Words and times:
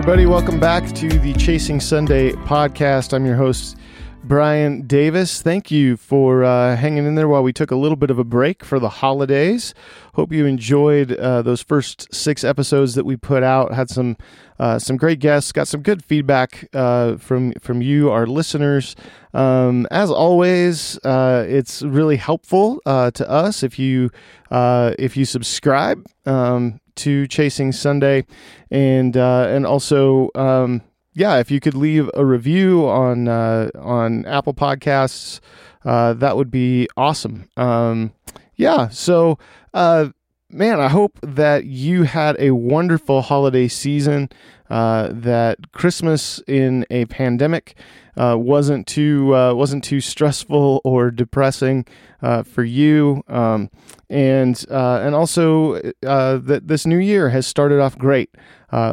everybody. 0.00 0.24
Welcome 0.24 0.58
back 0.58 0.94
to 0.94 1.10
the 1.10 1.34
Chasing 1.34 1.78
Sunday 1.78 2.32
podcast. 2.32 3.12
I'm 3.12 3.26
your 3.26 3.36
host, 3.36 3.76
Brian 4.24 4.86
Davis. 4.86 5.42
Thank 5.42 5.70
you 5.70 5.98
for 5.98 6.42
uh, 6.42 6.74
hanging 6.74 7.04
in 7.04 7.16
there 7.16 7.28
while 7.28 7.42
we 7.42 7.52
took 7.52 7.70
a 7.70 7.76
little 7.76 7.96
bit 7.96 8.08
of 8.08 8.18
a 8.18 8.24
break 8.24 8.64
for 8.64 8.78
the 8.78 8.88
holidays. 8.88 9.74
Hope 10.14 10.32
you 10.32 10.46
enjoyed 10.46 11.12
uh, 11.12 11.42
those 11.42 11.60
first 11.60 12.14
six 12.14 12.44
episodes 12.44 12.94
that 12.94 13.04
we 13.04 13.18
put 13.18 13.42
out. 13.42 13.74
Had 13.74 13.90
some 13.90 14.16
uh, 14.58 14.78
some 14.78 14.96
great 14.96 15.18
guests. 15.18 15.52
Got 15.52 15.68
some 15.68 15.82
good 15.82 16.02
feedback 16.02 16.70
uh, 16.72 17.18
from 17.18 17.52
from 17.60 17.82
you, 17.82 18.10
our 18.10 18.26
listeners. 18.26 18.96
Um, 19.34 19.86
as 19.90 20.10
always, 20.10 20.98
uh, 21.04 21.44
it's 21.46 21.82
really 21.82 22.16
helpful 22.16 22.80
uh, 22.86 23.10
to 23.10 23.28
us 23.28 23.62
if 23.62 23.78
you 23.78 24.08
if 24.50 25.14
you 25.18 25.26
subscribe. 25.26 26.06
Um, 26.24 26.79
to 26.96 27.26
Chasing 27.26 27.72
Sunday, 27.72 28.24
and 28.70 29.16
uh, 29.16 29.46
and 29.48 29.66
also 29.66 30.30
um, 30.34 30.82
yeah, 31.12 31.38
if 31.38 31.50
you 31.50 31.60
could 31.60 31.74
leave 31.74 32.10
a 32.14 32.24
review 32.24 32.88
on 32.88 33.28
uh, 33.28 33.70
on 33.78 34.24
Apple 34.26 34.54
Podcasts, 34.54 35.40
uh, 35.84 36.14
that 36.14 36.36
would 36.36 36.50
be 36.50 36.88
awesome. 36.96 37.48
Um, 37.56 38.12
yeah, 38.56 38.88
so 38.88 39.38
uh, 39.74 40.10
man, 40.50 40.80
I 40.80 40.88
hope 40.88 41.18
that 41.22 41.64
you 41.64 42.04
had 42.04 42.36
a 42.38 42.52
wonderful 42.52 43.22
holiday 43.22 43.68
season. 43.68 44.28
Uh, 44.68 45.08
that 45.10 45.72
Christmas 45.72 46.40
in 46.46 46.86
a 46.90 47.04
pandemic 47.06 47.74
uh, 48.16 48.36
wasn't 48.38 48.86
too 48.86 49.34
uh, 49.34 49.54
wasn't 49.54 49.84
too 49.84 50.00
stressful 50.00 50.80
or 50.84 51.10
depressing 51.10 51.86
uh, 52.22 52.42
for 52.42 52.64
you, 52.64 53.22
um, 53.28 53.70
and 54.08 54.64
uh, 54.70 55.00
and 55.02 55.14
also 55.14 55.74
uh, 56.06 56.36
that 56.38 56.68
this 56.68 56.86
new 56.86 56.98
year 56.98 57.30
has 57.30 57.46
started 57.46 57.80
off 57.80 57.96
great 57.96 58.30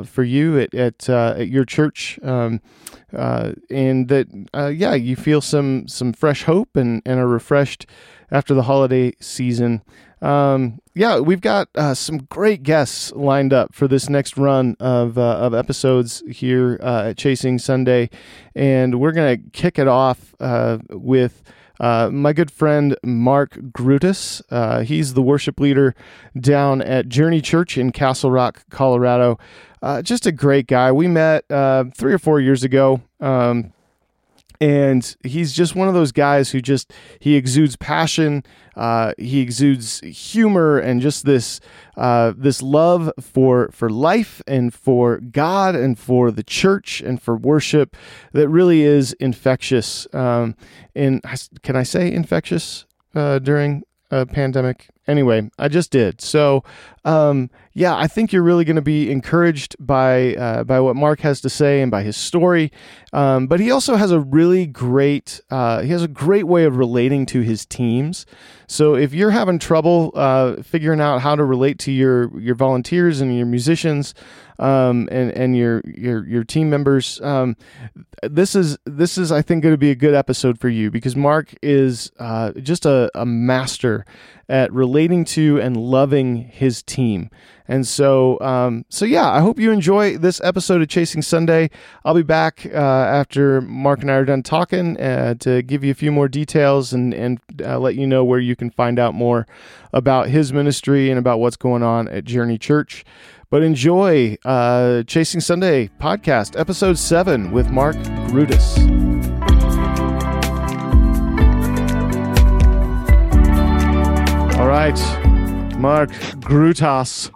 for 0.06 0.23
you 0.23 0.60
at 0.60 0.73
at, 0.73 1.10
at 1.10 1.48
your 1.48 1.66
church. 1.66 2.20
Um, 2.23 2.62
and 3.12 4.10
that 4.10 4.28
yeah, 4.78 4.94
you 4.94 5.16
feel 5.16 5.42
some 5.42 5.88
some 5.88 6.14
fresh 6.14 6.44
hope 6.44 6.76
and, 6.76 7.02
and 7.06 7.20
are 7.20 7.28
refreshed 7.28 7.86
after 8.31 8.53
the 8.53 8.64
holiday 8.64 9.14
season. 9.20 9.81
Um, 10.22 10.80
yeah, 10.95 11.20
we've 11.20 11.42
got 11.42 11.70
uh, 11.75 11.94
some 11.94 12.20
great 12.30 12.64
guests 12.64 13.11
lined 13.14 13.53
up 13.53 13.75
for 13.75 13.88
this 13.88 14.09
next 14.09 14.38
run 14.38 14.75
of 14.80 15.17
uh, 15.17 15.38
of 15.38 15.53
episodes 15.53 16.23
here 16.30 16.80
uh, 16.81 17.09
at 17.09 17.17
Chasing 17.17 17.59
Sunday, 17.59 18.09
and 18.55 19.00
we're 19.00 19.11
gonna 19.11 19.38
kick 19.38 19.80
it 19.80 19.88
off 19.88 20.36
uh, 20.39 20.80
with. 20.89 21.44
Uh, 21.80 22.09
my 22.11 22.33
good 22.33 22.50
friend 22.50 22.98
Mark 23.03 23.52
Grutus. 23.72 24.42
Uh, 24.50 24.80
he's 24.81 25.14
the 25.14 25.22
worship 25.22 25.59
leader 25.59 25.94
down 26.36 26.81
at 26.81 27.08
Journey 27.08 27.39
Church 27.39 27.78
in 27.78 27.92
Castle 27.92 28.31
Rock, 28.31 28.64
Colorado. 28.72 29.38
just 30.02 30.25
a 30.25 30.31
great 30.31 30.66
guy. 30.66 30.92
We 30.92 31.08
met 31.08 31.45
three 31.48 32.14
or 32.14 32.17
four 32.17 32.39
years 32.39 32.64
ago. 32.64 33.02
Um, 33.20 33.73
and 34.60 35.16
he's 35.24 35.54
just 35.54 35.76
one 35.76 35.88
of 35.88 35.94
those 35.94 36.12
guys 36.12 36.52
who 36.52 36.62
just 36.62 36.92
he 37.20 37.36
exudes 37.36 37.76
passion 37.76 38.44
uh, 38.76 39.14
he 39.18 39.40
exudes 39.40 40.00
humor 40.02 40.78
and 40.78 41.02
just 41.02 41.26
this 41.26 41.60
uh, 41.96 42.34
this 42.38 42.62
love 42.62 43.12
for 43.20 43.70
for 43.72 43.90
life 43.90 44.42
and 44.48 44.74
for 44.74 45.18
god 45.18 45.76
and 45.76 45.98
for 45.98 46.32
the 46.32 46.44
church 46.44 47.02
and 47.02 47.22
for 47.22 47.36
worship 47.36 47.96
that 48.34 48.48
really 48.50 48.84
is 48.84 49.14
infectious. 49.14 50.08
Um, 50.14 50.56
and 50.96 51.22
can 51.64 51.76
i 51.76 51.84
say 51.84 52.12
infectious 52.12 52.86
uh, 53.16 53.40
during 53.40 53.84
a 54.12 54.26
pandemic 54.26 54.90
anyway, 55.08 55.50
I 55.58 55.68
just 55.68 55.92
did. 55.92 56.22
So, 56.22 56.64
um, 57.06 57.50
yeah, 57.74 57.96
I 57.96 58.08
think 58.08 58.34
you're 58.34 58.44
really 58.44 58.66
going 58.66 58.76
to 58.76 58.82
be 58.82 59.12
encouraged 59.12 59.76
by 59.80 60.36
uh, 60.36 60.64
by 60.64 60.80
what 60.80 60.95
Mark 60.95 61.20
has 61.22 61.42
to 61.42 61.50
say 61.50 61.82
and 61.82 61.92
by 61.92 62.04
his 62.04 62.18
story. 62.18 62.72
Um, 63.14 63.48
but 63.48 63.60
he 63.60 63.72
also 63.72 63.96
has 63.96 64.12
a 64.12 64.20
really 64.20 64.66
great 64.66 65.40
uh, 65.50 65.82
he 65.82 65.90
has 65.90 66.04
a 66.04 66.08
great 66.08 66.46
way 66.46 66.66
of 66.66 66.78
relating 66.78 67.26
to 67.28 67.42
his 67.42 67.66
teams. 67.66 68.26
So 68.67 68.96
if 68.96 69.14
you're 69.14 69.32
having 69.32 69.60
trouble 69.60 70.12
uh, 70.16 70.62
figuring 70.62 71.00
out 71.00 71.22
how 71.22 71.36
to 71.36 71.44
relate 71.44 71.80
to 71.80 71.92
your 71.92 72.38
your 72.40 72.56
volunteers 72.56 73.22
and 73.22 73.36
your 73.36 73.46
musicians, 73.46 74.14
um, 74.60 75.08
and 75.12 75.32
and 75.32 75.56
your 75.56 75.82
your 75.86 76.28
your 76.28 76.44
team 76.44 76.70
members. 76.70 77.22
Um, 77.22 77.56
this 78.23 78.56
is 78.56 78.78
this 78.86 79.17
is 79.17 79.32
I 79.32 79.42
think 79.42 79.64
going 79.64 79.73
to 79.73 79.78
be 79.78 79.92
a 79.92 79.96
good 79.96 80.16
episode 80.16 80.60
for 80.60 80.70
you 80.70 80.90
because 80.90 81.16
Mark 81.16 81.54
is 81.62 82.12
uh, 82.20 82.54
just 82.54 82.86
a, 82.86 83.12
a 83.14 83.26
master 83.26 84.06
at 84.50 84.72
relating 84.72 84.97
to 84.98 85.62
and 85.62 85.78
loving 85.78 86.38
his 86.38 86.82
team. 86.82 87.30
And 87.68 87.86
so, 87.86 88.40
um, 88.40 88.86
so 88.90 89.06
yeah, 89.06 89.30
I 89.30 89.42
hope 89.42 89.60
you 89.60 89.72
enjoy 89.72 90.18
this 90.18 90.42
episode 90.42 90.82
of 90.82 90.88
Chasing 90.88 91.22
Sunday. 91.22 91.70
I'll 92.04 92.16
be 92.16 92.24
back 92.24 92.66
uh, 92.66 92.78
after 92.78 93.62
Mark 93.62 94.02
and 94.02 94.10
I 94.10 94.16
are 94.16 94.26
done 94.26 94.42
talking 94.42 95.00
uh, 95.00 95.36
to 95.36 95.62
give 95.62 95.84
you 95.84 95.92
a 95.92 95.96
few 95.96 96.12
more 96.12 96.28
details 96.28 96.94
and 96.94 97.14
and 97.14 97.40
uh, 97.64 97.78
let 97.78 97.96
you 97.96 98.08
know 98.08 98.24
where 98.24 98.40
you 98.40 98.56
can 98.56 98.72
find 98.72 98.98
out 98.98 99.14
more 99.14 99.46
about 99.94 100.30
his 100.30 100.52
ministry 100.52 101.10
and 101.10 101.20
about 101.20 101.40
what's 101.40 101.58
going 101.58 101.84
on 101.84 102.08
at 102.08 102.24
Journey 102.24 102.58
Church. 102.58 103.06
But 103.50 103.64
enjoy 103.64 104.38
uh, 104.46 105.04
Chasing 105.04 105.42
Sunday 105.42 105.90
podcast, 106.00 106.60
episode 106.60 106.98
seven 106.98 107.52
with 107.52 107.70
Mark 107.70 107.96
Grutus. 108.28 109.36
All 114.58 114.68
right, 114.68 114.98
Mark 115.78 116.10
Grutas. 116.40 117.32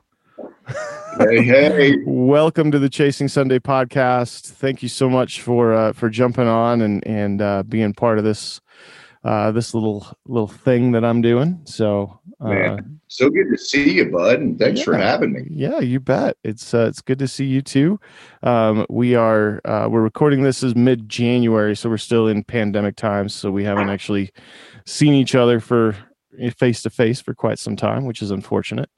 Hey, 1.20 1.44
hey! 1.44 1.98
Welcome 2.06 2.72
to 2.72 2.80
the 2.80 2.90
Chasing 2.90 3.28
Sunday 3.28 3.60
podcast. 3.60 4.48
Thank 4.48 4.82
you 4.82 4.90
so 4.90 5.08
much 5.08 5.40
for 5.42 5.72
uh, 5.72 5.94
for 5.94 6.10
jumping 6.10 6.48
on 6.48 6.82
and 6.82 7.06
and 7.06 7.40
uh, 7.40 7.62
being 7.62 7.94
part 7.94 8.18
of 8.18 8.24
this 8.24 8.60
uh, 9.24 9.52
this 9.52 9.76
little 9.76 10.08
little 10.26 10.48
thing 10.48 10.94
that 10.94 11.06
I'm 11.06 11.22
doing. 11.22 11.62
So, 11.66 12.20
uh, 12.40 12.50
Man, 12.50 13.00
so 13.08 13.30
good 13.30 13.52
to 13.52 13.58
see 13.58 13.92
you, 13.92 14.10
bud, 14.10 14.40
and 14.40 14.58
thanks 14.58 14.80
yeah, 14.80 14.86
for 14.86 14.98
having 14.98 15.32
me. 15.32 15.48
Yeah, 15.52 15.80
you 15.80 16.00
bet. 16.00 16.38
It's 16.44 16.74
uh, 16.74 16.88
it's 16.88 17.02
good 17.02 17.20
to 17.20 17.28
see 17.28 17.46
you 17.46 17.62
too. 17.62 18.00
Um, 18.42 18.84
we 18.90 19.14
are 19.14 19.62
uh, 19.64 19.88
we're 19.92 20.02
recording 20.02 20.42
this 20.42 20.64
is 20.64 20.76
mid 20.76 21.08
January, 21.08 21.76
so 21.76 21.88
we're 21.88 21.98
still 21.98 22.28
in 22.28 22.44
pandemic 22.44 22.96
times. 22.96 23.36
So 23.36 23.52
we 23.52 23.64
haven't 23.64 23.90
actually 23.90 24.32
seen 24.88 25.14
each 25.14 25.36
other 25.36 25.60
for 25.60 25.96
face 26.58 26.82
to 26.84 26.90
face 26.90 27.22
for 27.22 27.34
quite 27.34 27.60
some 27.60 27.76
time, 27.76 28.06
which 28.06 28.22
is 28.22 28.32
unfortunate. 28.32 28.90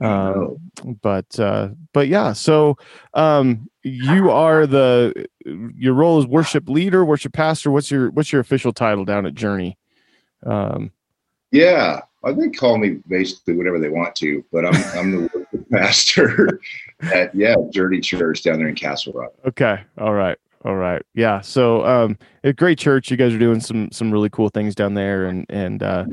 Um, 0.00 0.56
but 1.02 1.38
uh, 1.38 1.68
but 1.92 2.08
yeah, 2.08 2.32
so 2.32 2.78
um, 3.14 3.68
you 3.82 4.30
are 4.30 4.66
the 4.66 5.26
your 5.44 5.94
role 5.94 6.18
is 6.18 6.26
worship 6.26 6.68
leader, 6.68 7.04
worship 7.04 7.32
pastor. 7.32 7.70
What's 7.70 7.90
your 7.90 8.10
what's 8.10 8.32
your 8.32 8.40
official 8.40 8.72
title 8.72 9.04
down 9.04 9.26
at 9.26 9.34
Journey? 9.34 9.78
Um, 10.44 10.92
yeah, 11.50 12.00
I 12.24 12.32
think 12.32 12.56
call 12.56 12.78
me 12.78 13.00
basically 13.06 13.54
whatever 13.54 13.78
they 13.78 13.90
want 13.90 14.16
to, 14.16 14.42
but 14.50 14.64
I'm 14.64 14.74
I'm 14.98 15.10
the 15.10 15.30
worship 15.34 15.68
pastor 15.70 16.60
at 17.02 17.34
yeah 17.34 17.56
Journey 17.70 18.00
Church 18.00 18.42
down 18.42 18.58
there 18.58 18.68
in 18.68 18.74
Castle 18.74 19.12
Rock. 19.12 19.32
Okay, 19.46 19.80
all 19.98 20.14
right. 20.14 20.38
All 20.64 20.76
right. 20.76 21.02
Yeah. 21.14 21.40
So, 21.40 21.84
um, 21.84 22.16
a 22.44 22.52
great 22.52 22.78
church. 22.78 23.10
You 23.10 23.16
guys 23.16 23.34
are 23.34 23.38
doing 23.38 23.60
some 23.60 23.90
some 23.90 24.12
really 24.12 24.30
cool 24.30 24.48
things 24.48 24.74
down 24.76 24.94
there, 24.94 25.26
and 25.26 25.44
and 25.48 25.82
uh, 25.82 26.04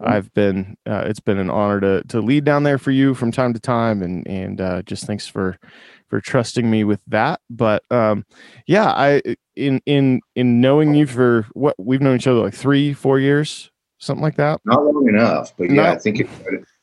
I've 0.00 0.32
been 0.32 0.76
uh, 0.86 1.04
it's 1.06 1.20
been 1.20 1.38
an 1.38 1.50
honor 1.50 1.80
to 1.80 2.02
to 2.08 2.20
lead 2.20 2.44
down 2.44 2.62
there 2.62 2.78
for 2.78 2.90
you 2.90 3.14
from 3.14 3.32
time 3.32 3.52
to 3.52 3.60
time, 3.60 4.02
and 4.02 4.26
and 4.26 4.60
uh, 4.60 4.82
just 4.82 5.04
thanks 5.04 5.26
for 5.26 5.58
for 6.08 6.22
trusting 6.22 6.70
me 6.70 6.84
with 6.84 7.02
that. 7.08 7.40
But 7.50 7.82
um, 7.90 8.24
yeah, 8.66 8.88
I 8.88 9.20
in 9.56 9.82
in 9.84 10.20
in 10.34 10.60
knowing 10.62 10.94
you 10.94 11.06
for 11.06 11.46
what 11.52 11.74
we've 11.78 12.00
known 12.00 12.16
each 12.16 12.26
other 12.26 12.40
like 12.40 12.54
three 12.54 12.94
four 12.94 13.18
years, 13.18 13.70
something 13.98 14.22
like 14.22 14.36
that. 14.36 14.60
Not 14.64 14.84
long 14.84 15.06
enough, 15.06 15.52
but 15.58 15.64
yeah, 15.64 15.82
Not, 15.82 15.96
I 15.96 15.98
think 15.98 16.20
it's 16.20 16.32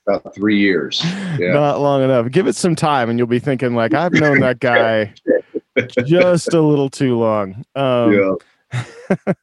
about 0.08 0.36
three 0.36 0.60
years. 0.60 1.04
Yeah. 1.38 1.52
Not 1.52 1.82
long 1.82 2.02
enough. 2.02 2.32
Give 2.32 2.48
it 2.48 2.56
some 2.56 2.78
time, 2.78 3.10
and 3.10 3.20
you'll 3.20 3.28
be 3.28 3.40
thinking 3.40 3.76
like 3.76 3.94
I've 3.94 4.14
known 4.14 4.40
that 4.40 4.60
guy 4.60 5.14
just 6.06 6.54
a 6.54 6.62
little 6.62 6.90
too 6.90 7.18
long. 7.18 7.66
Um, 7.76 8.14
yeah. 8.14 8.34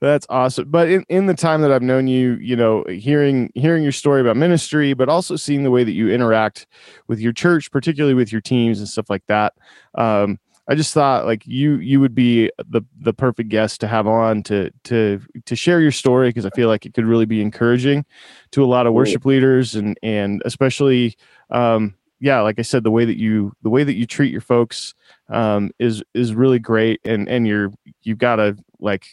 that's 0.00 0.26
awesome. 0.28 0.68
But 0.68 0.88
in, 0.88 1.04
in 1.08 1.26
the 1.26 1.34
time 1.34 1.62
that 1.62 1.72
I've 1.72 1.82
known 1.82 2.08
you, 2.08 2.34
you 2.40 2.56
know, 2.56 2.84
hearing 2.84 3.50
hearing 3.54 3.82
your 3.82 3.92
story 3.92 4.20
about 4.20 4.36
ministry, 4.36 4.94
but 4.94 5.08
also 5.08 5.36
seeing 5.36 5.62
the 5.62 5.70
way 5.70 5.84
that 5.84 5.92
you 5.92 6.10
interact 6.10 6.66
with 7.06 7.20
your 7.20 7.32
church, 7.32 7.70
particularly 7.70 8.14
with 8.14 8.32
your 8.32 8.40
teams 8.40 8.78
and 8.78 8.88
stuff 8.88 9.10
like 9.10 9.24
that. 9.26 9.54
Um, 9.94 10.38
I 10.68 10.74
just 10.74 10.94
thought 10.94 11.26
like 11.26 11.46
you 11.46 11.74
you 11.76 12.00
would 12.00 12.14
be 12.14 12.50
the 12.68 12.82
the 13.00 13.12
perfect 13.12 13.48
guest 13.48 13.80
to 13.80 13.88
have 13.88 14.06
on 14.06 14.42
to 14.44 14.70
to 14.84 15.20
to 15.44 15.56
share 15.56 15.80
your 15.80 15.92
story 15.92 16.28
because 16.28 16.46
I 16.46 16.50
feel 16.50 16.68
like 16.68 16.86
it 16.86 16.94
could 16.94 17.06
really 17.06 17.26
be 17.26 17.42
encouraging 17.42 18.04
to 18.52 18.64
a 18.64 18.66
lot 18.66 18.86
of 18.86 18.94
worship 18.94 19.24
leaders 19.24 19.74
and 19.74 19.98
and 20.02 20.42
especially 20.44 21.16
um, 21.50 21.94
yeah, 22.20 22.40
like 22.42 22.58
I 22.58 22.62
said, 22.62 22.84
the 22.84 22.90
way 22.90 23.04
that 23.04 23.18
you 23.18 23.52
the 23.62 23.70
way 23.70 23.82
that 23.82 23.94
you 23.94 24.06
treat 24.06 24.30
your 24.30 24.42
folks 24.42 24.94
um, 25.30 25.70
is 25.78 26.02
is 26.14 26.34
really 26.34 26.58
great, 26.58 27.00
and 27.04 27.28
and 27.28 27.46
you're 27.46 27.72
you've 28.02 28.18
got 28.18 28.40
a 28.40 28.56
like 28.78 29.06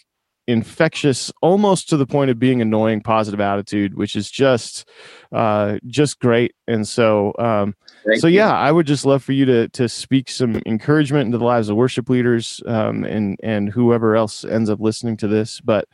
infectious, 0.48 1.32
almost 1.42 1.90
to 1.90 1.98
the 1.98 2.06
point 2.06 2.32
of 2.32 2.40
being 2.40 2.62
annoying, 2.62 3.02
positive 3.02 3.42
attitude, 3.42 3.96
which 3.96 4.16
is 4.16 4.32
just 4.32 4.88
uh, 5.32 5.78
just 5.88 6.20
great. 6.20 6.56
And 6.68 6.88
so, 6.88 7.34
um, 7.38 7.76
so 8.16 8.28
yeah, 8.28 8.58
I 8.58 8.72
would 8.72 8.88
just 8.88 9.06
love 9.06 9.24
for 9.24 9.34
you 9.34 9.46
to 9.46 9.68
to 9.70 9.90
speak 9.90 10.30
some 10.30 10.62
encouragement 10.66 11.28
into 11.28 11.38
the 11.38 11.46
lives 11.46 11.70
of 11.70 11.76
worship 11.76 12.10
leaders 12.10 12.62
um, 12.66 13.04
and 13.04 13.38
and 13.44 13.70
whoever 13.70 14.16
else 14.16 14.46
ends 14.46 14.70
up 14.70 14.80
listening 14.80 15.18
to 15.18 15.28
this. 15.28 15.60
But 15.62 15.88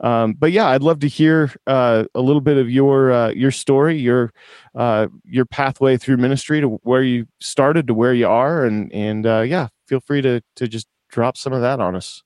um, 0.00 0.32
but 0.32 0.52
yeah, 0.52 0.68
I'd 0.68 0.82
love 0.82 1.00
to 1.00 1.08
hear 1.08 1.52
uh, 1.66 2.04
a 2.14 2.20
little 2.20 2.40
bit 2.40 2.56
of 2.56 2.70
your 2.70 3.12
uh, 3.12 3.28
your 3.30 3.50
story, 3.50 3.98
your 3.98 4.32
uh, 4.74 5.08
your 5.24 5.44
pathway 5.44 5.96
through 5.96 6.16
ministry 6.16 6.60
to 6.60 6.68
where 6.82 7.02
you 7.02 7.26
started 7.40 7.86
to 7.88 7.94
where 7.94 8.14
you 8.14 8.26
are, 8.26 8.64
and 8.64 8.92
and 8.92 9.26
uh, 9.26 9.40
yeah, 9.40 9.68
feel 9.86 10.00
free 10.00 10.22
to 10.22 10.40
to 10.56 10.66
just 10.68 10.88
drop 11.08 11.36
some 11.36 11.52
of 11.52 11.60
that 11.60 11.80
on 11.80 11.94
us. 11.94 12.22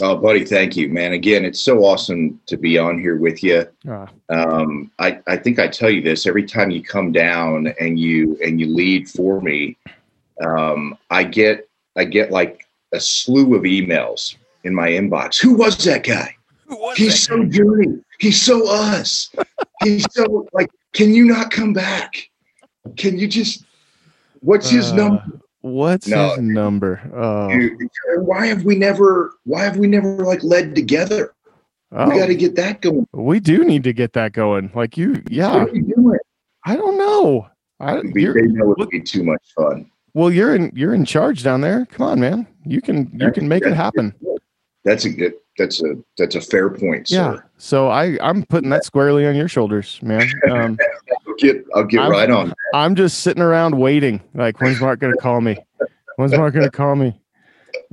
Oh, 0.00 0.16
buddy, 0.16 0.44
thank 0.44 0.76
you, 0.76 0.88
man. 0.88 1.12
Again, 1.12 1.44
it's 1.44 1.60
so 1.60 1.84
awesome 1.84 2.40
to 2.46 2.56
be 2.56 2.78
on 2.78 2.98
here 2.98 3.16
with 3.16 3.44
you. 3.44 3.64
Ah. 3.88 4.08
Um, 4.28 4.90
I, 4.98 5.20
I 5.28 5.36
think 5.36 5.60
I 5.60 5.68
tell 5.68 5.88
you 5.88 6.02
this 6.02 6.26
every 6.26 6.44
time 6.44 6.70
you 6.70 6.82
come 6.82 7.12
down 7.12 7.72
and 7.78 7.98
you 7.98 8.36
and 8.44 8.60
you 8.60 8.66
lead 8.66 9.08
for 9.08 9.40
me. 9.40 9.76
Um, 10.44 10.98
I 11.10 11.22
get 11.22 11.68
I 11.96 12.04
get 12.04 12.32
like 12.32 12.66
a 12.92 12.98
slew 12.98 13.54
of 13.54 13.62
emails 13.62 14.34
in 14.64 14.74
my 14.74 14.88
inbox. 14.88 15.40
Who 15.40 15.54
was 15.54 15.76
that 15.84 16.02
guy? 16.02 16.33
Was 16.68 16.96
He's 16.96 17.26
that? 17.26 17.34
so 17.34 17.44
dirty. 17.44 18.04
He's 18.18 18.40
so 18.40 18.68
us. 18.68 19.30
He's 19.82 20.06
so 20.12 20.48
like. 20.52 20.70
Can 20.92 21.12
you 21.12 21.24
not 21.24 21.50
come 21.50 21.72
back? 21.72 22.30
Can 22.96 23.18
you 23.18 23.26
just? 23.26 23.64
What's 24.40 24.70
his 24.70 24.92
uh, 24.92 24.96
number? 24.96 25.40
What's 25.62 26.06
no, 26.06 26.30
his 26.30 26.40
number? 26.40 27.00
Oh. 27.14 27.48
Dude, 27.48 27.88
why 28.18 28.46
have 28.46 28.64
we 28.64 28.76
never? 28.76 29.34
Why 29.44 29.64
have 29.64 29.76
we 29.76 29.86
never 29.86 30.24
like 30.24 30.42
led 30.42 30.74
together? 30.74 31.34
Oh. 31.90 32.10
We 32.10 32.18
got 32.18 32.26
to 32.26 32.34
get 32.34 32.56
that 32.56 32.80
going. 32.80 33.06
We 33.12 33.40
do 33.40 33.64
need 33.64 33.84
to 33.84 33.92
get 33.92 34.12
that 34.14 34.32
going. 34.32 34.70
Like 34.74 34.96
you, 34.96 35.22
yeah. 35.30 35.64
You 35.72 36.18
I 36.64 36.76
don't 36.76 36.98
know. 36.98 37.48
I 37.80 38.00
we, 38.00 38.26
they 38.26 38.42
know 38.42 38.72
it 38.72 38.78
would 38.78 38.88
be 38.88 39.00
too 39.00 39.22
much 39.22 39.42
fun. 39.56 39.90
Well, 40.12 40.30
you're 40.30 40.54
in 40.54 40.72
you're 40.74 40.94
in 40.94 41.04
charge 41.04 41.42
down 41.42 41.60
there. 41.60 41.86
Come 41.86 42.06
on, 42.06 42.20
man. 42.20 42.46
You 42.64 42.80
can 42.80 43.10
you 43.18 43.30
can 43.32 43.48
make 43.48 43.64
it 43.64 43.74
happen. 43.74 44.14
That's 44.84 45.04
a 45.04 45.10
good. 45.10 45.34
That's 45.56 45.82
a 45.82 45.94
that's 46.18 46.34
a 46.34 46.40
fair 46.40 46.68
point. 46.68 47.08
Sir. 47.08 47.34
Yeah. 47.34 47.40
So 47.58 47.88
I 47.88 48.18
I'm 48.20 48.44
putting 48.44 48.70
that 48.70 48.84
squarely 48.84 49.26
on 49.26 49.34
your 49.34 49.48
shoulders, 49.48 49.98
man. 50.02 50.28
Um, 50.50 50.76
I'll 51.26 51.34
get 51.38 51.64
I'll 51.74 51.84
get 51.84 52.00
I'm, 52.00 52.10
right 52.10 52.30
on. 52.30 52.48
That. 52.48 52.56
I'm 52.74 52.94
just 52.94 53.20
sitting 53.20 53.42
around 53.42 53.78
waiting. 53.78 54.20
Like, 54.34 54.60
when's 54.60 54.80
Mark 54.80 55.00
going 55.00 55.12
to 55.12 55.20
call 55.20 55.40
me? 55.40 55.56
When's 56.16 56.36
Mark 56.36 56.54
going 56.54 56.64
to 56.64 56.70
call 56.70 56.96
me? 56.96 57.18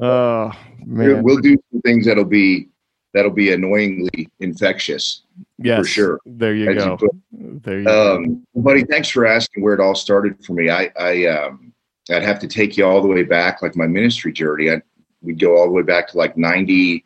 Oh 0.01 0.51
man, 0.85 1.23
we'll 1.23 1.37
do 1.37 1.57
some 1.71 1.81
things 1.81 2.05
that'll 2.05 2.25
be 2.25 2.69
that'll 3.13 3.31
be 3.31 3.53
annoyingly 3.53 4.27
infectious. 4.39 5.23
Yes, 5.57 5.79
for 5.79 5.85
sure. 5.85 6.19
There 6.25 6.55
you 6.55 6.73
go. 6.73 6.97
You 7.31 7.59
there 7.63 7.81
you 7.81 7.87
um, 7.87 8.45
go. 8.55 8.61
buddy. 8.61 8.83
Thanks 8.83 9.09
for 9.09 9.25
asking 9.25 9.63
where 9.63 9.73
it 9.73 9.79
all 9.79 9.95
started 9.95 10.43
for 10.43 10.53
me. 10.53 10.69
I 10.69 10.91
I 10.99 11.25
um 11.25 11.71
I'd 12.09 12.23
have 12.23 12.39
to 12.39 12.47
take 12.47 12.77
you 12.77 12.85
all 12.85 13.01
the 13.01 13.07
way 13.07 13.23
back, 13.23 13.61
like 13.61 13.75
my 13.75 13.87
ministry 13.87 14.33
journey. 14.33 14.71
I 14.71 14.81
we'd 15.21 15.39
go 15.39 15.57
all 15.57 15.65
the 15.65 15.71
way 15.71 15.83
back 15.83 16.07
to 16.09 16.17
like 16.17 16.37
90, 16.37 17.03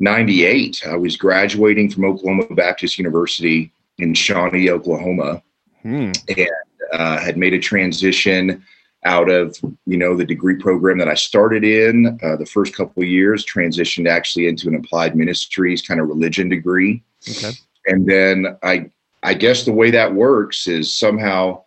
98. 0.00 0.82
I 0.86 0.96
was 0.96 1.16
graduating 1.16 1.90
from 1.90 2.04
Oklahoma 2.04 2.54
Baptist 2.54 2.98
University 2.98 3.72
in 3.98 4.14
Shawnee, 4.14 4.70
Oklahoma, 4.70 5.42
hmm. 5.82 6.12
and 6.28 6.48
uh, 6.92 7.18
had 7.18 7.36
made 7.36 7.54
a 7.54 7.58
transition 7.58 8.64
out 9.04 9.30
of 9.30 9.56
you 9.86 9.96
know 9.96 10.16
the 10.16 10.24
degree 10.24 10.56
program 10.56 10.98
that 10.98 11.08
I 11.08 11.14
started 11.14 11.64
in 11.64 12.18
uh, 12.22 12.36
the 12.36 12.46
first 12.46 12.74
couple 12.74 13.02
of 13.02 13.08
years, 13.08 13.44
transitioned 13.44 14.08
actually 14.08 14.48
into 14.48 14.68
an 14.68 14.74
applied 14.74 15.16
ministries 15.16 15.80
kind 15.80 16.00
of 16.00 16.08
religion 16.08 16.48
degree, 16.48 17.02
okay. 17.28 17.52
and 17.86 18.06
then 18.06 18.58
I 18.62 18.90
I 19.22 19.34
guess 19.34 19.64
the 19.64 19.72
way 19.72 19.90
that 19.90 20.14
works 20.14 20.66
is 20.66 20.94
somehow 20.94 21.62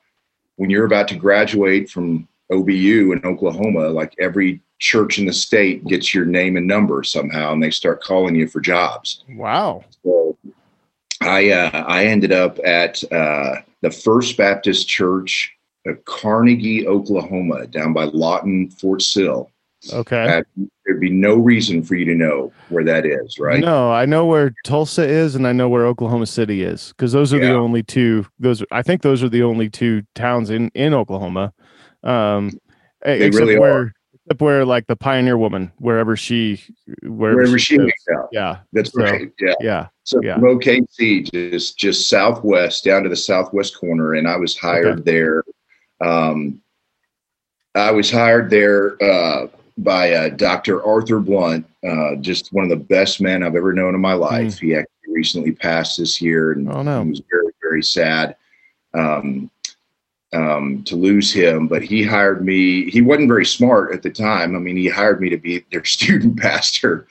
when 0.58 0.70
you're 0.70 0.86
about 0.86 1.08
to 1.08 1.16
graduate 1.16 1.90
from 1.90 2.28
OBU 2.52 3.14
in 3.14 3.22
Oklahoma, 3.24 3.88
like 3.90 4.14
every 4.20 4.62
church 4.80 5.20
in 5.20 5.26
the 5.26 5.34
state 5.34 5.86
gets 5.86 6.14
your 6.14 6.26
name 6.26 6.58
and 6.58 6.66
number 6.66 7.04
somehow, 7.04 7.54
and 7.54 7.62
they 7.62 7.72
start 7.72 8.02
calling 8.02 8.36
you 8.36 8.48
for 8.48 8.60
jobs. 8.60 9.24
Wow. 9.30 9.84
So 10.04 10.38
I 11.22 11.52
uh, 11.52 11.84
I 11.88 12.06
ended 12.06 12.32
up 12.32 12.60
at 12.66 13.04
uh, 13.12 13.56
the 13.82 13.92
First 13.92 14.38
Baptist 14.38 14.88
Church 14.88 15.56
of 15.86 16.04
Carnegie, 16.06 16.88
Oklahoma, 16.88 17.68
down 17.68 17.94
by 17.94 18.06
Lawton, 18.06 18.70
Fort 18.70 19.02
Sill. 19.02 19.52
Okay. 19.94 20.40
Uh, 20.40 20.66
there'd 20.86 21.00
be 21.00 21.10
no 21.10 21.36
reason 21.36 21.84
for 21.84 21.96
you 21.96 22.04
to 22.04 22.16
know 22.16 22.52
where 22.68 22.84
that 22.84 23.06
is, 23.06 23.40
right? 23.40 23.62
No, 23.62 23.92
I 23.92 24.06
know 24.06 24.26
where 24.26 24.54
Tulsa 24.66 25.08
is, 25.08 25.36
and 25.36 25.48
I 25.48 25.54
know 25.54 25.70
where 25.70 25.86
Oklahoma 25.86 26.26
City 26.26 26.64
is, 26.64 26.90
because 26.90 27.14
those 27.14 27.34
are 27.34 27.40
yeah. 27.40 27.50
the 27.50 27.56
only 27.56 27.84
two. 27.84 28.26
Those 28.40 28.64
I 28.72 28.82
think 28.82 29.02
those 29.02 29.24
are 29.24 29.30
the 29.30 29.44
only 29.44 29.70
two 29.70 30.04
towns 30.16 30.50
in 30.50 30.70
in 30.74 30.94
Oklahoma. 30.94 31.54
Um, 32.04 32.52
they 33.04 33.22
except 33.22 33.36
really 33.36 33.60
where 33.60 33.78
are. 33.78 33.94
Except 34.30 34.42
where 34.42 34.66
like 34.66 34.86
the 34.88 34.96
Pioneer 34.96 35.38
Woman, 35.38 35.72
wherever 35.78 36.16
she 36.16 36.62
wherever, 37.02 37.38
wherever 37.38 37.60
she, 37.60 37.78
makes 37.78 38.04
out. 38.16 38.30
Yeah, 38.32 38.60
that's 38.74 38.92
so, 38.92 39.02
right. 39.02 39.32
Yeah, 39.40 39.54
yeah. 39.60 39.88
So 40.04 40.22
yeah. 40.22 40.36
from 40.36 40.60
OKC, 40.60 41.32
just 41.32 41.78
just 41.78 42.10
southwest 42.10 42.84
down 42.84 43.04
to 43.04 43.10
the 43.10 43.16
southwest 43.16 43.78
corner, 43.80 44.14
and 44.14 44.28
I 44.28 44.38
was 44.38 44.56
hired 44.56 45.00
okay. 45.00 45.02
there. 45.04 45.44
Um, 46.02 46.62
I 47.76 47.92
was 47.92 48.12
hired 48.12 48.50
there 48.50 49.02
uh, 49.02 49.48
by 49.78 50.14
uh, 50.14 50.30
Dr. 50.30 50.86
Arthur 50.86 51.20
Blunt, 51.20 51.66
uh, 51.88 52.16
just 52.16 52.54
one 52.54 52.64
of 52.64 52.70
the 52.70 52.76
best 52.76 53.22
men 53.22 53.44
I've 53.44 53.56
ever 53.56 53.74
known 53.74 53.96
in 53.96 54.02
my 54.02 54.14
life. 54.14 54.58
Mm. 54.58 54.60
He 54.60 54.76
actually 54.76 55.14
recently 55.14 55.52
passed 55.54 55.98
this 55.98 56.22
year, 56.22 56.52
and 56.52 56.72
oh, 56.72 56.84
no. 56.84 57.04
was 57.04 57.22
very 57.32 57.54
very 57.62 57.84
sad. 57.84 58.36
Um, 58.94 59.50
um, 60.34 60.84
to 60.84 60.96
lose 60.96 61.34
him, 61.34 61.68
but 61.68 61.82
he 61.82 62.04
hired 62.04 62.46
me. 62.46 62.90
He 62.90 63.02
wasn't 63.02 63.30
very 63.30 63.46
smart 63.46 63.94
at 63.94 64.04
the 64.04 64.12
time. 64.12 64.56
I 64.56 64.60
mean, 64.60 64.78
he 64.78 64.88
hired 64.88 65.22
me 65.22 65.30
to 65.30 65.38
be 65.38 65.66
their 65.72 65.86
student 65.86 66.40
pastor, 66.40 67.08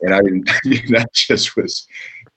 and 0.00 0.14
I 0.14 0.20
didn't. 0.20 0.44
that 0.90 1.10
just 1.12 1.56
was 1.56 1.86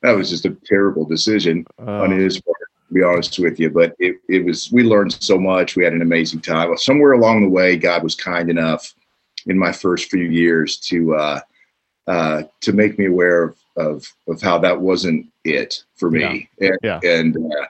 that 0.01 0.11
was 0.11 0.29
just 0.29 0.45
a 0.45 0.55
terrible 0.65 1.05
decision 1.05 1.65
on 1.79 2.11
his 2.11 2.39
part. 2.41 2.57
To 2.87 2.93
be 2.93 3.03
honest 3.03 3.39
with 3.39 3.57
you, 3.57 3.69
but 3.69 3.95
it, 3.99 4.17
it 4.27 4.43
was. 4.43 4.71
We 4.71 4.83
learned 4.83 5.13
so 5.13 5.39
much. 5.39 5.75
We 5.75 5.83
had 5.83 5.93
an 5.93 6.01
amazing 6.01 6.41
time. 6.41 6.69
Well 6.69 6.77
somewhere 6.77 7.13
along 7.13 7.41
the 7.41 7.49
way, 7.49 7.77
God 7.77 8.03
was 8.03 8.15
kind 8.15 8.49
enough 8.49 8.93
in 9.47 9.57
my 9.57 9.71
first 9.71 10.11
few 10.11 10.25
years 10.25 10.77
to 10.77 11.15
uh, 11.15 11.39
uh, 12.07 12.43
to 12.59 12.73
make 12.73 12.99
me 12.99 13.05
aware 13.05 13.43
of, 13.43 13.57
of 13.77 14.13
of 14.27 14.41
how 14.41 14.59
that 14.59 14.79
wasn't 14.79 15.25
it 15.45 15.83
for 15.95 16.11
me. 16.11 16.49
Yeah. 16.59 16.67
And, 16.67 16.79
yeah. 16.83 16.99
and 17.03 17.37
uh, 17.37 17.65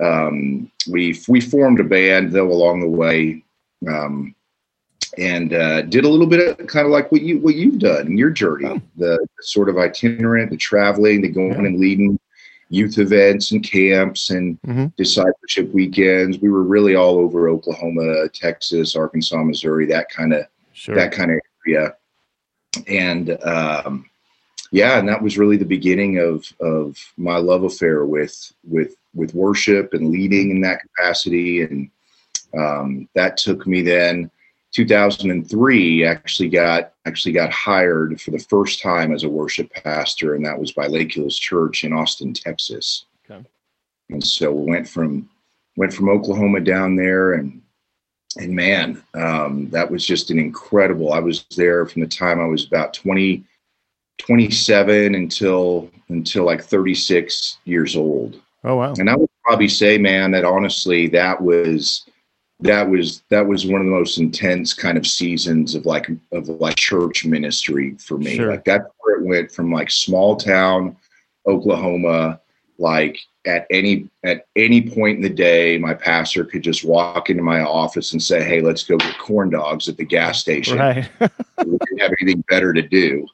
um, 0.00 0.70
we 0.90 1.18
we 1.28 1.40
formed 1.40 1.80
a 1.80 1.84
band 1.84 2.32
though 2.32 2.50
along 2.50 2.80
the 2.80 2.88
way, 2.88 3.42
um, 3.88 4.34
and 5.18 5.52
uh, 5.52 5.82
did 5.82 6.04
a 6.04 6.08
little 6.08 6.26
bit 6.26 6.60
of 6.60 6.66
kind 6.66 6.86
of 6.86 6.92
like 6.92 7.12
what 7.12 7.22
you 7.22 7.38
what 7.38 7.54
you've 7.54 7.78
done 7.78 8.06
in 8.06 8.18
your 8.18 8.30
journey, 8.30 8.66
oh. 8.66 8.80
the, 8.96 9.24
sort 9.40 9.68
of 9.68 9.76
itinerant, 9.78 10.50
the 10.50 10.56
traveling, 10.56 11.20
the 11.20 11.28
going 11.28 11.52
yeah. 11.52 11.66
and 11.66 11.78
leading 11.78 12.18
youth 12.70 12.98
events 12.98 13.52
and 13.52 13.62
camps 13.62 14.30
and 14.30 14.60
mm-hmm. 14.62 14.86
discipleship 14.96 15.72
weekends. 15.72 16.38
We 16.38 16.50
were 16.50 16.62
really 16.62 16.96
all 16.96 17.18
over 17.18 17.48
Oklahoma, 17.48 18.28
Texas, 18.30 18.96
Arkansas, 18.96 19.42
Missouri, 19.44 19.86
that 19.86 20.08
kind 20.08 20.32
of 20.32 20.46
sure. 20.72 20.94
that 20.94 21.12
kind 21.12 21.30
of 21.30 21.38
area, 21.66 21.94
and 22.88 23.38
um, 23.44 24.06
yeah, 24.74 24.98
and 24.98 25.08
that 25.08 25.22
was 25.22 25.38
really 25.38 25.56
the 25.56 25.64
beginning 25.64 26.18
of 26.18 26.52
of 26.58 26.98
my 27.16 27.36
love 27.36 27.62
affair 27.62 28.06
with 28.06 28.52
with 28.64 28.96
with 29.14 29.32
worship 29.32 29.94
and 29.94 30.10
leading 30.10 30.50
in 30.50 30.60
that 30.62 30.80
capacity. 30.80 31.62
And 31.62 31.88
um, 32.58 33.08
that 33.14 33.36
took 33.36 33.68
me 33.68 33.82
then 33.82 34.28
2003 34.72 36.04
actually 36.04 36.48
got 36.48 36.92
actually 37.06 37.30
got 37.30 37.52
hired 37.52 38.20
for 38.20 38.32
the 38.32 38.46
first 38.50 38.82
time 38.82 39.12
as 39.12 39.22
a 39.22 39.28
worship 39.28 39.72
pastor, 39.72 40.34
and 40.34 40.44
that 40.44 40.58
was 40.58 40.72
by 40.72 40.88
Lake 40.88 41.14
Hills 41.14 41.38
Church 41.38 41.84
in 41.84 41.92
Austin, 41.92 42.34
Texas. 42.34 43.04
Okay. 43.30 43.46
And 44.10 44.24
so 44.24 44.50
we 44.50 44.72
went 44.72 44.88
from 44.88 45.30
went 45.76 45.94
from 45.94 46.08
Oklahoma 46.08 46.58
down 46.58 46.96
there, 46.96 47.34
and 47.34 47.62
and 48.38 48.52
man, 48.52 49.00
um, 49.14 49.70
that 49.70 49.88
was 49.88 50.04
just 50.04 50.32
an 50.32 50.40
incredible. 50.40 51.12
I 51.12 51.20
was 51.20 51.44
there 51.56 51.86
from 51.86 52.02
the 52.02 52.08
time 52.08 52.40
I 52.40 52.46
was 52.46 52.66
about 52.66 52.92
20, 52.92 53.44
27 54.18 55.14
until 55.14 55.90
until 56.08 56.44
like 56.44 56.62
36 56.62 57.58
years 57.64 57.96
old. 57.96 58.40
Oh 58.62 58.76
wow! 58.76 58.94
And 58.98 59.10
I 59.10 59.16
would 59.16 59.30
probably 59.44 59.68
say, 59.68 59.98
man, 59.98 60.30
that 60.30 60.44
honestly, 60.44 61.08
that 61.08 61.40
was 61.40 62.06
that 62.60 62.88
was 62.88 63.22
that 63.28 63.46
was 63.46 63.66
one 63.66 63.80
of 63.80 63.86
the 63.86 63.92
most 63.92 64.18
intense 64.18 64.72
kind 64.72 64.96
of 64.96 65.06
seasons 65.06 65.74
of 65.74 65.84
like 65.86 66.08
of 66.32 66.48
like 66.48 66.76
church 66.76 67.24
ministry 67.24 67.96
for 67.98 68.16
me. 68.16 68.36
Sure. 68.36 68.50
Like 68.50 68.64
that's 68.64 68.86
where 69.00 69.16
it 69.16 69.24
went 69.24 69.52
from 69.52 69.72
like 69.72 69.90
small 69.90 70.36
town 70.36 70.96
Oklahoma, 71.46 72.40
like 72.78 73.18
at 73.46 73.66
any 73.70 74.08
at 74.24 74.46
any 74.56 74.88
point 74.88 75.16
in 75.16 75.22
the 75.22 75.28
day, 75.28 75.78
my 75.78 75.94
pastor 75.94 76.44
could 76.44 76.62
just 76.62 76.84
walk 76.84 77.28
into 77.28 77.42
my 77.42 77.60
office 77.60 78.12
and 78.12 78.22
say, 78.22 78.42
"Hey, 78.42 78.60
let's 78.60 78.82
go 78.82 78.96
get 78.96 79.18
corn 79.18 79.50
dogs 79.50 79.88
at 79.88 79.96
the 79.96 80.04
gas 80.04 80.40
station." 80.40 80.78
Right. 80.78 81.08
we 81.20 81.78
didn't 81.78 82.00
have 82.00 82.12
anything 82.20 82.44
better 82.48 82.72
to 82.72 82.82
do. 82.82 83.26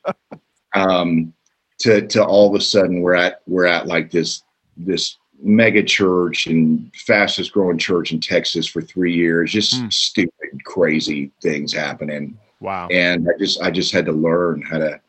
Um, 0.74 1.32
to 1.78 2.06
to 2.08 2.24
all 2.24 2.48
of 2.48 2.54
a 2.60 2.62
sudden 2.62 3.00
we're 3.00 3.14
at 3.14 3.40
we're 3.46 3.66
at 3.66 3.86
like 3.86 4.10
this 4.10 4.42
this 4.76 5.16
mega 5.42 5.82
church 5.82 6.46
and 6.46 6.90
fastest 6.94 7.52
growing 7.52 7.78
church 7.78 8.12
in 8.12 8.20
Texas 8.20 8.66
for 8.66 8.82
three 8.82 9.14
years. 9.14 9.50
Just 9.52 9.80
Hmm. 9.80 9.88
stupid, 9.88 10.64
crazy 10.64 11.30
things 11.42 11.72
happening. 11.72 12.36
Wow. 12.60 12.88
And 12.90 13.26
I 13.28 13.38
just 13.38 13.62
I 13.62 13.70
just 13.70 13.92
had 13.92 14.04
to 14.06 14.12
learn 14.12 14.60
how 14.62 14.78
to 14.78 15.00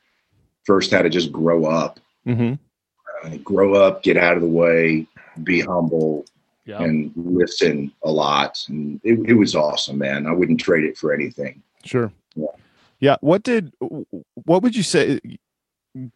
first 0.63 0.91
how 0.91 1.01
to 1.01 1.09
just 1.09 1.31
grow 1.31 1.65
up, 1.65 1.99
hmm 2.25 2.53
uh, 3.23 3.37
grow 3.43 3.75
up, 3.75 4.01
get 4.03 4.17
out 4.17 4.35
of 4.35 4.41
the 4.41 4.47
way, 4.47 5.05
be 5.43 5.59
humble, 5.59 6.25
Yeah. 6.65 6.81
and 6.81 7.11
listen 7.15 7.91
a 8.03 8.11
lot. 8.11 8.63
And 8.69 8.99
it, 9.03 9.19
it 9.29 9.33
was 9.33 9.53
awesome, 9.55 9.97
man. 9.99 10.25
I 10.25 10.31
wouldn't 10.31 10.59
trade 10.61 10.85
it 10.85 10.97
for 10.97 11.13
anything. 11.13 11.61
Sure. 11.83 12.11
Yeah. 12.35 12.45
Yeah. 12.99 13.15
What 13.21 13.43
did 13.43 13.73
what 14.45 14.63
would 14.63 14.75
you 14.75 14.83
say 14.83 15.19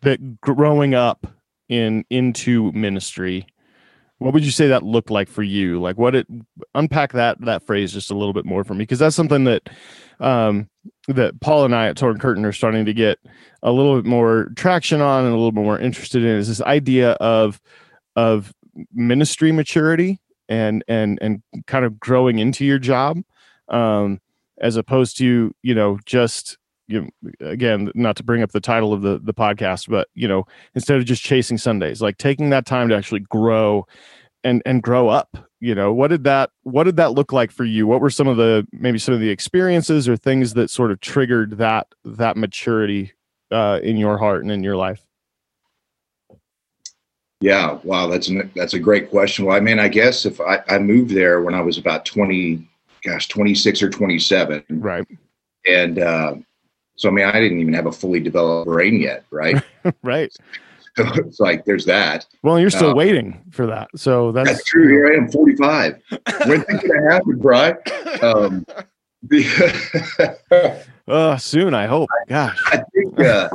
that 0.02 0.42
growing 0.42 0.94
up 0.94 1.28
in 1.70 2.06
into 2.10 2.72
ministry, 2.72 3.48
what 4.20 4.34
would 4.34 4.46
you 4.46 4.52
say 4.52 4.68
that 4.68 4.84
looked 4.84 5.12
like 5.12 5.28
for 5.28 5.44
you? 5.44 5.82
Like 5.82 5.98
what 5.98 6.16
it 6.16 6.28
unpack 6.74 7.14
that 7.14 7.40
that 7.42 7.66
phrase 7.66 7.94
just 7.94 8.12
a 8.12 8.16
little 8.16 8.34
bit 8.34 8.46
more 8.46 8.64
for 8.64 8.74
me 8.74 8.80
because 8.80 9.00
that's 9.00 9.16
something 9.16 9.44
that 9.46 9.70
um 10.20 10.70
that 11.08 11.40
Paul 11.42 11.66
and 11.66 11.76
I 11.76 11.88
at 11.88 11.98
Torn 11.98 12.20
Curtain 12.20 12.46
are 12.46 12.54
starting 12.54 12.86
to 12.86 12.94
get 12.94 13.20
a 13.64 13.72
little 13.72 13.96
bit 14.02 14.08
more 14.08 14.52
traction 14.56 15.02
on 15.02 15.26
and 15.26 15.34
a 15.34 15.38
little 15.38 15.52
bit 15.52 15.64
more 15.64 15.80
interested 15.80 16.24
in 16.24 16.38
is 16.38 16.48
this 16.48 16.62
idea 16.62 17.12
of 17.14 17.60
of 18.16 18.54
ministry 18.94 19.52
maturity 19.52 20.20
and 20.48 20.84
and 20.88 21.20
and 21.22 21.42
kind 21.68 21.86
of 21.86 22.00
growing 22.00 22.40
into 22.40 22.66
your 22.66 22.80
job 22.80 23.22
um 23.70 24.22
as 24.62 24.78
opposed 24.78 25.18
to 25.18 25.54
you 25.62 25.76
know 25.76 26.00
just 26.06 26.58
you 26.88 27.02
know, 27.02 27.32
again 27.40 27.92
not 27.96 28.16
to 28.16 28.24
bring 28.24 28.42
up 28.42 28.52
the 28.52 28.60
title 28.60 28.94
of 28.94 29.02
the 29.02 29.20
the 29.24 29.34
podcast 29.34 29.90
but 29.90 30.08
you 30.14 30.28
know 30.28 30.46
instead 30.76 30.98
of 30.98 31.06
just 31.06 31.24
chasing 31.24 31.58
sundays 31.58 32.02
like 32.02 32.18
taking 32.18 32.52
that 32.52 32.66
time 32.66 32.90
to 32.90 32.96
actually 32.96 33.22
grow 33.22 33.86
and 34.44 34.62
and 34.66 34.84
grow 34.84 35.08
up 35.08 35.50
you 35.66 35.74
know 35.74 35.92
what 35.92 36.10
did 36.10 36.24
that 36.26 36.52
what 36.62 36.84
did 36.84 36.98
that 36.98 37.14
look 37.14 37.34
like 37.34 37.50
for 37.50 37.64
you? 37.64 37.88
What 37.88 38.00
were 38.00 38.12
some 38.12 38.28
of 38.28 38.38
the 38.38 38.68
maybe 38.72 39.00
some 39.00 39.16
of 39.16 39.20
the 39.20 39.32
experiences 39.32 40.08
or 40.08 40.16
things 40.16 40.54
that 40.54 40.70
sort 40.70 40.92
of 40.92 41.00
triggered 41.00 41.58
that 41.58 41.88
that 42.04 42.38
maturity 42.38 43.14
uh 43.50 43.80
in 43.82 43.98
your 43.98 44.20
heart 44.20 44.44
and 44.44 44.52
in 44.52 44.64
your 44.64 44.76
life? 44.76 45.02
Yeah, 47.42 47.80
wow, 47.84 48.06
that's 48.06 48.28
an, 48.28 48.52
that's 48.56 48.76
a 48.76 48.80
great 48.80 49.10
question. 49.10 49.46
Well, 49.46 49.58
I 49.58 49.60
mean, 49.60 49.80
I 49.80 49.88
guess 49.88 50.26
if 50.26 50.40
I, 50.40 50.62
I 50.68 50.78
moved 50.78 51.10
there 51.10 51.42
when 51.42 51.56
I 51.56 51.62
was 51.62 51.80
about 51.80 52.06
twenty, 52.06 52.68
gosh, 53.04 53.28
twenty 53.28 53.56
six 53.56 53.82
or 53.82 53.90
twenty 53.90 54.20
seven, 54.20 54.64
right. 54.70 55.08
And 55.68 55.98
uh, 55.98 56.36
so 56.96 57.10
I 57.10 57.12
mean, 57.12 57.26
I 57.26 57.40
didn't 57.40 57.60
even 57.60 57.74
have 57.74 57.86
a 57.86 57.92
fully 57.92 58.20
developed 58.20 58.68
brain 58.68 59.00
yet, 59.02 59.26
right? 59.32 59.62
right 60.04 60.36
so 60.98 61.04
it's 61.16 61.40
like 61.42 61.66
there's 61.66 61.86
that. 61.86 62.26
well 62.42 62.58
you're 62.60 62.70
still 62.70 62.92
Uh, 62.92 62.96
waiting 62.96 63.42
for 63.52 63.66
that 63.68 63.90
so 63.96 64.32
that's, 64.32 64.50
That's 64.50 64.64
true. 64.64 64.88
Here 64.88 65.12
I 65.14 65.18
am, 65.18 65.30
forty 65.30 65.56
five. 65.56 66.02
When's 66.46 66.64
it 66.70 66.88
gonna 66.88 67.12
happen, 67.12 67.38
Brian? 67.40 67.78
Um, 68.22 68.66
the, 69.24 69.44
uh 71.08 71.36
soon 71.38 71.74
i 71.74 71.86
hope 71.86 72.10
gosh 72.30 72.58
I 72.72 72.78
think 72.94 73.20
uh, 73.20 73.50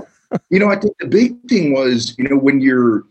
you 0.51 0.59
know. 0.59 0.69
I 0.71 0.77
think 0.77 0.97
the 0.99 1.07
big 1.07 1.41
thing 1.49 1.73
was 1.73 2.15
you 2.19 2.29
know 2.29 2.37
when 2.37 2.61
you're 2.61 3.05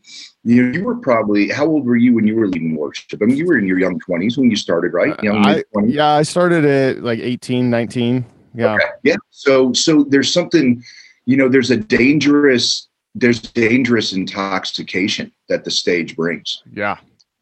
you 0.43 0.61
know 0.63 0.71
you 0.77 0.83
were 0.83 0.95
probably 0.95 1.49
how 1.49 1.65
old 1.65 1.85
were 1.85 1.95
you 1.95 2.13
when 2.13 2.27
you 2.27 2.35
were 2.35 2.47
leading 2.47 2.75
worship? 2.75 3.19
I 3.21 3.25
mean, 3.25 3.35
you 3.35 3.45
were 3.47 3.57
in 3.57 3.65
your 3.65 3.79
young 3.79 3.99
twenties 3.99 4.37
when 4.37 4.49
you 4.49 4.55
started, 4.55 4.93
right? 4.93 5.21
Young 5.23 5.43
I- 5.45 5.63
yeah 5.85 6.11
i 6.11 6.21
started 6.21 6.65
at 6.65 7.03
like 7.03 7.19
18 7.19 7.69
19 7.69 8.25
yeah 8.53 8.75
Okay. 8.75 8.85
Yeah. 9.03 9.15
So 9.31 9.73
so 9.73 10.03
there's 10.03 10.31
something, 10.31 10.83
you 11.25 11.37
know, 11.37 11.49
there's 11.49 11.71
a 11.71 11.77
dangerous 11.77 12.87
there's 13.15 13.41
dangerous 13.41 14.13
intoxication 14.13 15.31
that 15.49 15.63
the 15.65 15.71
stage 15.71 16.15
brings. 16.15 16.63
yeah 16.73 16.97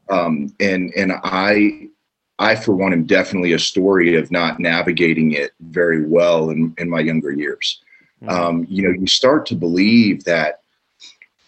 Um 0.10 0.54
and 0.60 0.92
and 0.96 1.12
I 1.24 1.90
I 2.40 2.56
for 2.56 2.74
one 2.74 2.94
am 2.94 3.06
definitely 3.06 3.54
a 3.54 3.60
story 3.60 4.16
of 4.16 4.32
not 4.32 4.60
navigating 4.60 5.32
it 5.32 5.52
very 5.60 6.06
well 6.06 6.50
in, 6.52 6.74
in 6.78 6.90
my 6.90 7.00
younger 7.00 7.32
years. 7.32 7.82
Mhm. 8.24 8.30
Um, 8.32 8.66
you 8.70 8.84
know, 8.84 8.94
you 9.00 9.08
start 9.08 9.46
to 9.48 9.56
believe 9.56 10.24
that, 10.26 10.62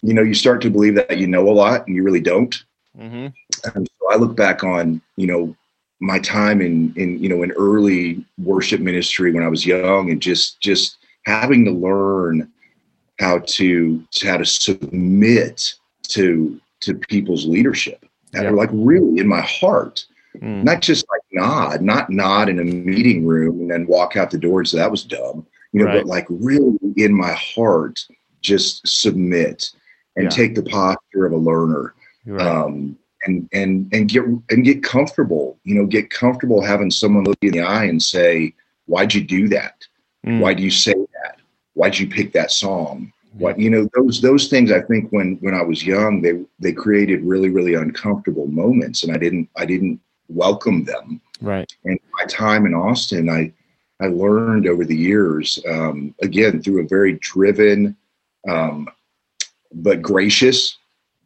you 0.01 0.13
know, 0.13 0.21
you 0.23 0.33
start 0.33 0.61
to 0.61 0.69
believe 0.69 0.95
that 0.95 1.17
you 1.17 1.27
know 1.27 1.47
a 1.49 1.51
lot 1.53 1.85
and 1.87 1.95
you 1.95 2.03
really 2.03 2.19
don't. 2.21 2.55
Mhm. 2.99 3.33
And 3.75 3.89
so 3.99 4.11
I 4.11 4.15
look 4.15 4.35
back 4.35 4.63
on, 4.63 5.01
you 5.15 5.27
know, 5.27 5.55
my 5.99 6.19
time 6.19 6.61
in 6.61 6.93
in 6.95 7.21
you 7.21 7.27
know 7.29 7.43
in 7.43 7.51
early 7.53 8.23
worship 8.37 8.79
ministry 8.81 9.31
when 9.31 9.43
I 9.43 9.47
was 9.49 9.65
young 9.65 10.09
and 10.11 10.21
just 10.21 10.59
just 10.61 10.97
having 11.25 11.65
to 11.65 11.71
learn 11.71 12.49
how 13.19 13.39
to, 13.39 14.01
to 14.11 14.27
how 14.27 14.37
to 14.37 14.45
submit 14.45 15.73
to 16.09 16.59
to 16.81 16.93
people's 16.95 17.45
leadership. 17.45 18.05
And 18.33 18.43
Yeah. 18.43 18.51
were 18.51 18.57
like 18.57 18.69
really 18.71 19.19
in 19.19 19.27
my 19.27 19.41
heart, 19.41 20.05
Mm. 20.41 20.63
not 20.63 20.81
just 20.81 21.05
like 21.11 21.21
nod, 21.31 21.81
not 21.81 22.09
nod 22.09 22.47
in 22.49 22.59
a 22.59 22.63
meeting 22.63 23.25
room 23.25 23.59
and 23.61 23.71
then 23.71 23.87
walk 23.87 24.15
out 24.15 24.31
the 24.31 24.37
door 24.37 24.59
and 24.59 24.67
say 24.69 24.77
that 24.77 24.91
was 24.91 25.03
dumb, 25.03 25.45
you 25.73 25.79
know, 25.79 25.87
Right. 25.87 25.95
but 25.97 26.05
like 26.05 26.27
really 26.29 26.77
in 26.95 27.13
my 27.13 27.33
heart, 27.33 28.05
just 28.41 28.87
submit 28.87 29.69
and 30.15 30.25
Yeah. 30.25 30.29
take 30.29 30.55
the 30.55 30.63
posture 30.63 31.25
of 31.25 31.33
a 31.33 31.37
learner 31.37 31.93
right. 32.25 32.47
um, 32.47 32.97
and 33.25 33.47
and 33.51 33.89
and 33.93 34.09
get 34.09 34.23
and 34.23 34.63
get 34.63 34.83
comfortable. 34.83 35.57
You 35.63 35.75
know, 35.75 35.85
get 35.85 36.09
comfortable 36.09 36.61
having 36.61 36.91
someone 36.91 37.23
look 37.25 37.37
you 37.41 37.49
in 37.49 37.57
the 37.57 37.61
eye 37.61 37.85
and 37.85 38.01
say, 38.01 38.53
"Why'd 38.85 39.13
you 39.13 39.23
do 39.23 39.47
that? 39.49 39.85
Mm. 40.25 40.39
Why 40.39 40.53
do 40.53 40.63
you 40.63 40.71
say 40.71 40.93
that? 40.93 41.37
Why'd 41.73 41.97
you 41.97 42.07
pick 42.07 42.33
that 42.33 42.51
song?" 42.51 43.11
What 43.33 43.59
you 43.59 43.69
know 43.69 43.87
those 43.95 44.21
those 44.21 44.47
things. 44.47 44.71
I 44.71 44.81
think 44.81 45.11
when 45.11 45.37
when 45.41 45.53
I 45.53 45.61
was 45.61 45.85
young, 45.85 46.21
they 46.21 46.43
they 46.59 46.73
created 46.73 47.23
really 47.23 47.49
really 47.49 47.75
uncomfortable 47.75 48.47
moments, 48.47 49.03
and 49.03 49.13
I 49.13 49.17
didn't 49.17 49.49
I 49.55 49.65
didn't 49.65 49.99
welcome 50.27 50.83
them. 50.83 51.21
right 51.41 51.71
And 51.85 51.99
my 52.19 52.25
time 52.25 52.65
in 52.65 52.73
Austin, 52.73 53.29
I 53.29 53.53
I 54.01 54.07
learned 54.07 54.67
over 54.67 54.83
the 54.83 54.95
years, 54.95 55.59
um, 55.69 56.15
again 56.21 56.61
through 56.61 56.81
a 56.81 56.87
very 56.87 57.13
driven, 57.13 57.95
um, 58.47 58.87
but 59.73 60.01
gracious 60.01 60.77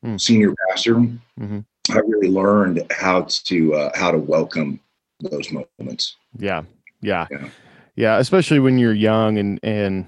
Hmm. 0.03 0.17
senior 0.17 0.53
pastor. 0.67 0.95
Mhm. 0.95 1.63
I 1.91 1.97
really 1.99 2.29
learned 2.29 2.81
how 2.91 3.23
to 3.29 3.73
uh, 3.75 3.91
how 3.97 4.11
to 4.11 4.17
welcome 4.17 4.79
those 5.19 5.49
moments. 5.51 6.15
Yeah, 6.37 6.63
yeah, 7.01 7.27
Yeah. 7.29 7.49
yeah. 7.95 8.17
Especially 8.19 8.59
when 8.59 8.77
you're 8.77 8.93
young, 8.93 9.37
and 9.37 9.59
and 9.63 10.07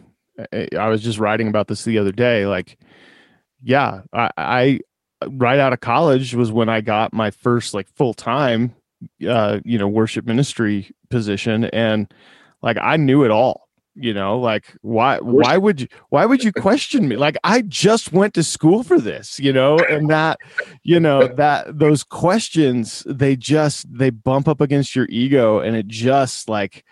I- 0.54 0.70
I 0.78 0.88
was 0.88 1.04
just 1.04 1.20
writing 1.20 1.48
about 1.48 1.68
this 1.68 1.84
the 1.84 1.98
other 1.98 2.12
day. 2.14 2.46
Like, 2.46 2.78
yeah, 3.62 4.02
I, 4.14 4.30
I 4.38 4.80
right 5.28 5.60
out 5.60 5.74
of 5.74 5.82
college 5.82 6.34
was 6.34 6.52
when 6.52 6.70
I 6.70 6.82
got 6.82 7.14
my 7.14 7.32
first 7.32 7.74
like 7.74 7.88
full 7.90 8.14
time, 8.14 8.74
uh, 9.28 9.60
you 9.66 9.78
know, 9.78 9.88
worship 9.88 10.26
ministry 10.26 10.92
position, 11.10 11.66
and 11.66 12.12
like 12.62 12.78
I 12.82 12.96
knew 12.96 13.26
it 13.26 13.32
all. 13.32 13.65
You 13.98 14.14
know, 14.14 14.38
like 14.38 14.76
why 14.82 15.20
why 15.20 15.58
would 15.58 15.80
you 15.80 15.88
why 16.10 16.26
would 16.26 16.44
you 16.44 16.52
question 16.52 17.08
me? 17.08 17.16
Like 17.16 17.38
I 17.46 17.62
just 17.62 18.12
went 18.12 18.34
to 18.34 18.44
school 18.44 18.84
for 18.84 19.00
this, 19.00 19.40
you 19.40 19.54
know, 19.54 19.80
and 19.80 20.10
that 20.10 20.38
you 20.84 21.00
know 21.00 21.28
that 21.28 21.80
those 21.80 22.04
questions 22.04 23.04
they 23.08 23.38
just 23.38 23.86
they 23.92 24.10
bump 24.10 24.50
up 24.50 24.60
against 24.60 24.96
your 24.96 25.08
ego 25.10 25.60
and 25.60 25.78
it 25.78 25.88
just 25.88 26.50
like 26.50 26.84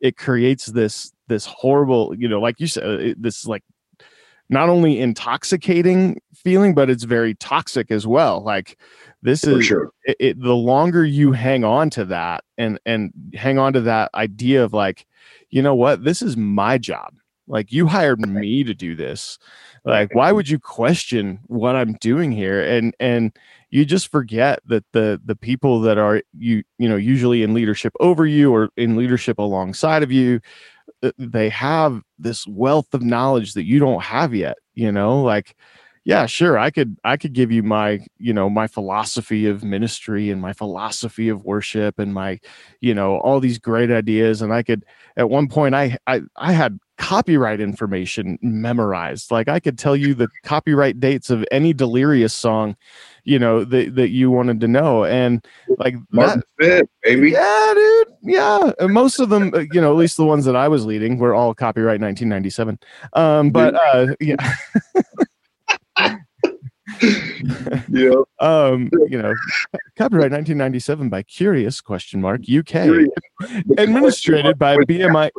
it 0.00 0.16
creates 0.16 0.66
this 0.66 1.12
this 1.28 1.46
horrible 1.46 2.14
you 2.18 2.28
know 2.28 2.40
like 2.40 2.60
you 2.60 2.66
said 2.66 2.84
it, 2.84 3.22
this 3.22 3.46
like 3.46 3.62
not 4.50 4.68
only 4.68 5.00
intoxicating 5.00 6.20
feeling 6.34 6.74
but 6.74 6.90
it's 6.90 7.04
very 7.04 7.34
toxic 7.36 7.90
as 7.90 8.06
well 8.06 8.42
like 8.42 8.78
this 9.22 9.44
is 9.44 9.64
sure. 9.64 9.90
it, 10.04 10.16
it, 10.18 10.40
the 10.40 10.54
longer 10.54 11.04
you 11.04 11.32
hang 11.32 11.64
on 11.64 11.88
to 11.88 12.04
that 12.04 12.44
and 12.58 12.78
and 12.84 13.12
hang 13.32 13.58
on 13.58 13.72
to 13.72 13.80
that 13.80 14.10
idea 14.14 14.62
of 14.62 14.72
like 14.72 15.06
you 15.52 15.62
know 15.62 15.74
what? 15.74 16.02
This 16.02 16.22
is 16.22 16.36
my 16.36 16.78
job. 16.78 17.14
Like 17.46 17.70
you 17.70 17.86
hired 17.86 18.20
me 18.20 18.64
to 18.64 18.74
do 18.74 18.96
this. 18.96 19.38
Like 19.84 20.14
why 20.14 20.32
would 20.32 20.48
you 20.48 20.58
question 20.58 21.40
what 21.46 21.76
i'm 21.76 21.94
doing 21.94 22.32
here? 22.32 22.62
And 22.62 22.94
and 22.98 23.36
you 23.70 23.84
just 23.84 24.08
forget 24.08 24.60
that 24.66 24.84
the 24.92 25.20
the 25.24 25.36
people 25.36 25.80
that 25.82 25.98
are 25.98 26.22
you 26.36 26.64
you 26.78 26.88
know 26.88 26.96
usually 26.96 27.42
in 27.42 27.54
leadership 27.54 27.92
over 28.00 28.26
you 28.26 28.52
or 28.52 28.70
in 28.76 28.96
leadership 28.96 29.38
alongside 29.38 30.02
of 30.02 30.10
you 30.10 30.40
uh, 31.02 31.10
they 31.18 31.48
have 31.48 32.02
this 32.18 32.46
wealth 32.46 32.94
of 32.94 33.02
knowledge 33.02 33.54
that 33.54 33.64
you 33.64 33.78
don't 33.78 34.02
have 34.02 34.34
yet 34.34 34.56
you 34.74 34.92
know? 34.92 35.22
Like 35.22 35.56
yeah 36.04 36.26
sure 36.26 36.58
i 36.58 36.70
could 36.70 36.96
i 37.04 37.16
could 37.16 37.32
give 37.32 37.52
you 37.52 37.62
my 37.62 38.00
you 38.18 38.32
know 38.32 38.50
my 38.50 38.66
philosophy 38.66 39.46
of 39.46 39.62
ministry 39.62 40.30
and 40.30 40.40
my 40.40 40.52
philosophy 40.52 41.28
of 41.28 41.44
worship 41.44 41.98
and 41.98 42.12
my 42.12 42.38
you 42.80 42.94
know 42.94 43.18
all 43.18 43.40
these 43.40 43.58
great 43.58 43.90
ideas 43.90 44.42
and 44.42 44.52
i 44.52 44.62
could 44.62 44.84
at 45.16 45.30
one 45.30 45.48
point 45.48 45.74
i 45.74 45.96
i, 46.06 46.20
I 46.36 46.52
had 46.52 46.78
copyright 46.98 47.60
information 47.60 48.38
memorized 48.42 49.30
like 49.30 49.48
i 49.48 49.58
could 49.58 49.78
tell 49.78 49.96
you 49.96 50.14
the 50.14 50.28
copyright 50.44 51.00
dates 51.00 51.30
of 51.30 51.44
any 51.50 51.72
delirious 51.72 52.34
song 52.34 52.76
you 53.24 53.38
know 53.38 53.64
that, 53.64 53.94
that 53.96 54.10
you 54.10 54.30
wanted 54.30 54.60
to 54.60 54.68
know 54.68 55.04
and 55.04 55.44
like 55.78 55.94
that, 55.94 56.06
Martin 56.10 56.42
Smith, 56.56 56.88
baby. 57.02 57.30
yeah, 57.30 57.72
dude. 57.74 58.08
Yeah. 58.22 58.72
And 58.78 58.92
most 58.92 59.18
of 59.18 59.28
them, 59.28 59.52
uh, 59.54 59.64
you 59.72 59.80
know, 59.80 59.90
at 59.90 59.96
least 59.96 60.16
the 60.16 60.24
ones 60.24 60.44
that 60.44 60.56
I 60.56 60.68
was 60.68 60.86
leading 60.86 61.18
were 61.18 61.34
all 61.34 61.54
copyright 61.54 62.00
1997. 62.00 62.78
Um, 63.14 63.50
but 63.50 63.74
uh, 63.74 64.14
yeah. 64.20 64.36
yeah. 67.88 68.12
Um, 68.40 68.90
you 69.08 69.20
know, 69.20 69.34
copyright 69.96 70.30
1997 70.30 71.08
by 71.08 71.22
Curious 71.22 71.80
question 71.80 72.20
mark 72.20 72.42
UK, 72.42 73.08
administrated 73.76 74.58
by 74.58 74.76
BMI. 74.76 75.30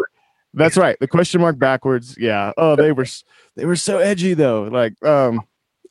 That's 0.53 0.77
right. 0.77 0.97
The 0.99 1.07
question 1.07 1.41
mark 1.41 1.57
backwards. 1.57 2.15
Yeah. 2.17 2.51
Oh, 2.57 2.75
they 2.75 2.91
were 2.91 3.07
they 3.55 3.65
were 3.65 3.75
so 3.75 3.97
edgy 3.97 4.33
though. 4.33 4.63
Like, 4.63 4.93
um, 5.05 5.41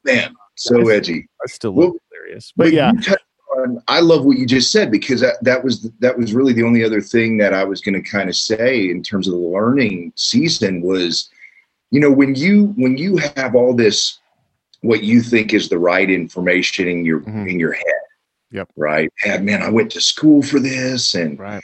man, 0.05 0.35
so 0.57 0.89
edgy. 0.89 1.29
I 1.43 1.49
still 1.49 1.73
well, 1.73 1.95
hilarious, 2.11 2.53
but, 2.57 2.65
but 2.65 2.73
yeah. 2.73 2.93
On, 3.59 3.83
I 3.89 4.01
love 4.01 4.25
what 4.25 4.39
you 4.39 4.47
just 4.47 4.73
said 4.73 4.91
because 4.91 5.21
that, 5.21 5.37
that 5.43 5.63
was 5.63 5.91
that 6.01 6.17
was 6.17 6.33
really 6.33 6.53
the 6.53 6.63
only 6.63 6.85
other 6.85 7.01
thing 7.01 7.39
that 7.39 7.53
I 7.53 7.65
was 7.65 7.81
going 7.81 8.01
to 8.03 8.09
kind 8.09 8.29
of 8.29 8.37
say 8.37 8.89
in 8.89 9.03
terms 9.03 9.29
of 9.29 9.35
the 9.35 9.41
learning 9.41 10.13
season 10.17 10.81
was, 10.81 11.29
you 11.91 12.01
know, 12.01 12.11
when 12.11 12.35
you 12.35 12.73
when 12.77 12.97
you 12.97 13.19
have 13.37 13.55
all 13.55 13.75
this, 13.75 14.21
what 14.83 15.03
you 15.03 15.23
think 15.23 15.53
is 15.55 15.69
the 15.69 15.79
right 15.79 16.09
information 16.11 16.87
in 16.87 17.05
your 17.05 17.21
mm-hmm. 17.21 17.49
in 17.49 17.59
your 17.59 17.73
head. 17.73 17.85
Yep. 18.51 18.69
Right. 18.77 19.11
And 19.25 19.47
man, 19.47 19.63
I 19.63 19.71
went 19.71 19.91
to 19.93 20.01
school 20.01 20.43
for 20.43 20.61
this, 20.61 21.15
and 21.15 21.39
right 21.39 21.63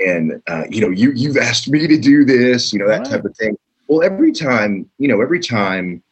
and 0.00 0.42
uh, 0.48 0.64
you 0.68 0.80
know 0.80 0.88
you 0.88 1.12
you've 1.12 1.36
asked 1.36 1.68
me 1.68 1.86
to 1.86 1.98
do 1.98 2.24
this 2.24 2.72
you 2.72 2.78
know 2.78 2.88
that 2.88 3.00
right. 3.00 3.10
type 3.10 3.24
of 3.24 3.36
thing 3.36 3.56
well 3.88 4.02
every 4.02 4.32
time 4.32 4.88
you 4.98 5.08
know 5.08 5.20
every 5.20 5.40
time 5.40 6.02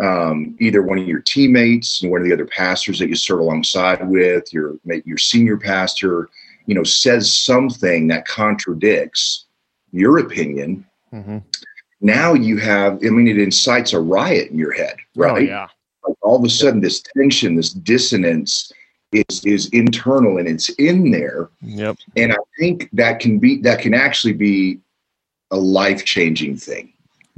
um, 0.00 0.56
either 0.60 0.82
one 0.82 0.98
of 0.98 1.08
your 1.08 1.20
teammates 1.20 2.02
know, 2.02 2.10
one 2.10 2.20
of 2.20 2.26
the 2.26 2.32
other 2.32 2.46
pastors 2.46 2.98
that 2.98 3.08
you 3.08 3.16
serve 3.16 3.40
alongside 3.40 4.06
with 4.08 4.52
your 4.52 4.76
your 4.84 5.18
senior 5.18 5.56
pastor 5.56 6.28
you 6.66 6.74
know 6.74 6.84
says 6.84 7.32
something 7.32 8.08
that 8.08 8.26
contradicts 8.26 9.46
your 9.92 10.18
opinion 10.18 10.84
mm-hmm. 11.12 11.38
now 12.00 12.32
you 12.32 12.56
have 12.56 12.94
i 13.04 13.10
mean 13.10 13.28
it 13.28 13.38
incites 13.38 13.92
a 13.92 14.00
riot 14.00 14.50
in 14.50 14.58
your 14.58 14.72
head 14.72 14.96
oh, 14.98 15.20
right 15.20 15.48
oh, 15.48 15.52
yeah 15.52 15.68
like 16.06 16.16
all 16.22 16.36
of 16.36 16.44
a 16.44 16.48
sudden 16.48 16.80
this 16.80 17.02
tension 17.16 17.56
this 17.56 17.70
dissonance 17.70 18.72
is 19.12 19.44
is 19.44 19.68
internal 19.70 20.38
and 20.38 20.48
it's 20.48 20.68
in 20.70 21.10
there. 21.10 21.50
Yep. 21.62 21.96
And 22.16 22.32
I 22.32 22.36
think 22.58 22.88
that 22.92 23.20
can 23.20 23.38
be 23.38 23.60
that 23.62 23.80
can 23.80 23.94
actually 23.94 24.34
be 24.34 24.80
a 25.50 25.56
life 25.56 26.04
changing 26.04 26.56
thing. 26.56 26.92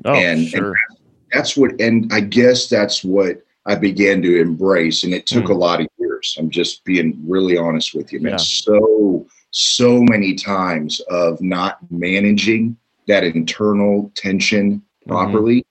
Oh, 0.05 0.15
and, 0.15 0.49
sure. 0.49 0.69
and 0.69 0.99
that's 1.33 1.57
what 1.57 1.81
and 1.81 2.13
I 2.13 2.21
guess 2.21 2.69
that's 2.69 3.05
what 3.05 3.43
I 3.67 3.77
began 3.77 4.23
to 4.23 4.41
embrace. 4.41 5.05
And 5.05 5.15
it 5.15 5.27
took 5.27 5.45
mm. 5.45 5.51
a 5.51 5.55
lot 5.55 5.81
of 5.81 5.87
years. 5.99 6.37
I'm 6.39 6.51
just 6.51 6.85
being 6.85 7.21
really 7.27 7.57
honest 7.57 7.95
with 7.95 8.13
you, 8.13 8.21
man. 8.21 8.33
Yeah. 8.33 8.37
So 8.39 9.27
so 9.53 10.03
many 10.03 10.35
times 10.35 11.01
of 11.11 11.41
not 11.41 11.79
managing 11.91 12.77
that 13.07 13.25
internal 13.25 14.11
tension 14.15 14.79
mm-hmm. 14.79 15.11
properly. 15.11 15.67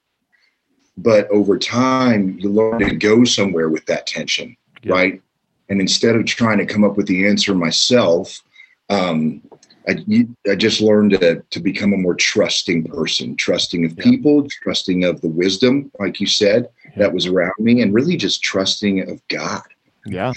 But 1.01 1.29
over 1.29 1.57
time, 1.57 2.37
you 2.39 2.49
learn 2.49 2.79
to 2.79 2.95
go 2.95 3.23
somewhere 3.23 3.69
with 3.69 3.85
that 3.85 4.05
tension, 4.05 4.55
yep. 4.83 4.93
right? 4.93 5.21
And 5.69 5.79
instead 5.79 6.15
of 6.15 6.25
trying 6.25 6.57
to 6.57 6.65
come 6.65 6.83
up 6.83 6.97
with 6.97 7.07
the 7.07 7.27
answer 7.27 7.55
myself, 7.55 8.41
um, 8.89 9.41
I, 9.87 10.27
I 10.49 10.55
just 10.55 10.81
learned 10.81 11.11
to, 11.11 11.43
to 11.49 11.59
become 11.59 11.93
a 11.93 11.97
more 11.97 12.15
trusting 12.15 12.85
person, 12.85 13.35
trusting 13.35 13.85
of 13.85 13.95
people, 13.97 14.47
trusting 14.49 15.05
of 15.05 15.21
the 15.21 15.29
wisdom, 15.29 15.91
like 15.99 16.19
you 16.19 16.27
said, 16.27 16.69
yeah. 16.85 16.91
that 16.97 17.13
was 17.13 17.27
around 17.27 17.53
me, 17.59 17.81
and 17.81 17.93
really 17.93 18.17
just 18.17 18.43
trusting 18.43 19.09
of 19.09 19.25
God. 19.29 19.63
Yeah. 20.05 20.33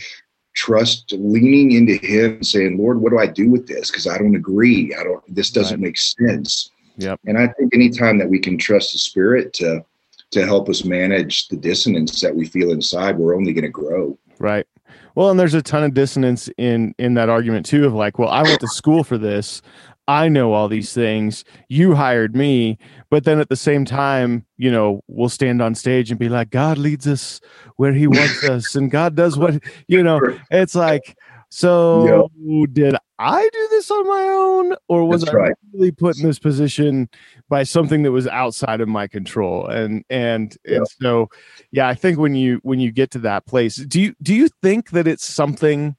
Trust, 0.55 1.13
leaning 1.13 1.73
into 1.73 1.97
Him, 1.97 2.35
and 2.35 2.47
saying, 2.47 2.79
"Lord, 2.79 3.01
what 3.01 3.11
do 3.11 3.19
I 3.19 3.27
do 3.27 3.51
with 3.51 3.67
this? 3.67 3.91
Because 3.91 4.07
I 4.07 4.19
don't 4.19 4.37
agree. 4.37 4.95
I 4.95 5.03
don't. 5.03 5.23
This 5.35 5.51
doesn't 5.51 5.81
right. 5.81 5.89
make 5.89 5.99
sense." 5.99 6.71
Yep. 6.99 7.21
And 7.27 7.39
I 7.39 7.49
think 7.49 7.75
anytime 7.75 8.19
that 8.19 8.29
we 8.29 8.39
can 8.39 8.59
trust 8.59 8.93
the 8.93 8.99
Spirit 8.99 9.55
to 9.55 9.83
to 10.33 10.45
help 10.45 10.69
us 10.69 10.85
manage 10.85 11.49
the 11.49 11.57
dissonance 11.57 12.21
that 12.21 12.35
we 12.35 12.47
feel 12.47 12.73
inside, 12.73 13.19
we're 13.19 13.37
only 13.37 13.53
going 13.53 13.65
to 13.65 13.71
grow. 13.71 14.19
Right. 14.39 14.67
Well, 15.15 15.31
and 15.31 15.39
there's 15.39 15.55
a 15.55 15.63
ton 15.63 15.85
of 15.85 15.95
dissonance 15.95 16.49
in 16.59 16.95
in 16.99 17.15
that 17.15 17.29
argument 17.29 17.67
too 17.67 17.87
of 17.87 17.93
like, 17.93 18.19
well, 18.19 18.29
I 18.29 18.43
went 18.43 18.61
to 18.61 18.69
school 18.69 19.05
for 19.05 19.19
this. 19.19 19.63
I 20.09 20.29
know 20.29 20.53
all 20.53 20.69
these 20.69 20.93
things. 20.93 21.45
You 21.69 21.95
hired 21.95 22.35
me, 22.35 22.79
but 23.09 23.25
then 23.25 23.39
at 23.39 23.49
the 23.49 23.57
same 23.57 23.85
time, 23.85 24.45
you 24.57 24.71
know, 24.71 25.03
we'll 25.07 25.29
stand 25.29 25.63
on 25.63 25.75
stage 25.75 26.11
and 26.11 26.19
be 26.19 26.29
like, 26.29 26.51
God 26.51 26.77
leads 26.77 27.07
us 27.07 27.41
where 27.77 27.93
He 27.93 28.07
wants 28.07 28.43
us, 28.49 28.75
and 28.75 28.91
God 28.91 29.15
does 29.15 29.39
what 29.39 29.63
you 29.87 30.03
know. 30.03 30.21
It's 30.51 30.75
like, 30.75 31.17
so 31.51 32.31
yep. 32.47 32.73
did 32.73 32.97
I 33.23 33.49
do 33.53 33.69
this 33.71 33.91
on 33.91 34.07
my 34.07 34.23
own, 34.23 34.75
or 34.89 35.09
was 35.09 35.23
That's 35.23 35.35
I 35.35 35.39
right. 35.39 35.55
really 35.73 35.93
put 35.93 36.19
in 36.19 36.25
this 36.25 36.39
position 36.39 37.09
by 37.49 37.63
something 37.63 38.03
that 38.03 38.13
was 38.13 38.27
outside 38.27 38.81
of 38.81 38.89
my 38.89 39.07
control? 39.07 39.67
And 39.67 40.05
and 40.11 40.57
yep. 40.65 40.79
and 40.79 40.89
so, 41.01 41.29
yeah, 41.71 41.89
I 41.89 41.95
think 41.95 42.19
when 42.19 42.35
you 42.35 42.59
when 42.63 42.81
you 42.81 42.91
get 42.91 43.11
to 43.13 43.19
that 43.21 43.47
place, 43.47 43.77
do 43.77 44.01
you 44.01 44.15
do 44.23 44.35
you 44.35 44.49
think 44.63 44.91
that 44.91 45.07
it's 45.07 45.25
something 45.25 45.97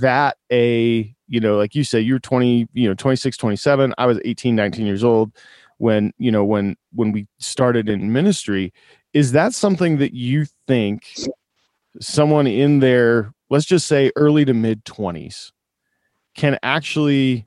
that 0.00 0.36
a 0.50 1.14
you 1.28 1.40
know, 1.40 1.56
like 1.56 1.74
you 1.74 1.84
say, 1.84 1.98
you're 1.98 2.18
20, 2.18 2.68
you 2.74 2.88
know, 2.88 2.94
26, 2.94 3.38
27. 3.38 3.94
I 3.96 4.04
was 4.04 4.20
18, 4.24 4.54
19 4.54 4.84
years 4.84 5.02
old 5.02 5.32
when 5.78 6.12
you 6.18 6.30
know 6.30 6.44
when 6.44 6.76
when 6.92 7.12
we 7.12 7.26
started 7.38 7.88
in 7.88 8.12
ministry. 8.12 8.72
Is 9.14 9.32
that 9.32 9.54
something 9.54 9.98
that 9.98 10.14
you 10.14 10.46
think 10.66 11.06
someone 12.00 12.46
in 12.46 12.80
their 12.80 13.32
let's 13.50 13.66
just 13.66 13.86
say 13.86 14.10
early 14.16 14.44
to 14.44 14.54
mid 14.54 14.84
20s 14.84 15.52
can 16.34 16.58
actually 16.62 17.46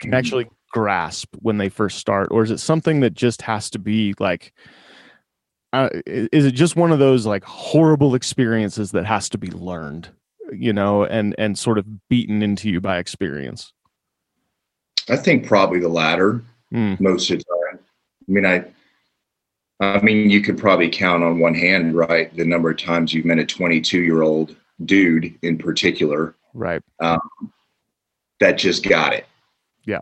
can 0.00 0.14
actually 0.14 0.48
grasp 0.72 1.28
when 1.40 1.58
they 1.58 1.68
first 1.68 1.98
start 1.98 2.28
or 2.30 2.42
is 2.42 2.50
it 2.50 2.58
something 2.58 3.00
that 3.00 3.14
just 3.14 3.42
has 3.42 3.70
to 3.70 3.78
be 3.78 4.14
like 4.18 4.52
uh, 5.72 5.88
is 6.06 6.44
it 6.46 6.52
just 6.52 6.76
one 6.76 6.92
of 6.92 6.98
those 6.98 7.26
like 7.26 7.44
horrible 7.44 8.14
experiences 8.14 8.92
that 8.92 9.04
has 9.04 9.28
to 9.28 9.38
be 9.38 9.50
learned 9.50 10.08
you 10.52 10.72
know 10.72 11.04
and 11.04 11.34
and 11.38 11.58
sort 11.58 11.78
of 11.78 12.08
beaten 12.08 12.42
into 12.42 12.68
you 12.68 12.80
by 12.80 12.98
experience 12.98 13.72
i 15.08 15.16
think 15.16 15.46
probably 15.46 15.78
the 15.78 15.88
latter 15.88 16.42
mm. 16.72 16.98
most 17.00 17.30
of 17.30 17.38
the 17.38 17.44
time 17.44 17.78
i 18.28 18.32
mean 18.32 18.46
i 18.46 18.64
i 19.80 20.00
mean 20.00 20.28
you 20.28 20.40
could 20.40 20.58
probably 20.58 20.88
count 20.88 21.22
on 21.22 21.38
one 21.38 21.54
hand 21.54 21.94
right 21.94 22.34
the 22.36 22.44
number 22.44 22.70
of 22.70 22.78
times 22.78 23.14
you've 23.14 23.24
met 23.24 23.38
a 23.38 23.46
22 23.46 24.00
year 24.00 24.22
old 24.22 24.56
dude 24.84 25.34
in 25.42 25.58
particular, 25.58 26.34
right? 26.52 26.82
Um, 27.00 27.20
that 28.40 28.58
just 28.58 28.86
got 28.86 29.12
it. 29.12 29.26
Yeah. 29.84 30.00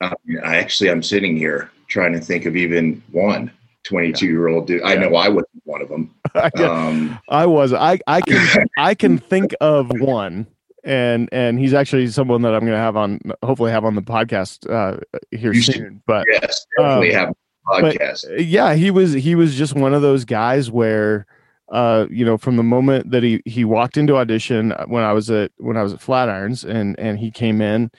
Um, 0.00 0.14
I 0.44 0.56
actually, 0.56 0.90
I'm 0.90 1.02
sitting 1.02 1.36
here 1.36 1.70
trying 1.88 2.12
to 2.12 2.20
think 2.20 2.44
of 2.44 2.56
even 2.56 3.02
one 3.12 3.50
22 3.84 4.26
year 4.26 4.48
old 4.48 4.66
dude. 4.66 4.80
Yeah. 4.80 4.88
I 4.88 4.94
know 4.96 5.14
I 5.14 5.28
wasn't 5.28 5.62
one 5.64 5.82
of 5.82 5.88
them. 5.88 6.14
Um, 6.58 7.18
I 7.30 7.46
was. 7.46 7.72
I 7.72 7.98
I 8.06 8.20
can 8.20 8.66
I 8.78 8.94
can 8.94 9.16
think 9.16 9.54
of 9.62 9.90
one, 10.00 10.46
and 10.84 11.30
and 11.32 11.58
he's 11.58 11.72
actually 11.72 12.08
someone 12.08 12.42
that 12.42 12.52
I'm 12.54 12.60
going 12.60 12.72
to 12.72 12.78
have 12.78 12.94
on, 12.94 13.20
hopefully 13.42 13.70
have 13.70 13.86
on 13.86 13.94
the 13.94 14.02
podcast 14.02 14.70
uh, 14.70 15.00
here 15.30 15.54
soon. 15.54 15.62
Should, 15.62 16.02
but 16.06 16.26
yes, 16.30 16.66
definitely 16.76 17.14
um, 17.14 17.26
have 17.28 17.34
podcast. 17.66 18.26
But, 18.28 18.44
yeah, 18.44 18.74
he 18.74 18.90
was 18.90 19.14
he 19.14 19.34
was 19.34 19.54
just 19.54 19.74
one 19.74 19.94
of 19.94 20.02
those 20.02 20.26
guys 20.26 20.70
where 20.70 21.26
uh, 21.70 22.06
you 22.10 22.24
know, 22.24 22.38
from 22.38 22.56
the 22.56 22.62
moment 22.62 23.10
that 23.10 23.22
he 23.22 23.42
he 23.44 23.64
walked 23.64 23.96
into 23.96 24.16
audition 24.16 24.72
uh, 24.72 24.84
when 24.86 25.02
I 25.02 25.12
was 25.12 25.30
at 25.30 25.50
when 25.56 25.76
I 25.76 25.82
was 25.82 25.92
at 25.92 26.00
Flatirons 26.00 26.64
and 26.64 26.98
and 26.98 27.18
he 27.18 27.30
came 27.30 27.60
in 27.60 27.90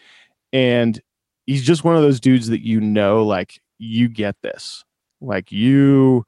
and 0.53 1.01
he's 1.45 1.65
just 1.65 1.84
one 1.84 1.95
of 1.95 2.01
those 2.01 2.19
dudes 2.19 2.47
that 2.47 2.65
you 2.65 2.80
know 2.80 3.23
like 3.25 3.60
you 3.77 4.08
get 4.08 4.36
this. 4.41 4.86
Like 5.19 5.51
you 5.51 6.25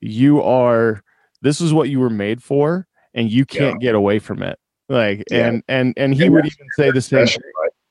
you 0.00 0.40
are 0.42 1.02
this 1.42 1.60
is 1.60 1.72
what 1.72 1.88
you 1.88 2.00
were 2.00 2.10
made 2.10 2.42
for 2.42 2.86
and 3.14 3.30
you 3.30 3.44
can't 3.44 3.82
yeah. 3.82 3.88
get 3.88 3.94
away 3.94 4.18
from 4.18 4.42
it. 4.42 4.58
Like 4.88 5.24
yeah. 5.30 5.48
and 5.48 5.62
and 5.68 5.94
and 5.96 6.14
he 6.14 6.30
would 6.30 6.46
even 6.46 6.66
say 6.76 6.90
the 6.90 7.02
same 7.02 7.26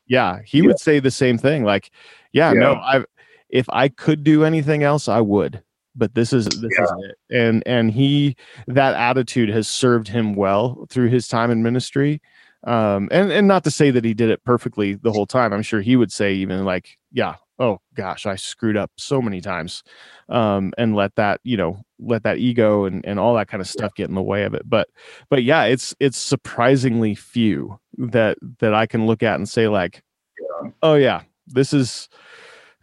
Yeah, 0.07 0.39
he 0.43 0.59
yeah. 0.59 0.67
would 0.67 0.79
say 0.79 0.99
the 0.99 1.11
same 1.11 1.37
thing 1.37 1.63
like 1.63 1.91
yeah, 2.31 2.51
no, 2.53 2.73
I 2.73 3.03
if 3.49 3.67
I 3.69 3.89
could 3.89 4.23
do 4.23 4.43
anything 4.43 4.83
else 4.83 5.07
I 5.07 5.21
would 5.21 5.61
but 5.97 6.13
this 6.13 6.31
is 6.31 6.45
this 6.45 6.71
yeah. 6.77 6.83
is 6.83 6.91
it. 7.09 7.35
And 7.35 7.63
and 7.65 7.91
he 7.91 8.35
that 8.67 8.93
attitude 8.95 9.49
has 9.49 9.67
served 9.67 10.07
him 10.07 10.35
well 10.35 10.85
through 10.89 11.09
his 11.09 11.27
time 11.27 11.51
in 11.51 11.63
ministry. 11.63 12.21
Um 12.63 13.09
and 13.11 13.31
and 13.31 13.47
not 13.47 13.63
to 13.65 13.71
say 13.71 13.91
that 13.91 14.05
he 14.05 14.13
did 14.13 14.29
it 14.29 14.43
perfectly 14.43 14.93
the 14.93 15.11
whole 15.11 15.25
time. 15.25 15.53
I'm 15.53 15.63
sure 15.63 15.81
he 15.81 15.95
would 15.95 16.11
say 16.11 16.33
even 16.33 16.63
like 16.63 16.97
yeah 17.11 17.35
oh 17.59 17.79
gosh 17.95 18.25
i 18.27 18.35
screwed 18.35 18.77
up 18.77 18.91
so 18.97 19.19
many 19.19 19.41
times 19.41 19.81
um 20.29 20.71
and 20.77 20.95
let 20.95 21.15
that 21.15 21.39
you 21.43 21.57
know 21.57 21.81
let 21.99 22.23
that 22.23 22.37
ego 22.37 22.85
and 22.85 23.03
and 23.05 23.19
all 23.19 23.33
that 23.33 23.47
kind 23.47 23.61
of 23.61 23.67
stuff 23.67 23.95
get 23.95 24.07
in 24.07 24.15
the 24.15 24.21
way 24.21 24.43
of 24.43 24.53
it. 24.53 24.61
But 24.65 24.89
but 25.29 25.43
yeah 25.43 25.63
it's 25.63 25.95
it's 25.99 26.17
surprisingly 26.17 27.15
few 27.15 27.79
that 27.97 28.37
that 28.59 28.73
i 28.73 28.85
can 28.85 29.07
look 29.07 29.23
at 29.23 29.35
and 29.35 29.49
say 29.49 29.67
like 29.67 30.03
yeah. 30.39 30.69
oh 30.83 30.93
yeah 30.93 31.23
this 31.47 31.73
is 31.73 32.09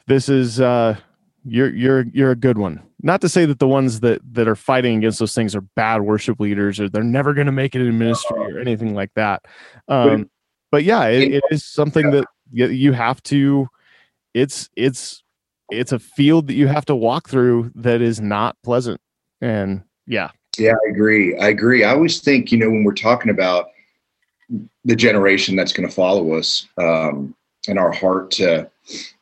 this 0.07 0.29
is 0.29 0.61
uh 0.61 0.97
you're 1.45 1.73
you're 1.75 2.05
you're 2.13 2.31
a 2.31 2.37
good 2.37 2.59
one 2.59 2.83
not 3.05 3.21
to 3.21 3.29
say 3.29 3.47
that 3.47 3.61
the 3.61 3.69
ones 3.69 4.01
that 4.01 4.21
that 4.33 4.49
are 4.49 4.57
fighting 4.57 4.99
against 4.99 5.21
those 5.21 5.35
things 5.35 5.55
are 5.55 5.61
bad 5.61 6.03
worship 6.03 6.41
leaders 6.41 6.81
or 6.81 6.89
they're 6.89 7.05
never 7.05 7.35
going 7.35 7.47
to 7.47 7.53
make 7.53 7.77
it 7.77 7.83
in 7.83 7.99
ministry 7.99 8.37
or 8.37 8.59
anything 8.59 8.95
like 8.95 9.11
that. 9.15 9.45
Um, 9.87 10.31
but 10.73 10.83
yeah 10.83 11.05
it, 11.07 11.35
it 11.35 11.45
is 11.51 11.65
something 11.65 12.11
that 12.11 12.27
you 12.51 12.93
have 12.93 13.23
to 13.25 13.69
it's 14.33 14.69
it's 14.75 15.23
it's 15.71 15.93
a 15.93 15.99
field 15.99 16.49
that 16.49 16.55
you 16.55 16.67
have 16.67 16.85
to 16.87 16.97
walk 16.97 17.29
through 17.29 17.71
that 17.75 18.01
is 18.01 18.21
not 18.21 18.57
pleasant. 18.63 19.01
And 19.41 19.83
yeah. 20.07 20.31
Yeah, 20.59 20.73
I 20.73 20.91
agree. 20.91 21.37
I 21.39 21.49
agree. 21.49 21.85
I 21.85 21.93
always 21.93 22.21
think, 22.21 22.53
you 22.53 22.59
know, 22.59 22.71
when 22.71 22.85
we're 22.85 22.95
talking 22.95 23.31
about 23.31 23.71
the 24.85 24.95
generation 24.95 25.57
that's 25.57 25.73
going 25.73 25.89
to 25.89 25.95
follow 25.95 26.35
us, 26.35 26.69
um, 26.79 27.35
and 27.67 27.79
our 27.79 27.93
heart 27.93 28.31
to 28.31 28.71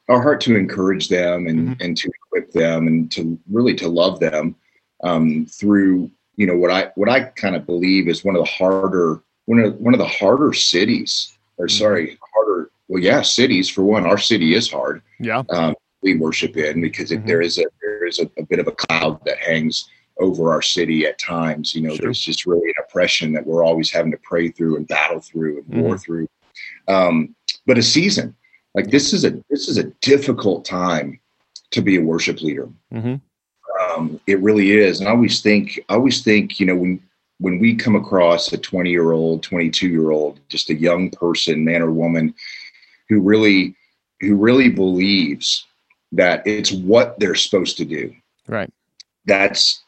our 0.08 0.20
heart 0.20 0.40
to 0.42 0.56
encourage 0.56 1.08
them 1.08 1.46
and 1.46 1.68
mm-hmm. 1.68 1.82
and 1.82 1.96
to 1.96 2.10
equip 2.26 2.52
them 2.52 2.86
and 2.86 3.10
to 3.12 3.38
really 3.50 3.74
to 3.74 3.88
love 3.88 4.20
them 4.20 4.54
um, 5.02 5.46
through 5.46 6.10
you 6.36 6.46
know 6.46 6.56
what 6.56 6.70
I 6.70 6.90
what 6.94 7.08
I 7.08 7.24
kind 7.24 7.56
of 7.56 7.66
believe 7.66 8.08
is 8.08 8.24
one 8.24 8.36
of 8.36 8.40
the 8.40 8.50
harder 8.50 9.22
one 9.46 9.60
of 9.60 9.74
one 9.76 9.94
of 9.94 9.98
the 9.98 10.06
harder 10.06 10.52
cities 10.52 11.36
or 11.56 11.66
mm-hmm. 11.66 11.78
sorry 11.78 12.18
harder 12.34 12.70
well 12.88 13.02
yeah 13.02 13.22
cities 13.22 13.68
for 13.68 13.82
one 13.82 14.06
our 14.06 14.18
city 14.18 14.54
is 14.54 14.70
hard 14.70 15.02
yeah 15.20 15.42
um, 15.50 15.74
we 16.02 16.16
worship 16.16 16.56
in 16.56 16.80
because 16.80 17.10
mm-hmm. 17.10 17.26
there 17.26 17.40
is 17.40 17.58
a 17.58 17.64
there 17.80 18.06
is 18.06 18.18
a, 18.18 18.30
a, 18.38 18.44
bit 18.44 18.58
of 18.58 18.66
a 18.66 18.72
cloud 18.72 19.24
that 19.24 19.38
hangs 19.38 19.88
over 20.18 20.52
our 20.52 20.62
city 20.62 21.06
at 21.06 21.18
times 21.18 21.74
you 21.74 21.82
know 21.82 21.94
sure. 21.94 22.06
there's 22.06 22.20
just 22.20 22.46
really 22.46 22.68
an 22.68 22.84
oppression 22.86 23.32
that 23.32 23.46
we're 23.46 23.64
always 23.64 23.90
having 23.90 24.10
to 24.10 24.18
pray 24.22 24.48
through 24.48 24.76
and 24.76 24.88
battle 24.88 25.20
through 25.20 25.58
and 25.58 25.82
war 25.82 25.94
mm-hmm. 25.94 26.02
through 26.02 26.28
um, 26.88 27.34
but 27.66 27.78
a 27.78 27.82
season 27.82 28.34
like 28.74 28.90
this 28.90 29.12
is 29.12 29.24
a 29.24 29.30
this 29.50 29.68
is 29.68 29.78
a 29.78 29.84
difficult 30.00 30.64
time 30.64 31.20
to 31.70 31.82
be 31.82 31.96
a 31.96 32.02
worship 32.02 32.40
leader. 32.40 32.68
Mm-hmm. 32.92 33.16
Um, 33.82 34.20
it 34.26 34.40
really 34.40 34.72
is, 34.72 35.00
and 35.00 35.08
I 35.08 35.12
always 35.12 35.40
think 35.40 35.80
I 35.88 35.94
always 35.94 36.22
think 36.22 36.58
you 36.60 36.66
know 36.66 36.76
when 36.76 37.00
when 37.38 37.58
we 37.58 37.74
come 37.74 37.96
across 37.96 38.52
a 38.52 38.58
20 38.58 38.88
year 38.88 39.10
old, 39.12 39.42
22 39.42 39.88
year 39.88 40.12
old, 40.12 40.38
just 40.48 40.70
a 40.70 40.74
young 40.74 41.10
person, 41.10 41.64
man 41.64 41.82
or 41.82 41.90
woman, 41.90 42.34
who 43.08 43.20
really 43.20 43.74
who 44.20 44.36
really 44.36 44.68
believes 44.68 45.66
that 46.12 46.46
it's 46.46 46.70
what 46.70 47.18
they're 47.18 47.34
supposed 47.34 47.76
to 47.78 47.84
do. 47.84 48.14
Right. 48.46 48.72
That's 49.26 49.81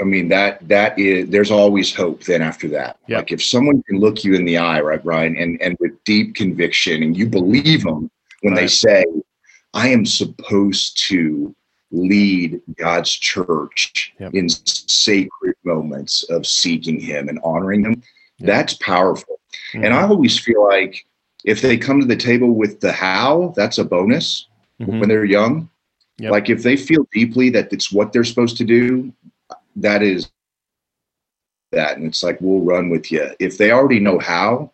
I 0.00 0.04
mean 0.04 0.28
that 0.28 0.66
that 0.68 0.98
is 0.98 1.28
there's 1.30 1.50
always 1.50 1.94
hope 1.94 2.24
then 2.24 2.42
after 2.42 2.68
that. 2.68 2.98
Yep. 3.08 3.18
Like 3.18 3.32
if 3.32 3.42
someone 3.42 3.82
can 3.82 3.98
look 3.98 4.24
you 4.24 4.34
in 4.34 4.44
the 4.44 4.58
eye, 4.58 4.80
right, 4.80 5.02
Brian, 5.02 5.36
and 5.36 5.60
and 5.60 5.76
with 5.80 6.02
deep 6.04 6.34
conviction, 6.34 7.02
and 7.02 7.16
you 7.16 7.26
believe 7.26 7.84
them 7.84 8.10
when 8.42 8.54
right. 8.54 8.62
they 8.62 8.68
say, 8.68 9.04
"I 9.74 9.88
am 9.88 10.06
supposed 10.06 10.98
to 11.08 11.54
lead 11.92 12.60
God's 12.76 13.10
church 13.10 14.12
yep. 14.20 14.32
in 14.32 14.48
sacred 14.48 15.56
moments 15.64 16.22
of 16.24 16.46
seeking 16.46 17.00
Him 17.00 17.28
and 17.28 17.38
honoring 17.44 17.84
Him," 17.84 18.02
yep. 18.38 18.46
that's 18.46 18.74
powerful. 18.74 19.40
Mm-hmm. 19.74 19.84
And 19.84 19.94
I 19.94 20.02
always 20.02 20.38
feel 20.38 20.64
like 20.66 21.04
if 21.44 21.60
they 21.60 21.76
come 21.76 22.00
to 22.00 22.06
the 22.06 22.16
table 22.16 22.50
with 22.50 22.80
the 22.80 22.92
how, 22.92 23.52
that's 23.56 23.78
a 23.78 23.84
bonus 23.84 24.46
mm-hmm. 24.80 25.00
when 25.00 25.08
they're 25.08 25.24
young. 25.24 25.68
Like 26.28 26.50
if 26.50 26.62
they 26.62 26.76
feel 26.76 27.08
deeply 27.14 27.48
that 27.50 27.72
it's 27.72 27.90
what 27.90 28.12
they're 28.12 28.24
supposed 28.24 28.58
to 28.58 28.64
do, 28.64 29.10
that 29.82 30.02
is 30.02 30.30
that. 31.72 31.96
And 31.96 32.06
it's 32.06 32.22
like 32.22 32.38
we'll 32.40 32.60
run 32.60 32.90
with 32.90 33.10
you 33.12 33.30
if 33.38 33.58
they 33.58 33.72
already 33.72 34.00
know 34.00 34.18
how 34.18 34.72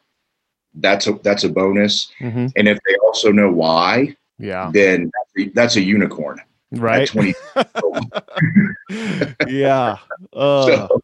that's 0.75 1.07
a 1.07 1.13
that's 1.23 1.45
a 1.45 1.49
bonus. 1.49 2.11
Mm-hmm. 2.21 2.47
and 2.57 2.69
if 2.69 2.79
they 2.87 2.97
also 3.05 3.33
know 3.33 3.51
why 3.51 4.17
yeah. 4.39 4.71
then 4.73 5.11
that's 5.55 5.77
a 5.77 5.83
unicorn. 5.83 6.41
Right. 6.73 7.09
20 7.09 7.35
yeah. 9.49 9.99
Uh, 10.33 10.67
so. 10.67 11.03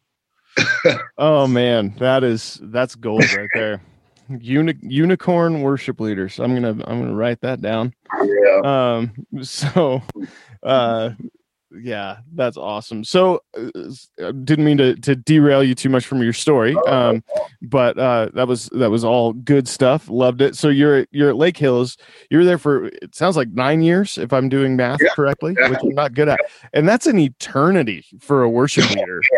oh 1.17 1.47
man. 1.47 1.95
That 1.99 2.23
is 2.23 2.59
that's 2.63 2.95
gold 2.95 3.25
right 3.33 3.49
there. 3.53 3.81
Uni- 4.39 4.77
unicorn 4.81 5.61
worship 5.61 5.99
leaders. 5.99 6.39
I'm 6.39 6.53
gonna 6.53 6.83
i'm 6.85 7.01
gonna 7.01 7.15
write 7.15 7.41
that 7.41 7.61
down. 7.61 7.93
Yeah. 8.23 8.61
Um 8.63 9.25
so 9.43 10.01
uh 10.61 11.11
yeah 11.81 12.17
that's 12.33 12.57
awesome. 12.57 13.03
So 13.03 13.41
uh, 13.57 14.31
didn't 14.43 14.65
mean 14.65 14.77
to, 14.77 14.95
to 14.95 15.15
derail 15.15 15.63
you 15.63 15.75
too 15.75 15.89
much 15.89 16.05
from 16.05 16.21
your 16.21 16.33
story 16.33 16.75
um, 16.87 17.23
but 17.61 17.97
uh, 17.97 18.29
that 18.33 18.47
was 18.47 18.69
that 18.73 18.89
was 18.89 19.03
all 19.03 19.33
good 19.33 19.67
stuff. 19.67 20.09
Loved 20.09 20.41
it. 20.41 20.55
So 20.55 20.69
you're 20.69 21.07
you're 21.11 21.29
at 21.29 21.37
lake 21.37 21.57
hills. 21.57 21.97
You're 22.29 22.45
there 22.45 22.57
for 22.57 22.85
it 22.85 23.15
sounds 23.15 23.37
like 23.37 23.49
nine 23.49 23.81
years 23.81 24.17
if 24.17 24.33
i'm 24.33 24.49
doing 24.49 24.75
math 24.75 24.99
yeah. 25.01 25.09
correctly 25.15 25.55
yeah. 25.59 25.69
which 25.69 25.79
i'm 25.81 25.95
not 25.95 26.13
good 26.13 26.29
at. 26.29 26.39
And 26.73 26.87
that's 26.87 27.07
an 27.07 27.19
eternity 27.19 28.05
for 28.19 28.43
a 28.43 28.49
worship 28.49 28.89
leader. 28.89 29.21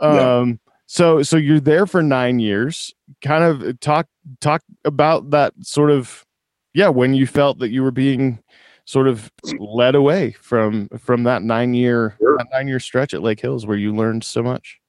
Um 0.00 0.58
so 0.86 1.22
so 1.22 1.36
you're 1.36 1.60
there 1.60 1.86
for 1.86 2.02
nine 2.02 2.38
years. 2.40 2.94
Kind 3.22 3.44
of 3.44 3.78
talk 3.80 4.06
talk 4.40 4.62
about 4.84 5.30
that 5.30 5.52
sort 5.60 5.90
of 5.90 6.24
yeah 6.72 6.88
when 6.88 7.12
you 7.12 7.26
felt 7.26 7.58
that 7.58 7.68
you 7.68 7.82
were 7.82 7.90
being 7.90 8.42
sort 8.90 9.06
of 9.06 9.30
led 9.58 9.94
away 9.94 10.32
from 10.32 10.88
from 10.98 11.22
that 11.22 11.42
nine 11.42 11.74
year 11.74 12.16
sure. 12.18 12.36
that 12.38 12.48
nine 12.52 12.66
year 12.66 12.80
stretch 12.80 13.14
at 13.14 13.22
Lake 13.22 13.40
Hills 13.40 13.66
where 13.66 13.76
you 13.76 13.94
learned 13.94 14.24
so 14.24 14.42
much? 14.42 14.80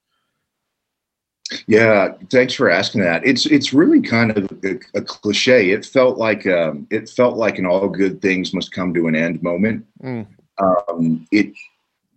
Yeah, 1.68 2.14
thanks 2.30 2.54
for 2.54 2.70
asking 2.70 3.02
that. 3.02 3.26
It's 3.26 3.46
it's 3.46 3.74
really 3.74 4.02
kind 4.02 4.36
of 4.36 4.50
a, 4.64 4.80
a 4.96 5.02
cliche. 5.02 5.72
It 5.72 5.86
felt 5.86 6.18
like 6.18 6.48
um, 6.48 6.88
it 6.90 7.10
felt 7.10 7.38
like 7.38 7.60
an 7.60 7.66
all 7.66 7.90
good 7.90 8.22
things 8.22 8.54
must 8.54 8.72
come 8.72 8.94
to 8.94 9.08
an 9.08 9.16
end 9.16 9.44
moment. 9.44 9.86
Mm. 10.02 10.26
Um, 10.58 11.28
it 11.32 11.54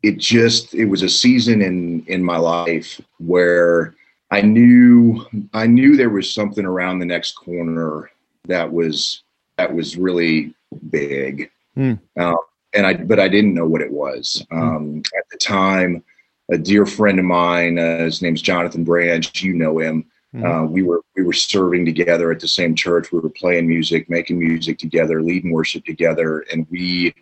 it 0.03 0.19
just 0.19 0.75
it 0.75 0.87
was 0.87 1.03
a 1.03 1.09
season 1.09 1.63
in 1.63 2.05
in 2.07 2.23
my 2.23 2.37
life 2.37 3.01
where 3.19 3.95
I 4.31 4.41
knew 4.41 5.27
I 5.53 5.67
knew 5.67 5.97
there 5.97 6.11
was 6.11 6.33
something 6.33 6.65
around 6.65 6.99
the 6.99 7.07
next 7.07 7.33
corner 7.33 8.11
that 8.47 8.73
was 8.73 9.23
that 9.59 9.75
was 9.75 9.97
really 9.97 10.55
big 10.91 11.51
Mm. 11.77 12.01
Uh, 12.19 12.37
and 12.75 12.87
I, 12.87 12.95
but 12.95 13.21
I 13.21 13.29
didn't 13.29 13.55
know 13.55 13.67
what 13.67 13.83
it 13.83 13.93
was. 13.93 14.45
Hmm. 14.51 14.59
Um, 14.61 14.87
mm. 14.87 15.07
At 15.17 15.25
the 15.31 15.39
time, 15.39 16.03
a 16.51 16.59
dear 16.59 16.85
friend 16.87 17.19
of 17.19 17.25
mine, 17.25 17.79
uh, 17.79 17.99
his 18.05 18.21
name's 18.21 18.43
Jonathan 18.43 18.85
Branch. 18.85 19.43
You 19.43 19.55
know 19.55 19.79
him. 19.79 20.07
Mm. 20.35 20.45
Uh, 20.45 20.67
we 20.67 20.83
were 20.83 21.03
we 21.17 21.23
were 21.23 21.33
serving 21.33 21.85
together 21.85 22.33
at 22.33 22.41
the 22.41 22.49
same 22.49 22.75
church. 22.75 23.13
We 23.13 23.21
were 23.21 23.31
playing 23.31 23.69
music, 23.69 24.11
making 24.11 24.39
music 24.39 24.79
together, 24.79 25.23
leading 25.23 25.53
worship 25.53 25.85
together, 25.85 26.45
and 26.53 26.67
we 26.71 27.15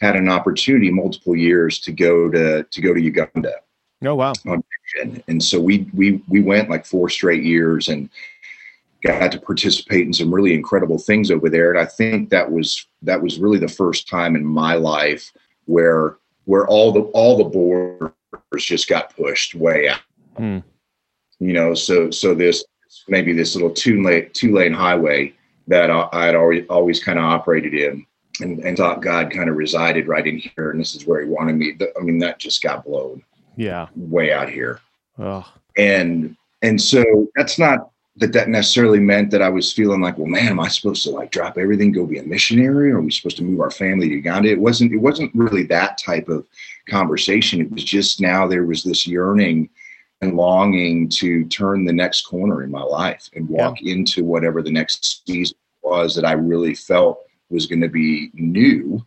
had 0.00 0.16
an 0.16 0.28
opportunity 0.28 0.90
multiple 0.90 1.34
years 1.34 1.80
to 1.80 1.92
go 1.92 2.30
to 2.30 2.62
to 2.62 2.80
go 2.80 2.92
to 2.92 3.00
Uganda. 3.00 3.54
Oh 4.04 4.14
wow! 4.14 4.32
And 5.26 5.42
so 5.42 5.58
we 5.60 5.88
we 5.94 6.22
we 6.28 6.40
went 6.40 6.70
like 6.70 6.84
four 6.84 7.08
straight 7.08 7.42
years, 7.42 7.88
and 7.88 8.10
got 9.02 9.32
to 9.32 9.40
participate 9.40 10.06
in 10.06 10.12
some 10.12 10.34
really 10.34 10.54
incredible 10.54 10.98
things 10.98 11.30
over 11.30 11.48
there. 11.48 11.70
And 11.70 11.78
i 11.78 11.84
think 11.84 12.30
that 12.30 12.50
was 12.50 12.86
that 13.02 13.22
was 13.22 13.38
really 13.38 13.58
the 13.58 13.68
first 13.68 14.08
time 14.08 14.36
in 14.36 14.44
my 14.44 14.74
life 14.74 15.32
where 15.66 16.16
where 16.44 16.66
all 16.66 16.92
the 16.92 17.02
all 17.12 17.36
the 17.36 17.44
borders 17.44 18.12
just 18.58 18.88
got 18.88 19.14
pushed 19.14 19.54
way 19.54 19.88
out. 19.88 20.00
Mm. 20.38 20.62
you 21.40 21.52
know 21.52 21.74
so 21.74 22.10
so 22.10 22.34
this 22.34 22.64
maybe 23.08 23.32
this 23.32 23.54
little 23.54 23.70
two 23.70 24.02
lane 24.02 24.30
two 24.32 24.54
lane 24.54 24.72
highway 24.72 25.34
that 25.66 25.90
i 25.90 26.26
had 26.26 26.36
already 26.36 26.64
always 26.68 27.02
kind 27.02 27.18
of 27.18 27.24
operated 27.24 27.74
in 27.74 28.06
and, 28.40 28.60
and 28.60 28.76
thought 28.76 29.02
god 29.02 29.32
kind 29.32 29.50
of 29.50 29.56
resided 29.56 30.06
right 30.06 30.26
in 30.26 30.38
here 30.38 30.70
and 30.70 30.80
this 30.80 30.94
is 30.94 31.06
where 31.06 31.20
he 31.20 31.28
wanted 31.28 31.56
me. 31.56 31.76
I 31.98 32.02
mean 32.02 32.18
that 32.20 32.38
just 32.38 32.62
got 32.62 32.84
blown 32.84 33.22
yeah. 33.56 33.88
way 33.96 34.32
out 34.32 34.48
here. 34.48 34.80
Oh. 35.18 35.50
and 35.76 36.36
and 36.62 36.80
so 36.80 37.26
that's 37.34 37.58
not 37.58 37.90
that 38.18 38.32
that 38.32 38.48
necessarily 38.48 39.00
meant 39.00 39.30
that 39.30 39.42
I 39.42 39.48
was 39.48 39.72
feeling 39.72 40.00
like, 40.00 40.18
well, 40.18 40.26
man, 40.26 40.48
am 40.48 40.60
I 40.60 40.68
supposed 40.68 41.02
to 41.04 41.10
like 41.10 41.30
drop 41.30 41.56
everything, 41.56 41.92
go 41.92 42.06
be 42.06 42.18
a 42.18 42.22
missionary, 42.22 42.90
or 42.90 42.98
are 42.98 43.00
we 43.00 43.10
supposed 43.10 43.36
to 43.38 43.44
move 43.44 43.60
our 43.60 43.70
family 43.70 44.08
to 44.08 44.14
Uganda? 44.14 44.50
It 44.50 44.60
wasn't. 44.60 44.92
It 44.92 44.98
wasn't 44.98 45.34
really 45.34 45.64
that 45.64 45.98
type 45.98 46.28
of 46.28 46.46
conversation. 46.88 47.60
It 47.60 47.70
was 47.70 47.84
just 47.84 48.20
now 48.20 48.46
there 48.46 48.64
was 48.64 48.82
this 48.82 49.06
yearning 49.06 49.70
and 50.20 50.36
longing 50.36 51.08
to 51.08 51.44
turn 51.46 51.84
the 51.84 51.92
next 51.92 52.22
corner 52.22 52.62
in 52.62 52.70
my 52.70 52.82
life 52.82 53.30
and 53.34 53.48
walk 53.48 53.80
yeah. 53.80 53.94
into 53.94 54.24
whatever 54.24 54.62
the 54.62 54.70
next 54.70 55.26
season 55.26 55.56
was 55.82 56.14
that 56.16 56.24
I 56.24 56.32
really 56.32 56.74
felt 56.74 57.20
was 57.50 57.66
going 57.66 57.80
to 57.82 57.88
be 57.88 58.30
new 58.34 59.04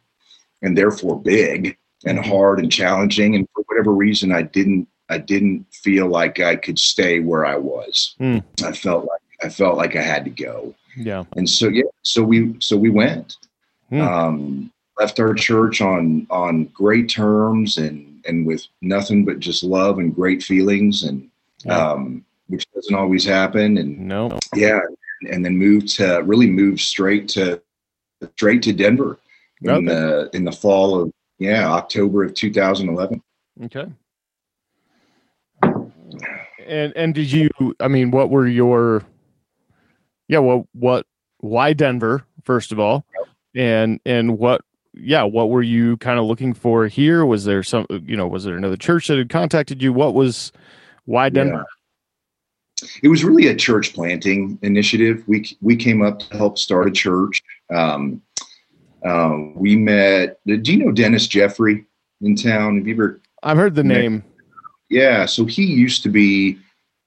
and 0.62 0.78
therefore 0.78 1.21
big 1.21 1.78
and 2.06 2.17
mm-hmm. 2.17 2.30
hard 2.30 2.60
and 2.60 2.71
challenging. 2.71 3.36
And 3.36 3.47
for 3.54 3.63
whatever 3.67 3.91
reason, 3.91 4.32
I 4.32 4.43
didn't 4.43 4.88
I 5.12 5.17
didn't 5.17 5.65
feel 5.74 6.08
like 6.08 6.39
I 6.39 6.56
could 6.56 6.80
stay 6.80 7.19
where 7.19 7.45
I 7.45 7.58
was. 7.58 8.15
Mm. 8.19 8.43
I 8.63 8.71
felt 8.71 9.06
like 9.06 9.21
I 9.43 9.50
felt 9.50 9.76
like 9.76 9.95
I 9.97 10.02
had 10.02 10.24
to 10.24 10.32
go. 10.32 10.74
Yeah. 10.95 11.26
And 11.36 11.50
so 11.50 11.67
yeah, 11.67 11.84
so 12.02 12.24
we 12.24 12.56
so 12.60 12.78
we 12.78 12.89
went. 12.89 13.38
Mm. 13.91 14.08
Um, 14.08 14.71
left 14.97 15.19
our 15.19 15.34
church 15.34 15.82
on 15.82 16.26
on 16.30 16.65
great 16.65 17.10
terms 17.10 17.78
and 17.78 18.24
and 18.26 18.45
with 18.45 18.65
nothing 18.82 19.26
but 19.26 19.39
just 19.39 19.63
love 19.63 20.00
and 20.00 20.15
great 20.15 20.43
feelings 20.43 21.04
and 21.04 21.30
yeah. 21.65 21.91
um, 21.91 22.24
which 22.47 22.65
doesn't 22.74 22.95
always 22.95 23.26
happen. 23.26 23.78
And 23.78 24.00
no, 24.00 24.39
yeah, 24.56 24.80
and 25.30 25.43
then 25.43 25.58
moved 25.58 25.89
to 25.97 26.21
really 26.24 26.50
moved 26.50 26.80
straight 26.80 27.28
to 27.30 27.62
straight 28.38 28.62
to 28.63 28.71
Denver 28.71 29.19
in 29.62 29.69
okay. 29.69 29.86
the 29.86 30.30
in 30.34 30.45
the 30.45 30.54
fall 30.54 31.02
of 31.02 31.12
yeah 31.38 31.69
October 31.69 32.24
of 32.24 32.34
2011. 32.34 33.21
Okay 33.65 33.88
and 36.67 36.93
and 36.95 37.15
did 37.15 37.32
you 37.32 37.50
i 37.80 37.88
mean 37.88 38.12
what 38.12 38.30
were 38.30 38.47
your 38.47 39.04
yeah 40.28 40.39
what 40.39 40.65
what 40.74 41.06
why 41.39 41.74
denver 41.74 42.24
first 42.43 42.71
of 42.71 42.80
all 42.80 43.06
and 43.56 44.00
and 44.06 44.38
what 44.38 44.62
yeah 44.93 45.24
what 45.24 45.50
were 45.50 45.62
you 45.63 45.97
kind 45.97 46.19
of 46.19 46.26
looking 46.26 46.54
for 46.54 46.88
here 46.88 47.26
was 47.26 47.45
there 47.45 47.63
some 47.63 47.86
you 48.06 48.15
know 48.15 48.28
was 48.28 48.43
there 48.43 48.58
another 48.58 48.78
church 48.78 49.08
that 49.08 49.17
had 49.17 49.30
contacted 49.30 49.82
you 49.82 49.93
what 49.93 50.13
was 50.13 50.52
Why 51.06 51.30
Denver? 51.30 51.65
Yeah. 52.82 52.88
It 53.04 53.10
was 53.10 53.24
really 53.24 53.47
a 53.47 53.56
church 53.56 53.93
planting 53.93 54.58
initiative. 54.62 55.24
We 55.28 55.56
we 55.62 55.76
came 55.76 56.02
up 56.02 56.19
to 56.19 56.38
help 56.38 56.58
start 56.58 56.88
a 56.88 56.91
church. 56.91 57.43
Um, 57.74 58.21
um, 59.06 59.54
we 59.56 59.76
met. 59.76 60.39
Do 60.45 60.71
you 60.71 60.86
know 60.86 60.91
Dennis 60.91 61.28
Jeffrey 61.28 61.86
in 62.21 62.36
town? 62.36 62.78
Have 62.78 62.88
you 62.88 62.93
ever? 62.95 63.21
I've 63.43 63.58
heard 63.58 63.76
the 63.76 63.84
name. 63.84 64.24
Yeah, 64.91 65.25
so 65.25 65.45
he 65.45 65.63
used 65.63 66.04
to 66.04 66.10
be 66.10 66.60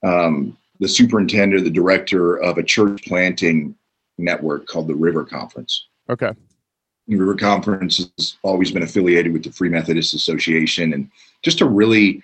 um, 0.02 0.56
the 0.80 0.88
superintendent, 0.88 1.64
the 1.64 1.70
director 1.70 2.36
of 2.36 2.56
a 2.56 2.62
church 2.62 3.04
planting 3.04 3.76
network 4.16 4.66
called 4.66 4.88
the 4.88 4.94
River 4.94 5.22
Conference. 5.22 5.86
Okay. 6.08 6.32
The 7.06 7.16
River 7.16 7.34
Conference 7.34 7.98
has 7.98 8.38
always 8.42 8.70
been 8.70 8.82
affiliated 8.82 9.34
with 9.34 9.44
the 9.44 9.52
Free 9.52 9.68
Methodist 9.68 10.14
Association, 10.14 10.94
and 10.94 11.10
just 11.42 11.60
a 11.60 11.66
really, 11.66 12.22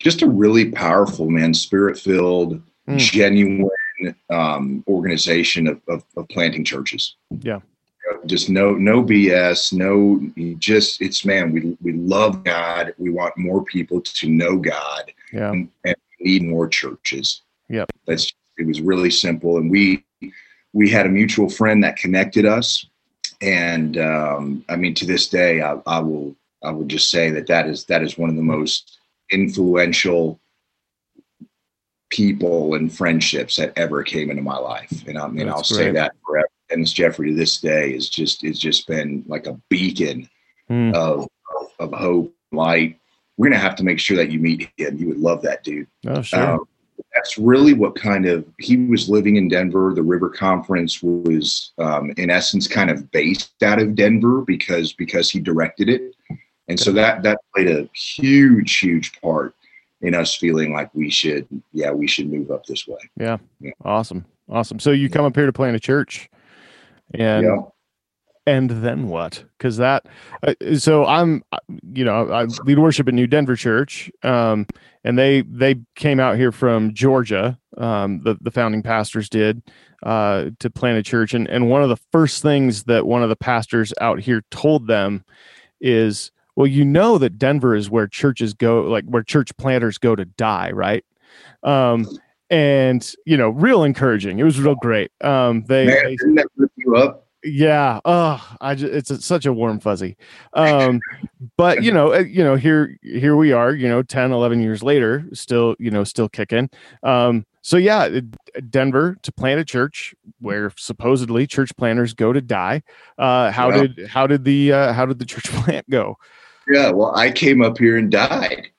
just 0.00 0.20
a 0.20 0.28
really 0.28 0.70
powerful 0.70 1.30
man, 1.30 1.54
spirit 1.54 1.98
filled, 1.98 2.60
mm. 2.86 2.98
genuine 2.98 3.70
um, 4.28 4.84
organization 4.86 5.66
of, 5.66 5.80
of, 5.88 6.04
of 6.18 6.28
planting 6.28 6.62
churches. 6.62 7.16
Yeah 7.40 7.60
just 8.26 8.48
no 8.48 8.74
no 8.74 9.02
bs 9.02 9.72
no 9.72 10.20
just 10.58 11.00
it's 11.00 11.24
man 11.24 11.52
we 11.52 11.76
we 11.82 11.92
love 11.92 12.44
god. 12.44 12.94
We 12.98 13.10
want 13.10 13.36
more 13.36 13.64
people 13.64 14.00
to 14.00 14.28
know 14.28 14.56
god. 14.56 15.12
Yeah. 15.32 15.52
And, 15.52 15.70
and 15.84 15.96
need 16.20 16.42
more 16.42 16.68
churches. 16.68 17.42
Yep. 17.68 17.90
That's 18.06 18.32
it 18.58 18.66
was 18.66 18.80
really 18.80 19.10
simple. 19.10 19.56
And 19.56 19.70
we 19.70 20.04
we 20.72 20.90
had 20.90 21.06
a 21.06 21.08
mutual 21.08 21.48
friend 21.48 21.82
that 21.82 21.96
connected 21.96 22.46
us. 22.46 22.86
And 23.42 23.96
um, 23.98 24.64
i 24.68 24.76
mean 24.76 24.94
to 24.94 25.06
this 25.06 25.28
day 25.28 25.62
I, 25.62 25.78
I 25.86 26.00
will 26.00 26.36
i 26.62 26.70
will 26.70 26.84
just 26.84 27.10
say 27.10 27.30
that 27.30 27.46
that 27.46 27.68
is 27.68 27.84
that 27.86 28.02
is 28.02 28.18
one 28.18 28.30
of 28.30 28.36
the 28.36 28.42
most 28.42 28.98
influential 29.30 30.40
people 32.10 32.74
and 32.74 32.92
friendships 32.92 33.56
that 33.56 33.72
ever 33.76 34.02
came 34.02 34.30
into 34.30 34.42
my 34.42 34.58
life. 34.58 34.92
And 35.06 35.16
i 35.16 35.26
mean 35.26 35.46
that's 35.46 35.70
i'll 35.70 35.76
great. 35.76 35.86
say 35.86 35.92
that 35.92 36.12
forever 36.26 36.48
Dennis 36.70 36.92
Jeffrey 36.92 37.30
to 37.30 37.36
this 37.36 37.60
day 37.60 37.90
is 37.90 38.08
just 38.08 38.44
it's 38.44 38.58
just 38.58 38.86
been 38.86 39.24
like 39.26 39.46
a 39.46 39.60
beacon 39.68 40.28
mm. 40.70 40.94
of, 40.94 41.28
of 41.78 41.92
hope, 41.92 42.34
light. 42.52 42.98
We're 43.36 43.50
gonna 43.50 43.60
have 43.60 43.76
to 43.76 43.84
make 43.84 43.98
sure 43.98 44.16
that 44.16 44.30
you 44.30 44.38
meet 44.38 44.70
him. 44.76 44.96
You 44.96 45.08
would 45.08 45.18
love 45.18 45.42
that 45.42 45.64
dude. 45.64 45.88
Oh, 46.06 46.22
sure. 46.22 46.52
Um, 46.52 46.68
that's 47.14 47.38
really 47.38 47.72
what 47.72 47.94
kind 47.94 48.26
of 48.26 48.44
he 48.58 48.76
was 48.76 49.08
living 49.08 49.36
in 49.36 49.48
Denver. 49.48 49.92
The 49.94 50.02
River 50.02 50.28
Conference 50.28 51.02
was, 51.02 51.72
um, 51.78 52.12
in 52.16 52.30
essence, 52.30 52.68
kind 52.68 52.90
of 52.90 53.10
based 53.10 53.62
out 53.62 53.80
of 53.80 53.94
Denver 53.94 54.42
because 54.42 54.92
because 54.92 55.30
he 55.30 55.40
directed 55.40 55.88
it, 55.88 56.14
and 56.68 56.78
so 56.78 56.92
that 56.92 57.22
that 57.22 57.38
played 57.54 57.68
a 57.68 57.88
huge, 57.94 58.78
huge 58.78 59.20
part 59.20 59.54
in 60.02 60.14
us 60.14 60.34
feeling 60.34 60.72
like 60.72 60.94
we 60.94 61.10
should, 61.10 61.46
yeah, 61.72 61.90
we 61.90 62.06
should 62.06 62.30
move 62.30 62.50
up 62.50 62.64
this 62.64 62.86
way. 62.86 62.98
Yeah, 63.16 63.38
yeah. 63.60 63.72
awesome, 63.84 64.24
awesome. 64.48 64.78
So 64.78 64.92
you 64.92 65.10
come 65.10 65.24
up 65.24 65.34
here 65.34 65.46
to 65.46 65.52
plant 65.52 65.76
a 65.76 65.80
church 65.80 66.30
and 67.14 67.44
yeah. 67.46 67.58
and 68.46 68.70
then 68.70 69.08
what 69.08 69.44
because 69.58 69.76
that 69.76 70.06
uh, 70.46 70.54
so 70.76 71.04
i'm 71.06 71.42
uh, 71.52 71.58
you 71.92 72.04
know 72.04 72.30
i 72.30 72.44
lead 72.64 72.78
worship 72.78 73.08
at 73.08 73.14
new 73.14 73.26
denver 73.26 73.56
church 73.56 74.10
um, 74.22 74.66
and 75.04 75.18
they 75.18 75.42
they 75.42 75.76
came 75.96 76.20
out 76.20 76.36
here 76.36 76.52
from 76.52 76.92
georgia 76.94 77.58
um, 77.78 78.20
the, 78.24 78.36
the 78.40 78.50
founding 78.50 78.82
pastors 78.82 79.28
did 79.28 79.62
uh, 80.02 80.46
to 80.58 80.70
plant 80.70 80.98
a 80.98 81.02
church 81.02 81.34
and, 81.34 81.46
and 81.48 81.68
one 81.68 81.82
of 81.82 81.88
the 81.88 81.98
first 82.10 82.42
things 82.42 82.84
that 82.84 83.06
one 83.06 83.22
of 83.22 83.28
the 83.28 83.36
pastors 83.36 83.92
out 84.00 84.18
here 84.18 84.42
told 84.50 84.86
them 84.86 85.24
is 85.80 86.30
well 86.56 86.66
you 86.66 86.84
know 86.84 87.18
that 87.18 87.38
denver 87.38 87.74
is 87.74 87.90
where 87.90 88.06
churches 88.06 88.54
go 88.54 88.82
like 88.82 89.04
where 89.04 89.22
church 89.22 89.54
planters 89.56 89.98
go 89.98 90.16
to 90.16 90.24
die 90.24 90.70
right 90.70 91.04
um, 91.62 92.06
and 92.50 93.14
you 93.24 93.36
know, 93.36 93.50
real 93.50 93.84
encouraging. 93.84 94.38
It 94.38 94.42
was 94.42 94.60
real 94.60 94.74
great. 94.74 95.10
Um, 95.22 95.64
they, 95.64 95.86
Man, 95.86 96.04
they 96.04 96.16
didn't 96.16 96.34
that 96.36 96.48
rip 96.56 96.69
you 96.90 97.02
up? 97.02 97.26
Yeah. 97.42 98.00
Oh, 98.04 98.56
I 98.60 98.74
just, 98.74 98.92
it's 98.92 99.10
a, 99.10 99.20
such 99.20 99.46
a 99.46 99.52
warm 99.52 99.80
fuzzy. 99.80 100.16
Um, 100.52 101.00
but 101.56 101.82
you 101.82 101.90
know, 101.90 102.12
uh, 102.12 102.18
you 102.18 102.44
know, 102.44 102.54
here, 102.54 102.98
here 103.02 103.34
we 103.34 103.52
are, 103.52 103.72
you 103.72 103.88
know, 103.88 104.02
10, 104.02 104.32
11 104.32 104.60
years 104.60 104.82
later, 104.82 105.26
still, 105.32 105.74
you 105.78 105.90
know, 105.90 106.04
still 106.04 106.28
kicking. 106.28 106.68
Um, 107.02 107.46
so 107.62 107.76
yeah, 107.76 108.20
Denver 108.68 109.16
to 109.22 109.32
plant 109.32 109.60
a 109.60 109.64
church 109.64 110.14
where 110.40 110.72
supposedly 110.76 111.46
church 111.46 111.74
planners 111.76 112.12
go 112.12 112.32
to 112.32 112.40
die. 112.40 112.82
Uh, 113.18 113.50
how 113.50 113.70
yeah. 113.70 113.86
did, 113.86 114.06
how 114.06 114.26
did 114.26 114.44
the, 114.44 114.72
uh, 114.72 114.92
how 114.92 115.06
did 115.06 115.18
the 115.18 115.26
church 115.26 115.44
plant 115.50 115.88
go? 115.88 116.16
Yeah. 116.70 116.90
Well, 116.90 117.14
I 117.14 117.30
came 117.30 117.62
up 117.62 117.78
here 117.78 117.96
and 117.96 118.10
died 118.10 118.70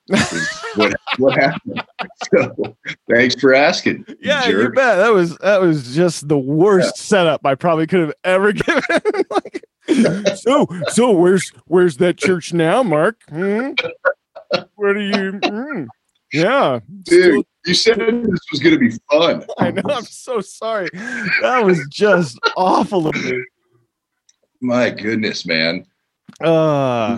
what 0.76 0.96
what 1.18 1.38
happened. 1.38 1.84
So 2.34 2.76
thanks 3.10 3.36
for 3.36 3.54
asking. 3.54 4.06
Yeah, 4.22 4.46
jerk. 4.46 4.64
you 4.64 4.70
bet. 4.74 4.98
That 4.98 5.14
was 5.14 5.38
that 5.38 5.62
was 5.62 5.96
just 5.96 6.28
the 6.28 6.38
worst 6.38 6.94
yeah. 6.98 7.02
setup 7.02 7.46
I 7.46 7.56
probably 7.56 7.88
could 7.88 8.02
have 8.02 8.14
ever 8.24 8.52
given. 8.54 9.02
like, 9.30 9.64
so 10.38 10.68
so 10.90 11.12
where's 11.12 11.52
where's 11.66 11.98
that 11.98 12.18
church 12.18 12.54
now, 12.54 12.84
Mark? 12.84 13.18
Hmm? 13.30 13.72
Where 14.76 14.94
do 14.94 15.02
you? 15.02 15.40
Hmm. 15.44 15.86
Yeah, 16.34 16.80
dude. 17.04 17.24
Still, 17.24 17.44
you 17.66 17.74
said 17.74 17.98
this 18.00 18.40
was 18.52 18.60
going 18.62 18.74
to 18.74 18.80
be 18.80 18.92
fun. 19.12 19.46
I 19.60 19.72
know. 19.72 19.82
I'm 19.86 20.06
so 20.06 20.40
sorry. 20.40 20.90
That 21.42 21.64
was 21.64 21.86
just 21.90 22.40
awful 22.56 23.08
of 23.08 23.16
me. 23.24 23.44
My 24.62 24.90
goodness, 24.90 25.46
man. 25.46 25.86
Uh 26.40 27.18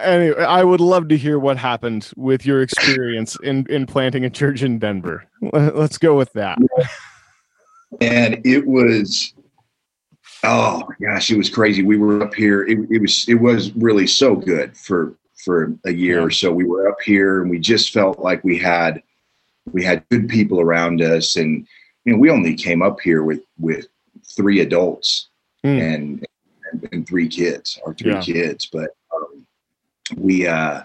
anyway, 0.00 0.42
I 0.42 0.64
would 0.64 0.80
love 0.80 1.08
to 1.08 1.16
hear 1.16 1.38
what 1.38 1.56
happened 1.56 2.10
with 2.16 2.46
your 2.46 2.62
experience 2.62 3.36
in 3.42 3.66
in 3.68 3.86
planting 3.86 4.24
a 4.24 4.30
church 4.30 4.62
in 4.62 4.78
Denver. 4.78 5.24
Let's 5.52 5.98
go 5.98 6.16
with 6.16 6.32
that. 6.34 6.58
And 8.00 8.44
it 8.44 8.66
was, 8.66 9.32
oh 10.44 10.88
gosh, 11.00 11.30
it 11.30 11.38
was 11.38 11.48
crazy. 11.48 11.82
We 11.82 11.96
were 11.96 12.22
up 12.22 12.34
here. 12.34 12.64
It, 12.66 12.78
it 12.90 13.00
was 13.00 13.28
it 13.28 13.36
was 13.36 13.74
really 13.76 14.06
so 14.06 14.36
good 14.36 14.76
for 14.76 15.14
for 15.44 15.74
a 15.84 15.92
year 15.92 16.22
or 16.22 16.30
so. 16.30 16.52
We 16.52 16.64
were 16.64 16.88
up 16.88 17.00
here, 17.04 17.40
and 17.40 17.50
we 17.50 17.58
just 17.58 17.92
felt 17.92 18.18
like 18.18 18.42
we 18.44 18.58
had 18.58 19.02
we 19.72 19.84
had 19.84 20.04
good 20.10 20.28
people 20.28 20.60
around 20.60 21.00
us, 21.00 21.36
and 21.36 21.66
you 22.04 22.12
know, 22.12 22.18
we 22.18 22.30
only 22.30 22.54
came 22.54 22.82
up 22.82 23.00
here 23.00 23.22
with 23.22 23.40
with 23.58 23.86
three 24.24 24.60
adults 24.60 25.28
mm. 25.64 25.80
and, 25.80 26.26
and, 26.72 26.88
and 26.92 27.06
three 27.06 27.28
kids, 27.28 27.78
or 27.84 27.94
three 27.94 28.12
yeah. 28.12 28.20
kids, 28.22 28.68
but 28.72 28.90
we 30.16 30.46
uh, 30.46 30.82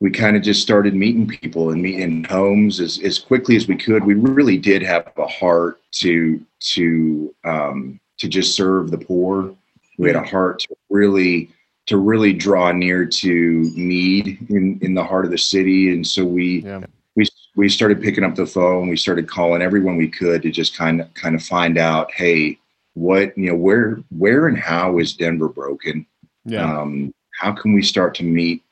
we 0.00 0.10
kind 0.10 0.36
of 0.36 0.42
just 0.42 0.62
started 0.62 0.94
meeting 0.94 1.26
people 1.26 1.70
and 1.70 1.80
meeting 1.80 2.24
homes 2.24 2.80
as, 2.80 2.98
as 3.00 3.18
quickly 3.18 3.56
as 3.56 3.66
we 3.66 3.76
could. 3.76 4.04
We 4.04 4.14
really 4.14 4.58
did 4.58 4.82
have 4.82 5.12
a 5.16 5.26
heart 5.26 5.80
to 5.92 6.44
to 6.60 7.34
um, 7.44 8.00
to 8.18 8.28
just 8.28 8.54
serve 8.54 8.90
the 8.90 8.98
poor. 8.98 9.54
We 9.98 10.08
had 10.08 10.16
a 10.16 10.24
heart 10.24 10.60
to 10.60 10.76
really 10.90 11.50
to 11.86 11.98
really 11.98 12.32
draw 12.32 12.72
near 12.72 13.04
to 13.04 13.72
need 13.76 14.46
in, 14.48 14.78
in 14.82 14.94
the 14.94 15.04
heart 15.04 15.24
of 15.24 15.30
the 15.30 15.38
city, 15.38 15.92
and 15.92 16.06
so 16.06 16.24
we 16.24 16.62
yeah. 16.62 16.84
we 17.14 17.26
we 17.56 17.68
started 17.68 18.02
picking 18.02 18.24
up 18.24 18.34
the 18.34 18.46
phone. 18.46 18.88
We 18.88 18.96
started 18.96 19.28
calling 19.28 19.62
everyone 19.62 19.96
we 19.96 20.08
could 20.08 20.42
to 20.42 20.50
just 20.50 20.76
kind 20.76 21.00
of 21.00 21.12
kind 21.14 21.34
of 21.34 21.42
find 21.42 21.78
out, 21.78 22.12
hey, 22.12 22.58
what 22.94 23.36
you 23.38 23.50
know, 23.50 23.56
where 23.56 24.02
where 24.16 24.48
and 24.48 24.58
how 24.58 24.98
is 24.98 25.14
Denver 25.14 25.48
broken? 25.48 26.06
Yeah. 26.44 26.80
Um, 26.80 27.14
how 27.38 27.52
can 27.52 27.74
we 27.74 27.82
start 27.82 28.14
to 28.14 28.24
meet 28.24 28.62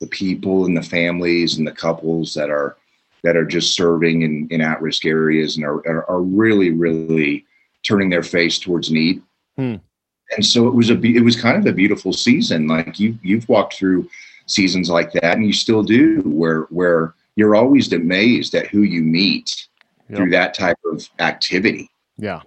the 0.00 0.06
people 0.08 0.66
and 0.66 0.76
the 0.76 0.82
families 0.82 1.58
and 1.58 1.66
the 1.66 1.72
couples 1.72 2.34
that 2.34 2.50
are 2.50 2.76
that 3.22 3.36
are 3.36 3.44
just 3.44 3.76
serving 3.76 4.22
in, 4.22 4.48
in 4.50 4.60
at-risk 4.60 5.06
areas 5.06 5.56
and 5.56 5.64
are, 5.64 6.10
are, 6.10 6.22
really 6.22 6.70
really 6.70 7.44
turning 7.84 8.10
their 8.10 8.22
face 8.22 8.58
towards 8.58 8.90
need 8.90 9.22
hmm. 9.56 9.76
and 10.32 10.44
so 10.44 10.66
it 10.66 10.74
was 10.74 10.90
a 10.90 11.00
it 11.02 11.22
was 11.22 11.40
kind 11.40 11.56
of 11.56 11.66
a 11.66 11.72
beautiful 11.72 12.12
season 12.12 12.66
like 12.66 12.98
you 12.98 13.16
you've 13.22 13.48
walked 13.48 13.74
through 13.74 14.08
seasons 14.46 14.90
like 14.90 15.12
that 15.12 15.36
and 15.36 15.46
you 15.46 15.52
still 15.52 15.82
do 15.82 16.20
where 16.24 16.62
where 16.62 17.14
you're 17.36 17.54
always 17.54 17.92
amazed 17.92 18.54
at 18.54 18.66
who 18.66 18.82
you 18.82 19.02
meet 19.02 19.68
yep. 20.08 20.16
through 20.16 20.30
that 20.30 20.52
type 20.52 20.78
of 20.84 21.08
activity 21.20 21.88
yeah 22.18 22.40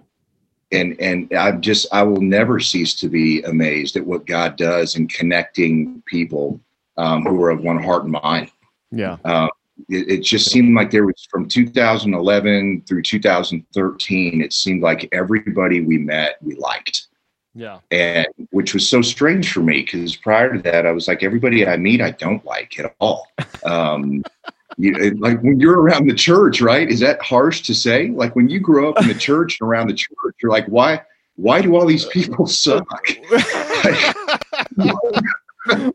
and 0.72 1.00
and 1.00 1.32
I 1.32 1.52
just 1.52 1.86
I 1.92 2.02
will 2.02 2.20
never 2.20 2.60
cease 2.60 2.94
to 2.96 3.08
be 3.08 3.42
amazed 3.42 3.96
at 3.96 4.06
what 4.06 4.26
God 4.26 4.56
does 4.56 4.96
in 4.96 5.06
connecting 5.08 6.02
people 6.06 6.60
um, 6.96 7.24
who 7.24 7.42
are 7.42 7.50
of 7.50 7.60
one 7.60 7.82
heart 7.82 8.04
and 8.04 8.12
mind. 8.12 8.50
Yeah. 8.90 9.16
Uh, 9.24 9.48
it, 9.88 10.08
it, 10.08 10.20
just 10.22 10.50
seemed 10.50 10.74
like 10.74 10.90
there 10.90 11.04
was 11.04 11.26
from 11.30 11.46
2011 11.48 12.84
through 12.88 13.02
2013. 13.02 14.40
It 14.40 14.52
seemed 14.52 14.82
like 14.82 15.08
everybody 15.12 15.82
we 15.82 15.98
met 15.98 16.38
we 16.40 16.54
liked. 16.54 17.08
Yeah. 17.54 17.80
And 17.90 18.26
which 18.50 18.74
was 18.74 18.88
so 18.88 19.02
strange 19.02 19.52
for 19.52 19.60
me 19.60 19.82
because 19.82 20.16
prior 20.16 20.54
to 20.54 20.62
that, 20.62 20.86
I 20.86 20.92
was 20.92 21.08
like 21.08 21.22
everybody 21.22 21.66
I 21.66 21.76
meet 21.76 22.00
I 22.00 22.10
don't 22.12 22.44
like 22.44 22.78
at 22.78 22.94
all. 23.00 23.26
Um, 23.64 24.24
you 24.78 24.94
eh, 24.96 25.12
like 25.18 25.42
when 25.42 25.58
you're 25.60 25.80
around 25.80 26.06
the 26.08 26.14
church, 26.14 26.60
right? 26.60 26.88
Is 26.88 27.00
that 27.00 27.20
harsh 27.22 27.62
to 27.62 27.74
say? 27.74 28.08
Like 28.08 28.36
when 28.36 28.48
you 28.48 28.60
grow 28.60 28.90
up 28.90 29.00
in 29.00 29.08
the 29.08 29.14
church 29.18 29.58
and 29.60 29.68
around 29.68 29.88
the 29.88 29.94
church, 29.94 30.36
you're 30.42 30.52
like, 30.52 30.66
why? 30.66 31.02
Why 31.36 31.60
do 31.60 31.76
all 31.76 31.86
these 31.86 32.06
people 32.06 32.46
suck? 32.46 32.86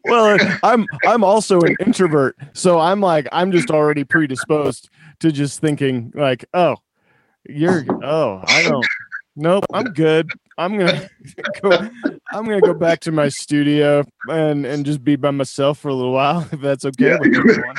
well, 0.06 0.40
uh, 0.40 0.58
I'm 0.64 0.86
I'm 1.06 1.24
also 1.24 1.62
an 1.62 1.76
introvert, 1.86 2.38
so 2.54 2.80
I'm 2.80 3.02
like 3.02 3.28
I'm 3.32 3.52
just 3.52 3.72
already 3.72 4.04
predisposed 4.04 4.90
to 5.20 5.32
just 5.32 5.60
thinking 5.60 6.12
like, 6.16 6.46
oh, 6.54 6.78
you're 7.48 7.86
oh, 8.04 8.44
I 8.46 8.64
don't 8.64 8.86
nope, 9.36 9.66
I'm 9.74 9.94
good. 9.94 10.30
I'm 10.58 10.78
gonna 10.78 11.10
go 11.62 11.72
I'm 12.32 12.46
gonna 12.46 12.62
go 12.62 12.74
back 12.74 13.00
to 13.02 13.12
my 13.12 13.30
studio 13.30 14.04
and 14.28 14.66
and 14.66 14.86
just 14.86 15.04
be 15.04 15.16
by 15.16 15.32
myself 15.32 15.80
for 15.80 15.90
a 15.90 15.94
little 15.94 16.14
while 16.14 16.48
if 16.52 16.62
that's 16.62 16.86
okay 16.86 17.10
yeah. 17.10 17.18
with 17.20 17.36
everyone. 17.36 17.76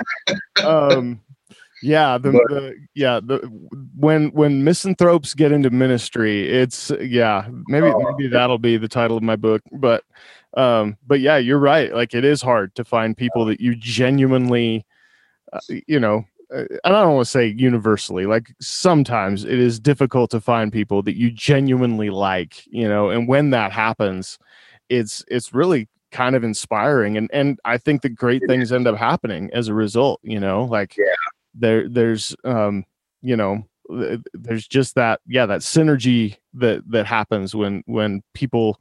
Um 0.65 1.21
yeah, 1.83 2.17
the, 2.17 2.31
but, 2.31 2.43
the, 2.49 2.75
yeah 2.95 3.21
the 3.23 3.39
when 3.97 4.31
when 4.31 4.63
misanthropes 4.63 5.35
get 5.35 5.51
into 5.51 5.71
ministry, 5.71 6.49
it's 6.49 6.93
yeah 7.01 7.49
maybe 7.67 7.89
uh, 7.89 7.99
maybe 7.99 8.29
that'll 8.29 8.59
be 8.59 8.77
the 8.77 8.89
title 8.89 9.17
of 9.17 9.23
my 9.23 9.37
book. 9.37 9.63
But 9.73 10.05
um, 10.57 10.97
but 11.07 11.21
yeah, 11.21 11.39
you're 11.39 11.59
right. 11.59 11.93
Like 11.93 12.15
it 12.15 12.25
is 12.25 12.41
hard 12.41 12.75
to 12.77 12.85
find 12.85 13.17
people 13.17 13.45
that 13.47 13.61
you 13.61 13.75
genuinely, 13.75 14.87
uh, 15.53 15.61
you 15.69 15.99
know, 15.99 16.25
uh, 16.55 16.65
I 16.85 16.91
don't 16.91 17.15
want 17.15 17.27
to 17.27 17.31
say 17.31 17.47
universally. 17.49 18.27
Like 18.27 18.55
sometimes 18.61 19.45
it 19.45 19.59
is 19.59 19.81
difficult 19.81 20.31
to 20.33 20.41
find 20.41 20.73
people 20.73 21.03
that 21.03 21.17
you 21.17 21.31
genuinely 21.31 22.11
like, 22.11 22.65
you 22.67 22.89
know, 22.89 23.11
and 23.11 23.27
when 23.27 23.51
that 23.51 23.73
happens, 23.73 24.39
it's 24.89 25.25
it's 25.29 25.53
really 25.55 25.89
kind 26.13 26.37
of 26.37 26.45
inspiring 26.45 27.17
and 27.17 27.29
and 27.33 27.59
I 27.65 27.79
think 27.79 28.03
the 28.03 28.09
great 28.09 28.43
things 28.47 28.71
end 28.71 28.87
up 28.87 28.97
happening 28.97 29.51
as 29.53 29.69
a 29.69 29.75
result, 29.75 30.21
you 30.23 30.39
know, 30.39 30.65
like 30.65 30.97
yeah. 30.97 31.05
there 31.55 31.89
there's 31.89 32.37
um 32.45 32.85
you 33.23 33.37
know 33.37 33.67
there's 34.35 34.67
just 34.69 34.95
that 34.95 35.21
yeah 35.27 35.47
that 35.47 35.61
synergy 35.61 36.37
that 36.55 36.83
that 36.91 37.07
happens 37.07 37.55
when 37.55 37.83
when 37.87 38.23
people 38.35 38.81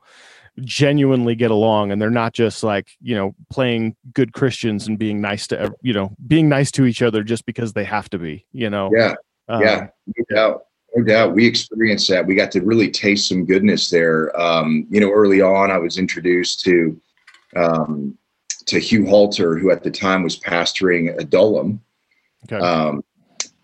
genuinely 0.60 1.34
get 1.34 1.50
along 1.50 1.92
and 1.92 2.02
they're 2.02 2.10
not 2.10 2.34
just 2.34 2.62
like 2.64 2.92
you 3.02 3.16
know 3.16 3.34
playing 3.50 3.96
good 4.14 4.34
christians 4.34 4.86
and 4.88 5.00
being 5.00 5.22
nice 5.22 5.48
to 5.48 5.74
you 5.82 5.94
know 5.94 6.14
being 6.28 6.50
nice 6.50 6.72
to 6.72 6.86
each 6.86 7.02
other 7.02 7.24
just 7.24 7.46
because 7.46 7.74
they 7.74 7.86
have 7.86 8.10
to 8.10 8.20
be 8.20 8.46
you 8.52 8.70
know? 8.70 8.92
Yeah. 8.94 9.16
Um, 9.48 9.62
yeah 9.62 9.88
no 10.08 10.36
doubt 10.36 10.64
no 10.96 11.04
doubt. 11.06 11.34
We 11.34 11.48
experienced 11.48 12.10
that. 12.10 12.26
We 12.26 12.36
got 12.36 12.52
to 12.52 12.60
really 12.62 12.92
taste 12.92 13.30
some 13.30 13.46
goodness 13.46 13.90
there. 13.90 14.38
Um, 14.40 14.86
you 14.90 15.00
know 15.00 15.10
early 15.12 15.42
on 15.42 15.72
i 15.72 15.78
was 15.78 15.98
introduced 15.98 16.62
to 16.62 17.00
um, 17.56 18.18
to 18.66 18.80
hugh 18.80 19.06
halter 19.06 19.58
who 19.58 19.72
at 19.72 19.84
the 19.84 19.92
time 19.92 20.24
was 20.24 20.40
pastoring 20.40 21.18
adullam 21.20 21.82
Okay. 22.46 22.58
Um, 22.58 23.04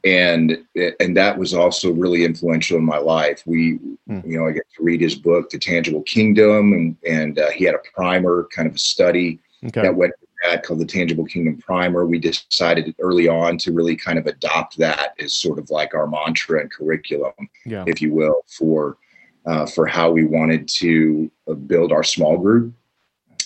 and 0.03 0.63
and 0.99 1.17
that 1.17 1.37
was 1.37 1.53
also 1.53 1.91
really 1.91 2.23
influential 2.23 2.77
in 2.77 2.85
my 2.85 2.97
life. 2.97 3.43
We, 3.45 3.79
mm. 4.09 4.25
you 4.25 4.37
know, 4.37 4.47
I 4.47 4.51
get 4.51 4.63
to 4.77 4.83
read 4.83 5.01
his 5.01 5.15
book, 5.15 5.49
The 5.49 5.59
Tangible 5.59 6.03
Kingdom, 6.03 6.73
and 6.73 6.95
and 7.05 7.39
uh, 7.39 7.49
he 7.49 7.65
had 7.65 7.75
a 7.75 7.81
primer, 7.93 8.47
kind 8.55 8.67
of 8.67 8.75
a 8.75 8.79
study 8.79 9.39
okay. 9.65 9.81
that 9.81 9.95
went 9.95 10.13
that 10.43 10.63
called 10.63 10.79
the 10.79 10.85
Tangible 10.85 11.25
Kingdom 11.25 11.57
Primer. 11.57 12.05
We 12.05 12.19
decided 12.19 12.95
early 12.99 13.27
on 13.27 13.57
to 13.59 13.73
really 13.73 13.95
kind 13.95 14.19
of 14.19 14.27
adopt 14.27 14.77
that 14.77 15.13
as 15.19 15.33
sort 15.33 15.57
of 15.59 15.69
like 15.71 15.95
our 15.95 16.07
mantra 16.07 16.61
and 16.61 16.71
curriculum, 16.71 17.33
yeah. 17.65 17.83
if 17.87 18.01
you 18.01 18.13
will, 18.13 18.43
for 18.47 18.97
uh, 19.45 19.65
for 19.65 19.87
how 19.87 20.11
we 20.11 20.25
wanted 20.25 20.67
to 20.67 21.31
uh, 21.49 21.53
build 21.53 21.91
our 21.91 22.03
small 22.03 22.37
group 22.37 22.71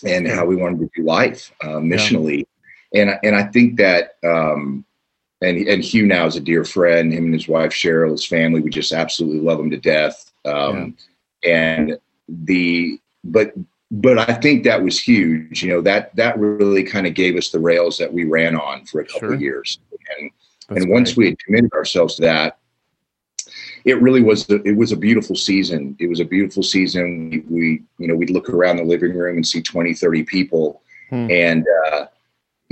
and 0.03 0.27
how 0.27 0.45
we 0.45 0.55
wanted 0.55 0.79
to 0.79 0.89
do 0.95 1.03
life 1.03 1.51
uh, 1.63 1.79
missionally. 1.79 2.45
Yeah. 2.91 3.01
And 3.01 3.19
and 3.23 3.35
I 3.35 3.43
think 3.43 3.77
that. 3.77 4.15
Um, 4.23 4.85
and 5.41 5.57
and 5.67 5.83
Hugh 5.83 6.05
now 6.05 6.27
is 6.27 6.35
a 6.35 6.39
dear 6.39 6.63
friend. 6.63 7.11
Him 7.11 7.25
and 7.25 7.33
his 7.33 7.47
wife 7.47 7.71
Cheryl, 7.71 8.11
his 8.11 8.25
family, 8.25 8.61
we 8.61 8.69
just 8.69 8.93
absolutely 8.93 9.39
love 9.39 9.59
him 9.59 9.71
to 9.71 9.77
death. 9.77 10.31
Um, 10.45 10.95
yeah. 11.43 11.51
And 11.51 11.97
the 12.29 12.99
but 13.23 13.53
but 13.89 14.17
I 14.17 14.33
think 14.33 14.63
that 14.63 14.83
was 14.83 14.99
huge. 14.99 15.63
You 15.63 15.69
know 15.69 15.81
that 15.81 16.15
that 16.15 16.37
really 16.39 16.83
kind 16.83 17.07
of 17.07 17.13
gave 17.13 17.35
us 17.35 17.49
the 17.49 17.59
rails 17.59 17.97
that 17.97 18.13
we 18.13 18.23
ran 18.23 18.55
on 18.55 18.85
for 18.85 19.01
a 19.01 19.05
couple 19.05 19.19
sure. 19.19 19.33
of 19.33 19.41
years. 19.41 19.79
And 20.17 20.31
That's 20.69 20.83
and 20.83 20.91
once 20.91 21.17
we 21.17 21.25
had 21.25 21.39
committed 21.39 21.73
ourselves 21.73 22.15
to 22.15 22.21
that, 22.21 22.57
it 23.85 24.01
really 24.01 24.21
was 24.21 24.49
a, 24.49 24.61
it 24.67 24.75
was 24.75 24.91
a 24.91 24.97
beautiful 24.97 25.35
season. 25.35 25.95
It 25.99 26.07
was 26.07 26.19
a 26.19 26.25
beautiful 26.25 26.63
season. 26.63 27.29
We, 27.29 27.39
we 27.49 27.83
you 27.97 28.07
know 28.07 28.15
we'd 28.15 28.29
look 28.29 28.49
around 28.49 28.77
the 28.77 28.83
living 28.83 29.15
room 29.15 29.37
and 29.37 29.47
see 29.47 29.61
20, 29.61 29.93
30 29.93 30.23
people, 30.23 30.81
hmm. 31.09 31.29
and 31.29 31.65
uh, 31.87 32.05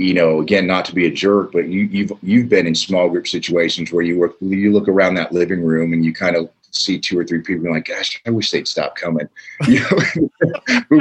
you 0.00 0.14
know, 0.14 0.40
again, 0.40 0.66
not 0.66 0.86
to 0.86 0.94
be 0.94 1.06
a 1.06 1.10
jerk, 1.10 1.52
but 1.52 1.68
you, 1.68 1.82
you've 1.82 2.12
you've 2.22 2.48
been 2.48 2.66
in 2.66 2.74
small 2.74 3.08
group 3.10 3.28
situations 3.28 3.92
where 3.92 4.02
you 4.02 4.18
work, 4.18 4.34
you 4.40 4.72
look 4.72 4.88
around 4.88 5.14
that 5.14 5.32
living 5.32 5.62
room 5.62 5.92
and 5.92 6.04
you 6.04 6.14
kind 6.14 6.36
of 6.36 6.48
see 6.70 6.98
two 6.98 7.18
or 7.18 7.24
three 7.24 7.40
people 7.40 7.70
like, 7.70 7.86
gosh, 7.86 8.20
I 8.26 8.30
wish 8.30 8.50
they'd 8.50 8.68
stop 8.68 8.96
coming. 8.96 9.28
You 9.68 9.80
know, 9.80 10.28
we, 10.90 10.98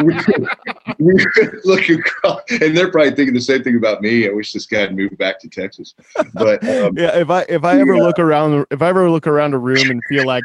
we 1.00 1.26
look 1.64 1.90
across, 1.90 2.42
and 2.50 2.76
they're 2.76 2.92
probably 2.92 3.12
thinking 3.12 3.34
the 3.34 3.42
same 3.42 3.64
thing 3.64 3.78
about 3.78 4.02
me. 4.02 4.28
I 4.28 4.32
wish 4.32 4.54
this 4.54 4.66
guy 4.66 4.82
had 4.82 4.96
moved 4.96 5.18
back 5.18 5.40
to 5.40 5.50
Texas. 5.50 5.96
But 6.34 6.64
um, 6.68 6.98
yeah, 6.98 7.18
if 7.18 7.30
I 7.30 7.46
if 7.50 7.64
I 7.64 7.80
ever 7.80 7.96
yeah. 7.96 8.04
look 8.04 8.20
around, 8.20 8.66
if 8.70 8.82
I 8.82 8.90
ever 8.90 9.10
look 9.10 9.28
around 9.28 9.54
a 9.54 9.58
room 9.58 9.90
and 9.90 10.02
feel 10.10 10.26
like 10.26 10.44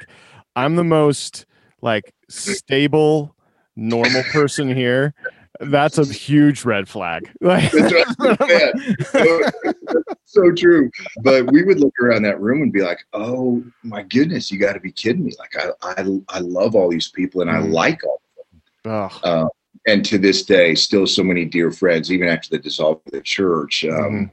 I'm 0.57 0.77
the 0.77 0.85
most 0.85 1.47
like 1.83 2.15
stable, 2.29 3.35
normal 3.77 4.23
person 4.33 4.75
here 4.75 5.15
that's 5.61 5.99
a 5.99 6.05
huge 6.05 6.65
red 6.65 6.89
flag. 6.89 7.31
so, 7.43 8.05
so 10.25 10.53
true. 10.53 10.91
But 11.23 11.51
we 11.53 11.63
would 11.63 11.81
look 11.81 11.95
around 12.01 12.23
that 12.23 12.41
room 12.41 12.63
and 12.63 12.73
be 12.73 12.83
like, 12.83 13.01
"Oh 13.13 13.63
my 13.83 14.03
goodness, 14.03 14.51
you 14.51 14.59
got 14.59 14.73
to 14.75 14.81
be 14.81 14.93
kidding 14.93 15.25
me! 15.25 15.33
Like 15.39 15.57
I, 15.57 15.71
I, 15.83 16.21
I 16.29 16.39
love 16.41 16.75
all 16.75 16.91
these 16.91 17.09
people 17.09 17.41
and 17.41 17.51
I 17.51 17.61
mm. 17.61 17.73
like 17.73 18.01
all 18.05 18.21
of 18.39 18.51
them." 18.83 19.21
Uh, 19.23 19.49
and 19.87 20.05
to 20.07 20.19
this 20.19 20.43
day, 20.45 20.75
still 20.75 21.07
so 21.07 21.23
many 21.23 21.45
dear 21.45 21.71
friends, 21.71 22.11
even 22.11 22.29
after 22.29 22.49
the 22.51 22.59
dissolve 22.59 23.01
of 23.07 23.13
the 23.13 23.21
church. 23.21 23.85
Um, 23.85 23.93
mm. 23.93 24.31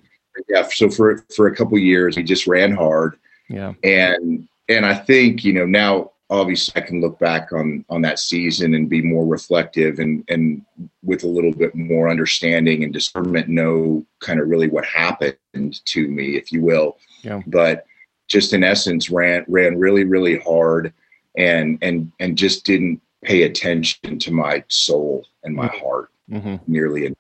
Yeah. 0.50 0.68
So 0.70 0.90
for 0.90 1.26
for 1.36 1.48
a 1.48 1.56
couple 1.56 1.78
years, 1.78 2.18
we 2.18 2.24
just 2.24 2.48
ran 2.48 2.74
hard. 2.74 3.18
Yeah. 3.50 3.74
And 3.84 4.48
and 4.70 4.86
I 4.86 4.96
think 4.96 5.44
you 5.44 5.54
know 5.54 5.66
now 5.66 6.12
obviously 6.32 6.82
I 6.82 6.86
can 6.86 7.02
look 7.02 7.20
back 7.20 7.52
on 7.52 7.86
on 7.89 8.02
that 8.04 8.17
season 8.17 8.74
and 8.74 8.89
be 8.89 9.02
more 9.02 9.26
reflective 9.26 10.00
and 10.00 10.24
and 10.30 10.65
with 11.04 11.24
a 11.24 11.28
little 11.28 11.52
bit 11.52 11.76
more 11.76 12.10
understanding 12.10 12.84
and 12.84 12.94
discernment 12.94 13.50
know 13.50 14.06
kind 14.20 14.39
of 14.39 14.48
really 14.48 14.70
what 14.70 14.86
happened 14.86 15.36
to 15.86 16.08
me, 16.08 16.38
if 16.38 16.52
you 16.52 16.62
will. 16.62 16.98
Yeah. 17.22 17.41
But 17.46 17.86
just 18.28 18.54
in 18.54 18.63
essence, 18.63 19.10
ran 19.10 19.46
ran 19.48 19.78
really 19.78 20.06
really 20.06 20.39
hard 20.39 20.94
and 21.38 21.78
and 21.82 22.12
and 22.20 22.38
just 22.38 22.65
didn't 22.65 23.02
pay 23.24 23.44
attention 23.44 24.17
to 24.17 24.32
my 24.32 24.63
soul 24.70 25.28
and 25.44 25.54
my 25.54 25.67
mm-hmm. 25.67 25.86
heart 25.86 26.10
mm-hmm. 26.32 26.56
nearly 26.72 27.06
enough. 27.06 27.17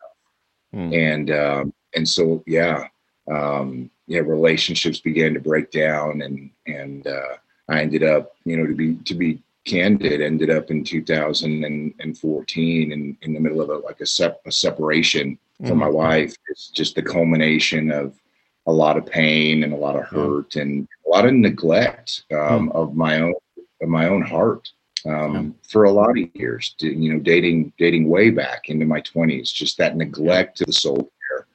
Mm-hmm. 0.73 0.93
And 0.93 1.31
um, 1.31 1.73
and 1.93 2.07
so 2.07 2.43
yeah, 2.47 2.87
um, 3.29 3.91
yeah, 4.07 4.21
relationships 4.21 5.01
began 5.01 5.33
to 5.33 5.41
break 5.41 5.69
down 5.69 6.21
and 6.21 6.49
and 6.65 7.05
uh, 7.05 7.35
I 7.71 7.81
ended 7.81 8.03
up, 8.03 8.35
you 8.45 8.57
know, 8.57 8.67
to 8.67 8.73
be 8.73 8.95
to 8.95 9.15
be 9.15 9.41
candid, 9.65 10.21
ended 10.21 10.49
up 10.49 10.71
in 10.71 10.83
2014 10.83 12.91
and 12.91 13.17
in 13.21 13.33
the 13.33 13.39
middle 13.39 13.61
of 13.61 13.69
a, 13.69 13.77
like 13.77 14.01
a, 14.01 14.05
sep- 14.05 14.41
a 14.45 14.51
separation 14.51 15.33
mm-hmm. 15.33 15.67
from 15.67 15.77
my 15.77 15.87
wife. 15.87 16.35
It's 16.49 16.69
just 16.69 16.95
the 16.95 17.03
culmination 17.03 17.91
of 17.91 18.19
a 18.67 18.71
lot 18.71 18.97
of 18.97 19.05
pain 19.05 19.63
and 19.63 19.73
a 19.73 19.77
lot 19.77 19.95
of 19.95 20.05
hurt 20.05 20.55
and 20.55 20.87
a 21.05 21.09
lot 21.09 21.25
of 21.25 21.33
neglect 21.33 22.23
um, 22.31 22.69
mm. 22.69 22.75
of 22.75 22.95
my 22.95 23.19
own 23.19 23.33
of 23.81 23.89
my 23.89 24.07
own 24.07 24.21
heart 24.21 24.69
um, 25.07 25.33
yeah. 25.33 25.49
for 25.67 25.85
a 25.85 25.91
lot 25.91 26.11
of 26.11 26.35
years. 26.35 26.75
You 26.79 27.13
know, 27.13 27.19
dating 27.19 27.73
dating 27.77 28.07
way 28.07 28.29
back 28.29 28.69
into 28.69 28.85
my 28.85 29.01
20s, 29.01 29.53
just 29.53 29.77
that 29.77 29.95
neglect 29.95 30.61
of 30.61 30.67
the 30.67 30.73
soul 30.73 31.11
care. 31.27 31.47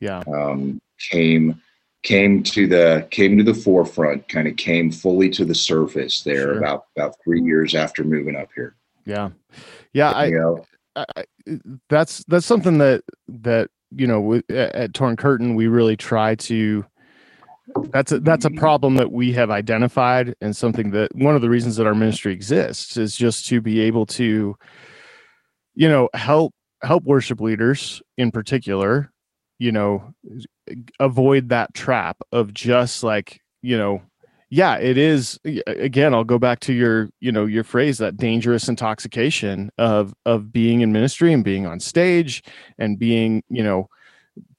Yeah, 0.00 0.22
um, 0.26 0.80
came 0.98 1.60
came 2.06 2.40
to 2.40 2.68
the 2.68 3.04
came 3.10 3.36
to 3.36 3.42
the 3.42 3.52
forefront 3.52 4.28
kind 4.28 4.46
of 4.46 4.56
came 4.56 4.92
fully 4.92 5.28
to 5.28 5.44
the 5.44 5.54
surface 5.54 6.22
there 6.22 6.52
sure. 6.52 6.58
about 6.58 6.84
about 6.96 7.16
three 7.24 7.42
years 7.42 7.74
after 7.74 8.04
moving 8.04 8.36
up 8.36 8.48
here 8.54 8.76
yeah 9.04 9.28
yeah 9.92 10.12
I, 10.12 10.30
I, 10.94 11.04
I, 11.16 11.24
that's 11.88 12.22
that's 12.28 12.46
something 12.46 12.78
that 12.78 13.02
that 13.26 13.70
you 13.90 14.06
know 14.06 14.40
at 14.48 14.94
torn 14.94 15.16
curtain 15.16 15.56
we 15.56 15.66
really 15.66 15.96
try 15.96 16.36
to 16.36 16.86
that's 17.90 18.12
a, 18.12 18.20
that's 18.20 18.44
a 18.44 18.50
problem 18.50 18.94
that 18.94 19.10
we 19.10 19.32
have 19.32 19.50
identified 19.50 20.36
and 20.40 20.54
something 20.54 20.92
that 20.92 21.12
one 21.16 21.34
of 21.34 21.42
the 21.42 21.50
reasons 21.50 21.74
that 21.74 21.88
our 21.88 21.94
ministry 21.94 22.32
exists 22.32 22.96
is 22.96 23.16
just 23.16 23.46
to 23.46 23.60
be 23.60 23.80
able 23.80 24.06
to 24.06 24.54
you 25.74 25.88
know 25.88 26.08
help 26.14 26.54
help 26.84 27.02
worship 27.02 27.40
leaders 27.40 28.00
in 28.16 28.30
particular 28.30 29.10
you 29.58 29.72
know 29.72 30.14
avoid 31.00 31.48
that 31.48 31.72
trap 31.74 32.18
of 32.32 32.52
just 32.52 33.02
like 33.02 33.40
you 33.62 33.76
know 33.76 34.02
yeah 34.50 34.76
it 34.76 34.96
is 34.96 35.38
again 35.66 36.14
i'll 36.14 36.24
go 36.24 36.38
back 36.38 36.60
to 36.60 36.72
your 36.72 37.08
you 37.20 37.32
know 37.32 37.44
your 37.44 37.64
phrase 37.64 37.98
that 37.98 38.16
dangerous 38.16 38.68
intoxication 38.68 39.70
of 39.78 40.14
of 40.24 40.52
being 40.52 40.80
in 40.80 40.92
ministry 40.92 41.32
and 41.32 41.44
being 41.44 41.66
on 41.66 41.80
stage 41.80 42.42
and 42.78 42.98
being 42.98 43.42
you 43.48 43.62
know 43.62 43.88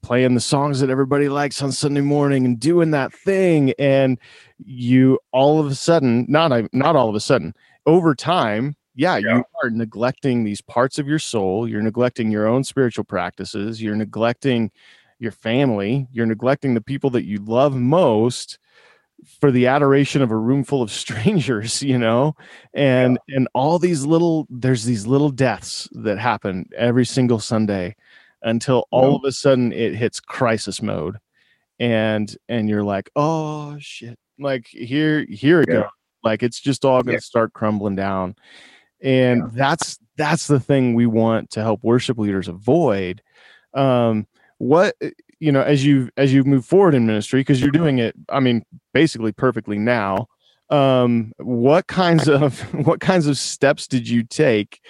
playing 0.01 0.33
the 0.33 0.41
songs 0.41 0.79
that 0.79 0.89
everybody 0.89 1.29
likes 1.29 1.61
on 1.61 1.71
sunday 1.71 2.01
morning 2.01 2.45
and 2.45 2.59
doing 2.59 2.91
that 2.91 3.13
thing 3.13 3.73
and 3.79 4.19
you 4.57 5.19
all 5.31 5.59
of 5.59 5.67
a 5.67 5.75
sudden 5.75 6.25
not 6.27 6.51
I 6.51 6.67
not 6.73 6.95
all 6.95 7.09
of 7.09 7.15
a 7.15 7.19
sudden 7.19 7.53
over 7.85 8.13
time 8.13 8.75
yeah, 8.97 9.17
yeah, 9.17 9.37
you 9.37 9.43
are 9.63 9.69
neglecting 9.69 10.43
these 10.43 10.59
parts 10.59 10.97
of 10.97 11.07
your 11.07 11.19
soul. 11.19 11.69
You're 11.69 11.83
neglecting 11.83 12.31
your 12.31 12.47
own 12.47 12.63
spiritual 12.63 13.03
practices. 13.03 13.79
You're 13.79 13.95
neglecting 13.95 14.71
your 15.19 15.31
family. 15.31 16.07
You're 16.11 16.25
neglecting 16.25 16.73
the 16.73 16.81
people 16.81 17.09
that 17.11 17.25
you 17.25 17.37
love 17.37 17.75
most 17.75 18.59
for 19.39 19.51
the 19.51 19.67
adoration 19.67 20.21
of 20.21 20.31
a 20.31 20.35
room 20.35 20.63
full 20.63 20.81
of 20.81 20.91
strangers 21.03 21.81
you 21.81 21.97
know 21.97 22.35
and 22.73 23.17
yeah. 23.27 23.37
and 23.37 23.47
all 23.53 23.79
these 23.79 24.05
little 24.05 24.45
there's 24.49 24.85
these 24.85 25.07
little 25.07 25.29
deaths 25.29 25.89
that 25.91 26.19
happen 26.19 26.69
every 26.75 27.05
single 27.05 27.39
sunday 27.39 27.95
until 28.43 28.87
all 28.91 29.11
yeah. 29.11 29.15
of 29.15 29.23
a 29.25 29.31
sudden 29.31 29.71
it 29.73 29.95
hits 29.95 30.19
crisis 30.19 30.81
mode 30.81 31.17
and 31.79 32.37
and 32.47 32.69
you're 32.69 32.83
like 32.83 33.09
oh 33.15 33.75
shit 33.79 34.17
like 34.39 34.67
here 34.67 35.25
here 35.29 35.61
it 35.61 35.69
yeah. 35.69 35.81
goes 35.81 35.89
like 36.23 36.43
it's 36.43 36.59
just 36.59 36.85
all 36.85 37.01
gonna 37.01 37.19
start 37.19 37.53
crumbling 37.53 37.95
down 37.95 38.35
and 39.01 39.51
that's 39.51 39.97
that's 40.15 40.47
the 40.47 40.59
thing 40.59 40.93
we 40.93 41.05
want 41.05 41.49
to 41.49 41.61
help 41.61 41.83
worship 41.83 42.17
leaders 42.17 42.47
avoid 42.47 43.21
um 43.73 44.27
what 44.59 44.95
you 45.39 45.51
know 45.51 45.61
as 45.61 45.85
you 45.85 46.09
as 46.17 46.33
you 46.33 46.43
move 46.43 46.65
forward 46.65 46.95
in 46.95 47.05
ministry 47.05 47.41
because 47.41 47.61
you're 47.61 47.71
doing 47.71 47.99
it 47.99 48.15
i 48.29 48.39
mean 48.39 48.63
basically 48.93 49.31
perfectly 49.31 49.77
now 49.77 50.27
um 50.69 51.31
what 51.37 51.87
kinds 51.87 52.27
of 52.27 52.59
what 52.85 52.99
kinds 52.99 53.27
of 53.27 53.37
steps 53.37 53.87
did 53.87 54.07
you 54.07 54.23
take 54.23 54.81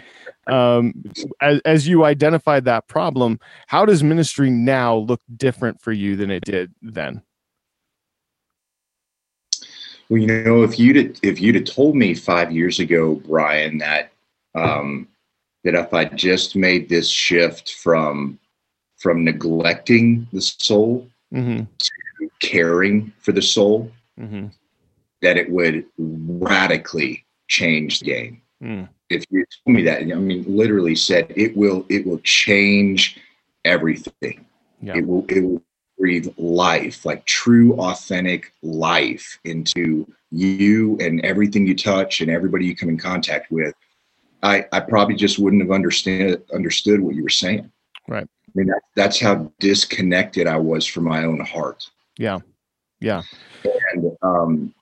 um 0.48 0.94
as, 1.42 1.60
as 1.66 1.88
you 1.88 2.06
identified 2.06 2.66
that 2.66 2.88
problem 2.88 3.40
how 3.68 3.86
does 3.86 4.04
ministry 4.04 4.50
now 4.50 4.96
look 4.96 5.22
different 5.36 5.82
for 5.82 5.92
you 5.92 6.16
than 6.16 6.32
it 6.32 6.44
did 6.44 6.74
then? 6.82 7.22
Well 10.10 10.22
you 10.22 10.28
know 10.28 10.64
if 10.64 10.80
you'd 10.80 11.20
if 11.24 11.42
you'd 11.42 11.56
have 11.56 11.66
told 11.66 11.96
me 11.96 12.14
five 12.14 12.52
years 12.52 12.80
ago 12.80 13.16
brian 13.16 13.78
that 13.80 14.12
um 14.56 15.08
that 15.66 15.76
if 15.76 15.94
i 15.94 16.06
just 16.06 16.56
made 16.56 16.88
this 16.88 17.10
shift 17.10 17.74
from 17.74 18.40
from 18.98 19.24
neglecting 19.24 20.28
the 20.34 20.42
soul 20.42 21.08
mm-hmm. 21.34 21.64
to 21.80 22.30
caring 22.40 23.14
for 23.20 23.32
the 23.32 23.42
soul, 23.42 23.92
mm-hmm. 24.20 24.48
that 25.22 25.38
it 25.38 25.50
would 25.50 25.86
radically 25.98 27.26
change 27.48 28.00
the 28.00 28.06
game. 28.06 28.42
Mm. 28.62 28.90
If 29.10 29.24
you 29.30 29.46
told 29.64 29.76
me 29.76 29.84
that, 29.84 30.02
I 30.02 30.06
mean, 30.16 30.44
literally 30.48 30.96
said 30.96 31.32
it 31.36 31.56
will, 31.56 31.86
it 31.90 32.06
will 32.06 32.20
change 32.20 33.20
everything. 33.64 34.46
Yeah. 34.82 34.98
It 34.98 35.08
will, 35.08 35.26
it 35.30 35.42
will 35.42 35.62
breathe 35.98 36.28
life, 36.38 37.06
like 37.06 37.24
true, 37.26 37.74
authentic 37.76 38.52
life 38.62 39.40
into 39.46 40.12
you 40.32 40.98
and 41.00 41.24
everything 41.24 41.66
you 41.66 41.76
touch 41.76 42.20
and 42.22 42.30
everybody 42.30 42.66
you 42.66 42.76
come 42.76 42.90
in 42.90 42.98
contact 42.98 43.52
with. 43.52 43.74
I, 44.44 44.66
I 44.72 44.82
probably 44.82 45.16
just 45.16 45.40
wouldn't 45.40 45.62
have 45.62 45.72
understand 45.72 46.42
understood 46.54 47.00
what 47.00 47.16
you 47.16 47.24
were 47.24 47.30
saying. 47.30 47.72
Right 48.08 48.28
mean, 48.58 48.68
that, 48.68 48.82
that's 48.96 49.20
how 49.20 49.52
disconnected 49.60 50.48
I 50.48 50.58
was 50.58 50.86
from 50.86 51.06
my 51.06 51.24
own 51.24 51.40
heart. 51.40 51.90
Yeah. 52.18 52.40
Yeah. 53.00 53.22
And, 53.94 54.18
um, 54.24 54.74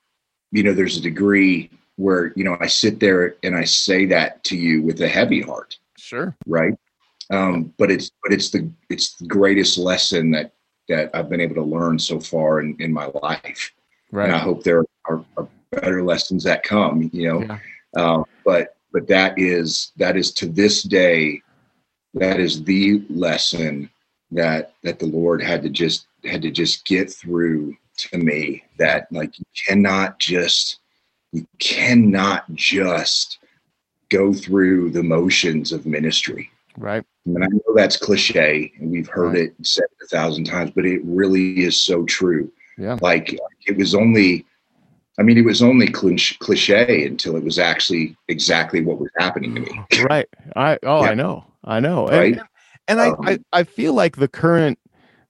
you 0.50 0.62
know, 0.62 0.72
there's 0.72 0.96
a 0.96 1.02
degree 1.02 1.70
where, 1.96 2.32
you 2.36 2.44
know, 2.44 2.56
I 2.60 2.66
sit 2.66 2.98
there 3.00 3.36
and 3.42 3.54
I 3.54 3.64
say 3.64 4.06
that 4.06 4.42
to 4.44 4.56
you 4.56 4.82
with 4.82 5.00
a 5.02 5.08
heavy 5.08 5.42
heart. 5.42 5.78
Sure. 5.98 6.34
Right. 6.46 6.74
Um, 7.30 7.74
but 7.76 7.90
it's, 7.90 8.10
but 8.22 8.32
it's 8.32 8.50
the, 8.50 8.70
it's 8.88 9.14
the 9.16 9.26
greatest 9.26 9.76
lesson 9.76 10.30
that, 10.30 10.52
that 10.88 11.10
I've 11.12 11.28
been 11.28 11.40
able 11.40 11.56
to 11.56 11.62
learn 11.62 11.98
so 11.98 12.20
far 12.20 12.60
in, 12.60 12.76
in 12.78 12.92
my 12.92 13.10
life. 13.22 13.72
Right. 14.12 14.26
And 14.26 14.34
I 14.34 14.38
hope 14.38 14.62
there 14.62 14.84
are, 15.06 15.24
are 15.36 15.48
better 15.72 16.02
lessons 16.02 16.44
that 16.44 16.62
come, 16.62 17.10
you 17.12 17.28
know, 17.28 17.42
yeah. 17.42 17.58
uh, 17.96 18.22
but, 18.44 18.76
but 18.92 19.06
that 19.08 19.38
is, 19.38 19.92
that 19.96 20.16
is 20.16 20.32
to 20.32 20.46
this 20.46 20.82
day, 20.82 21.42
that 22.16 22.40
is 22.40 22.64
the 22.64 23.02
lesson 23.08 23.90
that 24.30 24.72
that 24.82 24.98
the 24.98 25.06
Lord 25.06 25.42
had 25.42 25.62
to 25.62 25.70
just 25.70 26.06
had 26.24 26.42
to 26.42 26.50
just 26.50 26.84
get 26.84 27.10
through 27.12 27.76
to 27.96 28.18
me 28.18 28.64
that 28.78 29.10
like 29.12 29.38
you 29.38 29.44
cannot 29.66 30.18
just 30.18 30.78
you 31.32 31.46
cannot 31.58 32.52
just 32.54 33.38
go 34.08 34.32
through 34.32 34.90
the 34.90 35.02
motions 35.02 35.72
of 35.72 35.86
ministry. 35.86 36.50
Right. 36.76 37.04
And 37.24 37.42
I 37.42 37.46
know 37.48 37.74
that's 37.74 37.96
cliche 37.96 38.72
and 38.78 38.90
we've 38.90 39.08
heard 39.08 39.34
right. 39.34 39.42
it 39.42 39.66
said 39.66 39.86
a 40.02 40.06
thousand 40.06 40.44
times, 40.44 40.70
but 40.74 40.86
it 40.86 41.00
really 41.04 41.64
is 41.64 41.78
so 41.78 42.04
true. 42.04 42.50
Yeah. 42.78 42.98
Like 43.00 43.38
it 43.66 43.76
was 43.76 43.94
only, 43.94 44.44
I 45.18 45.22
mean, 45.22 45.38
it 45.38 45.44
was 45.44 45.62
only 45.62 45.88
cliche 45.88 47.06
until 47.06 47.36
it 47.36 47.42
was 47.42 47.58
actually 47.58 48.16
exactly 48.28 48.82
what 48.82 49.00
was 49.00 49.10
happening 49.18 49.54
to 49.54 49.60
me. 49.62 50.04
right. 50.08 50.28
I, 50.54 50.78
oh, 50.82 51.02
yeah. 51.02 51.10
I 51.10 51.14
know. 51.14 51.44
I 51.66 51.80
know. 51.80 52.06
Right. 52.06 52.34
And, 52.34 52.42
and 52.88 53.00
um, 53.00 53.16
I, 53.22 53.32
I, 53.32 53.38
I 53.52 53.62
feel 53.64 53.94
like 53.94 54.16
the 54.16 54.28
current 54.28 54.78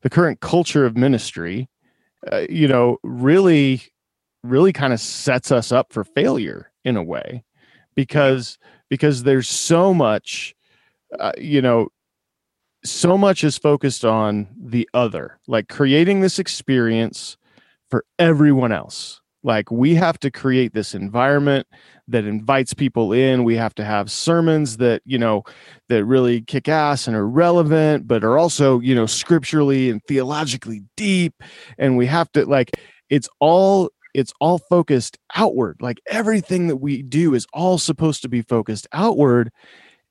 the 0.03 0.11
current 0.11 0.41
culture 0.41 0.85
of 0.85 0.97
ministry, 0.97 1.69
uh, 2.31 2.43
you 2.49 2.69
know, 2.69 2.99
really 3.03 3.83
really 4.45 4.73
kind 4.73 4.93
of 4.93 5.01
sets 5.01 5.51
us 5.51 5.73
up 5.73 5.93
for 5.93 6.05
failure 6.05 6.71
in 6.85 6.97
a 6.97 7.03
way 7.03 7.43
because 7.95 8.59
because 8.89 9.25
there's 9.25 9.49
so 9.49 9.93
much 9.93 10.55
uh, 11.19 11.33
you 11.39 11.61
know 11.61 11.89
so 12.85 13.19
much 13.19 13.43
is 13.43 13.59
focused 13.59 14.05
on 14.05 14.47
the 14.57 14.89
other 14.95 15.39
like 15.49 15.69
creating 15.69 16.21
this 16.21 16.39
experience 16.39 17.37
for 17.91 18.05
everyone 18.19 18.73
else 18.73 19.21
like 19.47 19.71
we 19.71 19.95
have 19.95 20.19
to 20.19 20.31
create 20.31 20.75
this 20.75 20.95
environment 20.95 21.67
that 22.09 22.25
invites 22.25 22.75
people 22.75 23.13
in. 23.13 23.45
We 23.45 23.57
have 23.57 23.75
to 23.77 23.85
have 23.85 24.11
sermons 24.11 24.77
that, 24.79 25.03
you 25.05 25.19
know, 25.19 25.45
that 25.89 26.05
really 26.05 26.43
kick 26.43 26.69
ass 26.69 27.07
and 27.07 27.17
are 27.17 27.29
relevant, 27.29 28.07
but 28.07 28.25
are 28.25 28.39
also, 28.39 28.81
you 28.81 28.95
know, 28.95 29.07
scripturally 29.07 29.89
and 29.89 30.03
theologically 30.09 30.83
deep. 30.97 31.43
And 31.79 31.97
we 31.97 32.07
have 32.07 32.31
to 32.33 32.45
like 32.45 32.73
it's 33.09 33.29
all 33.41 33.91
it's 34.15 34.33
all 34.41 34.59
focused 34.59 35.19
outward. 35.35 35.77
Like 35.81 36.01
everything 36.09 36.69
that 36.69 36.79
we 36.79 37.03
do 37.03 37.35
is 37.35 37.47
all 37.53 37.79
supposed 37.79 38.23
to 38.23 38.29
be 38.29 38.43
focused 38.43 38.89
outward. 38.93 39.53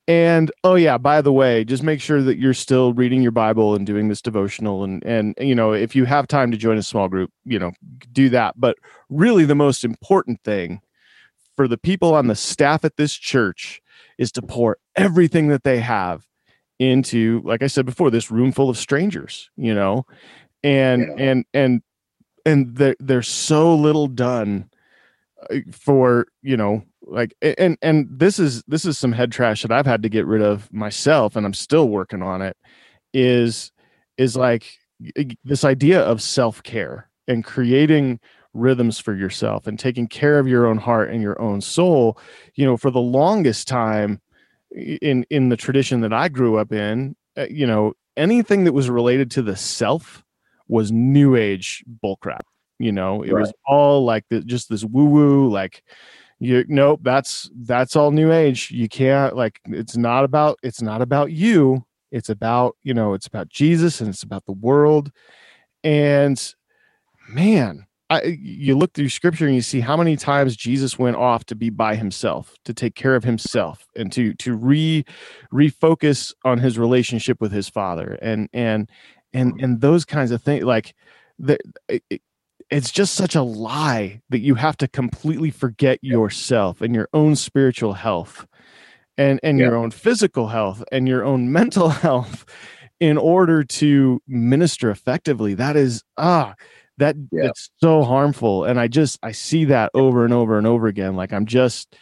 And 0.08 0.52
oh 0.62 0.76
yeah, 0.76 0.98
by 0.98 1.20
the 1.20 1.32
way, 1.32 1.64
just 1.64 1.82
make 1.82 2.00
sure 2.00 2.22
that 2.22 2.38
you're 2.38 2.54
still 2.54 2.92
reading 2.92 3.22
your 3.22 3.32
Bible 3.32 3.74
and 3.74 3.84
doing 3.84 4.08
this 4.08 4.22
devotional 4.22 4.84
and 4.84 5.04
and 5.04 5.34
you 5.38 5.54
know, 5.54 5.72
if 5.72 5.96
you 5.96 6.04
have 6.04 6.28
time 6.28 6.52
to 6.52 6.56
join 6.56 6.78
a 6.78 6.82
small 6.82 7.08
group, 7.08 7.32
you 7.44 7.58
know, 7.58 7.72
do 8.12 8.28
that. 8.28 8.54
But 8.56 8.76
really 9.08 9.44
the 9.44 9.56
most 9.56 9.84
important 9.84 10.42
thing 10.44 10.80
for 11.56 11.66
the 11.66 11.78
people 11.78 12.14
on 12.14 12.28
the 12.28 12.36
staff 12.36 12.84
at 12.84 12.96
this 12.96 13.14
church 13.14 13.82
is 14.16 14.30
to 14.32 14.42
pour 14.42 14.78
everything 14.94 15.48
that 15.48 15.64
they 15.64 15.80
have 15.80 16.26
into 16.78 17.40
like 17.44 17.62
I 17.62 17.66
said 17.66 17.86
before 17.86 18.10
this 18.10 18.30
room 18.30 18.52
full 18.52 18.70
of 18.70 18.78
strangers, 18.78 19.50
you 19.56 19.74
know. 19.74 20.06
And 20.62 21.02
yeah. 21.02 21.24
and 21.24 21.44
and 21.52 21.82
and 22.46 22.76
there, 22.76 22.94
there's 23.00 23.28
so 23.28 23.74
little 23.74 24.06
done 24.06 24.70
uh, 25.50 25.58
for, 25.72 26.26
you 26.42 26.56
know, 26.56 26.84
like 27.06 27.34
and 27.40 27.78
and 27.82 28.08
this 28.10 28.38
is 28.38 28.62
this 28.66 28.84
is 28.84 28.98
some 28.98 29.12
head 29.12 29.32
trash 29.32 29.62
that 29.62 29.72
I've 29.72 29.86
had 29.86 30.02
to 30.02 30.08
get 30.08 30.26
rid 30.26 30.42
of 30.42 30.72
myself 30.72 31.36
and 31.36 31.46
I'm 31.46 31.54
still 31.54 31.88
working 31.88 32.22
on 32.22 32.42
it 32.42 32.56
is 33.14 33.72
is 34.18 34.36
like 34.36 34.66
this 35.44 35.64
idea 35.64 36.00
of 36.00 36.20
self-care 36.20 37.08
and 37.28 37.44
creating 37.44 38.18
rhythms 38.54 38.98
for 38.98 39.14
yourself 39.14 39.66
and 39.66 39.78
taking 39.78 40.08
care 40.08 40.38
of 40.38 40.48
your 40.48 40.66
own 40.66 40.78
heart 40.78 41.10
and 41.10 41.22
your 41.22 41.40
own 41.40 41.60
soul 41.60 42.18
you 42.54 42.64
know 42.64 42.76
for 42.76 42.90
the 42.90 43.00
longest 43.00 43.68
time 43.68 44.20
in 44.72 45.24
in 45.30 45.48
the 45.48 45.56
tradition 45.56 46.00
that 46.00 46.12
I 46.12 46.28
grew 46.28 46.58
up 46.58 46.72
in 46.72 47.14
uh, 47.36 47.46
you 47.48 47.66
know 47.66 47.92
anything 48.16 48.64
that 48.64 48.72
was 48.72 48.90
related 48.90 49.30
to 49.32 49.42
the 49.42 49.56
self 49.56 50.24
was 50.68 50.90
new 50.90 51.36
age 51.36 51.84
bullcrap 52.02 52.40
you 52.78 52.90
know 52.90 53.22
it 53.22 53.32
right. 53.32 53.42
was 53.42 53.52
all 53.64 54.04
like 54.04 54.24
the, 54.28 54.40
just 54.40 54.68
this 54.68 54.84
woo 54.84 55.04
woo 55.04 55.48
like 55.48 55.82
you 56.38 56.64
nope 56.68 57.00
that's 57.02 57.50
that's 57.54 57.96
all 57.96 58.10
new 58.10 58.32
age. 58.32 58.70
You 58.70 58.88
can't 58.88 59.36
like 59.36 59.60
it's 59.66 59.96
not 59.96 60.24
about 60.24 60.58
it's 60.62 60.82
not 60.82 61.02
about 61.02 61.32
you. 61.32 61.84
It's 62.10 62.28
about 62.28 62.76
you 62.82 62.94
know 62.94 63.14
it's 63.14 63.26
about 63.26 63.48
jesus 63.48 64.00
and 64.00 64.08
it's 64.08 64.22
about 64.22 64.44
the 64.46 64.52
world. 64.52 65.10
And 65.82 66.54
man 67.28 67.86
I, 68.08 68.22
you 68.22 68.76
look 68.76 68.92
through 68.92 69.08
scripture 69.08 69.46
and 69.46 69.54
you 69.54 69.62
see 69.62 69.80
how 69.80 69.96
many 69.96 70.16
times 70.16 70.54
jesus 70.54 70.96
went 70.96 71.16
off 71.16 71.44
to 71.46 71.56
be 71.56 71.70
by 71.70 71.96
himself 71.96 72.54
to 72.64 72.72
take 72.72 72.94
care 72.94 73.16
of 73.16 73.24
himself 73.24 73.88
and 73.96 74.12
to 74.12 74.32
to 74.34 74.54
re 74.54 75.04
refocus 75.52 76.32
on 76.44 76.58
his 76.58 76.78
relationship 76.78 77.40
with 77.40 77.50
his 77.50 77.68
father. 77.68 78.18
And 78.22 78.48
and 78.52 78.88
and 79.32 79.60
and 79.60 79.80
those 79.80 80.04
kinds 80.04 80.30
of 80.30 80.42
things 80.42 80.64
like 80.64 80.94
the 81.38 81.58
it, 81.88 82.22
it's 82.70 82.90
just 82.90 83.14
such 83.14 83.34
a 83.34 83.42
lie 83.42 84.20
that 84.30 84.40
you 84.40 84.54
have 84.56 84.76
to 84.78 84.88
completely 84.88 85.50
forget 85.50 85.98
yourself 86.02 86.80
and 86.80 86.94
your 86.94 87.08
own 87.12 87.36
spiritual 87.36 87.94
health 87.94 88.46
and 89.16 89.40
and 89.42 89.58
yeah. 89.58 89.66
your 89.66 89.76
own 89.76 89.90
physical 89.90 90.48
health 90.48 90.82
and 90.92 91.08
your 91.08 91.24
own 91.24 91.52
mental 91.52 91.88
health 91.88 92.44
in 92.98 93.18
order 93.18 93.62
to 93.62 94.20
minister 94.26 94.90
effectively 94.90 95.54
that 95.54 95.76
is 95.76 96.02
ah 96.16 96.54
that 96.98 97.14
yeah. 97.30 97.44
it's 97.44 97.70
so 97.78 98.02
harmful 98.02 98.64
and 98.64 98.80
i 98.80 98.88
just 98.88 99.18
i 99.22 99.30
see 99.30 99.66
that 99.66 99.90
over 99.94 100.24
and 100.24 100.32
over 100.32 100.56
and 100.56 100.66
over 100.66 100.86
again 100.86 101.14
like 101.14 101.32
i'm 101.32 101.46
just 101.46 101.96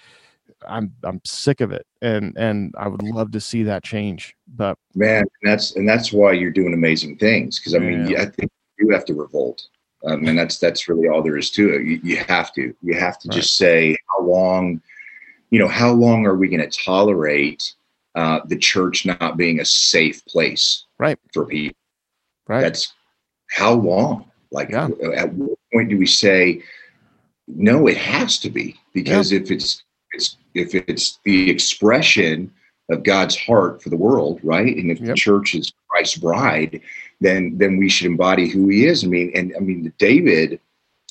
I'm 0.66 0.94
I'm 1.02 1.20
sick 1.24 1.60
of 1.60 1.72
it, 1.72 1.86
and 2.02 2.36
and 2.36 2.74
I 2.78 2.88
would 2.88 3.02
love 3.02 3.32
to 3.32 3.40
see 3.40 3.62
that 3.64 3.82
change. 3.82 4.34
But 4.48 4.78
man, 4.94 5.24
that's 5.42 5.76
and 5.76 5.88
that's 5.88 6.12
why 6.12 6.32
you're 6.32 6.50
doing 6.50 6.74
amazing 6.74 7.18
things. 7.18 7.58
Because 7.58 7.74
I 7.74 7.78
mean, 7.78 8.06
Yeah. 8.06 8.22
I 8.22 8.26
think 8.26 8.50
you 8.78 8.90
have 8.90 9.04
to 9.06 9.14
revolt, 9.14 9.68
um, 10.06 10.26
and 10.26 10.38
that's 10.38 10.58
that's 10.58 10.88
really 10.88 11.08
all 11.08 11.22
there 11.22 11.36
is 11.38 11.50
to 11.52 11.74
it. 11.74 11.82
You, 11.82 12.00
you 12.02 12.16
have 12.28 12.52
to 12.54 12.74
you 12.82 12.94
have 12.94 13.18
to 13.20 13.28
just 13.28 13.56
say 13.56 13.96
how 14.10 14.24
long, 14.24 14.80
you 15.50 15.58
know, 15.58 15.68
how 15.68 15.92
long 15.92 16.26
are 16.26 16.36
we 16.36 16.48
going 16.48 16.68
to 16.68 16.78
tolerate 16.84 17.74
uh, 18.14 18.40
the 18.46 18.56
church 18.58 19.06
not 19.06 19.36
being 19.36 19.60
a 19.60 19.64
safe 19.64 20.24
place, 20.26 20.84
Right. 20.98 21.18
for 21.32 21.46
people? 21.46 21.76
right, 22.48 22.60
That's 22.60 22.92
how 23.50 23.72
long? 23.74 24.30
Like, 24.52 24.70
Yeah. 24.70 24.88
at 25.16 25.32
what 25.32 25.58
point 25.72 25.88
do 25.90 25.98
we 25.98 26.06
say, 26.06 26.62
no, 27.48 27.86
it 27.88 27.96
has 27.96 28.38
to 28.40 28.50
be? 28.50 28.76
Because 28.92 29.32
if 29.32 29.50
it's 29.50 29.82
it's 30.12 30.36
if 30.54 30.74
it's 30.74 31.18
the 31.24 31.50
expression 31.50 32.52
of 32.90 33.02
God's 33.02 33.36
heart 33.36 33.82
for 33.82 33.88
the 33.88 33.96
world, 33.96 34.40
right? 34.42 34.76
And 34.76 34.90
if 34.90 35.00
the 35.00 35.14
church 35.14 35.54
is 35.54 35.72
Christ's 35.88 36.18
bride, 36.18 36.80
then 37.20 37.56
then 37.56 37.76
we 37.78 37.88
should 37.88 38.06
embody 38.06 38.48
who 38.48 38.68
He 38.68 38.86
is. 38.86 39.04
I 39.04 39.06
mean, 39.06 39.30
and 39.34 39.54
I 39.56 39.60
mean, 39.60 39.92
David 39.98 40.60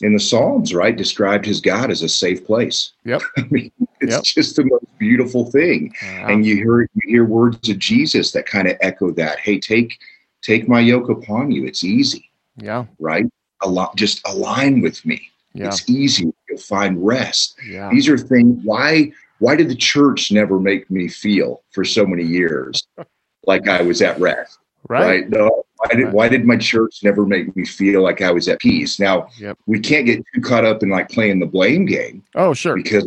in 0.01 0.13
the 0.13 0.19
Psalms, 0.19 0.73
right, 0.73 0.95
described 0.95 1.45
his 1.45 1.61
God 1.61 1.91
as 1.91 2.01
a 2.01 2.09
safe 2.09 2.45
place. 2.45 2.91
Yep. 3.05 3.21
I 3.37 3.41
mean, 3.51 3.71
it's 4.01 4.11
Yep. 4.13 4.23
just 4.23 4.55
the 4.55 4.65
most 4.65 4.85
beautiful 4.99 5.49
thing 5.51 5.93
Wow. 6.03 6.27
and 6.29 6.45
you 6.45 6.55
hear 6.55 6.81
you 6.81 7.01
hear 7.05 7.25
words 7.25 7.69
of 7.69 7.79
Jesus 7.79 8.31
that 8.31 8.45
kind 8.45 8.67
of 8.67 8.75
echo 8.81 9.11
that. 9.11 9.39
Hey, 9.39 9.59
take 9.59 9.99
take 10.41 10.67
my 10.67 10.79
yoke 10.79 11.09
upon 11.09 11.51
you. 11.51 11.65
It's 11.65 11.83
easy, 11.83 12.29
yeah, 12.57 12.85
right? 12.99 13.25
A 13.61 13.69
lot, 13.69 13.95
just 13.95 14.21
align 14.27 14.81
with 14.81 15.05
me. 15.05 15.21
yeah, 15.53 15.67
It's 15.67 15.89
easy. 15.89 16.33
You'll 16.49 16.57
find 16.59 17.03
rest. 17.05 17.55
yeah, 17.65 17.89
These 17.89 18.09
are 18.09 18.17
things. 18.17 18.59
Why 18.65 19.11
why 19.39 19.55
did 19.55 19.69
the 19.69 19.75
church 19.75 20.31
never 20.31 20.59
make 20.59 20.89
me 20.89 21.07
feel 21.07 21.61
for 21.71 21.83
so 21.83 22.05
many 22.05 22.23
years 22.23 22.87
like 23.45 23.67
I 23.67 23.81
was 23.81 24.01
at 24.01 24.19
rest? 24.19 24.59
right, 24.87 25.05
Right? 25.05 25.29
No. 25.29 25.63
Why 25.77 25.87
did 25.95 26.03
Right. 26.05 26.13
why 26.13 26.29
did 26.29 26.45
my 26.45 26.57
church 26.57 26.99
never 27.03 27.25
make 27.25 27.53
me 27.57 27.65
feel 27.65 28.01
like 28.03 28.21
I 28.21 28.31
was 28.31 28.47
at 28.47 28.59
peace? 28.59 28.99
Now 28.99 29.27
Yep. 29.37 29.57
we 29.65 29.79
can't 29.79 30.05
get 30.05 30.23
too 30.33 30.41
caught 30.41 30.63
up 30.65 30.81
in 30.83 30.89
like 30.89 31.09
playing 31.09 31.39
the 31.39 31.45
blame 31.45 31.85
game 31.85 32.23
Oh, 32.35 32.53
sure, 32.53 32.75
because 32.75 33.05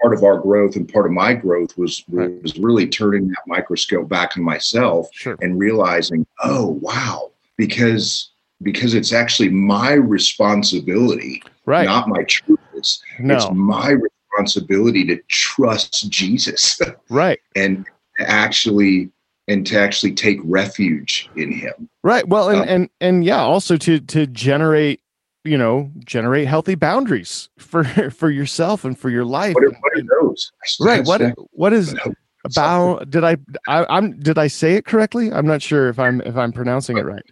part 0.00 0.14
of 0.14 0.22
our 0.22 0.38
growth 0.38 0.76
and 0.76 0.88
part 0.92 1.06
of 1.06 1.12
my 1.12 1.34
growth 1.34 1.76
was 1.76 2.04
Right. 2.08 2.40
was 2.42 2.56
really 2.58 2.86
turning 2.86 3.26
that 3.28 3.42
microscope 3.48 4.08
back 4.08 4.36
on 4.36 4.44
myself 4.44 5.08
sure, 5.12 5.36
and 5.40 5.58
realizing 5.58 6.24
oh 6.44 6.78
wow 6.80 7.32
because 7.56 8.30
because 8.62 8.94
it's 8.94 9.12
actually 9.12 9.48
my 9.50 9.92
responsibility 9.94 11.42
right. 11.66 11.84
not 11.86 12.08
my 12.08 12.22
church's 12.24 12.58
it's 12.74 13.02
no, 13.18 13.50
my 13.50 13.96
responsibility 14.34 15.04
to 15.06 15.20
trust 15.28 16.10
jesus. 16.10 16.80
Right, 17.10 17.40
and 17.54 17.86
to 18.18 18.30
actually 18.30 19.10
and 19.46 19.66
to 19.66 19.78
actually 19.78 20.12
take 20.14 20.38
refuge 20.42 21.28
in 21.36 21.52
him. 21.52 21.88
Right. 22.02 22.26
Well, 22.26 22.48
and 22.48 22.60
Um, 22.60 22.68
and 22.68 22.90
and 23.00 23.24
yeah, 23.24 23.40
also 23.40 23.76
to 23.76 24.00
to 24.00 24.26
generate, 24.26 25.00
you 25.44 25.58
know, 25.58 25.90
generate 26.04 26.48
healthy 26.48 26.74
boundaries 26.74 27.48
for 27.58 27.84
for 28.10 28.30
yourself 28.30 28.84
and 28.84 28.98
for 28.98 29.10
your 29.10 29.24
life. 29.24 29.54
what 29.54 29.64
are, 29.64 29.70
what 29.70 29.98
are 29.98 30.22
those? 30.22 30.50
Right. 30.80 31.04
What 31.04 31.20
what 31.52 31.72
is 31.72 31.94
about 32.44 33.08
did 33.08 33.24
I, 33.24 33.38
I 33.66 33.86
i'm 33.88 34.18
did 34.20 34.36
i 34.36 34.48
say 34.48 34.74
it 34.74 34.84
correctly? 34.84 35.32
I'm 35.32 35.46
not 35.46 35.62
sure 35.62 35.88
if 35.88 35.98
i'm 35.98 36.20
if 36.20 36.36
i'm 36.36 36.52
pronouncing 36.52 36.98
it 36.98 37.06
right. 37.06 37.24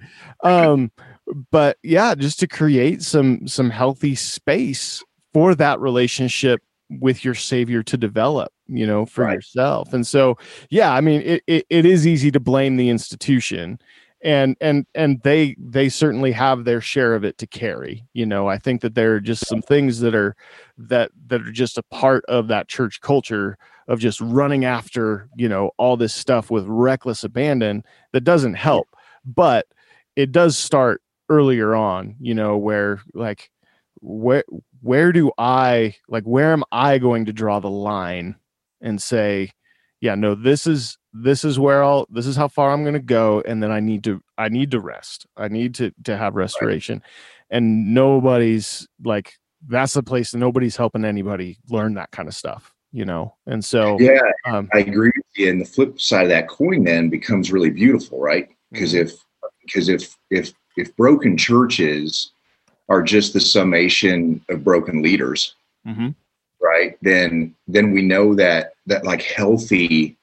Um 0.42 0.90
but 1.50 1.76
yeah 1.82 2.14
just 2.14 2.40
to 2.40 2.48
create 2.48 3.03
some 3.03 3.46
some 3.46 3.68
healthy 3.68 4.14
space 4.14 5.05
for 5.34 5.55
that 5.55 5.80
relationship 5.80 6.62
with 7.01 7.24
your 7.24 7.34
savior 7.34 7.82
to 7.82 7.97
develop 7.97 8.53
you 8.68 8.86
know 8.86 9.07
for 9.07 9.24
Right. 9.24 9.34
yourself. 9.34 9.93
And 9.93 10.07
so 10.07 10.36
yeah 10.70 10.93
i 10.95 11.01
mean 11.01 11.20
it, 11.22 11.43
it, 11.47 11.66
it 11.70 11.86
is 11.86 12.07
easy 12.07 12.30
to 12.30 12.40
blame 12.40 12.76
the 12.76 12.88
institution 12.90 13.78
and 14.22 14.57
and 14.61 14.86
and 14.95 15.20
they 15.22 15.57
they 15.59 15.88
certainly 15.88 16.32
have 16.32 16.64
their 16.64 16.80
share 16.80 17.14
of 17.14 17.24
it 17.24 17.38
to 17.38 17.47
carry 17.47 18.05
you 18.12 18.24
know. 18.24 18.49
I 18.49 18.57
think 18.59 18.80
that 18.82 18.95
there 18.95 19.14
are 19.14 19.20
just 19.20 19.47
some 19.49 19.62
things 19.62 19.99
that 20.01 20.14
are 20.14 20.36
that 20.78 21.11
that 21.26 21.43
are 21.43 21.51
just 21.53 21.76
a 21.78 21.82
part 21.84 22.24
of 22.26 22.49
that 22.49 22.68
church 22.68 23.01
culture 23.01 23.59
of 23.88 23.99
just 23.99 24.20
running 24.20 24.64
after 24.64 25.28
you 25.36 25.49
know 25.49 25.72
all 25.76 25.97
this 25.97 26.14
stuff 26.14 26.51
with 26.51 26.64
reckless 26.66 27.24
abandon 27.24 27.82
that 28.12 28.20
doesn't 28.22 28.55
help. 28.55 28.88
But 29.24 29.66
it 30.16 30.30
does 30.32 30.57
start 30.57 31.03
earlier 31.28 31.74
on 31.74 32.14
you 32.20 32.34
know 32.34 32.57
where 32.57 33.01
like 33.14 33.51
where 34.01 34.45
where 34.83 35.12
do 35.12 35.30
i 35.39 35.95
like 36.09 36.24
where 36.24 36.53
am 36.53 36.64
i 36.70 36.99
going 36.99 37.24
to 37.24 37.33
draw 37.33 37.61
the 37.61 37.70
line 37.70 38.37
and 38.80 39.01
say 39.01 39.51
yeah 40.01 40.14
no 40.14 40.35
this 40.35 40.66
is 40.66 40.99
this 41.12 41.45
is 41.45 41.59
where 41.59 41.83
i'll 41.83 42.07
this 42.11 42.26
is 42.26 42.37
how 42.37 42.49
far 42.49 42.72
i'm 42.72 42.83
going 42.83 42.93
to 42.95 43.01
go 43.01 43.43
and 43.47 43.62
then 43.62 43.70
i 43.70 43.80
need 43.80 44.05
to 44.05 44.20
i 44.37 44.49
need 44.49 44.70
to 44.70 44.80
rest 44.80 45.26
i 45.37 45.49
need 45.49 45.74
to 45.74 45.93
to 46.05 46.16
have 46.16 46.35
restoration 46.35 47.03
and 47.51 47.95
nobody's 47.95 48.87
like 49.05 49.33
that's 49.68 49.95
the 49.95 50.03
place 50.03 50.33
that 50.33 50.39
nobody's 50.39 50.76
helping 50.76 51.05
anybody 51.05 51.59
learn 51.70 51.95
that 51.95 52.11
kind 52.11 52.28
of 52.28 52.35
stuff 52.35 52.74
you 52.93 53.05
know 53.05 53.35
and 53.47 53.64
so 53.64 53.97
yeah 54.01 54.20
um 54.47 54.68
I 54.74 54.78
agree 54.78 55.12
with 55.16 55.24
you. 55.37 55.51
And 55.51 55.61
the 55.61 55.64
flip 55.64 56.01
side 56.01 56.24
of 56.24 56.28
that 56.28 56.49
coin 56.49 56.85
then 56.85 57.09
becomes 57.09 57.53
really 57.53 57.70
beautiful, 57.70 58.20
right? 58.20 58.49
Because 58.70 58.95
if 58.95 59.12
because 59.64 59.89
if 59.89 60.16
if 60.30 60.53
if 60.76 60.95
broken 60.97 61.37
churches 61.37 62.33
are 62.89 63.03
just 63.03 63.33
the 63.33 63.41
summation 63.41 64.41
of 64.49 64.64
broken 64.64 65.03
leaders, 65.03 65.55
mhm, 65.87 66.14
right? 66.61 66.99
Then 67.03 67.55
then 67.68 67.93
we 67.93 68.03
know 68.03 68.35
that 68.35 68.74
that 68.87 69.05
like 69.05 69.22
healthy, 69.22 70.16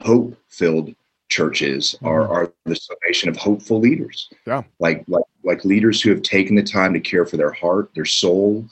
hope 0.00 0.36
filled 0.48 0.94
churches 1.28 1.96
are 2.02 2.28
are 2.28 2.52
the 2.64 2.76
summation 2.76 3.28
of 3.28 3.36
hopeful 3.36 3.80
leaders. 3.80 4.28
Yeah. 4.46 4.62
Like 4.78 5.04
like 5.08 5.24
like 5.42 5.64
leaders 5.64 6.00
who 6.00 6.10
have 6.10 6.22
taken 6.22 6.56
the 6.56 6.62
time 6.62 6.92
to 6.94 7.00
care 7.00 7.26
for 7.26 7.36
their 7.36 7.52
heart, 7.52 7.90
their 7.94 8.04
soul, 8.04 8.64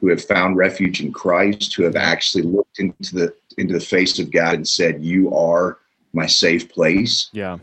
who 0.00 0.08
have 0.08 0.22
found 0.22 0.56
refuge 0.56 1.00
in 1.00 1.12
Christ, 1.12 1.74
who 1.74 1.82
have 1.84 1.96
actually 1.96 2.44
looked 2.44 2.78
into 2.78 3.14
the 3.14 3.34
into 3.56 3.74
the 3.74 3.80
face 3.80 4.18
of 4.18 4.30
God 4.30 4.54
and 4.54 4.68
said, 4.68 5.04
"You 5.04 5.34
are 5.34 5.78
my 6.12 6.26
safe 6.26 6.68
place." 6.68 7.28
yeah 7.32 7.58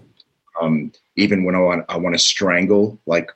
Um, 0.62 0.92
even 1.16 1.44
when 1.44 1.56
I 1.56 1.60
want 1.60 1.86
I 1.90 1.98
want 1.98 2.16
to 2.16 2.20
strangle 2.20 2.98
like 3.06 3.32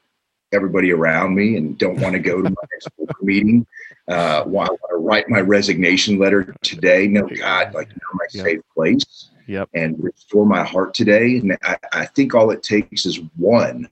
everybody 0.51 0.91
around 0.91 1.35
me 1.35 1.57
and 1.57 1.77
don't 1.77 1.99
want 1.99 2.13
to 2.13 2.19
go 2.19 2.41
to 2.41 2.49
my 2.49 2.55
next 2.71 2.89
meeting. 3.21 3.65
Uh, 4.07 4.43
want 4.47 4.69
to 4.89 4.95
write 4.97 5.29
my 5.29 5.39
resignation 5.39 6.17
letter 6.17 6.55
today? 6.61 7.07
No, 7.07 7.27
God, 7.27 7.73
like 7.73 7.89
you're 7.89 8.13
my 8.13 8.25
Yeah. 8.31 8.43
safe 8.43 8.61
place 8.73 9.29
yep 9.47 9.67
and 9.73 9.95
restore 10.03 10.45
my 10.45 10.63
heart 10.63 10.93
today. 10.93 11.37
And 11.37 11.57
I, 11.63 11.77
I 11.93 12.05
think 12.05 12.33
all 12.35 12.51
it 12.51 12.63
takes 12.63 13.05
is 13.05 13.19
one 13.37 13.87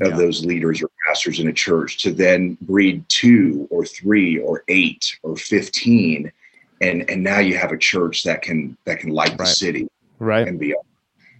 of 0.00 0.10
Yeah. 0.12 0.16
those 0.16 0.44
leaders 0.44 0.82
or 0.82 0.88
pastors 1.06 1.40
in 1.40 1.48
a 1.48 1.52
church 1.52 2.02
to 2.04 2.12
then 2.12 2.56
breed 2.62 3.04
two 3.08 3.66
or 3.70 3.84
three 3.84 4.38
or 4.38 4.62
eight 4.68 5.18
or 5.22 5.36
fifteen. 5.36 6.30
And, 6.80 7.08
and 7.10 7.22
now 7.22 7.40
you 7.40 7.58
have 7.58 7.72
a 7.72 7.76
church 7.78 8.22
that 8.24 8.40
can 8.42 8.76
that 8.84 9.00
can 9.00 9.10
light 9.10 9.36
the 9.36 9.44
city 9.46 9.88
right 10.20 10.46
and 10.48 10.58
beyond. 10.58 10.84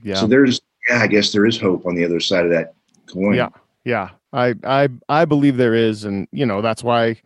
yeah 0.03 0.15
So 0.17 0.27
there's 0.27 0.61
yeah, 0.89 0.99
I 1.01 1.07
guess 1.07 1.31
there 1.33 1.47
is 1.47 1.59
hope 1.61 1.87
on 1.87 1.95
the 1.95 2.05
other 2.05 2.19
side 2.21 2.45
of 2.45 2.51
that 2.51 2.75
coin. 3.07 3.35
Yeah. 3.35 3.49
yeah 3.85 4.11
i 4.33 4.55
i 4.65 4.89
i 5.09 5.25
believe 5.25 5.57
there 5.57 5.75
is 5.75 6.05
and 6.05 6.29
you 6.33 6.47
know 6.47 6.63
that's 6.63 6.83
why 6.83 7.17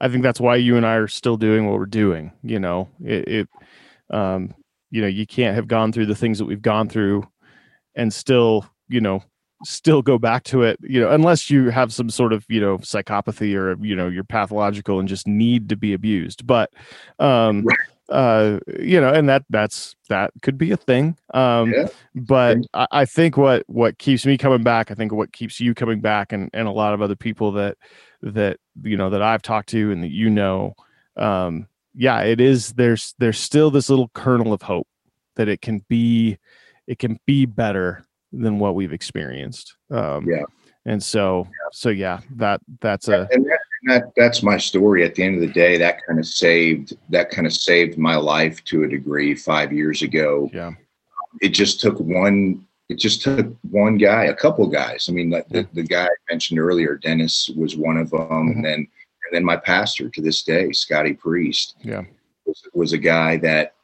i 0.00 0.08
think 0.08 0.22
that's 0.22 0.40
why 0.40 0.56
you 0.56 0.76
and 0.76 0.86
i 0.86 0.94
are 0.94 1.08
still 1.08 1.36
doing 1.36 1.66
what 1.66 1.78
we're 1.78 1.86
doing 1.86 2.32
you 2.42 2.58
know 2.58 2.88
it, 3.04 3.28
it 3.28 3.48
um 4.10 4.54
you 4.90 5.00
know 5.00 5.06
you 5.08 5.26
can't 5.26 5.56
have 5.56 5.68
gone 5.68 5.92
through 5.92 6.06
the 6.06 6.14
things 6.14 6.38
that 6.38 6.44
we've 6.44 6.62
gone 6.62 6.88
through 6.88 7.26
and 7.94 8.12
still 8.12 8.66
you 8.88 9.00
know 9.00 9.22
still 9.64 10.02
go 10.02 10.18
back 10.18 10.42
to 10.42 10.62
it 10.62 10.76
you 10.82 11.00
know 11.00 11.10
unless 11.10 11.48
you 11.48 11.70
have 11.70 11.92
some 11.92 12.10
sort 12.10 12.32
of 12.32 12.44
you 12.48 12.60
know 12.60 12.78
psychopathy 12.78 13.54
or 13.54 13.76
you 13.84 13.94
know 13.94 14.08
you're 14.08 14.24
pathological 14.24 14.98
and 14.98 15.08
just 15.08 15.26
need 15.26 15.68
to 15.68 15.76
be 15.76 15.92
abused 15.92 16.46
but 16.46 16.72
um. 17.18 17.64
Uh 18.12 18.58
you 18.78 19.00
know 19.00 19.12
and 19.12 19.28
that 19.28 19.42
that's 19.50 19.96
that 20.08 20.30
could 20.42 20.58
be 20.58 20.70
a 20.70 20.76
thing 20.76 21.16
um 21.34 21.72
Yeah. 21.72 21.88
but. 22.14 22.58
I, 22.74 22.86
I 22.92 23.04
think 23.06 23.36
what 23.36 23.64
what 23.68 23.98
keeps 23.98 24.24
me 24.26 24.36
coming 24.38 24.62
back 24.62 24.90
i 24.90 24.94
think 24.94 25.12
what 25.12 25.32
keeps 25.32 25.58
you 25.60 25.74
coming 25.74 26.00
back 26.00 26.32
and 26.32 26.50
and 26.52 26.68
a 26.68 26.70
lot 26.72 26.92
of 26.94 27.00
other 27.02 27.16
people 27.16 27.52
that 27.52 27.76
that 28.20 28.58
you 28.82 28.96
know 28.96 29.10
that 29.10 29.22
i've 29.22 29.42
talked 29.42 29.70
to 29.70 29.90
and 29.90 30.02
that 30.04 30.10
you 30.10 30.28
know 30.30 30.74
um 31.16 31.66
yeah 31.94 32.20
it 32.20 32.40
is 32.40 32.72
there's 32.74 33.14
there's 33.18 33.38
still 33.40 33.70
this 33.70 33.88
little 33.88 34.10
kernel 34.14 34.52
of 34.52 34.62
hope 34.62 34.86
that 35.36 35.48
it 35.48 35.60
can 35.62 35.82
be 35.88 36.38
it 36.86 36.98
can 36.98 37.18
be 37.26 37.46
better 37.46 38.04
than 38.32 38.58
what 38.58 38.74
we've 38.74 38.92
experienced 38.92 39.74
um 39.90 40.28
Yeah. 40.28 40.44
and 40.84 41.02
so 41.02 41.48
so 41.72 41.88
yeah 41.88 42.20
that 42.36 42.60
that's 42.80 43.08
a 43.08 43.26
and 43.32 43.44
that, 43.46 43.58
that 43.84 44.12
that's 44.16 44.42
my 44.42 44.56
story 44.56 45.04
at 45.04 45.14
the 45.14 45.22
end 45.22 45.34
of 45.34 45.40
the 45.40 45.52
day 45.52 45.76
that 45.78 46.04
kind 46.06 46.18
of 46.18 46.26
saved 46.26 46.96
that 47.10 47.30
kind 47.30 47.46
of 47.46 47.52
saved 47.52 47.98
my 47.98 48.16
life 48.16 48.62
to 48.64 48.84
a 48.84 48.88
degree 48.88 49.34
five 49.34 49.72
years 49.72 50.02
ago 50.02 50.48
yeah 50.52 50.70
it 51.40 51.48
just 51.50 51.80
took 51.80 51.98
one 51.98 52.64
it 52.88 52.98
just 52.98 53.22
took 53.22 53.54
one 53.70 53.96
guy 53.98 54.24
a 54.26 54.34
couple 54.34 54.66
guys 54.66 55.08
i 55.08 55.12
mean 55.12 55.30
like 55.30 55.48
the, 55.48 55.58
Yeah. 55.60 55.66
the 55.74 55.82
guy 55.82 56.04
i 56.04 56.16
mentioned 56.30 56.60
earlier 56.60 56.96
dennis 56.96 57.48
was 57.56 57.76
one 57.76 57.96
of 57.96 58.10
them 58.10 58.18
Mhm. 58.30 58.52
and 58.56 58.64
then 58.64 58.74
and 59.24 59.32
then 59.32 59.44
my 59.44 59.56
pastor 59.56 60.08
to 60.10 60.20
this 60.20 60.42
day 60.42 60.72
scotty 60.72 61.14
priest 61.14 61.76
Yeah. 61.82 62.02
was, 62.46 62.62
was 62.74 62.92
a 62.92 62.98
guy 62.98 63.36
that 63.38 63.74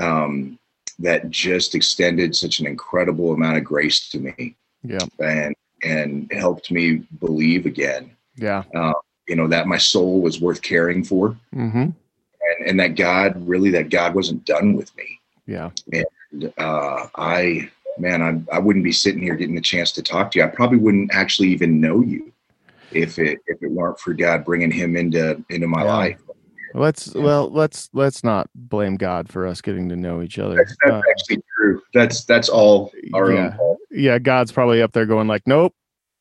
um, 0.00 0.58
that 1.00 1.30
just 1.30 1.74
extended 1.74 2.34
such 2.36 2.60
an 2.60 2.66
incredible 2.66 3.32
amount 3.32 3.56
of 3.58 3.64
grace 3.64 4.08
to 4.10 4.18
me. 4.20 4.54
Yeah. 4.82 4.98
And 5.18 5.54
and 5.82 6.30
helped 6.32 6.70
me 6.70 7.02
believe 7.18 7.66
again. 7.66 8.10
Yeah. 8.36 8.62
Uh, 8.74 8.92
you 9.30 9.36
know 9.36 9.46
that 9.46 9.66
my 9.68 9.78
soul 9.78 10.20
was 10.20 10.40
worth 10.40 10.60
caring 10.60 11.04
for, 11.04 11.36
Mm-hmm. 11.54 11.78
and, 11.78 12.66
and 12.66 12.80
that 12.80 12.96
God 12.96 13.36
really 13.48 13.70
that 13.70 13.88
God 13.88 14.14
wasn't 14.14 14.44
done 14.44 14.74
with 14.74 14.94
me. 14.96 15.20
Yeah. 15.46 15.70
And 15.92 16.52
uh, 16.58 17.06
I 17.16 17.70
man, 17.98 18.20
I 18.22 18.56
I 18.56 18.58
wouldn't 18.58 18.84
be 18.84 18.92
sitting 18.92 19.22
here 19.22 19.36
getting 19.36 19.54
the 19.54 19.60
chance 19.60 19.92
to 19.92 20.02
talk 20.02 20.32
to 20.32 20.38
you. 20.38 20.44
I 20.44 20.48
probably 20.48 20.78
wouldn't 20.78 21.14
actually 21.14 21.48
even 21.48 21.80
know 21.80 22.02
you 22.02 22.32
if 22.90 23.18
it 23.20 23.38
if 23.46 23.62
it 23.62 23.70
weren't 23.70 24.00
for 24.00 24.14
God 24.14 24.44
bringing 24.44 24.70
him 24.72 24.96
into 24.96 25.42
into 25.48 25.66
my 25.68 25.84
Yeah. 25.84 25.94
life. 25.96 26.20
Let's 26.74 27.14
Yeah. 27.14 27.22
well 27.22 27.50
let's 27.50 27.88
let's 27.92 28.24
not 28.24 28.48
blame 28.54 28.96
God 28.96 29.28
for 29.28 29.46
us 29.46 29.60
getting 29.60 29.88
to 29.90 29.96
know 29.96 30.22
each 30.22 30.38
other. 30.40 30.56
That's, 30.56 30.76
that's 30.84 30.92
Uh, 30.92 31.02
actually 31.10 31.42
true. 31.56 31.82
That's 31.94 32.24
that's 32.24 32.48
all 32.48 32.92
our 33.14 33.32
Yeah. 33.32 33.46
own 33.46 33.52
fault. 33.56 33.78
yeah, 33.92 34.18
God's 34.18 34.50
probably 34.52 34.82
up 34.82 34.92
there 34.92 35.06
going 35.06 35.26
like, 35.28 35.42
nope, 35.46 35.72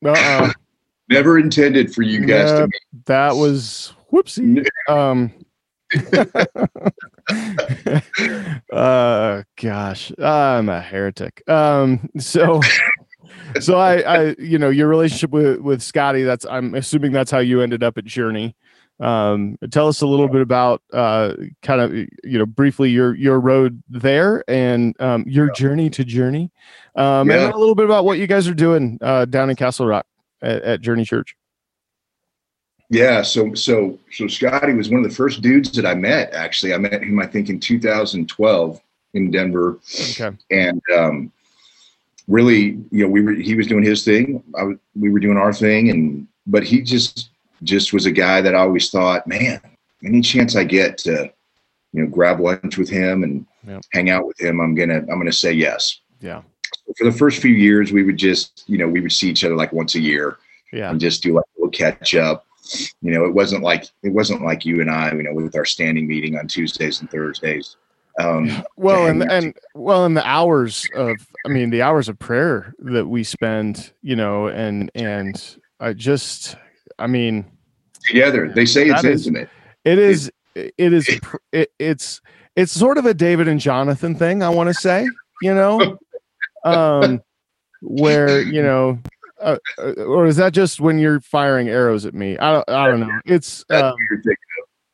uh-uh. 0.05 0.53
Never 1.10 1.39
intended 1.39 1.93
for 1.93 2.03
you 2.03 2.26
guys 2.26 2.51
to 2.51 2.60
Nope. 2.60 2.70
meet. 2.72 3.05
that 3.05 3.36
was 3.36 3.93
whoopsie. 4.12 4.66
Um, 4.88 5.34
uh, 8.72 9.43
gosh, 9.62 10.12
I'm 10.20 10.70
a 10.70 10.82
heretic. 10.82 11.41
Um, 11.49 12.10
so, 12.18 12.62
so 13.60 13.78
I, 13.78 13.97
I, 14.01 14.36
you 14.39 14.57
know, 14.57 14.70
your 14.70 14.88
relationship 14.88 15.32
with 15.32 15.60
with 15.62 15.82
Scotty. 15.82 16.24
That's 16.24 16.45
I'm 16.45 16.76
assuming 16.76 17.12
that's 17.12 17.32
how 17.32 17.39
you 17.39 17.62
ended 17.62 17.84
up 17.84 17.97
at 17.97 18.05
Journey. 18.05 18.55
Um, 18.99 19.57
tell 19.72 19.88
us 19.88 20.01
a 20.01 20.07
little 20.07 20.28
bit 20.28 20.41
about, 20.41 20.82
uh, 20.91 21.34
kind 21.64 21.80
of, 21.80 21.93
you 21.93 22.38
know, 22.38 22.45
briefly 22.45 22.89
your 22.89 23.16
your 23.16 23.39
road 23.39 23.82
there 23.89 24.43
and 24.49 24.93
um, 25.01 25.24
your 25.26 25.49
journey 25.53 25.89
to 25.91 26.03
Journey, 26.03 26.51
um, 26.95 27.22
and 27.22 27.30
Yeah. 27.32 27.38
then 27.45 27.51
a 27.53 27.57
little 27.57 27.76
bit 27.76 27.86
about 27.86 28.03
what 28.03 28.20
you 28.20 28.28
guys 28.28 28.47
are 28.49 28.53
doing 28.53 28.97
uh, 29.01 29.24
down 29.26 29.49
in 29.49 29.55
Castle 29.55 29.88
Rock 29.88 30.05
at, 30.42 30.62
at 30.64 30.82
Journey 30.82 31.06
Church. 31.06 31.36
Yeah, 32.92 33.22
so 33.22 33.54
so 33.54 34.00
so 34.12 34.28
Scotty 34.28 34.74
was 34.74 34.90
one 34.90 35.04
of 35.04 35.10
the 35.10 35.16
first 35.16 35.42
dudes 35.42 35.72
that 35.74 35.86
I 35.86 35.94
met. 35.94 36.34
Actually, 36.34 36.74
I 36.74 36.78
met 36.80 37.04
him 37.04 37.20
I 37.20 37.28
think 37.28 37.50
in 37.50 37.60
2012 37.60 38.82
in 39.14 39.32
Denver, 39.32 39.80
Okay. 40.12 40.36
and 40.52 40.82
um, 40.96 41.32
really, 42.28 42.80
you 42.92 43.04
know, 43.04 43.08
we 43.08 43.22
were 43.22 43.34
he 43.34 43.56
was 43.56 43.68
doing 43.68 43.84
his 43.84 44.04
thing, 44.04 44.44
I 44.58 44.64
was, 44.64 44.78
we 45.00 45.12
were 45.12 45.20
doing 45.20 45.38
our 45.38 45.54
thing, 45.54 45.90
and 45.92 46.28
but 46.48 46.64
he 46.64 46.82
just 46.82 47.30
just 47.64 47.94
was 47.94 48.06
a 48.08 48.12
guy 48.12 48.42
that 48.42 48.56
I 48.56 48.60
always 48.60 48.90
thought, 48.90 49.28
man, 49.28 49.60
any 50.04 50.22
chance 50.22 50.56
I 50.56 50.64
get 50.64 50.98
to, 51.00 51.32
you 51.94 52.04
know, 52.04 52.08
grab 52.10 52.40
lunch 52.40 52.78
with 52.78 52.90
him 52.90 53.24
and 53.24 53.46
Yep. 53.68 53.82
hang 53.92 54.10
out 54.10 54.26
with 54.26 54.40
him, 54.40 54.62
I'm 54.62 54.74
gonna 54.74 55.00
I'm 55.00 55.20
gonna 55.20 55.32
say 55.34 55.52
yes. 55.54 56.00
Yeah. 56.22 56.42
For 56.98 57.04
the 57.04 57.12
first 57.12 57.42
few 57.42 57.54
years, 57.54 57.92
we 57.92 58.04
would 58.04 58.18
just, 58.18 58.64
you 58.68 58.78
know, 58.78 58.88
we 58.88 59.00
would 59.02 59.12
see 59.12 59.30
each 59.30 59.44
other 59.44 59.56
like 59.56 59.72
once 59.74 59.96
a 59.96 60.00
year 60.00 60.38
Yeah. 60.74 60.90
and 60.90 61.00
just 61.00 61.22
do 61.24 61.34
like 61.34 61.46
a 61.58 61.60
little 61.62 61.72
catch 61.72 62.16
up. 62.16 62.46
You 63.02 63.12
know, 63.12 63.26
it 63.26 63.34
wasn't 63.34 63.64
like 63.64 63.86
it 64.04 64.10
wasn't 64.10 64.42
like 64.44 64.66
you 64.66 64.82
and 64.82 64.90
I, 64.92 65.12
you 65.14 65.24
know, 65.24 65.34
with 65.34 65.56
our 65.56 65.66
standing 65.66 66.08
meeting 66.08 66.38
on 66.38 66.48
Tuesdays 66.48 67.00
and 67.02 67.10
Thursdays. 67.10 67.78
Um, 68.20 68.64
well 68.76 69.06
and 69.08 69.24
out 69.24 69.32
and 69.32 69.56
well 69.76 70.06
in 70.06 70.14
the 70.14 70.26
hours 70.28 70.86
of 70.94 71.16
i 71.46 71.48
mean 71.48 71.70
the 71.70 71.82
hours 71.84 72.10
of 72.10 72.20
prayer 72.20 72.74
that 72.80 73.06
we 73.08 73.24
spend 73.24 73.94
you 74.02 74.14
know 74.14 74.48
and 74.48 74.92
and 74.94 75.58
i 75.80 75.94
just 75.94 76.58
i 76.98 77.08
mean 77.08 77.46
together, 78.06 78.52
they 78.54 78.66
say 78.66 78.90
it's 78.90 79.06
is- 79.06 79.26
intimate. 79.28 79.48
it 79.86 80.00
is 80.00 80.30
it 80.56 80.74
is 80.78 81.08
it, 81.54 81.72
it's 81.80 82.20
it's 82.58 82.74
sort 82.74 82.98
of 82.98 83.06
a 83.06 83.14
david 83.14 83.48
and 83.48 83.62
jonathan 83.62 84.16
thing 84.16 84.44
i 84.44 84.50
want 84.50 84.68
to 84.68 84.74
say 84.74 85.08
you 85.42 85.54
know 85.54 85.98
um 86.64 87.22
where 87.82 88.41
you 88.41 88.62
know 88.62 88.99
uh, 89.41 89.57
uh, 89.78 89.93
or 90.03 90.26
is 90.26 90.36
that 90.36 90.53
just 90.53 90.82
when 90.82 90.99
you're 90.99 91.22
firing 91.22 91.70
arrows 91.70 92.05
at 92.05 92.14
me 92.14 92.38
i 92.39 92.51
don't 92.51 92.70
i 92.70 92.88
don't 92.88 92.99
know 92.99 93.20
it's 93.26 93.64
um, 93.70 93.82
what 93.82 93.95
you're 94.10 94.22
thinking. 94.22 94.36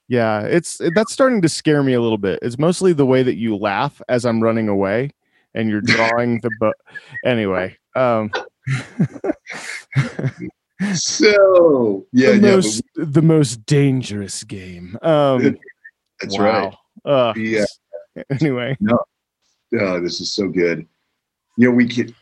Yeah, 0.07 0.41
it's 0.41 0.79
that's 0.93 1.11
starting 1.11 1.41
to 1.41 1.49
scare 1.49 1.81
me 1.81 1.93
a 1.93 2.01
little 2.01 2.19
bit. 2.19 2.39
It's 2.43 2.59
mostly 2.59 2.93
the 2.93 3.05
way 3.05 3.23
that 3.23 3.35
you 3.35 3.55
laugh 3.55 4.01
as 4.07 4.23
I'm 4.25 4.41
running 4.41 4.67
away 4.69 5.09
and 5.55 5.69
you're 5.69 5.81
drawing 5.81 6.39
the 6.41 6.51
bow. 6.59 6.73
Anyway, 7.25 7.75
um 7.95 8.31
So 10.93 12.05
yeah, 12.11 12.31
the 12.31 12.35
yeah, 12.35 12.55
most 12.55 12.83
the 12.95 13.21
most 13.21 13.65
dangerous 13.65 14.43
game. 14.43 14.97
Um 15.01 15.57
that's 16.21 16.37
right. 16.37 16.73
Uh, 17.03 17.33
Yeah. 17.35 17.65
Anyway, 18.29 18.77
no, 18.79 18.99
Oh, 19.79 19.99
this 19.99 20.21
is 20.21 20.31
so 20.31 20.47
good. 20.47 20.87
You 21.57 21.69
know, 21.69 21.75
we 21.75 21.87
could. 21.87 22.13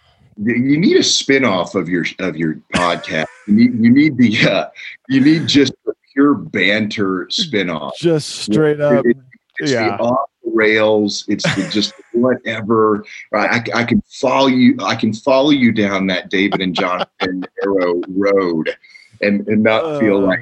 You 0.41 0.77
need 0.79 0.97
a 0.97 1.03
spin-off 1.03 1.75
of 1.75 1.87
your 1.89 2.05
of 2.19 2.35
your 2.35 2.55
podcast. 2.73 3.27
You 3.47 3.53
need 3.53 3.73
you 3.83 3.89
need 3.91 4.17
the 4.17 4.49
uh, 4.49 4.65
you 5.09 5.21
need 5.21 5.47
just 5.47 5.73
a 5.87 5.91
pure 6.13 6.33
banter 6.33 7.27
spin-off. 7.29 7.93
just 7.99 8.29
straight 8.29 8.79
up. 8.81 9.05
It- 9.05 9.17
It's 9.59 9.71
Yeah. 9.71 9.95
the 9.97 10.03
off 10.03 10.29
the 10.43 10.49
rails. 10.51 11.25
It's 11.27 11.43
the 11.55 11.69
just 11.69 11.93
whatever. 12.13 13.05
Right? 13.31 13.69
I, 13.75 13.81
I 13.81 13.83
can 13.83 14.01
follow 14.09 14.47
you. 14.47 14.75
I 14.81 14.95
can 14.95 15.13
follow 15.13 15.51
you 15.51 15.71
down 15.71 16.07
that 16.07 16.31
David 16.31 16.59
and 16.61 16.73
Jonathan 16.75 17.45
Arrow 17.63 18.01
road, 18.07 18.75
and 19.21 19.47
and 19.47 19.61
not 19.61 19.99
feel 19.99 20.17
Uh, 20.23 20.27
like 20.27 20.39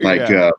like 0.00 0.28
yeah. 0.28 0.50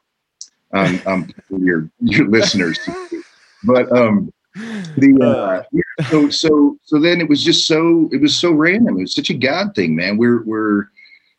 uh, 0.74 0.78
um, 0.78 1.01
um 1.05 1.30
your 1.49 1.89
your 1.99 2.28
listeners. 2.30 2.80
But 3.66 3.89
um, 3.91 4.32
the 4.56 5.18
uh, 5.22 5.64
yeah, 5.72 5.82
so 6.10 6.30
so 6.30 6.78
so 6.84 6.99
then 6.99 7.22
it 7.22 7.30
was 7.30 7.43
just 7.43 7.68
so 7.68 8.10
it 8.12 8.20
was 8.22 8.36
so 8.36 8.51
random. 8.51 8.97
It 8.97 9.01
was 9.01 9.16
such 9.16 9.30
a 9.30 9.34
God 9.34 9.74
thing, 9.76 9.95
man. 9.95 10.18
We're 10.18 10.43
we're 10.43 10.88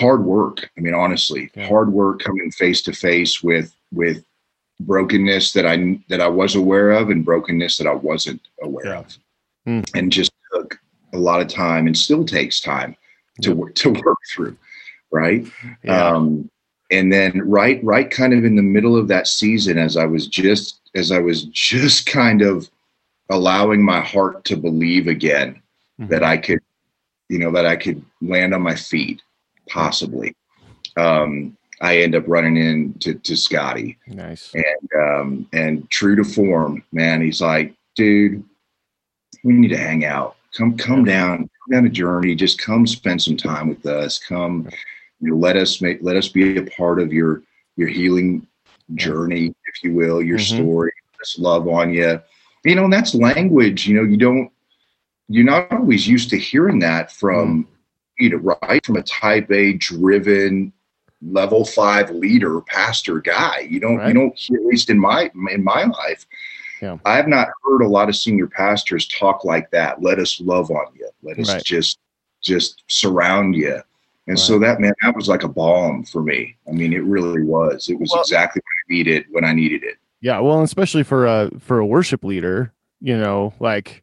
hard 0.00 0.24
work 0.24 0.68
i 0.76 0.80
mean 0.80 0.94
honestly 0.94 1.50
Yeah. 1.54 1.68
hard 1.68 1.92
work 1.92 2.20
coming 2.20 2.50
face 2.50 2.82
to 2.82 2.92
face 2.92 3.40
with 3.42 3.72
with 3.92 4.24
brokenness 4.80 5.52
that 5.52 5.66
i 5.66 5.98
that 6.08 6.20
i 6.20 6.26
was 6.28 6.54
aware 6.56 6.90
of 6.90 7.10
and 7.10 7.24
brokenness 7.24 7.78
that 7.78 7.86
i 7.86 7.94
wasn't 7.94 8.40
aware 8.62 8.86
Yeah. 8.86 8.98
of 9.00 9.16
Mm. 9.66 9.84
and 9.96 10.10
just 10.12 10.32
took 10.52 10.78
a 11.12 11.18
lot 11.18 11.40
of 11.42 11.48
time 11.48 11.86
and 11.86 11.96
still 11.96 12.24
takes 12.24 12.60
time 12.60 12.96
to 13.42 13.50
Yeah. 13.50 13.54
work 13.56 13.74
to 13.76 13.90
work 13.90 14.18
through 14.34 14.56
right 15.12 15.46
yeah. 15.84 16.06
um, 16.08 16.50
and 16.90 17.12
then 17.12 17.40
right 17.48 17.82
right 17.84 18.10
kind 18.10 18.32
of 18.32 18.44
in 18.44 18.56
the 18.56 18.62
middle 18.62 18.96
of 18.96 19.08
that 19.08 19.26
season 19.26 19.76
as 19.78 19.96
i 19.96 20.04
was 20.04 20.26
just 20.26 20.80
as 20.94 21.12
i 21.12 21.18
was 21.18 21.44
just 21.44 22.06
kind 22.06 22.40
of 22.42 22.68
allowing 23.30 23.82
my 23.82 24.00
heart 24.00 24.44
to 24.44 24.56
believe 24.56 25.06
again 25.06 25.60
Mhm. 26.00 26.08
that 26.08 26.22
i 26.22 26.36
could 26.36 26.60
you 27.28 27.38
know 27.38 27.50
that 27.52 27.66
i 27.66 27.76
could 27.76 28.02
land 28.22 28.54
on 28.54 28.62
my 28.62 28.74
feet 28.74 29.20
possibly. 29.68 30.34
Um, 30.96 31.56
i 31.80 31.98
end 31.98 32.14
up 32.16 32.24
running 32.26 32.56
into 32.56 33.14
to 33.14 33.36
scotty. 33.36 33.98
Nice. 34.06 34.54
and 34.54 34.90
um, 35.04 35.48
and 35.52 35.88
true 35.90 36.16
to 36.16 36.24
form 36.24 36.82
man 36.92 37.20
he's 37.20 37.40
like 37.42 37.74
dude 37.96 38.42
we 39.44 39.52
need 39.52 39.68
to 39.68 39.76
hang 39.76 40.04
out. 40.04 40.36
Come 40.56 40.76
come 40.76 41.04
down 41.04 41.38
come 41.38 41.70
down 41.72 41.86
a 41.86 41.88
journey. 41.90 42.34
Just 42.34 42.58
come 42.58 42.86
spend 42.86 43.22
some 43.22 43.36
time 43.36 43.68
with 43.68 43.84
us. 43.86 44.18
Come 44.18 44.68
you 45.20 45.30
know, 45.30 45.36
let 45.36 45.56
us 45.56 45.80
make 45.80 45.98
let 46.02 46.16
us 46.16 46.28
be 46.28 46.56
a 46.56 46.62
part 46.62 47.00
of 47.00 47.12
your 47.12 47.42
your 47.76 47.88
healing 47.88 48.46
journey 48.94 49.54
if 49.66 49.82
you 49.82 49.94
will 49.94 50.22
your 50.22 50.38
Mhm. 50.38 50.44
story 50.44 50.92
let's 51.18 51.38
love 51.38 51.68
on 51.68 51.92
you 51.92 52.20
you 52.64 52.74
know 52.74 52.84
and 52.84 52.92
that's 52.92 53.14
language 53.14 53.86
you 53.86 53.96
know 53.96 54.04
you 54.04 54.16
don't 54.16 54.50
you're 55.28 55.44
not 55.44 55.70
always 55.72 56.06
used 56.08 56.30
to 56.30 56.38
hearing 56.38 56.78
that 56.80 57.10
from 57.12 57.66
you 58.18 58.30
know 58.30 58.54
right 58.62 58.84
from 58.84 58.96
a 58.96 59.02
type 59.02 59.50
a 59.50 59.72
driven 59.74 60.72
level 61.22 61.64
five 61.64 62.10
leader 62.10 62.60
pastor 62.62 63.20
guy 63.20 63.66
you 63.68 63.80
don't 63.80 63.96
Right. 63.98 64.08
you 64.08 64.14
don't 64.14 64.34
hear, 64.36 64.58
at 64.58 64.66
least 64.66 64.90
in 64.90 64.98
my 64.98 65.30
in 65.50 65.64
my 65.64 65.84
life 65.84 66.26
Yeah. 66.80 66.98
i 67.04 67.16
have 67.16 67.28
not 67.28 67.48
heard 67.64 67.82
a 67.82 67.88
lot 67.88 68.08
of 68.08 68.16
senior 68.16 68.46
pastors 68.46 69.06
talk 69.08 69.44
like 69.44 69.70
that 69.70 70.02
let 70.02 70.18
us 70.18 70.40
love 70.40 70.70
on 70.70 70.86
you 70.98 71.08
let 71.22 71.38
us 71.38 71.48
Right. 71.48 71.64
just 71.64 71.98
just 72.42 72.84
surround 72.88 73.54
you 73.56 73.80
and 74.28 74.38
so 74.38 74.58
that 74.58 74.80
man 74.80 74.92
that 75.02 75.16
was 75.16 75.28
like 75.28 75.42
a 75.42 75.48
balm 75.48 76.04
for 76.04 76.22
me. 76.22 76.56
I 76.68 76.72
mean 76.72 76.92
it 76.92 77.02
really 77.04 77.42
was. 77.42 77.88
It 77.88 77.98
was 77.98 78.10
Well- 78.12 78.20
exactly 78.22 78.60
what 78.60 78.70
i 78.70 78.94
needed 78.94 79.24
when 79.30 79.44
i 79.44 79.52
needed 79.52 79.82
it. 79.82 79.96
Yeah, 80.20 80.40
well, 80.40 80.62
especially 80.62 81.04
for 81.04 81.26
a 81.26 81.50
for 81.60 81.78
a 81.78 81.86
worship 81.86 82.24
leader, 82.24 82.72
you 83.00 83.16
know, 83.16 83.54
like 83.60 84.02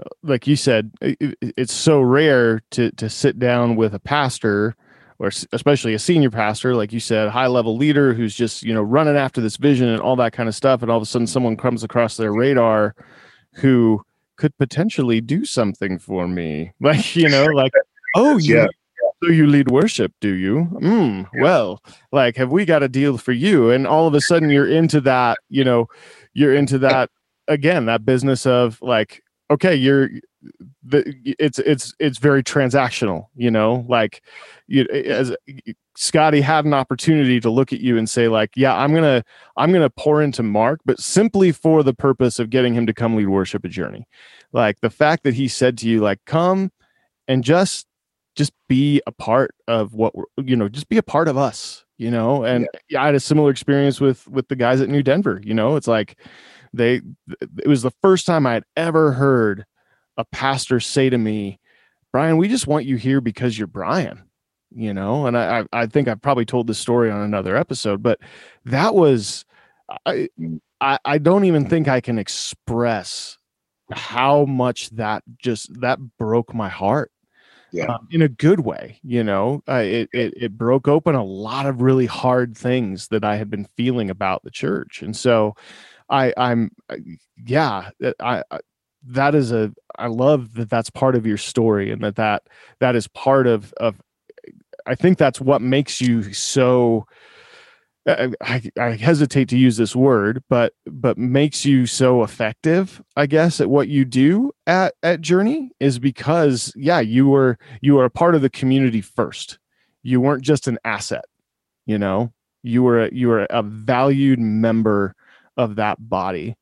uh, 0.00 0.08
like 0.22 0.46
you 0.46 0.56
said, 0.56 0.90
it, 1.02 1.36
it's 1.40 1.74
so 1.74 2.00
rare 2.00 2.60
to 2.70 2.90
to 2.92 3.10
sit 3.10 3.38
down 3.38 3.76
with 3.76 3.94
a 3.94 3.98
pastor 3.98 4.74
or 5.18 5.30
especially 5.52 5.92
a 5.94 5.98
senior 5.98 6.30
pastor, 6.30 6.74
like 6.74 6.92
you 6.92 6.98
said, 6.98 7.28
high 7.28 7.46
level 7.46 7.76
leader 7.76 8.14
who's 8.14 8.34
just 8.34 8.62
you 8.62 8.72
know 8.72 8.82
running 8.82 9.16
after 9.16 9.40
this 9.42 9.58
vision 9.58 9.88
and 9.88 10.00
all 10.00 10.16
that 10.16 10.32
kind 10.32 10.48
of 10.48 10.54
stuff, 10.54 10.80
and 10.80 10.90
all 10.90 10.96
of 10.96 11.02
a 11.02 11.06
sudden 11.06 11.26
someone 11.26 11.56
comes 11.56 11.84
across 11.84 12.16
their 12.16 12.32
radar 12.32 12.94
who 13.56 14.02
could 14.36 14.56
potentially 14.56 15.20
do 15.20 15.44
something 15.44 15.98
for 15.98 16.26
me, 16.26 16.72
like 16.80 17.14
you 17.14 17.28
know, 17.28 17.44
like 17.44 17.72
oh 18.16 18.38
you, 18.38 18.56
yeah. 18.56 18.66
So 19.22 19.30
you 19.30 19.46
lead 19.46 19.70
worship, 19.70 20.12
do 20.20 20.32
you? 20.34 20.68
Mm, 20.80 21.28
well, 21.40 21.80
like, 22.10 22.36
have 22.36 22.50
we 22.50 22.64
got 22.64 22.82
a 22.82 22.88
deal 22.88 23.18
for 23.18 23.30
you? 23.30 23.70
And 23.70 23.86
all 23.86 24.08
of 24.08 24.14
a 24.14 24.20
sudden, 24.20 24.50
you're 24.50 24.68
into 24.68 25.00
that. 25.02 25.38
You 25.48 25.62
know, 25.62 25.88
you're 26.34 26.54
into 26.54 26.76
that 26.78 27.08
again. 27.46 27.86
That 27.86 28.04
business 28.04 28.46
of 28.46 28.82
like, 28.82 29.22
okay, 29.48 29.76
you're 29.76 30.10
the 30.82 31.14
it's 31.24 31.60
it's 31.60 31.94
it's 32.00 32.18
very 32.18 32.42
transactional 32.42 33.26
you 33.36 33.50
know 33.50 33.86
like 33.88 34.22
you 34.66 34.84
as 34.92 35.34
scotty 35.96 36.40
had 36.40 36.64
an 36.64 36.74
opportunity 36.74 37.38
to 37.38 37.48
look 37.48 37.72
at 37.72 37.80
you 37.80 37.96
and 37.96 38.10
say 38.10 38.26
like 38.26 38.50
yeah 38.56 38.76
i'm 38.76 38.92
gonna 38.92 39.22
i'm 39.56 39.72
gonna 39.72 39.90
pour 39.90 40.20
into 40.20 40.42
mark 40.42 40.80
but 40.84 40.98
simply 40.98 41.52
for 41.52 41.84
the 41.84 41.94
purpose 41.94 42.40
of 42.40 42.50
getting 42.50 42.74
him 42.74 42.86
to 42.86 42.92
come 42.92 43.14
lead 43.14 43.28
worship 43.28 43.64
a 43.64 43.68
journey 43.68 44.04
like 44.52 44.80
the 44.80 44.90
fact 44.90 45.22
that 45.22 45.34
he 45.34 45.46
said 45.46 45.78
to 45.78 45.88
you 45.88 46.00
like 46.00 46.18
come 46.26 46.72
and 47.28 47.44
just 47.44 47.86
just 48.34 48.52
be 48.68 49.00
a 49.06 49.12
part 49.12 49.54
of 49.68 49.94
what 49.94 50.14
we're 50.14 50.24
you 50.38 50.56
know 50.56 50.68
just 50.68 50.88
be 50.88 50.98
a 50.98 51.02
part 51.02 51.28
of 51.28 51.36
us 51.36 51.84
you 51.98 52.10
know 52.10 52.44
and 52.44 52.68
yeah. 52.88 53.02
i 53.02 53.06
had 53.06 53.14
a 53.14 53.20
similar 53.20 53.50
experience 53.50 54.00
with 54.00 54.26
with 54.28 54.48
the 54.48 54.56
guys 54.56 54.80
at 54.80 54.88
new 54.88 55.02
denver 55.02 55.40
you 55.44 55.54
know 55.54 55.76
it's 55.76 55.88
like 55.88 56.16
they 56.72 57.00
it 57.58 57.66
was 57.66 57.82
the 57.82 57.92
first 58.02 58.26
time 58.26 58.46
i 58.46 58.54
had 58.54 58.64
ever 58.76 59.12
heard 59.12 59.66
a 60.16 60.24
pastor 60.24 60.80
say 60.80 61.10
to 61.10 61.18
me, 61.18 61.58
Brian, 62.12 62.36
we 62.36 62.48
just 62.48 62.66
want 62.66 62.84
you 62.84 62.96
here 62.96 63.20
because 63.20 63.58
you're 63.58 63.66
Brian, 63.66 64.22
you 64.70 64.92
know? 64.92 65.26
And 65.26 65.36
I, 65.36 65.64
I 65.72 65.86
think 65.86 66.08
I've 66.08 66.22
probably 66.22 66.44
told 66.44 66.66
this 66.66 66.78
story 66.78 67.10
on 67.10 67.20
another 67.20 67.56
episode, 67.56 68.02
but 68.02 68.20
that 68.64 68.94
was, 68.94 69.44
I, 70.06 70.28
mm. 70.38 70.60
I, 70.80 70.98
I 71.04 71.18
don't 71.18 71.44
even 71.44 71.68
think 71.68 71.88
I 71.88 72.00
can 72.00 72.18
express 72.18 73.38
how 73.92 74.44
much 74.44 74.90
that 74.90 75.22
just, 75.38 75.80
that 75.80 75.98
broke 76.18 76.54
my 76.54 76.68
heart. 76.68 77.10
Yeah. 77.72 77.86
Um, 77.86 78.06
in 78.10 78.20
a 78.20 78.28
good 78.28 78.60
way, 78.60 78.98
you 79.02 79.24
know, 79.24 79.62
uh, 79.66 79.82
it, 79.84 80.10
it 80.12 80.34
it 80.36 80.58
broke 80.58 80.88
open 80.88 81.14
a 81.14 81.24
lot 81.24 81.64
of 81.64 81.80
really 81.80 82.04
hard 82.04 82.56
things 82.56 83.08
that 83.08 83.24
I 83.24 83.36
had 83.36 83.48
been 83.48 83.64
feeling 83.76 84.10
about 84.10 84.42
the 84.44 84.50
church, 84.50 85.00
and 85.00 85.16
so 85.16 85.56
I, 86.10 86.34
I'm, 86.36 86.70
yeah, 87.46 87.90
I, 88.20 88.42
I 88.50 88.60
that 89.04 89.34
is 89.34 89.52
a 89.52 89.72
i 89.98 90.06
love 90.06 90.54
that 90.54 90.70
that's 90.70 90.90
part 90.90 91.16
of 91.16 91.26
your 91.26 91.36
story 91.36 91.90
and 91.90 92.02
that 92.02 92.16
that 92.16 92.44
that 92.78 92.94
is 92.94 93.08
part 93.08 93.46
of 93.46 93.72
of 93.74 94.00
i 94.86 94.94
think 94.94 95.18
that's 95.18 95.40
what 95.40 95.60
makes 95.60 96.00
you 96.00 96.32
so 96.32 97.06
I, 98.06 98.62
I 98.78 98.90
hesitate 98.90 99.48
to 99.50 99.56
use 99.56 99.76
this 99.76 99.94
word, 99.94 100.42
but 100.48 100.72
but 100.86 101.16
makes 101.18 101.64
you 101.64 101.86
so 101.86 102.22
effective, 102.22 103.00
I 103.16 103.26
guess, 103.26 103.60
at 103.60 103.70
what 103.70 103.88
you 103.88 104.04
do 104.04 104.52
at 104.66 104.94
at 105.02 105.20
Journey 105.20 105.70
is 105.78 105.98
because 105.98 106.72
yeah, 106.74 107.00
you 107.00 107.28
were 107.28 107.58
you 107.80 107.94
were 107.94 108.04
a 108.04 108.10
part 108.10 108.34
of 108.34 108.42
the 108.42 108.50
community 108.50 109.00
first. 109.00 109.58
You 110.02 110.20
weren't 110.20 110.42
just 110.42 110.66
an 110.66 110.78
asset, 110.84 111.24
you 111.86 111.98
know. 111.98 112.32
You 112.64 112.82
were 112.82 113.08
you 113.12 113.28
were 113.28 113.46
a 113.50 113.62
valued 113.62 114.40
member 114.40 115.14
of 115.56 115.76
that 115.76 116.08
body, 116.08 116.56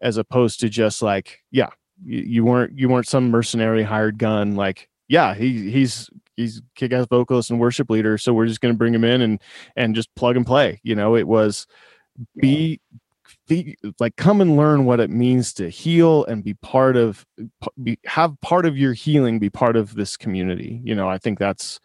as 0.00 0.16
opposed 0.16 0.60
to 0.60 0.70
just 0.70 1.02
like 1.02 1.40
yeah, 1.50 1.70
you, 2.04 2.20
you 2.20 2.44
weren't 2.44 2.78
you 2.78 2.88
weren't 2.88 3.08
some 3.08 3.30
mercenary 3.30 3.82
hired 3.82 4.18
gun 4.18 4.56
like 4.56 4.88
yeah 5.08 5.34
he 5.34 5.70
he's 5.70 6.10
he's 6.36 6.62
kick-ass 6.74 7.06
vocalist 7.10 7.50
and 7.50 7.60
worship 7.60 7.90
leader 7.90 8.18
so 8.18 8.32
we're 8.32 8.46
just 8.46 8.60
going 8.60 8.72
to 8.72 8.78
bring 8.78 8.94
him 8.94 9.04
in 9.04 9.20
and 9.20 9.42
and 9.76 9.94
just 9.94 10.14
plug 10.14 10.36
and 10.36 10.46
play 10.46 10.80
you 10.82 10.94
know 10.94 11.16
it 11.16 11.26
was 11.26 11.66
be, 12.40 12.80
be 13.48 13.76
like 13.98 14.16
come 14.16 14.40
and 14.40 14.56
learn 14.56 14.84
what 14.84 15.00
it 15.00 15.10
means 15.10 15.52
to 15.52 15.68
heal 15.68 16.24
and 16.26 16.44
be 16.44 16.54
part 16.54 16.96
of 16.96 17.26
be, 17.82 17.98
have 18.04 18.38
part 18.40 18.66
of 18.66 18.76
your 18.76 18.92
healing 18.92 19.38
be 19.38 19.50
part 19.50 19.76
of 19.76 19.94
this 19.94 20.16
community 20.16 20.80
you 20.84 20.94
know 20.94 21.08
i 21.08 21.18
think 21.18 21.38
that's 21.38 21.80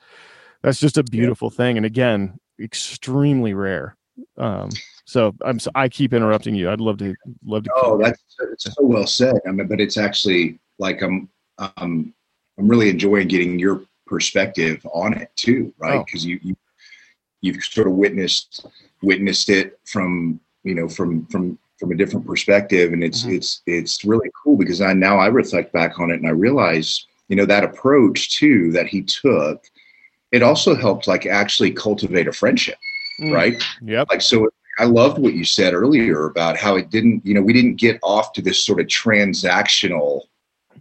that's 0.62 0.80
just 0.80 0.98
a 0.98 1.04
beautiful 1.04 1.50
yeah. 1.52 1.58
thing 1.58 1.78
and 1.78 1.86
again 1.86 2.38
extremely 2.60 3.54
rare 3.54 3.96
um 4.38 4.70
so 5.12 5.36
I'm 5.44 5.60
so 5.60 5.70
I 5.76 5.90
keep 5.90 6.14
interrupting 6.14 6.56
you. 6.56 6.70
I'd 6.70 6.80
love 6.80 6.98
to 7.00 7.14
love 7.44 7.66
to. 7.66 7.72
Oh, 7.76 7.98
that's, 8.02 8.24
that's 8.40 8.64
so 8.64 8.74
well 8.80 9.06
said. 9.06 9.36
I 9.46 9.52
mean, 9.52 9.68
but 9.68 9.82
it's 9.82 9.98
actually 9.98 10.58
like 10.80 11.02
I'm 11.02 11.28
um 11.58 12.14
I'm 12.58 12.68
really 12.68 12.90
enjoying 12.90 13.28
getting 13.28 13.60
your 13.60 13.82
perspective 14.12 14.86
on 14.94 15.14
it 15.14 15.32
too, 15.36 15.74
right? 15.80 16.06
Because 16.06 16.26
oh. 16.26 16.30
you 16.30 16.40
you 16.44 16.56
you've 17.42 17.64
sort 17.64 17.88
of 17.88 17.94
witnessed 17.94 18.68
witnessed 19.02 19.50
it 19.50 19.80
from 19.86 20.40
you 20.64 20.76
know 20.76 20.88
from 20.88 21.26
from 21.28 21.58
from 21.80 21.92
a 21.92 21.96
different 21.96 22.28
perspective, 22.28 22.94
and 22.94 23.04
it's 23.04 23.24
mm-hmm. 23.24 23.36
it's 23.36 23.62
it's 23.66 24.06
really 24.06 24.30
cool 24.44 24.58
because 24.58 24.82
I 24.82 24.94
now 24.94 25.18
I 25.18 25.28
reflect 25.28 25.74
back 25.74 26.00
on 26.00 26.12
it 26.12 26.18
and 26.18 26.28
I 26.28 26.32
realize 26.32 27.08
you 27.30 27.36
know 27.38 27.46
that 27.46 27.64
approach 27.64 28.38
too 28.38 28.72
that 28.74 28.88
he 28.88 29.02
took. 29.02 29.64
It 30.32 30.44
also 30.44 30.76
helped 30.76 31.08
like 31.08 31.26
actually 31.26 31.72
cultivate 31.72 32.28
a 32.28 32.32
friendship, 32.34 32.78
mm. 33.20 33.34
right? 33.34 33.62
Yep. 33.82 34.08
Like 34.10 34.22
so 34.22 34.50
I 34.78 34.86
loved 34.86 35.18
what 35.18 35.34
you 35.34 35.44
said 35.44 35.74
earlier 35.74 36.26
about 36.28 36.56
how 36.58 36.78
it 36.78 36.90
didn't, 36.90 37.26
you 37.26 37.34
know, 37.34 37.42
we 37.42 37.52
didn't 37.52 37.76
get 37.76 38.00
off 38.02 38.32
to 38.34 38.42
this 38.42 38.64
sort 38.66 38.80
of 38.80 38.88
transactional 38.88 40.22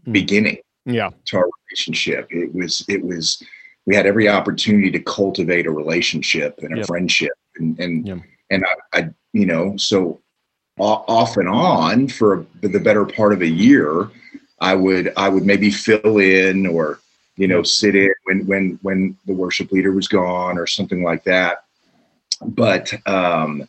mm. 0.07 0.12
beginning 0.12 0.59
yeah. 0.85 1.11
to 1.26 1.37
our 1.37 1.49
relationship. 1.68 2.28
It 2.31 2.55
was, 2.55 2.85
it 2.89 3.05
was, 3.05 3.43
we 3.87 3.97
had 3.97 4.07
every 4.07 4.28
opportunity 4.28 4.91
to 4.91 5.01
cultivate 5.01 5.66
a 5.66 5.70
relationship 5.70 6.59
and 6.62 6.74
a 6.74 6.78
yep. 6.78 6.87
friendship. 6.87 7.33
And, 7.57 7.78
and, 7.78 8.07
yep. 8.07 8.18
and 8.51 8.64
I, 8.64 8.99
I, 8.99 9.11
you 9.33 9.47
know, 9.47 9.76
so 9.76 10.20
off 10.78 11.37
and 11.37 11.49
on 11.49 12.09
for 12.09 12.47
the 12.62 12.81
better 12.81 13.05
part 13.05 13.33
of 13.33 13.43
a 13.43 13.49
year, 13.49 14.11
I 14.61 14.74
would, 14.74 15.12
I 15.16 15.28
would 15.28 15.45
maybe 15.45 15.70
fill 15.70 16.18
in 16.18 16.66
or, 16.66 17.01
you 17.37 17.49
know, 17.49 17.62
sit 17.62 17.95
in 17.95 18.12
when, 18.24 18.47
when, 18.47 18.78
when 18.83 19.16
the 19.26 19.33
worship 19.33 19.72
leader 19.72 19.93
was 19.93 20.09
gone 20.09 20.59
or 20.59 20.66
something 20.66 21.03
like 21.03 21.24
that. 21.24 21.64
But, 22.43 22.93
um, 23.07 23.68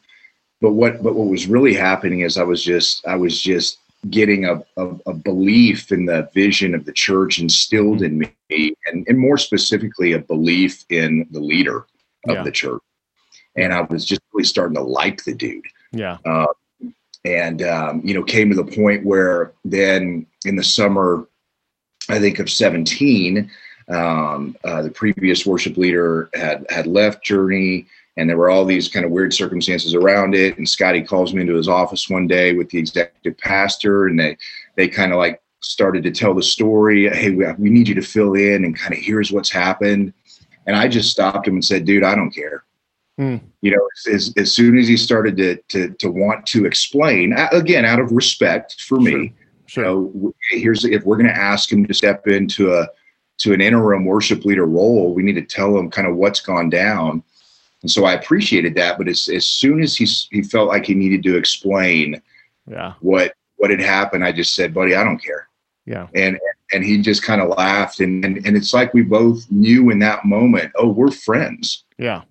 but 0.61 0.73
what 0.73 1.01
but 1.01 1.15
what 1.15 1.27
was 1.27 1.47
really 1.47 1.73
happening 1.73 2.19
is 2.19 2.37
I 2.37 2.43
was 2.43 2.63
just 2.63 3.05
I 3.07 3.15
was 3.15 3.41
just 3.41 3.79
getting 4.09 4.45
a, 4.45 4.63
a, 4.77 4.87
a 5.05 5.13
belief 5.13 5.91
in 5.91 6.05
the 6.05 6.29
vision 6.33 6.73
of 6.73 6.85
the 6.85 6.91
church 6.91 7.39
instilled 7.39 7.99
mm-hmm. 7.99 8.23
in 8.23 8.33
me 8.49 8.75
and, 8.87 9.05
and 9.07 9.19
more 9.19 9.37
specifically 9.37 10.13
a 10.13 10.19
belief 10.19 10.85
in 10.89 11.27
the 11.31 11.39
leader 11.39 11.85
of 12.27 12.35
yeah. 12.35 12.43
the 12.43 12.51
church 12.51 12.81
and 13.55 13.73
I 13.73 13.81
was 13.81 14.05
just 14.05 14.21
really 14.33 14.45
starting 14.45 14.75
to 14.75 14.81
like 14.81 15.23
the 15.23 15.35
dude 15.35 15.65
yeah 15.91 16.17
uh, 16.25 16.47
and 17.25 17.61
um, 17.61 18.01
you 18.03 18.13
know 18.13 18.23
came 18.23 18.49
to 18.49 18.55
the 18.55 18.63
point 18.63 19.05
where 19.05 19.53
then 19.63 20.25
in 20.45 20.55
the 20.55 20.63
summer 20.63 21.27
I 22.09 22.19
think 22.19 22.39
of 22.39 22.49
17 22.49 23.51
um, 23.89 24.55
uh, 24.63 24.81
the 24.81 24.91
previous 24.91 25.45
worship 25.45 25.77
leader 25.77 26.29
had 26.33 26.65
had 26.69 26.87
left 26.87 27.23
Journey 27.23 27.85
and 28.17 28.29
there 28.29 28.37
were 28.37 28.49
all 28.49 28.65
these 28.65 28.87
kind 28.87 29.05
of 29.05 29.11
weird 29.11 29.33
circumstances 29.33 29.93
around 29.93 30.35
it. 30.35 30.57
And 30.57 30.67
Scotty 30.67 31.01
calls 31.01 31.33
me 31.33 31.41
into 31.41 31.55
his 31.55 31.67
office 31.67 32.09
one 32.09 32.27
day 32.27 32.53
with 32.53 32.69
the 32.69 32.77
executive 32.77 33.37
pastor, 33.37 34.07
and 34.07 34.19
they 34.19 34.37
they 34.75 34.87
kind 34.87 35.11
of 35.11 35.17
like 35.17 35.41
started 35.61 36.03
to 36.03 36.11
tell 36.11 36.33
the 36.33 36.43
story. 36.43 37.09
Hey, 37.09 37.31
we, 37.31 37.45
we 37.53 37.69
need 37.69 37.87
you 37.87 37.95
to 37.95 38.01
fill 38.01 38.33
in, 38.33 38.65
and 38.65 38.77
kind 38.77 38.93
of 38.93 38.99
here's 38.99 39.31
what's 39.31 39.51
happened. 39.51 40.13
And 40.67 40.75
I 40.75 40.87
just 40.87 41.09
stopped 41.11 41.47
him 41.47 41.55
and 41.55 41.65
said, 41.65 41.85
"Dude, 41.85 42.03
I 42.03 42.15
don't 42.15 42.31
care." 42.31 42.63
Hmm. 43.17 43.37
You 43.61 43.71
know, 43.71 43.87
as, 44.11 44.33
as 44.37 44.53
soon 44.53 44.77
as 44.77 44.87
he 44.87 44.97
started 44.97 45.37
to 45.37 45.55
to 45.69 45.91
to 45.91 46.11
want 46.11 46.45
to 46.47 46.65
explain, 46.65 47.33
again, 47.51 47.85
out 47.85 47.99
of 47.99 48.11
respect 48.11 48.81
for 48.81 48.99
me, 48.99 49.33
sure. 49.67 49.83
you 49.83 49.89
know, 49.89 50.33
here's 50.49 50.83
if 50.83 51.03
we're 51.05 51.17
going 51.17 51.29
to 51.29 51.35
ask 51.35 51.71
him 51.71 51.85
to 51.87 51.93
step 51.93 52.27
into 52.27 52.73
a 52.73 52.87
to 53.37 53.53
an 53.53 53.61
interim 53.61 54.05
worship 54.05 54.43
leader 54.43 54.65
role, 54.65 55.13
we 55.13 55.23
need 55.23 55.33
to 55.33 55.41
tell 55.41 55.77
him 55.77 55.89
kind 55.89 56.07
of 56.07 56.15
what's 56.15 56.41
gone 56.41 56.69
down 56.69 57.23
and 57.81 57.91
so 57.91 58.05
I 58.05 58.13
appreciated 58.13 58.75
that. 58.75 58.97
But 58.97 59.07
as, 59.07 59.27
as 59.27 59.45
soon 59.45 59.81
as 59.81 59.95
he, 59.95 60.05
he 60.31 60.43
felt 60.43 60.67
like 60.69 60.85
he 60.85 60.93
needed 60.93 61.23
to 61.23 61.35
explain 61.35 62.21
yeah. 62.67 62.93
what, 62.99 63.33
what 63.57 63.71
had 63.71 63.79
happened, 63.79 64.23
I 64.23 64.31
just 64.31 64.55
said, 64.55 64.73
buddy, 64.73 64.95
I 64.95 65.03
don't 65.03 65.23
care. 65.23 65.47
Yeah. 65.85 66.07
And, 66.13 66.37
and 66.71 66.83
he 66.83 67.01
just 67.01 67.23
kind 67.23 67.41
of 67.41 67.49
laughed. 67.49 67.99
And, 67.99 68.23
and, 68.23 68.45
and 68.45 68.55
it's 68.55 68.73
like 68.73 68.93
we 68.93 69.01
both 69.01 69.49
knew 69.49 69.89
in 69.89 69.99
that 69.99 70.25
moment, 70.25 70.71
oh, 70.75 70.89
we're 70.89 71.11
friends. 71.11 71.83
Yeah. 71.97 72.21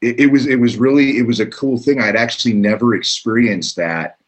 It, 0.00 0.20
it 0.20 0.26
was, 0.26 0.46
it 0.46 0.60
was 0.60 0.76
really, 0.76 1.18
it 1.18 1.26
was 1.26 1.40
a 1.40 1.46
cool 1.46 1.78
thing. 1.78 2.00
I'd 2.00 2.14
actually 2.14 2.54
never 2.54 2.94
experienced 2.94 3.76
that 3.76 4.18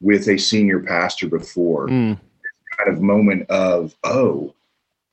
with 0.00 0.28
a 0.28 0.36
senior 0.36 0.80
pastor 0.80 1.28
before. 1.28 1.88
Mm. 1.88 2.18
Kind 2.76 2.90
of 2.90 3.00
moment 3.00 3.48
of, 3.50 3.94
oh, 4.02 4.52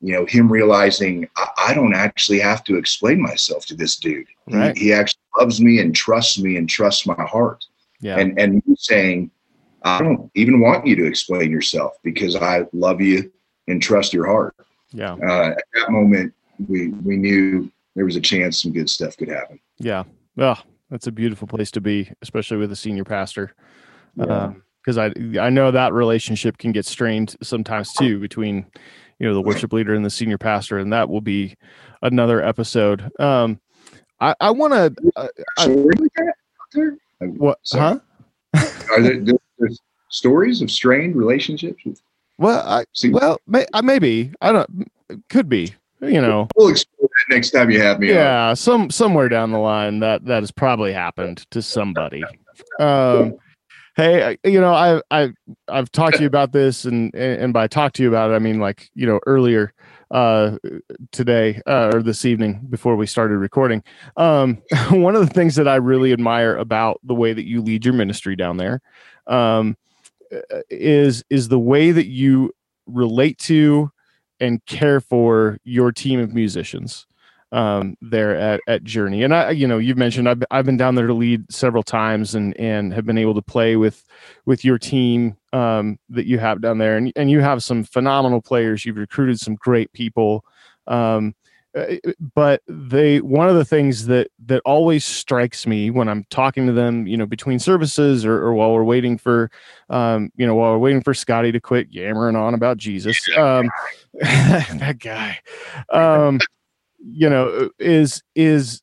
you 0.02 0.12
know, 0.12 0.26
him 0.26 0.50
realizing 0.50 1.28
I, 1.36 1.48
I, 1.68 1.74
don't 1.74 1.94
actually 1.94 2.40
have 2.40 2.64
to 2.64 2.76
explain 2.76 3.22
myself 3.22 3.64
to 3.66 3.76
this 3.76 3.96
dude. 3.96 4.26
Right. 4.50 4.76
He, 4.76 4.86
he, 4.86 4.92
actually 4.92 5.20
loves 5.38 5.60
me 5.60 5.78
and 5.78 5.94
trusts 5.94 6.38
me 6.38 6.56
and 6.56 6.68
trusts 6.68 7.06
my 7.06 7.22
heart. 7.24 7.64
Yeah. 8.00 8.18
And 8.18 8.38
and 8.38 8.62
saying, 8.76 9.30
I 9.84 10.00
don't 10.00 10.28
even 10.34 10.60
want 10.60 10.86
you 10.86 10.96
to 10.96 11.06
explain 11.06 11.52
yourself 11.52 11.92
because 12.02 12.34
I 12.34 12.66
love 12.72 13.00
you 13.00 13.32
and 13.68 13.80
trust 13.80 14.12
your 14.12 14.26
heart. 14.26 14.56
yeah. 14.90 15.12
Uh, 15.12 15.50
at 15.50 15.64
that 15.74 15.90
moment, 15.90 16.34
we 16.68 16.88
we 16.88 17.16
knew 17.16 17.70
there 17.94 18.04
was 18.04 18.16
a 18.16 18.20
chance 18.20 18.60
some 18.60 18.72
good 18.72 18.90
stuff 18.90 19.16
could 19.16 19.28
happen. 19.28 19.60
Yeah. 19.78 20.02
Oh, 20.36 20.58
that's 20.90 21.06
a 21.06 21.12
beautiful 21.12 21.46
place 21.46 21.70
to 21.72 21.80
be, 21.80 22.10
especially 22.22 22.56
with 22.56 22.72
a 22.72 22.76
senior 22.76 23.04
pastor. 23.04 23.54
Yeah. 24.16 24.52
because 24.84 24.98
I 24.98 25.12
I 25.40 25.48
know 25.48 25.70
that 25.70 25.92
relationship 25.92 26.58
can 26.58 26.72
get 26.72 26.86
strained 26.86 27.36
sometimes 27.40 27.92
too 27.92 28.18
between 28.18 28.66
you 29.22 29.28
know 29.28 29.34
the 29.34 29.40
worship 29.40 29.72
leader 29.72 29.94
and 29.94 30.04
the 30.04 30.10
senior 30.10 30.36
pastor, 30.36 30.78
and 30.78 30.92
that 30.92 31.08
will 31.08 31.20
be 31.20 31.54
another 32.02 32.42
episode. 32.42 33.08
Um, 33.20 33.60
I 34.20 34.34
I 34.40 34.50
want 34.50 34.72
to 34.72 34.94
uh, 35.14 35.28
I- 35.58 35.62
Stories 35.62 36.00
like 36.00 36.12
that 36.16 36.26
out 36.26 36.34
there? 36.72 36.96
Uh, 37.22 37.26
what 37.26 37.58
sorry. 37.62 38.00
huh? 38.54 38.68
Are 38.90 39.00
there, 39.00 39.20
there- 39.20 39.34
there's 39.60 39.78
stories 40.08 40.60
of 40.60 40.70
strained 40.72 41.14
relationships? 41.14 41.80
With, 41.86 42.02
Well, 42.38 42.66
I 42.66 42.84
see, 42.94 43.10
well 43.10 43.38
may, 43.46 43.64
I 43.72 43.80
maybe 43.80 44.32
I 44.40 44.50
don't 44.50 44.90
could 45.30 45.48
be 45.48 45.72
you 46.00 46.20
know 46.20 46.48
we'll 46.56 46.68
explore 46.68 47.08
that 47.08 47.34
next 47.34 47.52
time 47.52 47.70
you 47.70 47.80
have 47.80 48.00
me. 48.00 48.08
on. 48.10 48.14
yeah 48.16 48.54
some 48.54 48.90
somewhere 48.90 49.28
down 49.28 49.52
the 49.52 49.58
line 49.58 50.00
that 50.00 50.24
that 50.24 50.42
has 50.42 50.50
probably 50.50 50.92
happened 50.92 51.46
to 51.52 51.62
somebody 51.62 52.24
um 52.80 53.36
hey 53.96 54.38
you 54.44 54.60
know 54.60 54.72
i 54.72 55.00
i 55.10 55.32
i've 55.68 55.90
talked 55.92 56.16
to 56.16 56.22
you 56.22 56.26
about 56.34 56.52
this 56.52 56.84
and 56.84 57.14
and 57.14 57.52
by 57.52 57.66
talk 57.66 57.92
to 57.92 58.02
you 58.02 58.08
about 58.08 58.30
it 58.30 58.34
i 58.34 58.38
mean 58.38 58.58
like 58.58 58.90
you 58.94 59.06
know 59.06 59.20
earlier 59.26 59.72
uh 60.10 60.56
today 61.10 61.60
uh, 61.66 61.90
or 61.94 62.02
this 62.02 62.24
evening 62.24 62.60
before 62.68 62.96
we 62.96 63.06
started 63.06 63.38
recording. 63.38 63.82
Um 64.18 64.62
one 64.90 65.16
of 65.16 65.26
the 65.26 65.32
things 65.32 65.54
that 65.56 65.66
i 65.66 65.76
really 65.76 66.12
admire 66.12 66.56
about 66.56 67.00
the 67.02 67.14
way 67.14 67.32
that 67.32 67.46
you 67.46 67.62
lead 67.62 67.84
your 67.84 67.94
ministry 67.94 68.36
down 68.36 68.58
there 68.58 68.80
um 69.26 69.76
is 70.70 71.24
is 71.30 71.48
the 71.48 71.58
way 71.58 71.92
that 71.92 72.06
you 72.08 72.52
relate 72.86 73.38
to 73.38 73.90
and 74.40 74.64
care 74.66 75.00
for 75.00 75.58
your 75.64 75.92
team 75.92 76.20
of 76.20 76.34
musicians 76.34 77.06
um, 77.52 77.96
there 78.00 78.34
at, 78.34 78.60
at 78.66 78.82
Journey. 78.82 79.22
And 79.22 79.34
I, 79.34 79.50
you 79.50 79.66
know, 79.66 79.78
you've 79.78 79.98
mentioned 79.98 80.28
I've, 80.28 80.42
I've 80.50 80.64
been 80.64 80.78
down 80.78 80.94
there 80.94 81.06
to 81.06 81.14
lead 81.14 81.52
several 81.52 81.82
times 81.82 82.34
and, 82.34 82.58
and 82.58 82.92
have 82.94 83.04
been 83.04 83.18
able 83.18 83.34
to 83.34 83.42
play 83.42 83.76
with, 83.76 84.04
with 84.46 84.64
your 84.64 84.78
team 84.78 85.36
um, 85.52 85.98
that 86.08 86.26
you 86.26 86.38
have 86.38 86.62
down 86.62 86.78
there. 86.78 86.96
And, 86.96 87.12
and 87.14 87.30
you 87.30 87.40
have 87.40 87.62
some 87.62 87.84
phenomenal 87.84 88.40
players. 88.40 88.84
You've 88.84 88.96
recruited 88.96 89.38
some 89.38 89.54
great 89.56 89.92
people. 89.92 90.44
Um, 90.86 91.34
uh, 91.74 91.96
but 92.34 92.62
they, 92.66 93.20
one 93.20 93.48
of 93.48 93.54
the 93.54 93.64
things 93.64 94.06
that, 94.06 94.28
that 94.46 94.60
always 94.64 95.04
strikes 95.04 95.66
me 95.66 95.90
when 95.90 96.08
I'm 96.08 96.24
talking 96.30 96.66
to 96.66 96.72
them, 96.72 97.06
you 97.06 97.16
know, 97.16 97.24
between 97.26 97.58
services 97.58 98.26
or, 98.26 98.34
or 98.34 98.52
while 98.54 98.72
we're 98.72 98.84
waiting 98.84 99.16
for, 99.16 99.50
um, 99.88 100.30
you 100.36 100.46
know, 100.46 100.54
while 100.54 100.72
we're 100.72 100.78
waiting 100.78 101.02
for 101.02 101.14
Scotty 101.14 101.52
to 101.52 101.60
quit 101.60 101.88
yammering 101.90 102.36
on 102.36 102.52
about 102.52 102.76
Jesus, 102.76 103.26
um, 103.38 103.70
that 104.14 104.98
guy, 104.98 105.38
um, 105.90 106.38
you 107.04 107.28
know 107.28 107.70
is 107.78 108.22
is 108.34 108.82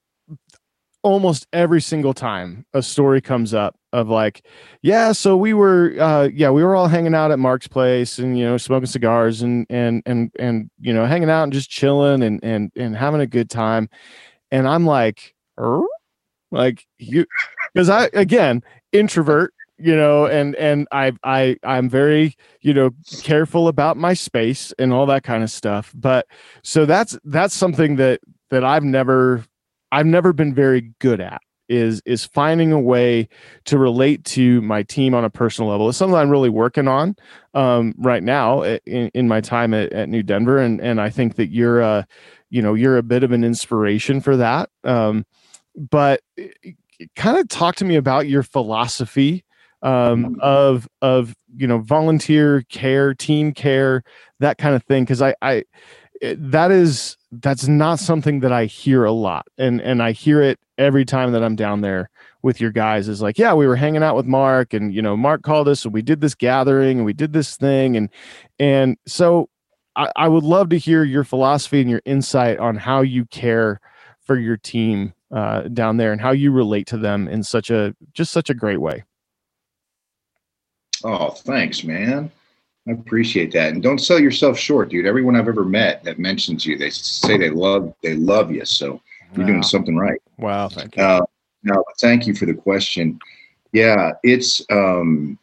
almost 1.01 1.47
every 1.53 1.81
single 1.81 2.13
time 2.13 2.65
a 2.73 2.81
story 2.81 3.21
comes 3.21 3.53
up 3.53 3.75
of 3.93 4.09
like 4.09 4.45
yeah 4.81 5.13
so 5.13 5.37
we 5.37 5.53
were 5.53 5.95
uh 5.99 6.27
yeah 6.33 6.49
we 6.49 6.61
were 6.61 6.75
all 6.75 6.87
hanging 6.87 7.15
out 7.15 7.31
at 7.31 7.39
mark's 7.39 7.67
place 7.67 8.19
and 8.19 8.37
you 8.37 8.45
know 8.45 8.57
smoking 8.57 8.85
cigars 8.85 9.41
and 9.41 9.65
and 9.69 10.03
and 10.05 10.29
and 10.37 10.69
you 10.79 10.93
know 10.93 11.05
hanging 11.05 11.29
out 11.29 11.43
and 11.43 11.53
just 11.53 11.69
chilling 11.69 12.21
and 12.21 12.39
and 12.43 12.71
and 12.75 12.97
having 12.97 13.21
a 13.21 13.27
good 13.27 13.49
time 13.49 13.89
and 14.51 14.67
i'm 14.67 14.85
like 14.85 15.33
"Er?" 15.57 15.81
like 16.51 16.85
you 16.97 17.25
because 17.73 17.89
i 17.89 18.09
again 18.13 18.61
introvert 18.91 19.53
you 19.79 19.95
know 19.95 20.25
and 20.25 20.55
and 20.55 20.87
i 20.91 21.11
i 21.23 21.55
i'm 21.63 21.89
very 21.89 22.35
you 22.61 22.73
know 22.73 22.91
careful 23.21 23.67
about 23.67 23.97
my 23.97 24.13
space 24.13 24.73
and 24.77 24.93
all 24.93 25.05
that 25.05 25.23
kind 25.23 25.43
of 25.43 25.49
stuff 25.49 25.91
but 25.95 26.27
so 26.63 26.85
that's 26.85 27.17
that's 27.25 27.55
something 27.55 27.95
that 27.95 28.19
that 28.49 28.63
i've 28.63 28.83
never 28.83 29.43
i've 29.91 30.05
never 30.05 30.33
been 30.33 30.53
very 30.53 30.93
good 30.99 31.21
at 31.21 31.41
is 31.69 32.01
is 32.05 32.25
finding 32.25 32.71
a 32.71 32.79
way 32.79 33.29
to 33.63 33.77
relate 33.77 34.25
to 34.25 34.59
my 34.61 34.81
team 34.83 35.13
on 35.13 35.23
a 35.23 35.29
personal 35.29 35.69
level. 35.69 35.87
It's 35.87 35.97
something 35.97 36.17
i'm 36.17 36.29
really 36.29 36.49
working 36.49 36.87
on 36.87 37.15
um, 37.53 37.93
right 37.97 38.23
now 38.23 38.63
in, 38.63 39.09
in 39.13 39.27
my 39.27 39.39
time 39.39 39.73
at, 39.73 39.93
at 39.93 40.09
new 40.09 40.23
denver 40.23 40.57
and 40.57 40.81
and 40.81 40.99
i 40.99 41.09
think 41.09 41.35
that 41.35 41.51
you're 41.51 41.79
a, 41.79 42.05
you 42.49 42.61
know 42.61 42.73
you're 42.73 42.97
a 42.97 43.03
bit 43.03 43.23
of 43.23 43.31
an 43.31 43.43
inspiration 43.43 44.19
for 44.19 44.35
that 44.35 44.69
um 44.83 45.25
but 45.75 46.21
kind 47.15 47.37
of 47.37 47.47
talk 47.47 47.75
to 47.75 47.85
me 47.85 47.95
about 47.95 48.27
your 48.27 48.43
philosophy 48.43 49.45
um, 49.81 50.37
of 50.41 50.87
of 51.01 51.35
you 51.55 51.67
know 51.67 51.79
volunteer 51.79 52.63
care, 52.69 53.13
team 53.13 53.53
care, 53.53 54.03
that 54.39 54.57
kind 54.57 54.75
of 54.75 54.83
thing. 54.83 55.03
Because 55.03 55.21
I, 55.21 55.35
I 55.41 55.63
that 56.21 56.71
is 56.71 57.17
that's 57.31 57.67
not 57.67 57.99
something 57.99 58.41
that 58.41 58.51
I 58.51 58.65
hear 58.65 59.03
a 59.05 59.11
lot, 59.11 59.47
and 59.57 59.81
and 59.81 60.01
I 60.03 60.11
hear 60.11 60.41
it 60.41 60.59
every 60.77 61.05
time 61.05 61.31
that 61.31 61.43
I'm 61.43 61.55
down 61.55 61.81
there 61.81 62.09
with 62.41 62.59
your 62.59 62.71
guys. 62.71 63.07
Is 63.07 63.21
like, 63.21 63.37
yeah, 63.37 63.53
we 63.53 63.67
were 63.67 63.75
hanging 63.75 64.03
out 64.03 64.15
with 64.15 64.25
Mark, 64.25 64.73
and 64.73 64.93
you 64.93 65.01
know, 65.01 65.15
Mark 65.15 65.43
called 65.43 65.67
us, 65.67 65.85
and 65.85 65.93
we 65.93 66.01
did 66.01 66.21
this 66.21 66.35
gathering, 66.35 66.97
and 66.97 67.05
we 67.05 67.13
did 67.13 67.33
this 67.33 67.55
thing, 67.55 67.95
and 67.95 68.09
and 68.59 68.97
so 69.05 69.49
I, 69.95 70.11
I 70.15 70.27
would 70.27 70.43
love 70.43 70.69
to 70.69 70.77
hear 70.77 71.03
your 71.03 71.23
philosophy 71.23 71.81
and 71.81 71.89
your 71.89 72.01
insight 72.05 72.59
on 72.59 72.75
how 72.75 73.01
you 73.01 73.25
care 73.25 73.79
for 74.21 74.37
your 74.37 74.57
team 74.57 75.13
uh, 75.31 75.61
down 75.61 75.97
there 75.97 76.11
and 76.11 76.21
how 76.21 76.31
you 76.31 76.51
relate 76.51 76.87
to 76.87 76.97
them 76.97 77.27
in 77.27 77.43
such 77.43 77.69
a 77.69 77.95
just 78.13 78.31
such 78.31 78.49
a 78.49 78.53
great 78.53 78.81
way. 78.81 79.03
Oh, 81.03 81.29
thanks, 81.29 81.83
man. 81.83 82.31
I 82.87 82.91
appreciate 82.91 83.51
that. 83.53 83.73
And 83.73 83.83
don't 83.83 83.99
sell 83.99 84.19
yourself 84.19 84.57
short, 84.57 84.89
dude. 84.89 85.05
Everyone 85.05 85.35
I've 85.35 85.47
ever 85.47 85.65
met 85.65 86.03
that 86.03 86.17
mentions 86.17 86.65
you, 86.65 86.77
they 86.77 86.89
say 86.89 87.37
they 87.37 87.49
love 87.49 87.93
they 88.01 88.15
love 88.15 88.51
you. 88.51 88.65
So 88.65 89.01
you're 89.35 89.45
doing 89.45 89.63
something 89.63 89.95
right. 89.95 90.19
Wow, 90.37 90.69
thank 90.69 90.95
you. 90.95 91.03
Uh, 91.03 91.21
no, 91.63 91.83
thank 91.99 92.25
you 92.25 92.33
for 92.33 92.45
the 92.45 92.53
question. 92.53 93.19
Yeah, 93.73 94.13
it's 94.23 94.61
um 94.71 95.37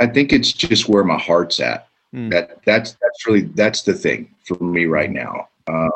I 0.00 0.06
think 0.06 0.32
it's 0.32 0.52
just 0.52 0.88
where 0.88 1.04
my 1.04 1.18
heart's 1.18 1.60
at. 1.60 1.88
Mm. 2.14 2.30
That 2.30 2.64
that's 2.64 2.92
that's 2.92 3.26
really 3.26 3.42
that's 3.42 3.82
the 3.82 3.94
thing 3.94 4.34
for 4.44 4.62
me 4.62 4.86
right 4.86 5.10
now. 5.10 5.48
Um, 5.66 5.90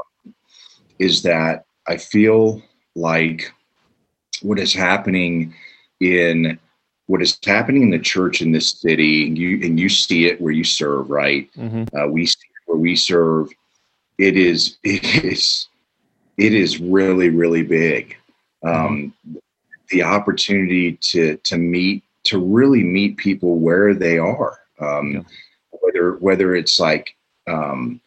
is 0.99 1.23
that 1.23 1.65
I 1.87 1.97
feel 1.97 2.63
like 2.95 3.53
what 4.43 4.59
is 4.59 4.73
happening 4.75 5.55
in 6.01 6.59
what 7.09 7.21
is 7.23 7.39
happening 7.45 7.83
in 7.83 7.91
the 7.91 7.99
church 7.99 8.41
in 8.43 8.53
this 8.53 8.71
city, 8.71 9.27
and 9.27 9.37
you 9.37 9.59
and 9.65 9.81
you 9.81 9.89
see 9.89 10.27
it 10.27 10.41
where 10.41 10.53
you 10.53 10.65
serve, 10.65 11.11
right? 11.11 11.49
hmm 11.57 11.85
uh, 11.99 12.07
we 12.07 12.27
see 12.27 12.49
where 12.67 12.79
we 12.79 12.95
serve 12.95 13.51
it 14.19 14.37
is 14.37 14.77
it 14.85 15.25
is 15.25 15.67
it 16.37 16.53
is 16.55 16.79
really 16.81 17.31
really 17.31 17.63
big 17.63 18.17
um, 18.63 19.13
the 19.91 20.03
opportunity 20.03 20.93
to 21.01 21.37
to 21.39 21.57
meet 21.57 22.03
to 22.25 22.39
really 22.39 22.83
meet 22.83 23.17
people 23.17 23.59
where 23.59 23.95
they 23.95 24.19
are 24.19 24.59
um, 24.81 25.13
Yeah. 25.13 25.23
whether 25.81 26.17
whether 26.17 26.55
it's 26.55 26.79
like 26.79 27.17
um, 27.47 28.01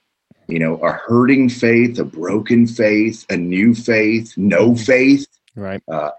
you 0.47 0.59
know 0.59 0.75
a 0.83 0.91
hurting 0.91 1.49
faith 1.49 1.97
a 1.99 2.03
broken 2.05 2.67
faith 2.67 3.25
a 3.31 3.37
new 3.37 3.73
faith 3.73 4.37
no 4.37 4.75
faith 4.75 5.25
Right. 5.55 5.81
uh, 5.91 6.11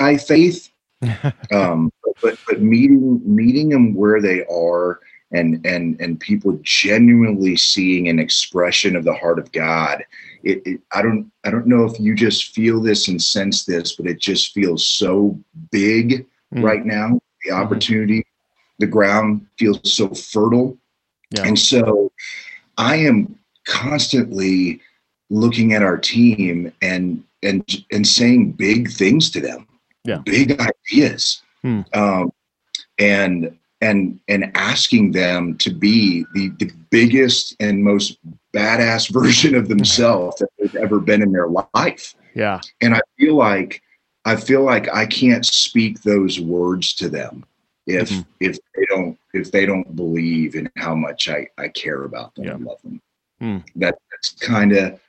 anti 0.00 0.16
faith 0.16 0.70
um, 1.52 1.92
but 2.22 2.38
but 2.46 2.60
meeting 2.60 3.20
meeting 3.24 3.68
them 3.68 3.94
where 3.94 4.20
they 4.20 4.44
are 4.46 5.00
and 5.32 5.64
and 5.66 6.00
and 6.00 6.20
people 6.20 6.58
genuinely 6.62 7.56
seeing 7.56 8.08
an 8.08 8.18
expression 8.18 8.96
of 8.96 9.04
the 9.04 9.14
heart 9.14 9.38
of 9.38 9.50
God. 9.52 10.04
It, 10.42 10.62
it 10.64 10.80
I 10.92 11.02
don't 11.02 11.30
I 11.44 11.50
don't 11.50 11.66
know 11.66 11.84
if 11.84 11.98
you 11.98 12.14
just 12.14 12.54
feel 12.54 12.80
this 12.80 13.08
and 13.08 13.20
sense 13.20 13.64
this, 13.64 13.96
but 13.96 14.06
it 14.06 14.20
just 14.20 14.52
feels 14.52 14.86
so 14.86 15.38
big 15.70 16.26
Mm. 16.54 16.62
right 16.62 16.84
now. 16.84 17.18
The 17.44 17.50
opportunity, 17.50 18.24
the 18.78 18.86
ground 18.86 19.46
feels 19.58 19.80
so 19.92 20.08
fertile, 20.08 20.78
Yeah. 21.30 21.46
and 21.46 21.58
so 21.58 22.12
I 22.78 22.96
am 22.96 23.36
constantly 23.64 24.80
looking 25.30 25.72
at 25.72 25.82
our 25.82 25.98
team 25.98 26.72
and 26.80 27.24
and 27.42 27.64
and 27.90 28.06
saying 28.06 28.52
big 28.52 28.90
things 28.90 29.30
to 29.30 29.40
them 29.40 29.66
Yeah. 30.04 30.18
big 30.24 30.60
ideas 30.60 31.40
Hmm. 31.62 31.80
um, 31.94 32.30
and 32.98 33.56
and 33.80 34.20
and 34.28 34.50
asking 34.54 35.12
them 35.12 35.56
to 35.58 35.70
be 35.72 36.26
the, 36.34 36.50
the 36.58 36.70
biggest 36.90 37.56
and 37.58 37.82
most 37.82 38.18
badass 38.52 39.10
version 39.20 39.54
of 39.54 39.68
themselves 39.68 40.36
that 40.36 40.48
they've 40.58 40.74
ever 40.76 41.00
been 41.00 41.22
in 41.22 41.32
their 41.32 41.48
life 41.74 42.14
Yeah. 42.34 42.60
and 42.82 42.94
i 42.94 43.00
feel 43.18 43.34
like 43.36 43.80
i 44.26 44.36
feel 44.36 44.62
like 44.62 44.88
i 44.94 45.06
can't 45.06 45.46
speak 45.46 46.02
those 46.02 46.38
words 46.38 46.94
to 46.96 47.08
them 47.08 47.44
if 47.86 48.10
Mhm. 48.10 48.26
if 48.40 48.58
they 48.76 48.84
don't 48.90 49.18
if 49.32 49.50
they 49.50 49.64
don't 49.64 49.96
believe 49.96 50.54
in 50.54 50.70
how 50.76 50.94
much 50.94 51.28
i 51.30 51.46
i 51.56 51.68
care 51.68 52.04
about 52.04 52.34
them 52.34 52.44
Yeah. 52.44 52.54
and 52.56 52.64
love 52.66 52.82
them 52.82 53.00
Hmm. 53.40 53.58
that 53.76 53.96
that's 54.10 54.32
kind 54.34 54.72
of 54.72 55.00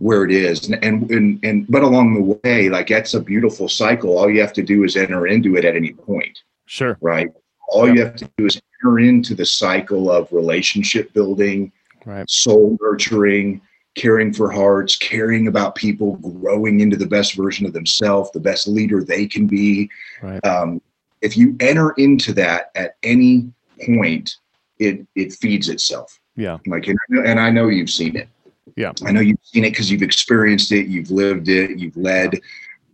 where 0.00 0.24
it 0.24 0.32
is 0.32 0.68
and, 0.68 0.84
and 0.84 1.10
and 1.10 1.38
and 1.44 1.66
but 1.68 1.82
along 1.82 2.14
the 2.14 2.38
way 2.42 2.68
like 2.68 2.88
that's 2.88 3.14
a 3.14 3.20
beautiful 3.20 3.68
cycle 3.68 4.18
all 4.18 4.28
you 4.28 4.40
have 4.40 4.52
to 4.52 4.62
do 4.62 4.82
is 4.84 4.96
enter 4.96 5.26
into 5.26 5.56
it 5.56 5.64
at 5.64 5.76
any 5.76 5.92
point 5.92 6.42
Sure. 6.70 6.96
Right. 7.00 7.32
All 7.70 7.92
you 7.92 8.00
have 8.04 8.14
to 8.14 8.30
do 8.36 8.46
is 8.46 8.60
enter 8.80 9.00
into 9.00 9.34
the 9.34 9.44
cycle 9.44 10.08
of 10.08 10.30
relationship 10.30 11.12
building, 11.12 11.72
right. 12.04 12.30
soul 12.30 12.78
nurturing, 12.80 13.60
caring 13.96 14.32
for 14.32 14.52
hearts, 14.52 14.96
caring 14.96 15.48
about 15.48 15.74
people, 15.74 16.14
growing 16.18 16.78
into 16.78 16.96
the 16.96 17.08
best 17.08 17.34
version 17.34 17.66
of 17.66 17.72
themselves, 17.72 18.30
the 18.30 18.38
best 18.38 18.68
leader 18.68 19.02
they 19.02 19.26
can 19.26 19.48
be. 19.48 19.90
Right. 20.22 20.44
Um, 20.46 20.80
if 21.22 21.36
you 21.36 21.56
enter 21.58 21.90
into 21.96 22.32
that 22.34 22.70
at 22.76 22.94
any 23.02 23.52
point, 23.84 24.36
it 24.78 25.04
it 25.16 25.32
feeds 25.32 25.68
itself. 25.68 26.20
Yeah. 26.36 26.58
Like, 26.68 26.86
and 26.86 27.40
I 27.40 27.50
know 27.50 27.66
you've 27.66 27.90
seen 27.90 28.14
it. 28.14 28.28
Yeah. 28.76 28.92
I 29.04 29.12
know 29.12 29.20
you've 29.20 29.38
seen 29.42 29.64
it 29.64 29.70
because 29.70 29.90
you've 29.90 30.02
experienced 30.02 30.72
it, 30.72 30.86
you've 30.86 31.10
lived 31.10 31.48
it, 31.48 31.78
you've 31.78 31.96
led 31.96 32.40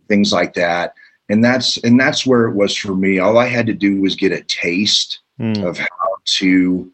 things 0.09 0.33
like 0.33 0.55
that. 0.55 0.95
And 1.29 1.45
that's 1.45 1.77
and 1.79 1.99
that's 1.99 2.25
where 2.25 2.47
it 2.47 2.55
was 2.55 2.77
for 2.77 2.95
me. 2.95 3.19
All 3.19 3.39
I 3.39 3.47
had 3.47 3.67
to 3.67 3.75
do 3.75 4.01
was 4.01 4.15
get 4.15 4.33
a 4.33 4.43
taste 4.43 5.21
Mm. 5.39 5.67
of 5.67 5.77
how 5.77 6.17
to 6.25 6.91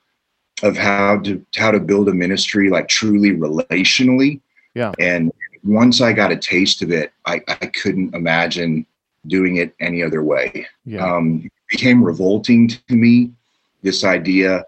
of 0.65 0.77
how 0.77 1.21
to 1.21 1.45
how 1.55 1.71
to 1.71 1.79
build 1.79 2.09
a 2.09 2.13
ministry 2.13 2.71
like 2.71 2.89
truly 2.89 3.31
relationally. 3.31 4.41
Yeah. 4.75 4.93
And 4.99 5.31
once 5.63 6.01
I 6.01 6.13
got 6.13 6.33
a 6.33 6.37
taste 6.37 6.83
of 6.83 6.91
it, 6.91 7.13
I, 7.25 7.41
I 7.47 7.67
couldn't 7.67 8.15
imagine 8.17 8.85
doing 9.29 9.57
it 9.57 9.75
any 9.79 10.03
other 10.03 10.25
way. 10.25 10.67
Yeah. 10.85 11.05
Um, 11.07 11.43
it 11.45 11.53
became 11.71 12.03
revolting 12.03 12.67
to 12.67 12.95
me, 12.95 13.31
this 13.83 14.03
idea 14.03 14.65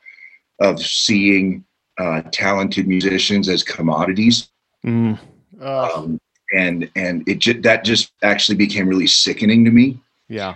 of 0.61 0.81
seeing 0.81 1.65
uh, 1.99 2.22
talented 2.32 2.86
musicians 2.88 3.49
as 3.49 3.62
commodities. 3.62 4.49
Mm. 4.84 5.18
Ugh. 5.61 5.90
Um, 5.95 6.20
and 6.53 6.90
and 6.95 7.26
it 7.28 7.38
ju- 7.38 7.61
that 7.62 7.84
just 7.84 8.12
actually 8.22 8.57
became 8.57 8.86
really 8.88 9.07
sickening 9.07 9.64
to 9.64 9.70
me. 9.70 9.99
yeah. 10.28 10.55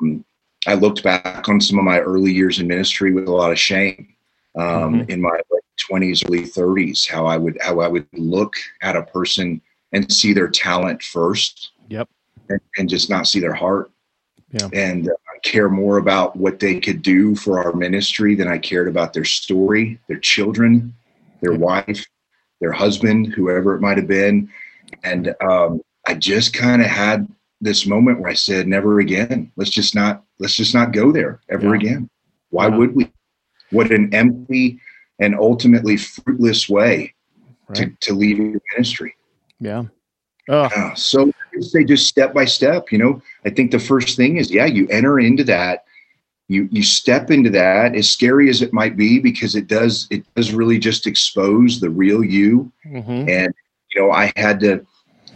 Um, 0.00 0.24
I 0.66 0.74
looked 0.74 1.02
back 1.02 1.48
on 1.48 1.60
some 1.60 1.78
of 1.78 1.84
my 1.84 2.00
early 2.00 2.32
years 2.32 2.58
in 2.58 2.66
ministry 2.66 3.12
with 3.12 3.28
a 3.28 3.32
lot 3.32 3.50
of 3.52 3.58
shame. 3.58 4.14
Um, 4.56 4.66
Mhm. 5.06 5.10
In 5.10 5.20
my 5.22 5.40
twenties, 5.78 6.24
early 6.24 6.44
thirties, 6.44 7.06
how 7.06 7.26
I 7.26 7.36
would 7.36 7.56
how 7.60 7.80
I 7.80 7.88
would 7.88 8.06
look 8.12 8.54
at 8.82 8.96
a 8.96 9.02
person 9.02 9.60
and 9.92 10.10
see 10.12 10.32
their 10.32 10.48
talent 10.48 11.02
first, 11.02 11.70
Yep. 11.88 12.08
and, 12.48 12.60
and 12.78 12.88
just 12.88 13.08
not 13.08 13.26
see 13.26 13.40
their 13.40 13.54
heart. 13.54 13.90
Yeah. 14.52 14.68
And 14.72 15.08
uh, 15.08 15.12
care 15.42 15.68
more 15.68 15.98
about 15.98 16.36
what 16.36 16.60
they 16.60 16.80
could 16.80 17.02
do 17.02 17.34
for 17.34 17.58
our 17.62 17.72
ministry 17.72 18.34
than 18.34 18.48
I 18.48 18.58
cared 18.58 18.88
about 18.88 19.12
their 19.12 19.24
story, 19.24 19.98
their 20.08 20.18
children, 20.18 20.94
their 21.40 21.54
wife, 21.54 22.04
their 22.60 22.72
husband, 22.72 23.32
whoever 23.34 23.74
it 23.74 23.80
might 23.80 23.96
have 23.96 24.06
been. 24.06 24.50
And 25.04 25.34
um, 25.40 25.80
I 26.06 26.14
just 26.14 26.52
kind 26.52 26.82
of 26.82 26.88
had 26.88 27.28
this 27.60 27.86
moment 27.86 28.20
where 28.20 28.30
I 28.30 28.34
said, 28.34 28.66
"Never 28.66 29.00
again. 29.00 29.50
Let's 29.56 29.70
just 29.70 29.94
not. 29.94 30.24
Let's 30.38 30.56
just 30.56 30.74
not 30.74 30.92
go 30.92 31.12
there 31.12 31.40
ever 31.50 31.68
Yeah. 31.68 31.74
again. 31.80 32.10
Why 32.50 32.68
Yeah. 32.68 32.76
would 32.76 32.94
we? 32.94 33.10
What 33.70 33.92
an 33.92 34.12
empty 34.14 34.80
and 35.20 35.34
ultimately 35.38 35.96
fruitless 35.96 36.68
way 36.68 37.14
Right. 37.68 37.76
to, 37.76 38.08
to 38.08 38.14
lead 38.14 38.38
your 38.38 38.60
ministry. 38.74 39.14
Yeah. 39.60 39.84
So 40.94 41.32
I 41.56 41.60
say 41.60 41.84
just 41.84 42.06
step 42.06 42.34
by 42.34 42.44
step, 42.44 42.90
you 42.90 42.98
know, 42.98 43.22
I 43.44 43.50
think 43.50 43.70
the 43.70 43.78
first 43.78 44.16
thing 44.16 44.36
is, 44.36 44.50
yeah, 44.50 44.66
you 44.66 44.88
enter 44.88 45.20
into 45.20 45.44
that, 45.44 45.84
you, 46.48 46.68
you 46.72 46.82
step 46.82 47.30
into 47.30 47.50
that 47.50 47.94
as 47.94 48.10
scary 48.10 48.50
as 48.50 48.60
it 48.60 48.72
might 48.72 48.96
be, 48.96 49.20
because 49.20 49.54
it 49.54 49.68
does, 49.68 50.08
it 50.10 50.24
does 50.34 50.52
really 50.52 50.78
just 50.78 51.06
expose 51.06 51.80
the 51.80 51.90
real 51.90 52.24
you. 52.24 52.72
mhm. 52.86 53.28
And, 53.28 53.54
you 53.94 54.00
know, 54.00 54.10
I 54.10 54.32
had 54.36 54.58
to, 54.60 54.84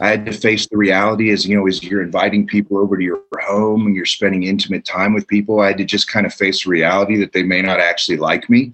I 0.01 0.09
had 0.09 0.27
to 0.27 0.33
face 0.33 0.67
the 0.67 0.77
reality 0.77 1.31
as, 1.31 1.47
you 1.47 1.57
know, 1.57 1.69
as 1.69 1.85
you're 1.85 2.03
inviting 2.03 2.49
people 2.49 2.79
over 2.79 2.97
to 2.97 3.03
your 3.03 3.23
home 3.41 3.87
and 3.87 3.95
you're 3.95 4.07
spending 4.07 4.43
intimate 4.43 4.85
time 4.85 5.15
with 5.15 5.29
people, 5.29 5.61
I 5.61 5.69
had 5.69 5.79
to 5.79 5.85
just 5.85 6.09
kind 6.09 6.27
of 6.27 6.35
face 6.35 6.65
the 6.65 6.71
reality 6.71 7.17
that 7.19 7.33
they 7.33 7.45
may 7.45 7.62
not 7.62 7.79
actually 7.79 8.17
like 8.17 8.51
me. 8.51 8.73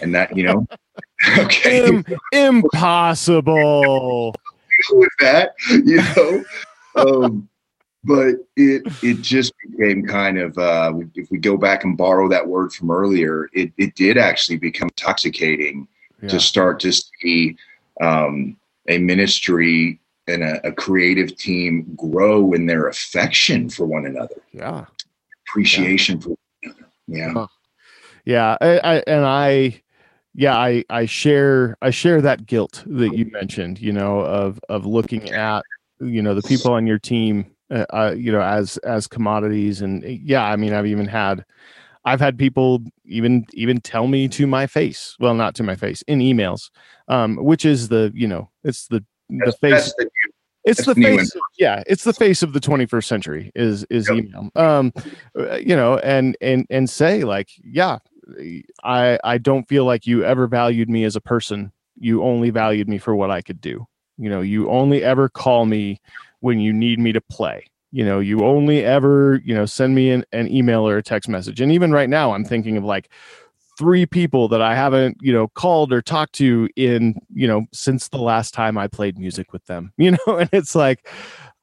And 0.00 0.14
that, 0.14 0.34
you 0.34 0.44
know, 0.44 0.66
okay. 1.38 1.86
Im- 1.86 2.04
impossible. 2.32 4.34
with 4.92 5.08
that, 5.20 5.54
you 5.68 6.02
know. 6.16 6.44
um, 6.96 7.48
but 8.04 8.34
it 8.56 8.82
it 9.02 9.20
just 9.20 9.52
became 9.70 10.04
kind 10.04 10.38
of 10.38 10.58
uh, 10.58 10.92
if 11.14 11.30
we 11.30 11.38
go 11.38 11.56
back 11.56 11.84
and 11.84 11.96
borrow 11.96 12.28
that 12.28 12.46
word 12.46 12.72
from 12.72 12.90
earlier, 12.90 13.48
it 13.52 13.72
it 13.78 13.94
did 13.94 14.18
actually 14.18 14.58
become 14.58 14.88
intoxicating 14.88 15.86
Yeah. 16.22 16.28
to 16.30 16.40
start 16.40 16.80
to 16.80 16.92
see 16.92 17.56
um, 18.00 18.56
a 18.88 18.98
ministry 18.98 20.00
and 20.28 20.42
a, 20.42 20.66
a 20.66 20.72
creative 20.72 21.36
team 21.36 21.94
grow 21.96 22.52
in 22.52 22.66
their 22.66 22.88
affection 22.88 23.68
for 23.68 23.86
one 23.86 24.06
another, 24.06 24.40
yeah. 24.52 24.84
appreciation 25.48 26.20
for 26.20 26.30
one 26.30 26.38
another. 26.62 26.86
Yeah. 27.08 27.32
Oh. 27.36 27.48
Yeah. 28.24 28.56
I, 28.60 28.78
I, 28.78 28.94
and 29.08 29.24
I, 29.24 29.81
yeah, 30.34 30.56
I, 30.56 30.84
I 30.90 31.06
share, 31.06 31.76
I 31.82 31.90
share 31.90 32.20
that 32.22 32.46
guilt 32.46 32.82
that 32.86 33.16
you 33.16 33.26
mentioned, 33.30 33.80
you 33.80 33.92
know, 33.92 34.20
of, 34.20 34.58
of 34.68 34.86
looking 34.86 35.30
at, 35.30 35.62
you 36.00 36.22
know, 36.22 36.34
the 36.34 36.42
people 36.42 36.72
on 36.72 36.86
your 36.86 36.98
team, 36.98 37.54
uh, 37.70 37.84
uh, 37.92 38.14
you 38.16 38.32
know, 38.32 38.40
as, 38.40 38.78
as 38.78 39.06
commodities. 39.06 39.82
And 39.82 40.04
eh, 40.04 40.18
yeah, 40.22 40.44
I 40.44 40.56
mean, 40.56 40.72
I've 40.72 40.86
even 40.86 41.06
had, 41.06 41.44
I've 42.04 42.20
had 42.20 42.38
people 42.38 42.82
even, 43.04 43.44
even 43.52 43.80
tell 43.80 44.08
me 44.08 44.26
to 44.28 44.46
my 44.46 44.66
face, 44.66 45.16
well, 45.20 45.34
not 45.34 45.54
to 45.56 45.62
my 45.62 45.76
face 45.76 46.02
in 46.02 46.18
emails, 46.20 46.70
um, 47.08 47.36
which 47.36 47.64
is 47.64 47.88
the, 47.88 48.10
you 48.14 48.26
know, 48.26 48.50
it's 48.64 48.88
the, 48.88 49.04
the 49.28 49.36
That's- 49.38 49.58
face 49.58 49.72
that's 49.72 49.94
the- 49.96 50.10
it's 50.64 50.84
That's 50.84 50.94
the 50.96 51.02
face 51.02 51.32
yeah 51.58 51.82
it's 51.88 52.04
the 52.04 52.12
face 52.12 52.44
of 52.44 52.52
the 52.52 52.60
21st 52.60 53.04
century 53.04 53.50
is 53.56 53.82
is 53.90 54.08
Yep. 54.08 54.16
email 54.16 54.48
um 54.54 54.92
uh, 55.36 55.56
you 55.56 55.74
know 55.74 55.98
and 55.98 56.36
and 56.40 56.66
and 56.70 56.88
say 56.88 57.24
like 57.24 57.48
yeah 57.64 57.98
i 58.84 59.18
i 59.24 59.38
don't 59.38 59.68
feel 59.68 59.84
like 59.84 60.06
you 60.06 60.24
ever 60.24 60.46
valued 60.46 60.88
me 60.88 61.04
as 61.04 61.16
a 61.16 61.20
person. 61.20 61.72
You 61.98 62.22
only 62.22 62.50
valued 62.50 62.88
me 62.88 62.98
for 62.98 63.14
what 63.14 63.30
i 63.30 63.40
could 63.40 63.60
do. 63.60 63.86
You 64.18 64.30
know 64.30 64.40
you 64.40 64.70
only 64.70 65.02
ever 65.04 65.28
call 65.28 65.66
me 65.66 66.00
when 66.40 66.58
you 66.58 66.72
need 66.72 66.98
me 66.98 67.12
to 67.12 67.20
play. 67.20 67.66
You 67.90 68.04
know 68.04 68.20
you 68.20 68.44
only 68.44 68.84
ever 68.84 69.40
you 69.44 69.54
know 69.54 69.66
send 69.66 69.94
me 69.94 70.10
an, 70.10 70.24
an 70.32 70.50
email 70.50 70.88
or 70.88 70.96
a 70.98 71.02
text 71.02 71.28
message. 71.28 71.60
And 71.60 71.72
even 71.72 71.92
right 71.92 72.08
now 72.08 72.32
i'm 72.32 72.44
thinking 72.44 72.76
of 72.76 72.84
like 72.84 73.10
three 73.78 74.04
people 74.04 74.48
that 74.48 74.60
i 74.60 74.74
haven't 74.74 75.16
you 75.20 75.32
know 75.32 75.48
called 75.48 75.92
or 75.92 76.02
talked 76.02 76.34
to 76.34 76.68
in 76.76 77.14
you 77.32 77.46
know 77.46 77.64
since 77.72 78.08
the 78.08 78.18
last 78.18 78.52
time 78.52 78.76
i 78.76 78.86
played 78.86 79.18
music 79.18 79.52
with 79.52 79.64
them 79.64 79.92
you 79.98 80.10
know? 80.10 80.36
And 80.36 80.50
it's 80.52 80.74
like 80.74 81.08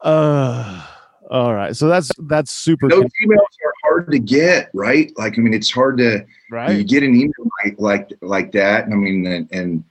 uh 0.01 0.85
all 1.29 1.53
right 1.53 1.75
so 1.75 1.87
that's 1.87 2.11
that's 2.19 2.51
super 2.51 2.89
Those 2.89 3.03
emails 3.23 3.37
are 3.65 3.73
hard 3.83 4.11
to 4.11 4.19
get, 4.19 4.69
right? 4.73 5.11
Like, 5.17 5.37
I 5.37 5.41
mean, 5.41 5.53
it's 5.53 5.71
hard 5.71 5.97
to 5.97 6.25
right. 6.51 6.75
you 6.75 6.83
get 6.83 7.03
an 7.03 7.15
email 7.15 7.31
like 7.63 7.75
like 7.79 8.13
like 8.21 8.51
that. 8.53 8.85
I 8.85 8.95
mean, 8.95 9.25
and, 9.25 9.47
and 9.51 9.83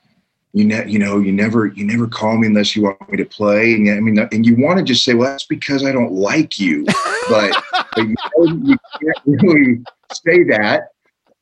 you 0.53 0.64
know, 0.64 0.82
you 0.84 0.99
know, 0.99 1.18
you 1.18 1.32
never 1.32 1.66
you 1.66 1.84
never 1.84 2.07
call 2.07 2.36
me 2.39 2.47
unless 2.47 2.74
you 2.74 2.82
want 2.82 3.11
me 3.11 3.16
to 3.18 3.24
play. 3.24 3.74
And 3.74 3.91
I 3.91 4.01
mean, 4.01 4.18
and 4.18 4.47
you 4.47 4.57
want 4.57 4.78
to 4.78 4.84
just 4.84 5.05
say, 5.05 5.14
well, 5.14 5.30
that's 5.30 5.47
because 5.47 5.84
I 5.84 5.93
don't 5.93 6.12
like 6.12 6.59
you, 6.59 6.84
but, 7.28 7.53
but 7.95 7.99
you, 7.99 8.14
know, 8.36 8.61
you 8.64 8.76
can't 9.01 9.43
really 9.43 9.82
say 10.12 10.43
that 10.45 10.89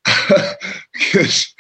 because 0.93 1.55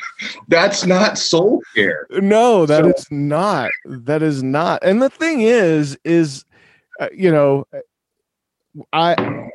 that's 0.48 0.84
not 0.86 1.18
soul 1.18 1.60
care. 1.74 2.06
no 2.10 2.66
that 2.66 2.86
is 2.86 3.02
So- 3.02 3.14
not 3.14 3.70
that 3.84 4.22
is 4.22 4.42
not 4.42 4.82
and 4.84 5.02
the 5.02 5.10
thing 5.10 5.40
is 5.40 5.98
is 6.04 6.44
uh, 7.00 7.08
you 7.12 7.30
know 7.30 7.66
i 8.92 9.48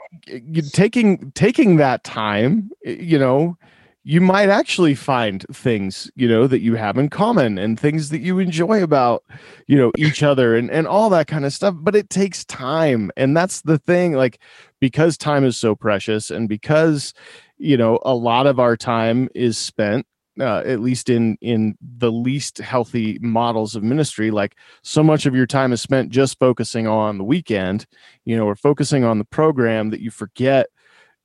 taking 0.74 1.32
taking 1.32 1.78
that 1.78 2.04
time 2.04 2.70
you 2.84 3.18
know 3.18 3.58
you 4.04 4.20
might 4.20 4.50
actually 4.50 4.96
find 4.96 5.46
things 5.52 6.10
you 6.16 6.28
know 6.28 6.48
that 6.48 6.62
you 6.62 6.76
have 6.76 6.98
in 6.98 7.10
common 7.10 7.58
and 7.58 7.80
things 7.80 8.10
that 8.10 8.22
you 8.22 8.40
enjoy 8.40 8.82
about 8.82 9.24
you 9.68 9.78
know 9.78 9.92
each 9.98 10.24
other 10.24 10.56
and 10.56 10.72
and 10.72 10.88
all 10.88 11.10
that 11.10 11.28
kind 11.28 11.46
of 11.46 11.54
stuff 11.54 11.76
but 11.78 11.96
it 11.96 12.10
takes 12.10 12.44
time. 12.46 13.12
And 13.16 13.38
that's 13.38 13.62
the 13.62 13.78
thing 13.78 14.14
like 14.14 14.40
because 14.80 15.18
time 15.18 15.44
is 15.46 15.56
so 15.58 15.76
precious 15.76 16.32
and 16.32 16.50
because 16.50 17.14
you 17.58 17.78
know 17.78 18.00
a 18.04 18.16
lot 18.16 18.48
of 18.48 18.60
our 18.60 18.76
time 18.76 19.30
is 19.36 19.58
spent 19.58 20.08
uh, 20.40 20.64
at 20.66 20.80
least 20.80 21.10
in 21.10 21.38
in 21.42 21.76
the 21.98 22.12
least 22.12 22.58
healthy 22.60 23.18
models 23.22 23.76
of 23.76 23.84
ministry 23.84 24.32
like 24.32 24.56
so 24.82 25.04
much 25.04 25.26
of 25.26 25.36
your 25.36 25.46
time 25.46 25.74
is 25.74 25.82
spent 25.82 26.10
just 26.10 26.40
focusing 26.40 26.88
on 26.88 27.18
the 27.18 27.24
weekend 27.24 27.86
you 28.26 28.36
know 28.36 28.46
or 28.46 28.56
focusing 28.56 29.04
on 29.04 29.18
the 29.18 29.26
program 29.26 29.90
that 29.90 30.00
you 30.00 30.10
forget 30.10 30.68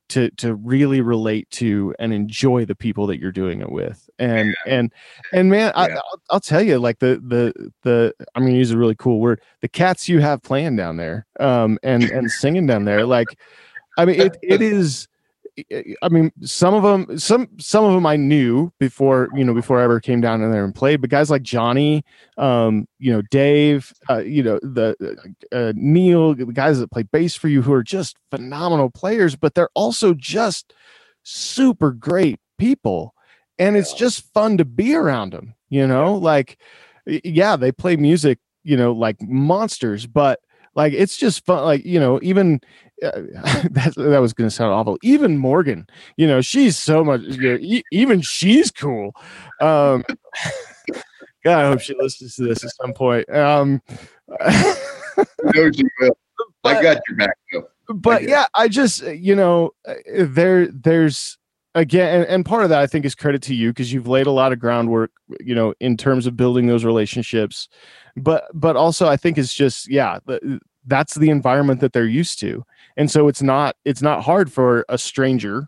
to 0.09 0.29
to 0.31 0.55
really 0.55 1.01
relate 1.01 1.49
to 1.51 1.93
and 1.99 2.13
enjoy 2.13 2.65
the 2.65 2.75
people 2.75 3.07
that 3.07 3.19
you're 3.19 3.31
doing 3.31 3.61
it 3.61 3.71
with. 3.71 4.09
And 4.19 4.55
and 4.65 4.91
and 5.33 5.49
man 5.49 5.71
I, 5.75 5.89
I'll, 5.89 6.21
I'll 6.31 6.39
tell 6.39 6.61
you 6.61 6.79
like 6.79 6.99
the 6.99 7.21
the 7.27 7.71
the 7.83 8.13
i'm 8.33 8.43
gonna 8.43 8.57
use 8.57 8.71
a 8.71 8.77
really 8.77 8.95
cool 8.95 9.19
word 9.19 9.41
the 9.61 9.67
cats 9.67 10.09
you 10.09 10.19
have 10.19 10.41
playing 10.41 10.75
down 10.75 10.97
there 10.97 11.27
um 11.39 11.77
and 11.83 12.03
and 12.03 12.31
singing 12.31 12.65
down 12.65 12.85
there 12.85 13.05
like 13.05 13.27
i 13.97 14.05
mean 14.05 14.19
it, 14.19 14.37
it 14.41 14.61
is 14.61 15.07
I 16.03 16.09
mean, 16.09 16.31
some 16.43 16.75
of 16.75 16.83
them, 16.83 17.17
some 17.17 17.47
some 17.59 17.83
of 17.83 17.93
them 17.93 18.05
I 18.05 18.15
knew 18.15 18.71
before, 18.79 19.29
you 19.33 19.43
know, 19.43 19.55
before 19.55 19.79
I 19.79 19.83
ever 19.83 19.99
came 19.99 20.21
down 20.21 20.43
in 20.43 20.51
there 20.51 20.63
and 20.63 20.73
played. 20.73 21.01
But 21.01 21.09
guys 21.09 21.31
like 21.31 21.41
Johnny, 21.41 22.03
um, 22.37 22.87
you 22.99 23.11
know, 23.11 23.23
Dave, 23.31 23.91
uh, 24.07 24.19
you 24.19 24.43
know, 24.43 24.59
the 24.61 24.95
uh, 25.51 25.73
Neil, 25.75 26.35
the 26.35 26.45
guys 26.45 26.79
that 26.79 26.91
play 26.91 27.03
bass 27.03 27.35
for 27.35 27.47
you, 27.47 27.63
who 27.63 27.73
are 27.73 27.83
just 27.83 28.17
phenomenal 28.29 28.91
players, 28.91 29.35
but 29.35 29.55
they're 29.55 29.69
also 29.73 30.13
just 30.13 30.73
super 31.23 31.91
great 31.91 32.39
people, 32.59 33.15
and 33.57 33.75
it's 33.75 33.93
just 33.93 34.31
fun 34.33 34.57
to 34.57 34.65
be 34.65 34.93
around 34.93 35.33
them. 35.33 35.55
You 35.69 35.87
know, 35.87 36.13
like, 36.13 36.61
yeah, 37.05 37.55
they 37.55 37.71
play 37.71 37.95
music, 37.95 38.37
you 38.63 38.77
know, 38.77 38.91
like 38.91 39.19
monsters, 39.21 40.05
but 40.05 40.39
like 40.77 40.93
it's 40.93 41.17
just 41.17 41.43
fun. 41.43 41.65
Like 41.65 41.83
you 41.83 41.99
know, 41.99 42.19
even 42.21 42.61
uh, 43.03 43.09
that 43.71 43.93
that 43.97 44.21
was 44.21 44.31
going 44.31 44.47
to 44.47 44.55
sound 44.55 44.71
awful. 44.71 44.97
Even 45.01 45.37
Morgan, 45.37 45.87
you 46.15 46.27
know, 46.27 46.39
she's 46.39 46.77
so 46.77 47.03
much. 47.03 47.21
You 47.21 47.49
know, 47.49 47.57
e- 47.59 47.83
even 47.91 48.21
she's 48.21 48.71
cool. 48.71 49.11
Um, 49.59 50.05
God, 51.43 51.65
I 51.65 51.67
hope 51.67 51.81
she 51.81 51.95
listens 51.99 52.35
to 52.35 52.43
this 52.43 52.63
at 52.63 52.71
some 52.75 52.93
point. 52.93 53.27
Um, 53.33 53.81
no, 54.39 55.71
she 55.71 55.83
will. 55.99 56.17
I 56.63 56.81
got 56.81 57.01
your 57.09 57.17
back. 57.17 57.37
Though. 57.51 57.67
But 57.89 58.21
I 58.21 58.25
yeah, 58.25 58.45
I 58.53 58.67
just 58.67 59.01
you 59.01 59.35
know, 59.35 59.71
uh, 59.87 59.95
there 60.07 60.67
there's 60.67 61.39
again, 61.77 62.21
and, 62.21 62.29
and 62.29 62.45
part 62.45 62.63
of 62.63 62.69
that 62.69 62.81
I 62.81 62.87
think 62.87 63.05
is 63.05 63.15
credit 63.15 63.41
to 63.43 63.55
you 63.55 63.69
because 63.69 63.93
you've 63.93 64.07
laid 64.07 64.27
a 64.27 64.31
lot 64.31 64.51
of 64.51 64.59
groundwork, 64.59 65.11
you 65.39 65.55
know, 65.55 65.73
in 65.79 65.95
terms 65.95 66.25
of 66.25 66.35
building 66.35 66.67
those 66.67 66.83
relationships. 66.83 67.69
But 68.15 68.45
but 68.53 68.75
also 68.75 69.07
I 69.07 69.15
think 69.15 69.37
it's 69.37 69.53
just 69.53 69.89
yeah, 69.89 70.19
the, 70.25 70.59
that's 70.87 71.15
the 71.15 71.29
environment 71.29 71.81
that 71.81 71.93
they're 71.93 72.05
used 72.05 72.39
to. 72.39 72.63
And 72.95 73.11
so 73.11 73.27
it's 73.27 73.41
not 73.41 73.75
it's 73.85 74.01
not 74.01 74.23
hard 74.23 74.51
for 74.51 74.85
a 74.89 74.97
stranger 74.97 75.67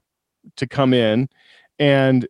to 0.55 0.67
come 0.67 0.93
in 0.93 1.29
and 1.77 2.27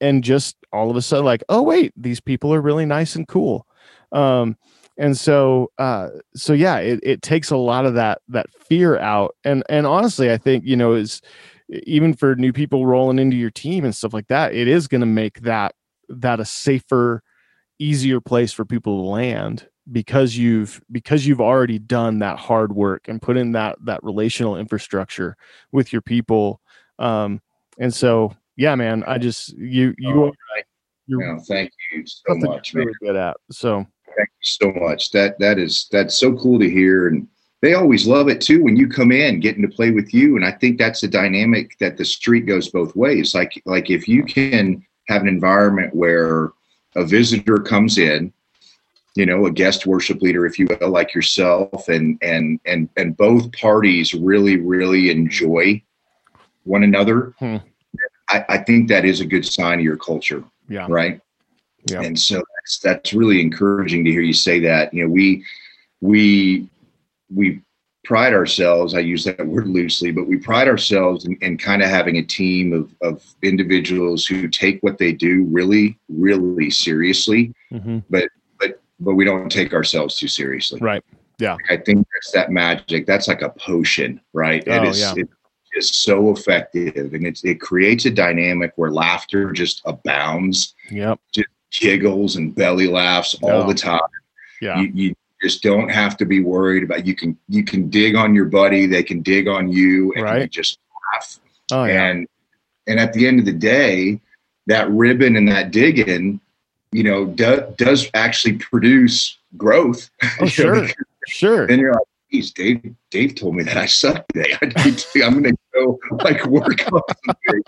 and 0.00 0.24
just 0.24 0.56
all 0.72 0.90
of 0.90 0.96
a 0.96 1.02
sudden 1.02 1.24
like 1.24 1.44
oh 1.48 1.62
wait 1.62 1.92
these 1.96 2.20
people 2.20 2.52
are 2.52 2.60
really 2.60 2.86
nice 2.86 3.14
and 3.14 3.28
cool. 3.28 3.66
Um 4.12 4.56
and 4.98 5.16
so 5.16 5.70
uh 5.78 6.08
so 6.34 6.54
yeah 6.54 6.78
it, 6.78 7.00
it 7.02 7.22
takes 7.22 7.50
a 7.50 7.56
lot 7.56 7.86
of 7.86 7.94
that 7.94 8.22
that 8.28 8.50
fear 8.50 8.98
out. 8.98 9.36
And 9.44 9.62
and 9.68 9.86
honestly 9.86 10.32
i 10.32 10.38
think 10.38 10.64
you 10.64 10.76
know 10.76 10.94
is 10.94 11.20
even 11.68 12.14
for 12.14 12.34
new 12.36 12.52
people 12.52 12.86
rolling 12.86 13.18
into 13.18 13.36
your 13.36 13.50
team 13.50 13.84
and 13.84 13.94
stuff 13.94 14.14
like 14.14 14.28
that 14.28 14.54
it 14.54 14.68
is 14.68 14.86
going 14.86 15.00
to 15.00 15.06
make 15.06 15.40
that 15.40 15.74
that 16.08 16.38
a 16.38 16.44
safer 16.44 17.22
easier 17.78 18.20
place 18.20 18.52
for 18.52 18.64
people 18.64 19.02
to 19.02 19.08
land 19.08 19.68
because 19.90 20.36
you've 20.36 20.80
because 20.90 21.26
you've 21.26 21.40
already 21.40 21.78
done 21.78 22.18
that 22.18 22.38
hard 22.38 22.74
work 22.74 23.08
and 23.08 23.22
put 23.22 23.36
in 23.36 23.52
that 23.52 23.76
that 23.84 24.02
relational 24.02 24.56
infrastructure 24.56 25.36
with 25.72 25.92
your 25.92 26.02
people 26.02 26.60
um 26.98 27.40
and 27.78 27.94
so 27.94 28.34
yeah 28.56 28.74
man 28.74 29.04
i 29.06 29.16
just 29.16 29.52
you 29.56 29.94
you 29.98 30.24
oh, 30.24 30.32
you're 31.06 31.34
no, 31.34 31.40
thank 31.40 31.70
you 31.92 32.04
so 32.04 32.34
much 32.34 32.74
really 32.74 32.86
man. 32.86 32.94
good 33.00 33.16
at 33.16 33.36
so. 33.50 33.86
Thank 34.16 34.28
you 34.30 34.34
so 34.40 34.72
much. 34.80 35.10
That 35.10 35.38
that 35.40 35.58
is 35.58 35.88
that's 35.92 36.18
so 36.18 36.34
cool 36.36 36.58
to 36.58 36.70
hear 36.70 37.08
and 37.08 37.28
they 37.62 37.74
always 37.74 38.06
love 38.06 38.28
it 38.28 38.40
too 38.40 38.62
when 38.62 38.76
you 38.76 38.88
come 38.88 39.12
in 39.12 39.40
getting 39.40 39.62
to 39.62 39.68
play 39.68 39.90
with 39.90 40.12
you 40.12 40.36
and 40.36 40.44
i 40.44 40.52
think 40.52 40.78
that's 40.78 41.02
a 41.02 41.08
dynamic 41.08 41.76
that 41.80 41.96
the 41.96 42.04
street 42.04 42.46
goes 42.46 42.68
both 42.68 42.94
ways 42.94 43.34
like 43.34 43.60
like 43.66 43.90
if 43.90 44.06
you 44.06 44.24
can 44.24 44.84
have 45.08 45.22
an 45.22 45.28
environment 45.28 45.94
where 45.94 46.52
a 46.96 47.04
visitor 47.04 47.58
comes 47.58 47.98
in 47.98 48.32
you 49.16 49.26
know 49.26 49.46
a 49.46 49.50
guest 49.50 49.86
worship 49.86 50.20
leader 50.22 50.46
if 50.46 50.58
you 50.58 50.66
will 50.68 50.90
like 50.90 51.14
yourself 51.14 51.88
and 51.88 52.18
and 52.22 52.60
and 52.66 52.88
and 52.96 53.16
both 53.16 53.50
parties 53.52 54.14
really 54.14 54.56
really 54.56 55.10
enjoy 55.10 55.82
one 56.64 56.82
another 56.82 57.34
hmm. 57.38 57.56
I, 58.28 58.44
I 58.48 58.58
think 58.58 58.88
that 58.88 59.04
is 59.04 59.20
a 59.20 59.26
good 59.26 59.46
sign 59.46 59.78
of 59.78 59.84
your 59.84 59.96
culture 59.96 60.44
yeah. 60.68 60.86
right? 60.88 61.20
Yeah. 61.90 62.02
And 62.02 62.18
so 62.18 62.42
that's 62.56 62.78
that's 62.78 63.12
really 63.12 63.40
encouraging 63.40 64.04
to 64.04 64.10
hear 64.10 64.20
you 64.20 64.32
say 64.32 64.58
that. 64.60 64.92
You 64.92 65.04
know 65.04 65.10
we 65.10 65.44
we 66.00 66.68
we 67.34 67.60
pride 68.04 68.32
ourselves 68.32 68.94
i 68.94 69.00
use 69.00 69.24
that 69.24 69.44
word 69.44 69.66
loosely 69.66 70.12
but 70.12 70.28
we 70.28 70.36
pride 70.36 70.68
ourselves 70.68 71.24
in, 71.24 71.36
in 71.40 71.58
kind 71.58 71.82
of 71.82 71.88
having 71.88 72.18
a 72.18 72.22
team 72.22 72.72
of, 72.72 72.94
of 73.02 73.24
individuals 73.42 74.24
who 74.24 74.46
take 74.46 74.80
what 74.84 74.96
they 74.96 75.10
do 75.10 75.42
really 75.50 75.98
really 76.08 76.70
seriously. 76.70 77.52
Mm-hmm. 77.72 77.98
but 78.08 78.28
but 79.00 79.14
we 79.14 79.24
don't 79.24 79.50
take 79.50 79.74
ourselves 79.74 80.16
too 80.16 80.28
seriously. 80.28 80.80
Right. 80.80 81.04
Yeah. 81.38 81.56
I 81.68 81.76
think 81.76 82.06
that's 82.14 82.32
that 82.32 82.50
magic. 82.50 83.06
That's 83.06 83.28
like 83.28 83.42
a 83.42 83.50
potion, 83.50 84.20
right? 84.32 84.64
Oh, 84.66 84.72
it 84.72 84.88
is 84.88 85.00
yeah. 85.00 85.14
it 85.16 85.28
is 85.74 85.90
so 85.90 86.30
effective 86.30 87.12
and 87.12 87.26
it's 87.26 87.44
it 87.44 87.60
creates 87.60 88.06
a 88.06 88.10
dynamic 88.10 88.72
where 88.76 88.90
laughter 88.90 89.52
just 89.52 89.82
abounds. 89.84 90.74
Yep. 90.90 91.20
Just 91.32 91.48
giggles 91.78 92.36
and 92.36 92.54
belly 92.54 92.88
laughs 92.88 93.36
all 93.42 93.66
the 93.66 93.74
time. 93.74 94.00
Yeah. 94.60 94.80
You, 94.80 94.90
you 94.94 95.14
just 95.42 95.62
don't 95.62 95.90
have 95.90 96.16
to 96.16 96.24
be 96.24 96.42
worried 96.42 96.82
about 96.82 97.06
you 97.06 97.14
can 97.14 97.36
you 97.48 97.64
can 97.64 97.90
dig 97.90 98.16
on 98.16 98.34
your 98.34 98.46
buddy, 98.46 98.86
they 98.86 99.02
can 99.02 99.20
dig 99.20 99.48
on 99.48 99.70
you 99.70 100.12
and 100.14 100.24
right. 100.24 100.42
you 100.42 100.48
just 100.48 100.78
laugh. 101.12 101.38
Oh, 101.72 101.84
yeah. 101.84 102.06
And 102.06 102.26
and 102.86 102.98
at 102.98 103.12
the 103.12 103.26
end 103.26 103.40
of 103.40 103.44
the 103.44 103.52
day, 103.52 104.20
that 104.66 104.88
ribbon 104.90 105.36
and 105.36 105.48
that 105.48 105.70
digging 105.70 106.40
you 106.96 107.02
know, 107.02 107.26
do, 107.26 107.62
does 107.76 108.08
actually 108.14 108.54
produce 108.54 109.36
growth. 109.58 110.08
Oh, 110.40 110.46
sure, 110.46 110.82
know, 110.82 110.88
sure. 111.28 111.66
And 111.66 111.78
you're 111.78 111.92
like, 111.92 112.02
geez, 112.32 112.52
Dave, 112.52 112.94
Dave 113.10 113.34
told 113.34 113.54
me 113.54 113.64
that 113.64 113.76
I 113.76 113.84
suck 113.84 114.26
today. 114.28 114.56
I 114.62 114.66
need 114.84 114.96
to, 114.96 115.22
I'm 115.22 115.42
going 115.42 115.54
to 115.54 115.56
go 115.74 115.98
like 116.24 116.46
work 116.46 116.90
on 116.90 117.02
something. 117.26 117.62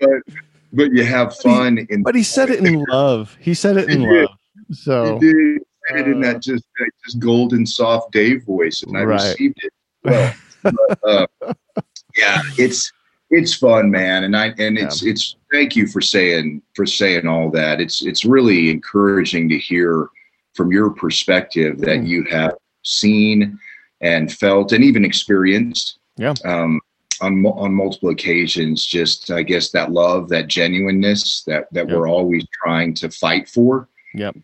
but, 0.00 0.10
but 0.72 0.92
you 0.92 1.04
have 1.04 1.36
fun. 1.36 1.76
But 1.76 1.86
he, 1.88 2.02
but 2.02 2.14
he 2.16 2.24
said 2.24 2.50
it 2.50 2.66
in 2.66 2.84
love. 2.88 3.36
He 3.40 3.54
said 3.54 3.76
it 3.76 3.88
in 3.88 4.02
love. 4.02 4.36
So 4.72 5.14
he 5.14 5.18
did. 5.20 5.62
Said 5.88 6.00
it 6.00 6.08
in 6.08 6.20
that 6.22 6.36
uh, 6.36 6.40
just 6.40 6.64
that 6.78 6.90
just 7.04 7.18
golden 7.20 7.66
soft 7.66 8.10
Dave 8.10 8.42
voice, 8.44 8.82
and 8.82 8.96
I 8.96 9.04
right. 9.04 9.22
received 9.22 9.62
it. 9.62 9.72
Well, 10.02 10.34
but, 10.62 10.98
uh, 11.06 11.26
yeah, 12.16 12.40
it's 12.56 12.90
it's 13.28 13.54
fun, 13.54 13.90
man, 13.90 14.24
and 14.24 14.34
I 14.34 14.46
and 14.58 14.78
it's 14.78 15.02
yeah. 15.02 15.10
it's 15.10 15.36
thank 15.54 15.76
you 15.76 15.86
for 15.86 16.00
saying 16.00 16.60
for 16.74 16.84
saying 16.84 17.26
all 17.28 17.50
that. 17.50 17.80
It's 17.80 18.04
it's 18.04 18.24
really 18.24 18.70
encouraging 18.70 19.48
to 19.50 19.58
hear 19.58 20.08
from 20.54 20.72
your 20.72 20.90
perspective 20.90 21.78
that 21.78 22.00
mm. 22.00 22.06
you 22.06 22.24
have 22.24 22.54
seen 22.82 23.58
and 24.00 24.32
felt 24.32 24.72
and 24.72 24.82
even 24.82 25.04
experienced. 25.04 25.98
Yeah. 26.16 26.34
Um, 26.44 26.80
on 27.20 27.46
on 27.46 27.72
multiple 27.72 28.10
occasions, 28.10 28.84
just 28.84 29.30
I 29.30 29.44
guess 29.44 29.70
that 29.70 29.92
love, 29.92 30.28
that 30.30 30.48
genuineness 30.48 31.44
that 31.46 31.72
that 31.72 31.86
we're 31.86 32.08
always 32.08 32.44
trying 32.52 32.92
to 32.94 33.08
fight 33.08 33.48
for. 33.48 33.88
Yep. 34.14 34.36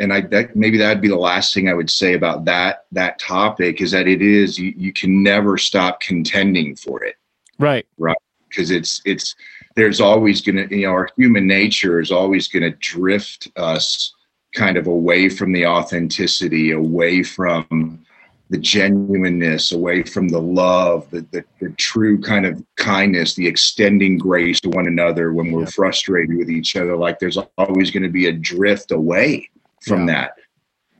And 0.00 0.12
I 0.12 0.20
that 0.22 0.56
maybe 0.56 0.76
that'd 0.78 1.00
be 1.00 1.08
the 1.08 1.16
last 1.16 1.54
thing 1.54 1.68
I 1.68 1.74
would 1.74 1.90
say 1.90 2.14
about 2.14 2.44
that 2.46 2.86
that 2.90 3.20
topic 3.20 3.80
is 3.80 3.92
that 3.92 4.08
it 4.08 4.22
is 4.22 4.58
you, 4.58 4.74
you 4.76 4.92
can 4.92 5.22
never 5.22 5.56
stop 5.56 6.00
contending 6.00 6.74
for 6.74 7.04
it. 7.04 7.14
Right. 7.58 7.86
Right. 7.96 8.18
Because 8.48 8.72
it's 8.72 9.00
it's 9.04 9.36
there's 9.80 10.00
always 10.00 10.42
gonna 10.42 10.66
you 10.70 10.82
know 10.82 10.92
our 10.92 11.08
human 11.16 11.46
nature 11.46 12.00
is 12.00 12.12
always 12.12 12.48
gonna 12.48 12.70
drift 12.70 13.48
us 13.56 14.14
kind 14.54 14.76
of 14.76 14.86
away 14.86 15.28
from 15.28 15.52
the 15.52 15.66
authenticity, 15.66 16.72
away 16.72 17.22
from 17.22 18.04
the 18.50 18.58
genuineness, 18.58 19.72
away 19.72 20.02
from 20.02 20.28
the 20.28 20.40
love, 20.40 21.08
the, 21.10 21.20
the, 21.30 21.44
the, 21.60 21.70
true 21.76 22.20
kind 22.20 22.44
of 22.44 22.60
kindness, 22.74 23.34
the 23.34 23.46
extending 23.46 24.18
grace 24.18 24.60
to 24.60 24.68
one 24.70 24.88
another 24.88 25.32
when 25.32 25.52
we're 25.52 25.60
yeah. 25.60 25.70
frustrated 25.70 26.36
with 26.36 26.50
each 26.50 26.74
other. 26.74 26.96
Like 26.96 27.20
there's 27.20 27.38
always 27.56 27.92
going 27.92 28.02
to 28.02 28.08
be 28.08 28.26
a 28.26 28.32
drift 28.32 28.90
away 28.90 29.48
from 29.82 30.08
yeah. 30.08 30.30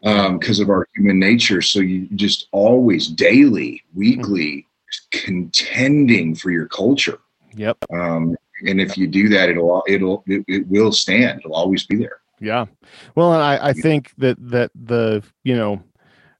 that 0.04 0.32
because 0.38 0.60
um, 0.60 0.62
of 0.62 0.70
our 0.70 0.86
human 0.94 1.18
nature. 1.18 1.60
So 1.60 1.80
you 1.80 2.06
just 2.14 2.46
always 2.52 3.08
daily, 3.08 3.82
weekly, 3.96 4.64
contending 5.10 6.36
for 6.36 6.52
your 6.52 6.68
culture. 6.68 7.18
Yep. 7.56 7.78
Um, 7.92 8.36
and 8.66 8.80
if 8.80 8.96
you 8.96 9.06
do 9.06 9.28
that, 9.30 9.48
it'll 9.48 9.82
it'll 9.86 10.22
it, 10.26 10.44
it 10.48 10.66
will 10.68 10.92
stand. 10.92 11.40
It'll 11.40 11.54
always 11.54 11.86
be 11.86 11.96
there. 11.96 12.20
Yeah. 12.40 12.66
Well, 13.14 13.32
I 13.32 13.58
I 13.58 13.72
think 13.72 14.12
that 14.18 14.36
that 14.50 14.70
the 14.74 15.22
you 15.44 15.56
know 15.56 15.82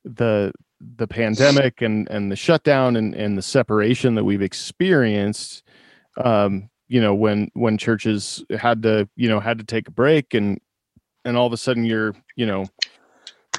the 0.05 0.53
the 0.97 1.07
pandemic 1.07 1.83
and 1.83 2.09
and 2.09 2.33
the 2.33 2.37
shutdown 2.37 2.97
and 2.97 3.15
and 3.15 3.37
the 3.37 3.43
separation 3.43 4.15
that 4.15 4.25
we've 4.25 4.43
experienced 4.43 5.63
um 6.17 6.71
you 6.89 7.01
know 7.01 7.15
when 7.15 7.51
when 7.55 7.77
churches 7.77 8.43
had 8.59 8.83
to 8.83 9.09
you 9.15 9.29
know 9.29 9.41
had 9.41 9.59
to 9.59 9.65
take 9.65 9.89
a 9.89 9.93
break 9.93 10.33
and 10.33 10.59
and 11.25 11.37
all 11.37 11.47
of 11.47 11.53
a 11.53 11.57
sudden 11.57 11.85
you're 11.85 12.15
you 12.35 12.47
know 12.47 12.65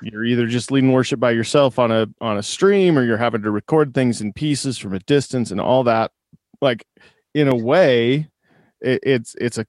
you're 0.02 0.26
either 0.26 0.48
just 0.48 0.72
leading 0.72 0.92
worship 0.92 1.20
by 1.20 1.32
yourself 1.32 1.78
on 1.78 1.92
a 1.92 2.08
on 2.22 2.38
a 2.38 2.44
stream 2.44 2.98
or 2.98 3.04
you're 3.04 3.18
having 3.18 3.44
to 3.44 3.52
record 3.52 3.94
things 3.94 4.20
in 4.20 4.34
pieces 4.34 4.78
from 4.78 4.94
a 4.94 5.00
distance 5.00 5.52
and 5.52 5.62
all 5.62 5.84
that 5.84 6.12
like 6.60 6.86
in 7.36 7.48
a 7.48 7.56
way 7.56 8.28
it, 8.82 9.00
it's 9.04 9.36
it's 9.40 9.58
a 9.58 9.66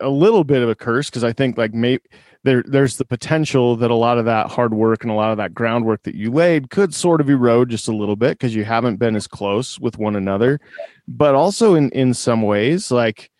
a 0.00 0.08
little 0.08 0.44
bit 0.44 0.62
of 0.62 0.68
a 0.68 0.74
curse 0.74 1.08
because 1.08 1.24
I 1.24 1.32
think 1.32 1.56
like 1.56 1.72
maybe 1.72 2.02
there 2.42 2.62
there's 2.66 2.96
the 2.96 3.04
potential 3.04 3.76
that 3.76 3.90
a 3.90 3.94
lot 3.94 4.18
of 4.18 4.24
that 4.24 4.48
hard 4.48 4.74
work 4.74 5.02
and 5.02 5.10
a 5.10 5.14
lot 5.14 5.30
of 5.30 5.38
that 5.38 5.54
groundwork 5.54 6.02
that 6.02 6.14
you 6.14 6.30
laid 6.30 6.70
could 6.70 6.94
sort 6.94 7.20
of 7.20 7.30
erode 7.30 7.70
just 7.70 7.88
a 7.88 7.94
little 7.94 8.16
bit 8.16 8.38
because 8.38 8.54
you 8.54 8.64
haven't 8.64 8.96
been 8.96 9.16
as 9.16 9.26
close 9.26 9.78
with 9.78 9.98
one 9.98 10.16
another. 10.16 10.60
But 11.06 11.34
also 11.34 11.74
in 11.74 11.90
in 11.90 12.12
some 12.12 12.42
ways, 12.42 12.90
like 12.90 13.30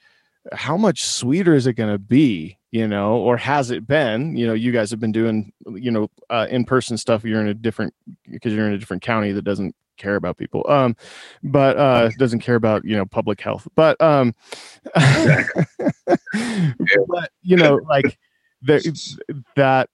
how 0.52 0.76
much 0.76 1.04
sweeter 1.04 1.54
is 1.54 1.66
it 1.66 1.74
going 1.74 1.92
to 1.92 1.98
be 1.98 2.58
you 2.70 2.86
know 2.86 3.16
or 3.16 3.36
has 3.36 3.70
it 3.70 3.86
been 3.86 4.36
you 4.36 4.46
know 4.46 4.52
you 4.52 4.72
guys 4.72 4.90
have 4.90 5.00
been 5.00 5.12
doing 5.12 5.52
you 5.74 5.90
know 5.90 6.08
uh, 6.28 6.46
in-person 6.50 6.98
stuff 6.98 7.24
you're 7.24 7.40
in 7.40 7.48
a 7.48 7.54
different 7.54 7.94
because 8.30 8.52
you're 8.52 8.66
in 8.66 8.74
a 8.74 8.78
different 8.78 9.02
county 9.02 9.32
that 9.32 9.42
doesn't 9.42 9.74
care 9.96 10.16
about 10.16 10.36
people 10.36 10.64
um 10.68 10.96
but 11.42 11.76
uh 11.76 12.10
doesn't 12.18 12.40
care 12.40 12.56
about 12.56 12.84
you 12.84 12.96
know 12.96 13.04
public 13.04 13.40
health 13.40 13.66
but 13.74 14.00
um 14.00 14.34
but 14.94 15.50
you 17.42 17.56
know 17.56 17.80
like 17.88 18.18
that 19.56 19.88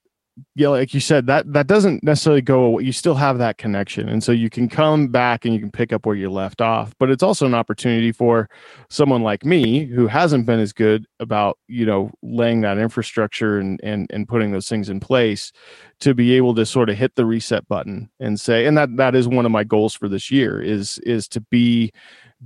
yeah 0.54 0.68
like 0.68 0.94
you 0.94 1.00
said 1.00 1.26
that 1.26 1.52
that 1.52 1.66
doesn't 1.66 2.02
necessarily 2.02 2.42
go 2.42 2.62
away 2.62 2.82
you 2.82 2.92
still 2.92 3.14
have 3.14 3.38
that 3.38 3.58
connection. 3.58 4.08
And 4.08 4.22
so 4.22 4.32
you 4.32 4.50
can 4.50 4.68
come 4.68 5.08
back 5.08 5.44
and 5.44 5.54
you 5.54 5.60
can 5.60 5.70
pick 5.70 5.92
up 5.92 6.06
where 6.06 6.16
you 6.16 6.30
left 6.30 6.60
off 6.60 6.94
but 6.98 7.10
it's 7.10 7.22
also 7.22 7.46
an 7.46 7.54
opportunity 7.54 8.12
for 8.12 8.48
someone 8.88 9.22
like 9.22 9.44
me 9.44 9.84
who 9.84 10.06
hasn't 10.06 10.46
been 10.46 10.60
as 10.60 10.72
good 10.72 11.06
about 11.18 11.58
you 11.68 11.86
know 11.86 12.10
laying 12.22 12.60
that 12.62 12.78
infrastructure 12.78 13.58
and 13.58 13.80
and 13.82 14.06
and 14.10 14.28
putting 14.28 14.52
those 14.52 14.68
things 14.68 14.88
in 14.88 15.00
place 15.00 15.52
to 16.00 16.14
be 16.14 16.34
able 16.34 16.54
to 16.54 16.64
sort 16.64 16.90
of 16.90 16.96
hit 16.96 17.14
the 17.14 17.26
reset 17.26 17.66
button 17.68 18.10
and 18.20 18.40
say 18.40 18.66
and 18.66 18.76
that 18.76 18.96
that 18.96 19.14
is 19.14 19.28
one 19.28 19.46
of 19.46 19.52
my 19.52 19.64
goals 19.64 19.94
for 19.94 20.08
this 20.08 20.30
year 20.30 20.60
is 20.60 20.98
is 21.00 21.28
to 21.28 21.40
be 21.50 21.90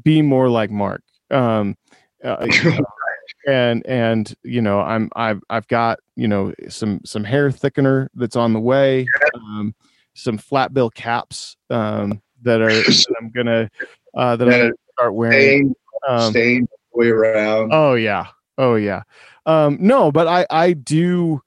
be 0.02 0.22
more 0.22 0.48
like 0.48 0.70
mark. 0.70 1.02
Um 1.30 1.76
uh, 2.24 2.46
and 3.46 3.84
and 3.86 4.34
you 4.42 4.62
know 4.62 4.80
i'm 4.80 5.10
i've 5.16 5.42
i've 5.50 5.66
got 5.68 5.98
you 6.16 6.28
know 6.28 6.52
some 6.68 7.00
some 7.04 7.24
hair 7.24 7.50
thickener 7.50 8.08
that's 8.14 8.36
on 8.36 8.52
the 8.52 8.60
way 8.60 9.06
um, 9.34 9.74
some 10.14 10.38
flat 10.38 10.72
bill 10.72 10.90
caps 10.90 11.56
um, 11.70 12.20
that 12.42 12.60
are 12.60 12.68
that 12.68 13.14
i'm 13.20 13.30
gonna 13.30 13.68
uh, 14.14 14.36
that 14.36 14.48
i'm 14.48 14.60
gonna 14.60 14.72
start 14.94 15.14
wearing. 15.14 15.74
Um, 16.08 16.30
staying 16.30 16.68
way 16.92 17.08
around. 17.08 17.70
Oh 17.72 17.94
yeah. 17.94 18.26
Oh 18.56 18.76
yeah. 18.76 19.02
Um, 19.46 19.76
no 19.80 20.10
but 20.10 20.26
i 20.26 20.46
i 20.50 20.72
do 20.72 21.42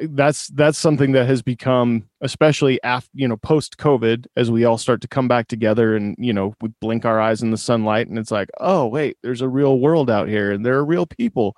that's 0.00 0.48
that's 0.48 0.78
something 0.78 1.12
that 1.12 1.26
has 1.26 1.40
become 1.40 2.08
especially 2.20 2.82
after 2.82 3.10
you 3.14 3.28
know 3.28 3.36
post 3.36 3.78
covid 3.78 4.26
as 4.36 4.50
we 4.50 4.64
all 4.64 4.76
start 4.76 5.00
to 5.00 5.06
come 5.06 5.28
back 5.28 5.46
together 5.46 5.94
and 5.94 6.16
you 6.18 6.32
know 6.32 6.52
we 6.60 6.68
blink 6.80 7.04
our 7.04 7.20
eyes 7.20 7.42
in 7.42 7.52
the 7.52 7.56
sunlight 7.56 8.08
and 8.08 8.18
it's 8.18 8.32
like 8.32 8.48
oh 8.58 8.86
wait 8.86 9.16
there's 9.22 9.40
a 9.40 9.48
real 9.48 9.78
world 9.78 10.10
out 10.10 10.28
here 10.28 10.50
and 10.52 10.64
there 10.64 10.74
are 10.74 10.84
real 10.84 11.06
people. 11.06 11.56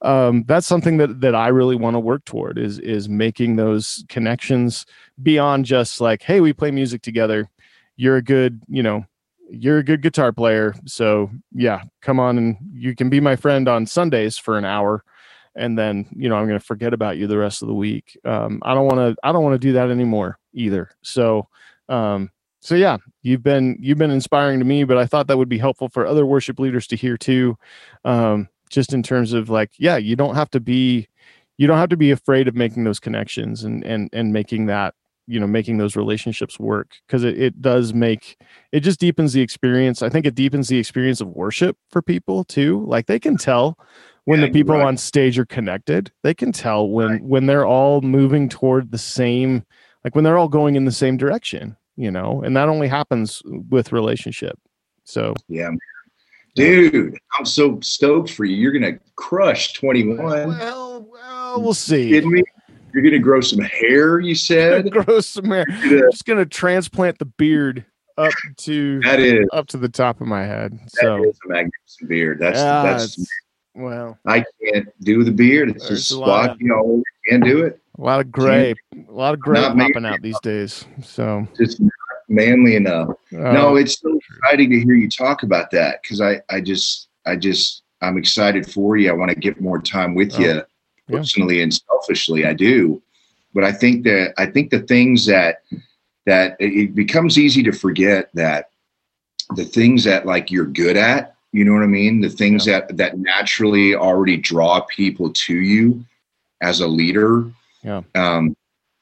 Um, 0.00 0.44
that's 0.46 0.66
something 0.68 0.98
that 0.98 1.20
that 1.22 1.34
i 1.34 1.48
really 1.48 1.74
want 1.74 1.94
to 1.94 2.00
work 2.00 2.24
toward 2.24 2.56
is 2.56 2.78
is 2.78 3.08
making 3.08 3.56
those 3.56 4.04
connections 4.08 4.86
beyond 5.20 5.64
just 5.64 6.00
like 6.00 6.22
hey 6.22 6.40
we 6.40 6.52
play 6.52 6.70
music 6.70 7.02
together. 7.02 7.50
You're 7.96 8.16
a 8.16 8.22
good 8.22 8.62
you 8.68 8.82
know 8.84 9.04
you're 9.50 9.78
a 9.78 9.82
good 9.82 10.02
guitar 10.02 10.30
player. 10.32 10.74
So 10.86 11.30
yeah 11.52 11.82
come 12.00 12.20
on 12.20 12.38
and 12.38 12.56
you 12.72 12.94
can 12.94 13.10
be 13.10 13.18
my 13.18 13.34
friend 13.34 13.66
on 13.68 13.86
sundays 13.86 14.38
for 14.38 14.56
an 14.56 14.64
hour 14.64 15.02
and 15.58 15.78
then 15.78 16.06
you 16.16 16.28
know 16.28 16.36
i'm 16.36 16.46
going 16.46 16.58
to 16.58 16.64
forget 16.64 16.94
about 16.94 17.16
you 17.16 17.26
the 17.26 17.38
rest 17.38 17.62
of 17.62 17.68
the 17.68 17.74
week. 17.74 18.18
Um, 18.24 18.60
i 18.62 18.74
don't 18.74 18.86
want 18.86 18.96
to 18.98 19.16
i 19.22 19.32
don't 19.32 19.44
want 19.44 19.54
to 19.54 19.66
do 19.66 19.72
that 19.74 19.90
anymore 19.90 20.38
either. 20.52 20.90
So 21.02 21.48
um, 21.88 22.30
so 22.60 22.74
yeah 22.74 22.98
you've 23.22 23.42
been 23.42 23.76
you've 23.80 23.98
been 23.98 24.10
inspiring 24.10 24.58
to 24.58 24.64
me 24.64 24.84
but 24.84 24.98
i 24.98 25.06
thought 25.06 25.28
that 25.28 25.38
would 25.38 25.48
be 25.48 25.58
helpful 25.58 25.88
for 25.88 26.06
other 26.06 26.26
worship 26.26 26.58
leaders 26.58 26.86
to 26.88 26.96
hear 26.96 27.16
too 27.16 27.56
um, 28.04 28.48
just 28.68 28.92
in 28.92 29.02
terms 29.02 29.32
of 29.32 29.48
like 29.48 29.70
yeah 29.78 29.96
you 29.96 30.16
don't 30.16 30.34
have 30.34 30.50
to 30.50 30.60
be 30.60 31.08
you 31.56 31.66
don't 31.66 31.78
have 31.78 31.88
to 31.90 31.96
be 31.96 32.10
afraid 32.10 32.48
of 32.48 32.54
making 32.54 32.84
those 32.84 33.00
connections 33.00 33.64
and 33.64 33.84
and 33.84 34.08
and 34.12 34.32
making 34.32 34.66
that 34.66 34.94
you 35.28 35.38
know 35.38 35.46
making 35.46 35.76
those 35.76 35.94
relationships 35.94 36.58
work 36.58 36.94
because 37.06 37.22
it, 37.22 37.40
it 37.40 37.60
does 37.60 37.92
make 37.92 38.38
it 38.72 38.80
just 38.80 38.98
deepens 38.98 39.34
the 39.34 39.42
experience. 39.42 40.02
I 40.02 40.08
think 40.08 40.24
it 40.24 40.34
deepens 40.34 40.68
the 40.68 40.78
experience 40.78 41.20
of 41.20 41.28
worship 41.28 41.76
for 41.90 42.00
people 42.00 42.44
too. 42.44 42.84
Like 42.86 43.06
they 43.06 43.18
can 43.18 43.36
tell 43.36 43.78
when 44.28 44.40
yeah, 44.40 44.46
the 44.46 44.52
people 44.52 44.74
right. 44.74 44.86
on 44.86 44.94
stage 44.94 45.38
are 45.38 45.46
connected 45.46 46.12
they 46.22 46.34
can 46.34 46.52
tell 46.52 46.86
when 46.90 47.12
right. 47.12 47.22
when 47.22 47.46
they're 47.46 47.64
all 47.64 48.02
moving 48.02 48.46
toward 48.46 48.90
the 48.90 48.98
same 48.98 49.64
like 50.04 50.14
when 50.14 50.22
they're 50.22 50.36
all 50.36 50.48
going 50.48 50.76
in 50.76 50.84
the 50.84 50.92
same 50.92 51.16
direction 51.16 51.74
you 51.96 52.10
know 52.10 52.42
and 52.42 52.54
that 52.54 52.68
only 52.68 52.88
happens 52.88 53.42
with 53.70 53.90
relationship. 53.90 54.58
So 55.04 55.32
yeah. 55.48 55.70
dude 56.54 57.16
i'm 57.38 57.46
so 57.46 57.80
stoked 57.80 58.30
for 58.30 58.44
you. 58.44 58.56
You're 58.56 58.72
gonna 58.72 58.98
crush 59.16 59.72
21 59.72 60.18
well, 60.18 61.08
well 61.10 61.62
we'll 61.62 61.72
see. 61.72 62.08
You're 62.10 63.02
gonna 63.02 63.18
grow 63.18 63.40
some 63.40 63.60
hair 63.60 64.20
you 64.20 64.34
said? 64.50 64.90
grow 64.90 65.20
some 65.20 65.46
hair. 65.46 65.64
Gonna, 65.64 66.10
just 66.10 66.26
gonna 66.26 66.44
transplant 66.44 67.18
the 67.18 67.24
beard 67.24 67.86
up 68.18 68.32
to 68.58 69.00
that 69.04 69.20
is 69.20 69.46
up 69.54 69.68
to 69.68 69.78
the 69.78 69.88
top 69.88 70.20
of 70.20 70.26
my 70.26 70.44
head 70.44 70.72
that 70.72 71.00
so. 71.00 71.24
is 71.24 71.38
a 71.46 71.48
magnificent 71.48 72.08
beard. 72.08 72.38
That's 72.40 72.58
yeah, 72.58 72.82
that's 72.82 73.16
well, 73.78 74.18
I 74.26 74.44
can't 74.62 74.88
do 75.00 75.24
the 75.24 75.30
beard. 75.30 75.70
It's 75.70 75.88
just 75.88 76.08
squat, 76.08 76.56
you 76.60 76.68
know, 76.68 77.02
can't 77.28 77.44
do 77.44 77.64
it. 77.64 77.80
A 77.98 78.02
lot 78.02 78.20
of 78.20 78.30
gray, 78.30 78.74
a 79.08 79.12
lot 79.12 79.34
of 79.34 79.40
gray 79.40 79.60
popping 79.60 80.04
out 80.04 80.20
these 80.20 80.38
days. 80.40 80.84
So 81.02 81.46
just 81.56 81.80
manly 82.28 82.76
enough. 82.76 83.08
Oh, 83.32 83.52
no, 83.52 83.76
it's 83.76 84.00
so 84.00 84.16
exciting 84.16 84.70
to 84.70 84.80
hear 84.80 84.94
you 84.94 85.08
talk 85.08 85.42
about 85.42 85.70
that 85.72 86.02
because 86.02 86.20
I, 86.20 86.40
I 86.50 86.60
just, 86.60 87.08
I 87.26 87.36
just, 87.36 87.82
I'm 88.00 88.18
excited 88.18 88.70
for 88.70 88.96
you. 88.96 89.10
I 89.10 89.14
want 89.14 89.30
to 89.30 89.36
get 89.36 89.60
more 89.60 89.80
time 89.80 90.14
with 90.14 90.34
oh, 90.36 90.40
you 90.40 90.62
personally 91.08 91.58
yeah. 91.58 91.64
and 91.64 91.74
selfishly. 91.74 92.46
I 92.46 92.52
do, 92.52 93.02
but 93.54 93.64
I 93.64 93.72
think 93.72 94.04
that 94.04 94.34
I 94.38 94.46
think 94.46 94.70
the 94.70 94.80
things 94.80 95.26
that 95.26 95.62
that 96.26 96.56
it 96.60 96.94
becomes 96.94 97.38
easy 97.38 97.62
to 97.62 97.72
forget 97.72 98.28
that 98.34 98.70
the 99.56 99.64
things 99.64 100.04
that 100.04 100.26
like 100.26 100.50
you're 100.50 100.66
good 100.66 100.96
at 100.96 101.37
you 101.52 101.64
know 101.64 101.72
what 101.72 101.82
I 101.82 101.86
mean? 101.86 102.20
The 102.20 102.28
things 102.28 102.66
yeah. 102.66 102.80
that 102.80 102.96
that 102.96 103.18
naturally 103.18 103.94
already 103.94 104.36
draw 104.36 104.80
people 104.82 105.32
to 105.32 105.54
you 105.54 106.04
as 106.60 106.80
a 106.80 106.86
leader. 106.86 107.50
Yeah. 107.82 108.02
Um, 108.14 108.56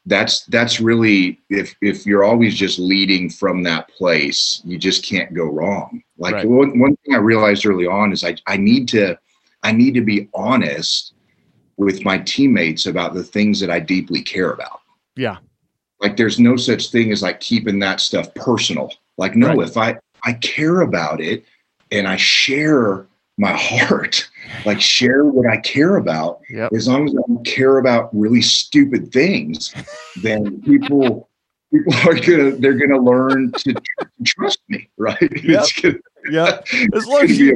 that's 0.06 0.44
that's 0.46 0.80
really 0.80 1.40
if 1.50 1.74
if 1.82 2.06
you're 2.06 2.22
always 2.22 2.54
just 2.54 2.78
leading 2.78 3.28
from 3.28 3.64
that 3.64 3.88
place, 3.88 4.62
you 4.64 4.78
just 4.78 5.04
can't 5.04 5.34
go 5.34 5.44
wrong. 5.44 6.02
Like 6.16 6.34
right. 6.34 6.48
one, 6.48 6.78
one 6.78 6.96
thing 6.96 7.14
I 7.14 7.18
realized 7.18 7.66
early 7.66 7.86
on 7.86 8.12
is 8.12 8.22
I 8.22 8.36
I 8.46 8.56
need 8.56 8.86
to 8.88 9.18
I 9.64 9.72
need 9.72 9.94
to 9.94 10.00
be 10.02 10.28
honest 10.32 11.14
with 11.76 12.04
my 12.04 12.18
teammates 12.18 12.86
about 12.86 13.14
the 13.14 13.24
things 13.24 13.60
that 13.60 13.70
I 13.70 13.80
deeply 13.80 14.22
care 14.22 14.52
about. 14.52 14.80
Yeah. 15.16 15.38
Like 16.00 16.16
there's 16.16 16.38
no 16.38 16.56
such 16.56 16.90
thing 16.90 17.10
as 17.10 17.22
like 17.22 17.40
keeping 17.40 17.80
that 17.80 18.00
stuff 18.00 18.32
personal. 18.34 18.92
Like 19.18 19.34
no, 19.34 19.48
right. 19.48 19.68
if 19.68 19.76
I 19.76 19.98
I 20.24 20.34
care 20.34 20.82
about 20.82 21.20
it, 21.20 21.44
and 21.90 22.06
I 22.08 22.16
share 22.16 23.06
my 23.38 23.52
heart, 23.56 24.28
like 24.64 24.80
share 24.80 25.24
what 25.24 25.46
I 25.46 25.58
care 25.58 25.96
about. 25.96 26.40
Yep. 26.50 26.72
As 26.74 26.88
long 26.88 27.08
as 27.08 27.14
I 27.14 27.20
don't 27.26 27.46
care 27.46 27.78
about 27.78 28.10
really 28.12 28.42
stupid 28.42 29.12
things, 29.12 29.74
then 30.22 30.60
people 30.62 31.28
people 31.72 31.94
are 32.08 32.14
gonna 32.14 32.52
they're 32.52 32.78
gonna 32.78 33.02
learn 33.02 33.52
to, 33.52 33.74
to 33.74 34.08
trust 34.24 34.60
me, 34.68 34.88
right? 34.96 35.18
Yeah. 35.42 36.60
As 36.94 37.06
long 37.06 37.24
as 37.24 37.38
you. 37.38 37.54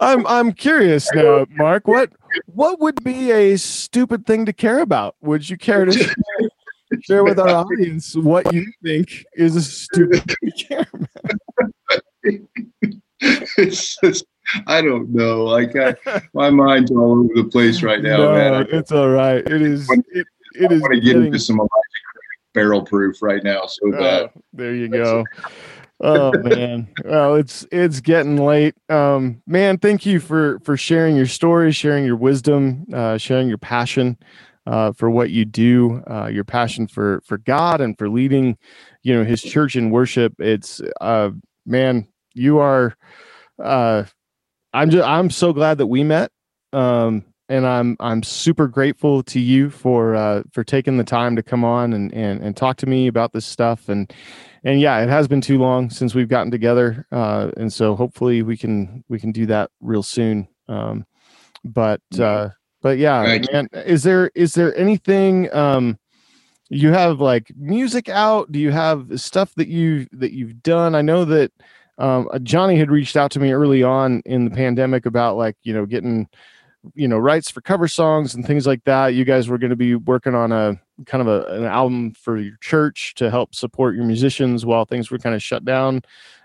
I'm 0.00 0.26
I'm 0.26 0.52
curious 0.52 1.08
now, 1.14 1.46
Mark. 1.50 1.86
What 1.86 2.12
what 2.46 2.80
would 2.80 3.02
be 3.02 3.30
a 3.30 3.56
stupid 3.56 4.26
thing 4.26 4.46
to 4.46 4.52
care 4.52 4.80
about? 4.80 5.16
Would 5.22 5.48
you 5.48 5.56
care 5.56 5.84
to 5.84 6.14
share, 7.00 7.24
with 7.24 7.38
our 7.38 7.48
audience 7.48 8.14
what 8.16 8.52
you 8.52 8.66
think 8.82 9.24
is 9.34 9.56
a 9.56 9.62
stupid 9.62 10.22
thing 10.24 10.52
to 10.56 10.64
care 10.64 10.86
about? 10.92 11.08
it's 13.22 13.96
just, 14.00 14.24
I 14.66 14.82
don't 14.82 15.10
know. 15.10 15.44
Like 15.44 15.74
I, 15.76 15.94
my 16.34 16.50
mind's 16.50 16.90
all 16.90 17.20
over 17.20 17.28
the 17.34 17.44
place 17.44 17.82
right 17.82 18.02
now, 18.02 18.18
no, 18.18 18.34
man. 18.34 18.66
it's 18.70 18.92
all 18.92 19.10
right. 19.10 19.46
It 19.46 19.62
is. 19.62 19.90
It, 19.90 20.26
it 20.54 20.70
I 20.70 20.74
is. 20.74 20.82
want 20.82 20.94
to 20.94 21.00
get 21.00 21.16
into 21.16 21.38
some 21.38 21.60
barrel 22.54 22.82
proof 22.82 23.22
right 23.22 23.42
now. 23.42 23.66
So 23.66 23.90
that 23.92 24.32
oh, 24.34 24.42
there 24.52 24.74
you 24.74 24.88
go. 24.88 25.24
oh 26.04 26.32
man 26.38 26.88
well 27.04 27.36
it's 27.36 27.64
it's 27.70 28.00
getting 28.00 28.36
late 28.36 28.74
um 28.88 29.40
man 29.46 29.78
thank 29.78 30.04
you 30.04 30.18
for 30.18 30.58
for 30.64 30.76
sharing 30.76 31.14
your 31.14 31.26
story 31.26 31.70
sharing 31.70 32.04
your 32.04 32.16
wisdom 32.16 32.84
uh 32.92 33.16
sharing 33.16 33.48
your 33.48 33.58
passion 33.58 34.18
uh 34.66 34.92
for 34.92 35.10
what 35.10 35.30
you 35.30 35.44
do 35.44 36.02
uh 36.08 36.26
your 36.26 36.44
passion 36.44 36.86
for 36.86 37.20
for 37.26 37.38
god 37.38 37.80
and 37.80 37.98
for 37.98 38.08
leading 38.08 38.56
you 39.02 39.14
know 39.14 39.24
his 39.24 39.42
church 39.42 39.76
in 39.76 39.90
worship. 39.90 40.34
It's 40.38 40.80
uh 41.00 41.30
man 41.66 42.06
you 42.34 42.58
are 42.58 42.96
uh 43.62 44.04
i'm 44.72 44.90
just 44.90 45.06
i'm 45.06 45.30
so 45.30 45.52
glad 45.52 45.78
that 45.78 45.86
we 45.86 46.02
met 46.02 46.30
um 46.72 47.24
and 47.48 47.66
i'm 47.66 47.96
i'm 48.00 48.22
super 48.22 48.66
grateful 48.66 49.22
to 49.22 49.38
you 49.38 49.68
for 49.70 50.14
uh 50.16 50.42
for 50.52 50.64
taking 50.64 50.96
the 50.96 51.04
time 51.04 51.36
to 51.36 51.42
come 51.42 51.64
on 51.64 51.92
and 51.92 52.12
and, 52.14 52.40
and 52.42 52.56
talk 52.56 52.76
to 52.78 52.86
me 52.86 53.06
about 53.06 53.32
this 53.32 53.44
stuff. 53.44 53.88
And 53.88 54.12
and 54.64 54.80
yeah 54.80 55.00
it 55.00 55.08
has 55.08 55.28
been 55.28 55.40
too 55.40 55.58
long 55.58 55.90
since 55.90 56.14
we've 56.14 56.28
gotten 56.28 56.50
together 56.50 57.06
uh 57.12 57.50
and 57.56 57.72
so 57.72 57.94
hopefully 57.94 58.42
we 58.42 58.56
can 58.56 59.04
we 59.08 59.20
can 59.20 59.32
do 59.32 59.46
that 59.46 59.70
real 59.80 60.02
soon. 60.02 60.48
Um, 60.68 61.04
but 61.64 62.00
uh, 62.18 62.50
but 62.82 62.98
yeah, 62.98 63.38
man, 63.52 63.68
is 63.72 64.02
there 64.02 64.30
is 64.34 64.54
there 64.54 64.76
anything 64.76 65.52
um, 65.54 65.98
you 66.68 66.92
have 66.92 67.20
like 67.20 67.52
music 67.56 68.08
out? 68.08 68.50
Do 68.52 68.58
you 68.58 68.72
have 68.72 69.20
stuff 69.20 69.54
that 69.54 69.68
you 69.68 70.06
that 70.12 70.32
you've 70.32 70.62
done? 70.62 70.94
I 70.94 71.02
know 71.02 71.24
that 71.24 71.52
um, 71.98 72.28
uh, 72.32 72.38
Johnny 72.40 72.76
had 72.76 72.90
reached 72.90 73.16
out 73.16 73.30
to 73.32 73.40
me 73.40 73.52
early 73.52 73.82
on 73.82 74.22
in 74.26 74.44
the 74.44 74.50
pandemic 74.50 75.06
about 75.06 75.36
like 75.36 75.56
you 75.62 75.72
know 75.72 75.86
getting 75.86 76.28
you 76.94 77.06
know 77.06 77.18
rights 77.18 77.50
for 77.50 77.60
cover 77.60 77.86
songs 77.86 78.34
and 78.34 78.44
things 78.44 78.66
like 78.66 78.82
that. 78.84 79.14
You 79.14 79.24
guys 79.24 79.48
were 79.48 79.58
going 79.58 79.70
to 79.70 79.76
be 79.76 79.94
working 79.94 80.34
on 80.34 80.50
a 80.50 80.80
kind 81.06 81.26
of 81.26 81.28
a, 81.28 81.44
an 81.54 81.64
album 81.64 82.12
for 82.12 82.36
your 82.36 82.56
church 82.60 83.14
to 83.14 83.30
help 83.30 83.54
support 83.54 83.94
your 83.94 84.04
musicians 84.04 84.66
while 84.66 84.84
things 84.84 85.10
were 85.10 85.18
kind 85.18 85.34
of 85.34 85.42
shut 85.42 85.64
down. 85.64 86.02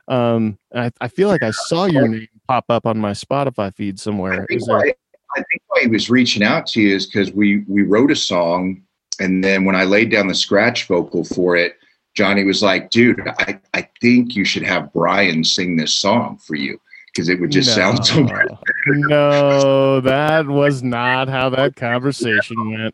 Um, 0.08 0.58
I, 0.74 0.92
I, 1.02 1.10
feel 1.10 1.28
like 1.28 1.44
I 1.44 1.52
saw 1.52 1.84
your 1.84 2.08
name 2.08 2.30
pop 2.48 2.66
up 2.70 2.86
on 2.86 2.98
my 2.98 3.12
Spotify 3.12 3.76
feed 3.76 4.00
somewhere. 4.00 4.44
I 4.44 4.46
think, 4.46 4.66
why, 4.66 4.94
I 5.36 5.44
think 5.50 5.62
why 5.68 5.82
he 5.82 5.88
was 5.88 6.10
reaching 6.10 6.44
out 6.44 6.68
to 6.68 6.82
you 6.82 6.96
is 6.96 7.06
because 7.06 7.32
we 7.32 7.64
we 7.68 7.84
wrote 7.84 8.12
a 8.12 8.16
song, 8.16 8.82
and 9.20 9.44
then 9.44 9.66
when 9.66 9.76
I 9.76 9.84
laid 9.84 10.12
down 10.12 10.28
the 10.28 10.36
scratch 10.36 10.88
vocal 10.88 11.24
for 11.24 11.56
it, 11.56 11.78
Johnny 12.16 12.44
was 12.44 12.64
like, 12.64 12.90
"Dude, 12.90 13.22
I, 13.40 13.60
I 13.74 13.88
think 14.02 14.36
you 14.36 14.46
should 14.46 14.64
have 14.64 14.94
Brian 14.94 15.44
sing 15.44 15.76
this 15.76 15.94
song 15.94 16.38
for 16.38 16.56
you." 16.56 16.80
Because 17.08 17.30
it 17.30 17.40
would 17.40 17.52
just 17.52 17.70
no, 17.70 17.76
sound 17.76 18.06
so 18.06 18.24
good. 18.24 18.58
no, 18.88 20.00
that 20.02 20.46
was 20.46 20.84
not 20.84 21.28
how 21.28 21.50
that 21.50 21.76
conversation 21.76 22.72
went. 22.72 22.94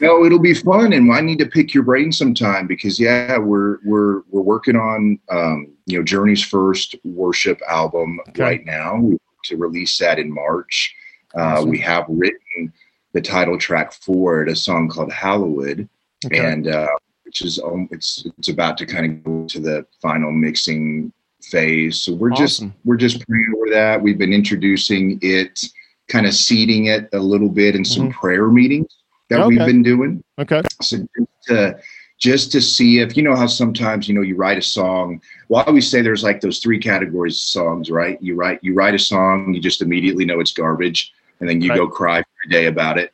No, 0.00 0.24
it'll 0.24 0.40
be 0.40 0.54
fun, 0.54 0.92
and 0.92 1.12
I 1.12 1.20
need 1.20 1.38
to 1.38 1.46
pick 1.46 1.72
your 1.72 1.84
brain 1.84 2.10
sometime 2.10 2.66
because 2.66 2.98
yeah, 2.98 3.38
we're 3.38 3.78
we're 3.84 4.22
we're 4.30 4.40
working 4.40 4.74
on 4.76 5.18
um, 5.28 5.72
you 5.86 5.98
know 5.98 6.04
Journey's 6.04 6.42
first 6.42 6.96
worship 7.04 7.60
album 7.68 8.18
okay. 8.30 8.42
right 8.42 8.64
now. 8.64 8.96
We 8.96 9.18
to 9.44 9.56
release 9.56 9.96
that 9.98 10.18
in 10.18 10.32
March. 10.32 10.94
Uh, 11.36 11.40
awesome. 11.40 11.70
We 11.70 11.78
have 11.78 12.04
written 12.08 12.72
the 13.12 13.20
title 13.20 13.58
track 13.58 13.92
for 13.92 14.42
it, 14.42 14.48
a 14.48 14.56
song 14.56 14.88
called 14.88 15.12
Hallowed, 15.12 15.88
okay. 16.26 16.38
and 16.38 16.68
uh, 16.68 16.88
which 17.24 17.42
is 17.42 17.58
um, 17.60 17.88
it's 17.90 18.26
it's 18.38 18.48
about 18.48 18.78
to 18.78 18.86
kind 18.86 19.06
of 19.06 19.24
go 19.24 19.46
to 19.46 19.60
the 19.60 19.86
final 20.00 20.30
mixing 20.32 21.12
phase. 21.42 22.02
So 22.02 22.14
we're 22.14 22.32
awesome. 22.32 22.70
just 22.70 22.78
we're 22.84 22.96
just 22.96 23.26
praying 23.26 23.52
over 23.56 23.70
that. 23.70 24.02
We've 24.02 24.18
been 24.18 24.32
introducing 24.32 25.18
it, 25.22 25.64
kind 26.08 26.26
of 26.26 26.34
seeding 26.34 26.86
it 26.86 27.08
a 27.12 27.18
little 27.18 27.48
bit 27.48 27.74
in 27.74 27.84
some 27.84 28.08
mm-hmm. 28.08 28.18
prayer 28.18 28.48
meetings 28.48 28.88
that 29.28 29.40
okay. 29.40 29.46
we've 29.48 29.66
been 29.66 29.82
doing. 29.82 30.22
Okay. 30.38 30.62
So 30.82 30.98
just 30.98 31.46
to, 31.46 31.80
just 32.18 32.52
to 32.52 32.60
see 32.60 33.00
if 33.00 33.16
you 33.16 33.22
know 33.22 33.34
how 33.34 33.46
sometimes 33.46 34.08
you 34.08 34.14
know 34.14 34.22
you 34.22 34.36
write 34.36 34.58
a 34.58 34.62
song. 34.62 35.22
Well, 35.48 35.62
I 35.62 35.64
always 35.64 35.90
say 35.90 36.02
there's 36.02 36.24
like 36.24 36.40
those 36.40 36.58
three 36.58 36.78
categories 36.78 37.34
of 37.34 37.40
songs, 37.40 37.90
right? 37.90 38.20
You 38.22 38.34
write 38.34 38.58
you 38.62 38.74
write 38.74 38.94
a 38.94 38.98
song, 38.98 39.54
you 39.54 39.60
just 39.60 39.82
immediately 39.82 40.24
know 40.24 40.40
it's 40.40 40.52
garbage, 40.52 41.12
and 41.40 41.48
then 41.48 41.60
you 41.60 41.70
right. 41.70 41.76
go 41.76 41.88
cry 41.88 42.20
for 42.20 42.46
a 42.46 42.50
day 42.50 42.66
about 42.66 42.98
it. 42.98 43.12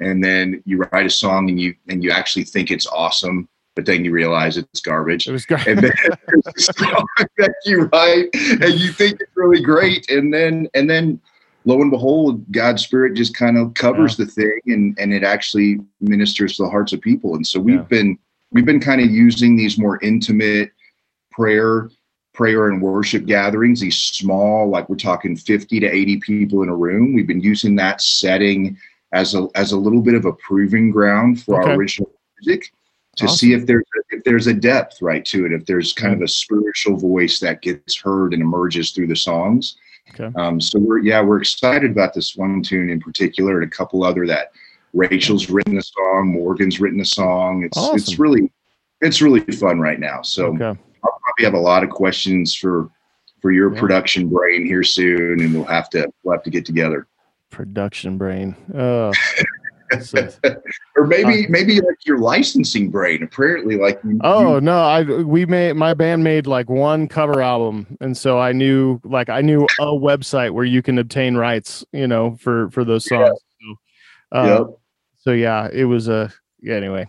And 0.00 0.22
then 0.22 0.62
you 0.64 0.78
write 0.78 1.06
a 1.06 1.10
song 1.10 1.48
and 1.48 1.60
you 1.60 1.74
and 1.88 2.02
you 2.02 2.10
actually 2.10 2.44
think 2.44 2.70
it's 2.70 2.86
awesome, 2.86 3.48
but 3.74 3.84
then 3.84 4.04
you 4.04 4.12
realize 4.12 4.56
it's 4.56 4.80
garbage. 4.80 5.26
It 5.26 5.32
was 5.32 5.44
garbage. 5.44 5.68
And 5.68 5.78
then 5.78 5.92
there's 6.26 6.68
a 6.68 6.72
song 6.72 7.06
that 7.36 7.54
you 7.64 7.84
write 7.92 8.28
and 8.34 8.74
you 8.74 8.92
think 8.92 9.20
it's 9.20 9.36
really 9.36 9.62
great, 9.62 10.10
and 10.10 10.32
then 10.32 10.68
and 10.74 10.88
then 10.88 11.20
lo 11.64 11.80
and 11.82 11.90
behold, 11.90 12.50
God's 12.52 12.82
Spirit 12.82 13.14
just 13.14 13.36
kind 13.36 13.58
of 13.58 13.74
covers 13.74 14.18
yeah. 14.18 14.24
the 14.24 14.30
thing 14.30 14.60
and, 14.66 14.98
and 14.98 15.12
it 15.12 15.22
actually 15.22 15.78
ministers 16.00 16.56
to 16.56 16.62
the 16.62 16.70
hearts 16.70 16.92
of 16.92 17.00
people. 17.00 17.34
And 17.34 17.46
so 17.46 17.60
we've 17.60 17.76
yeah. 17.76 17.82
been 17.82 18.18
we've 18.52 18.66
been 18.66 18.80
kind 18.80 19.00
of 19.00 19.10
using 19.10 19.56
these 19.56 19.78
more 19.78 19.98
intimate 20.02 20.72
prayer 21.30 21.90
prayer 22.38 22.68
and 22.68 22.80
worship 22.80 23.26
gatherings 23.26 23.80
these 23.80 23.96
small 23.96 24.68
like 24.68 24.88
we're 24.88 24.94
talking 24.94 25.36
50 25.36 25.80
to 25.80 25.86
80 25.86 26.20
people 26.20 26.62
in 26.62 26.68
a 26.68 26.74
room 26.74 27.12
we've 27.12 27.26
been 27.26 27.40
using 27.40 27.74
that 27.76 28.00
setting 28.00 28.78
as 29.12 29.34
a 29.34 29.48
as 29.56 29.72
a 29.72 29.76
little 29.76 30.00
bit 30.00 30.14
of 30.14 30.24
a 30.24 30.32
proving 30.34 30.92
ground 30.92 31.42
for 31.42 31.60
okay. 31.60 31.72
our 31.72 31.76
original 31.76 32.10
music 32.40 32.72
to 33.16 33.24
awesome. 33.24 33.36
see 33.36 33.52
if 33.54 33.66
there's 33.66 33.82
a, 33.96 34.16
if 34.16 34.22
there's 34.22 34.46
a 34.46 34.54
depth 34.54 35.02
right 35.02 35.24
to 35.24 35.46
it 35.46 35.52
if 35.52 35.66
there's 35.66 35.92
kind 35.92 36.14
of 36.14 36.22
a 36.22 36.28
spiritual 36.28 36.96
voice 36.96 37.40
that 37.40 37.60
gets 37.60 37.96
heard 37.96 38.32
and 38.32 38.40
emerges 38.40 38.92
through 38.92 39.08
the 39.08 39.16
songs 39.16 39.76
Okay. 40.14 40.32
Um, 40.40 40.60
so 40.60 40.78
we're 40.78 41.00
yeah 41.00 41.20
we're 41.20 41.38
excited 41.38 41.90
about 41.90 42.14
this 42.14 42.36
one 42.36 42.62
tune 42.62 42.88
in 42.88 42.98
particular 43.00 43.60
and 43.60 43.70
a 43.70 43.76
couple 43.76 44.04
other 44.04 44.26
that 44.26 44.52
Rachel's 44.94 45.50
written 45.50 45.76
a 45.76 45.82
song, 45.82 46.28
Morgan's 46.32 46.80
written 46.80 47.00
a 47.00 47.04
song. 47.04 47.62
It's 47.62 47.76
awesome. 47.76 47.96
it's 47.96 48.18
really 48.18 48.50
it's 49.00 49.20
really 49.20 49.40
fun 49.40 49.80
right 49.80 50.00
now. 50.00 50.22
So 50.22 50.54
okay. 50.54 50.80
Probably 51.38 51.56
have 51.56 51.62
a 51.62 51.64
lot 51.64 51.84
of 51.84 51.90
questions 51.90 52.52
for 52.52 52.90
for 53.40 53.52
your 53.52 53.72
yeah. 53.72 53.78
production 53.78 54.28
brain 54.28 54.66
here 54.66 54.82
soon, 54.82 55.40
and 55.40 55.54
we'll 55.54 55.64
have 55.64 55.88
to 55.90 56.10
we'll 56.24 56.34
have 56.34 56.42
to 56.42 56.50
get 56.50 56.64
together. 56.64 57.06
Production 57.50 58.18
brain. 58.18 58.56
Oh, 58.74 59.12
or 60.96 61.06
maybe 61.06 61.46
uh, 61.46 61.48
maybe 61.48 61.80
like 61.80 62.04
your 62.04 62.18
licensing 62.18 62.90
brain. 62.90 63.22
Apparently, 63.22 63.78
like 63.78 63.98
you, 64.04 64.18
oh 64.22 64.56
you, 64.56 64.60
no, 64.60 64.82
I 64.82 65.02
we 65.02 65.46
made 65.46 65.76
my 65.76 65.94
band 65.94 66.22
made 66.22 66.46
like 66.46 66.68
one 66.68 67.08
cover 67.08 67.40
album, 67.40 67.96
and 67.98 68.14
so 68.14 68.38
I 68.38 68.52
knew 68.52 69.00
like 69.02 69.30
I 69.30 69.40
knew 69.40 69.66
a 69.80 69.86
website 69.86 70.50
where 70.50 70.66
you 70.66 70.82
can 70.82 70.98
obtain 70.98 71.36
rights, 71.36 71.86
you 71.92 72.06
know, 72.06 72.36
for 72.38 72.68
for 72.68 72.84
those 72.84 73.06
songs. 73.06 73.40
Yeah. 73.62 73.74
So, 74.30 74.38
uh, 74.38 74.58
yep. 74.58 74.78
so 75.16 75.30
yeah, 75.30 75.70
it 75.72 75.84
was 75.84 76.08
a 76.08 76.30
yeah, 76.60 76.74
anyway, 76.74 77.08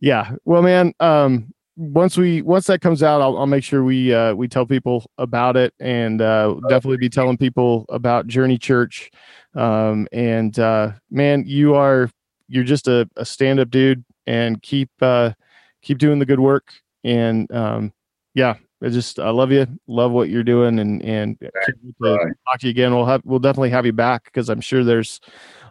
yeah. 0.00 0.32
Well, 0.44 0.60
man, 0.60 0.92
um, 1.00 1.54
once 1.78 2.16
we 2.16 2.42
once 2.42 2.66
that 2.66 2.80
comes 2.80 3.04
out, 3.04 3.22
I'll, 3.22 3.38
I'll 3.38 3.46
make 3.46 3.62
sure 3.62 3.84
we 3.84 4.12
uh, 4.12 4.34
we 4.34 4.48
tell 4.48 4.66
people 4.66 5.08
about 5.16 5.56
it, 5.56 5.72
and 5.78 6.20
uh, 6.20 6.56
definitely 6.68 6.96
be 6.96 7.08
telling 7.08 7.38
people 7.38 7.86
about 7.88 8.26
Journey 8.26 8.58
Church. 8.58 9.12
Um, 9.54 10.08
and 10.10 10.58
uh, 10.58 10.92
man, 11.08 11.44
you 11.46 11.76
are 11.76 12.10
you're 12.48 12.64
just 12.64 12.88
a, 12.88 13.08
a 13.16 13.24
stand 13.24 13.60
up 13.60 13.70
dude 13.70 14.04
and 14.26 14.60
keep 14.60 14.90
uh, 15.00 15.32
keep 15.80 15.98
doing 15.98 16.18
the 16.18 16.26
good 16.26 16.40
work. 16.40 16.72
And 17.04 17.50
um, 17.52 17.92
yeah, 18.34 18.56
I 18.82 18.88
just 18.88 19.20
I 19.20 19.30
love 19.30 19.52
you, 19.52 19.68
love 19.86 20.10
what 20.10 20.30
you're 20.30 20.42
doing, 20.42 20.80
and 20.80 21.00
and 21.04 21.38
right. 21.40 22.34
talk 22.48 22.58
to 22.58 22.66
you 22.66 22.70
again. 22.70 22.92
We'll 22.92 23.06
have 23.06 23.22
we'll 23.24 23.38
definitely 23.38 23.70
have 23.70 23.86
you 23.86 23.92
back 23.92 24.24
because 24.24 24.48
I'm 24.48 24.60
sure 24.60 24.82
there's 24.82 25.20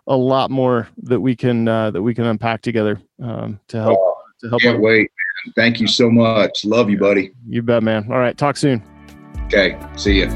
a 0.08 0.16
lot 0.16 0.52
more 0.52 0.88
that 1.04 1.20
we 1.20 1.36
can 1.36 1.68
uh, 1.68 1.92
that 1.92 2.02
we 2.02 2.16
can 2.16 2.24
unpack 2.24 2.62
together 2.62 3.02
um, 3.22 3.60
to 3.68 3.82
help 3.82 4.17
to 4.40 4.50
help. 4.50 4.62
Can't 4.62 4.80
wait. 4.80 5.12
Man. 5.46 5.54
Thank 5.56 5.80
you 5.80 5.88
so 5.88 6.10
much. 6.10 6.66
Love 6.66 6.90
you, 6.90 6.98
buddy. 6.98 7.32
You 7.48 7.62
bet, 7.62 7.84
man. 7.84 8.08
All 8.12 8.20
right, 8.20 8.38
talk 8.38 8.58
soon. 8.58 8.84
Okay, 9.46 9.80
see 9.96 10.20
you. 10.20 10.28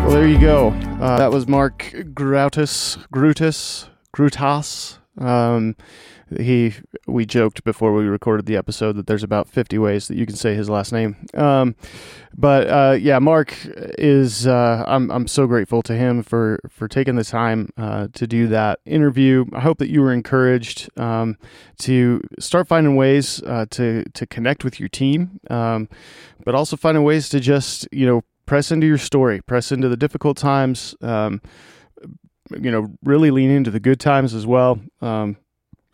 Well, 0.00 0.16
there 0.16 0.26
you 0.26 0.40
go. 0.40 0.68
Uh, 1.00 1.18
that 1.18 1.30
was 1.30 1.46
Mark 1.46 1.92
Grutas, 2.14 2.96
Grutas, 3.08 3.88
Grutas. 4.16 4.98
Um, 5.22 5.76
he, 6.38 6.74
we 7.08 7.24
joked 7.24 7.64
before 7.64 7.92
we 7.92 8.04
recorded 8.04 8.46
the 8.46 8.56
episode 8.56 8.94
that 8.96 9.06
there's 9.06 9.22
about 9.22 9.48
50 9.48 9.78
ways 9.78 10.08
that 10.08 10.16
you 10.16 10.26
can 10.26 10.36
say 10.36 10.54
his 10.54 10.68
last 10.68 10.92
name. 10.92 11.16
Um, 11.34 11.74
but 12.36 12.68
uh, 12.68 12.96
yeah, 13.00 13.18
Mark 13.18 13.54
is. 13.98 14.46
Uh, 14.46 14.84
I'm 14.86 15.10
I'm 15.10 15.26
so 15.26 15.46
grateful 15.46 15.82
to 15.82 15.94
him 15.94 16.22
for 16.22 16.60
for 16.68 16.86
taking 16.86 17.16
the 17.16 17.24
time 17.24 17.70
uh, 17.76 18.08
to 18.12 18.26
do 18.26 18.46
that 18.48 18.80
interview. 18.84 19.44
I 19.52 19.60
hope 19.60 19.78
that 19.78 19.90
you 19.90 20.02
were 20.02 20.12
encouraged 20.12 20.88
um, 20.98 21.36
to 21.78 22.20
start 22.38 22.68
finding 22.68 22.94
ways 22.94 23.42
uh, 23.42 23.66
to 23.70 24.04
to 24.14 24.26
connect 24.26 24.62
with 24.62 24.78
your 24.78 24.88
team, 24.88 25.40
um, 25.50 25.88
but 26.44 26.54
also 26.54 26.76
finding 26.76 27.02
ways 27.02 27.28
to 27.30 27.40
just 27.40 27.88
you 27.90 28.06
know 28.06 28.22
press 28.46 28.70
into 28.70 28.86
your 28.86 28.98
story, 28.98 29.40
press 29.42 29.72
into 29.72 29.88
the 29.88 29.96
difficult 29.96 30.36
times. 30.36 30.94
Um, 31.00 31.40
you 32.50 32.70
know, 32.70 32.90
really 33.04 33.30
lean 33.30 33.50
into 33.50 33.70
the 33.70 33.80
good 33.80 34.00
times 34.00 34.32
as 34.32 34.46
well. 34.46 34.80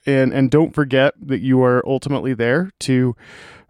And 0.06 0.32
and 0.32 0.51
don't 0.51 0.74
forget 0.74 1.14
that 1.20 1.40
you 1.40 1.62
are 1.62 1.82
ultimately 1.86 2.35
there 2.35 2.70
to 2.81 3.16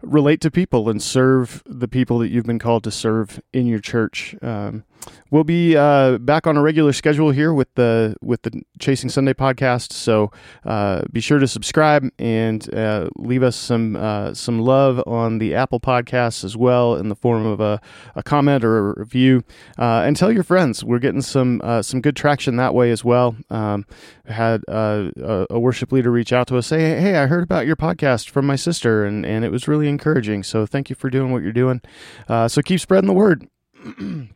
relate 0.01 0.41
to 0.41 0.51
people 0.51 0.89
and 0.89 1.01
serve 1.01 1.63
the 1.65 1.87
people 1.87 2.19
that 2.19 2.29
you've 2.29 2.45
been 2.45 2.59
called 2.59 2.83
to 2.83 2.91
serve 2.91 3.41
in 3.53 3.65
your 3.65 3.79
church. 3.79 4.35
Um, 4.41 4.83
we'll 5.31 5.43
be 5.43 5.75
uh, 5.75 6.17
back 6.19 6.47
on 6.47 6.57
a 6.57 6.61
regular 6.61 6.93
schedule 6.93 7.31
here 7.31 7.53
with 7.53 7.73
the 7.75 8.15
with 8.21 8.43
the 8.43 8.61
Chasing 8.79 9.09
Sunday 9.09 9.33
podcast. 9.33 9.91
So 9.91 10.31
uh, 10.63 11.03
be 11.11 11.19
sure 11.19 11.39
to 11.39 11.47
subscribe 11.47 12.09
and 12.19 12.73
uh, 12.73 13.09
leave 13.17 13.43
us 13.43 13.55
some 13.55 13.95
uh, 13.95 14.33
some 14.33 14.59
love 14.59 15.01
on 15.05 15.39
the 15.39 15.55
Apple 15.55 15.79
Podcasts 15.79 16.43
as 16.43 16.55
well 16.55 16.95
in 16.95 17.09
the 17.09 17.15
form 17.15 17.45
of 17.45 17.59
a, 17.59 17.81
a 18.15 18.23
comment 18.23 18.63
or 18.63 18.91
a 18.91 18.99
review, 18.99 19.43
uh, 19.77 20.03
and 20.05 20.15
tell 20.15 20.31
your 20.31 20.43
friends. 20.43 20.83
We're 20.83 20.99
getting 20.99 21.21
some 21.21 21.61
uh, 21.63 21.81
some 21.81 22.01
good 22.01 22.15
traction 22.15 22.55
that 22.57 22.73
way 22.73 22.91
as 22.91 23.03
well. 23.03 23.35
Um, 23.49 23.85
had 24.27 24.63
a, 24.67 25.45
a 25.49 25.59
worship 25.59 25.91
leader 25.91 26.11
reach 26.11 26.33
out 26.33 26.47
to 26.47 26.57
us, 26.57 26.67
say, 26.67 26.99
"Hey, 26.99 27.17
I 27.17 27.27
heard 27.27 27.43
about 27.43 27.65
your 27.65 27.75
podcast 27.75 28.29
from 28.29 28.45
my 28.45 28.55
sister, 28.55 29.05
and 29.05 29.25
and 29.25 29.43
it 29.43 29.51
was 29.51 29.67
really 29.67 29.89
encouraging. 29.89 30.43
So 30.43 30.65
thank 30.65 30.89
you 30.89 30.95
for 30.95 31.09
doing 31.09 31.31
what 31.31 31.43
you're 31.43 31.51
doing. 31.51 31.81
so 32.27 32.61
keep 32.63 32.79
spreading 32.79 33.07
the 33.07 33.13
word." 33.13 33.47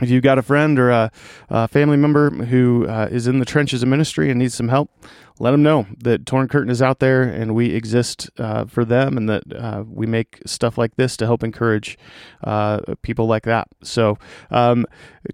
if 0.00 0.08
you've 0.10 0.22
got 0.22 0.38
a 0.38 0.42
friend 0.42 0.78
or 0.78 0.90
a, 0.90 1.12
a 1.48 1.68
family 1.68 1.96
member 1.96 2.30
who 2.30 2.86
uh, 2.88 3.08
is 3.10 3.26
in 3.26 3.38
the 3.38 3.44
trenches 3.44 3.82
of 3.82 3.88
ministry 3.88 4.30
and 4.30 4.38
needs 4.38 4.54
some 4.54 4.68
help, 4.68 4.90
let 5.40 5.52
them 5.52 5.62
know 5.62 5.86
that 5.98 6.26
Torn 6.26 6.48
Curtain 6.48 6.70
is 6.70 6.82
out 6.82 6.98
there 6.98 7.22
and 7.22 7.54
we 7.54 7.74
exist 7.74 8.28
uh, 8.38 8.66
for 8.66 8.84
them 8.84 9.16
and 9.16 9.30
that 9.30 9.42
uh, 9.56 9.84
we 9.88 10.06
make 10.06 10.38
stuff 10.44 10.76
like 10.76 10.96
this 10.96 11.16
to 11.16 11.24
help 11.24 11.42
encourage 11.42 11.96
uh, 12.44 12.80
people 13.00 13.26
like 13.26 13.44
that. 13.44 13.66
So, 13.82 14.18
um, 14.50 14.84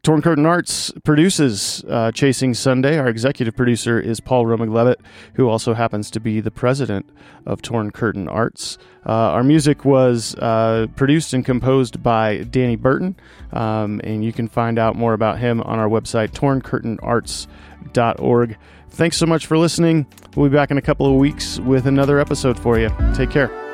Torn 0.03 0.23
Curtain 0.23 0.47
Arts 0.47 0.93
produces 1.03 1.85
uh, 1.89 2.13
Chasing 2.13 2.55
Sunday. 2.55 2.97
Our 2.99 3.09
executive 3.09 3.57
producer 3.57 3.99
is 3.99 4.21
Paul 4.21 4.45
Romig 4.45 4.95
who 5.35 5.49
also 5.49 5.75
happens 5.75 6.09
to 6.13 6.21
be 6.21 6.41
the 6.41 6.53
president 6.53 7.11
of 7.45 7.61
Torn 7.61 7.91
Curtain 7.91 8.29
Arts. 8.29 8.79
Uh, 9.05 9.13
our 9.13 9.43
music 9.43 9.85
was 9.85 10.37
uh, 10.37 10.87
produced 10.95 11.33
and 11.33 11.45
composed 11.45 12.01
by 12.03 12.45
Danny 12.45 12.77
Burton, 12.77 13.17
um, 13.53 14.01
and 14.05 14.25
you 14.25 14.33
can 14.33 14.47
find 14.49 14.79
out 14.79 14.95
more 14.97 15.15
about 15.15 15.39
him 15.39 15.61
on 15.63 15.81
our 15.81 15.89
website, 15.89 16.31
torncurtainarts.org. 16.31 18.57
Thanks 18.91 19.17
so 19.17 19.27
much 19.27 19.47
for 19.47 19.59
listening. 19.59 20.07
We'll 20.35 20.49
be 20.49 20.55
back 20.55 20.71
in 20.71 20.79
a 20.79 20.83
couple 20.83 21.07
of 21.07 21.15
weeks 21.15 21.59
with 21.61 21.87
another 21.87 22.19
episode 22.19 22.59
for 22.59 22.79
you. 22.79 22.91
Take 23.15 23.31
care. 23.31 23.66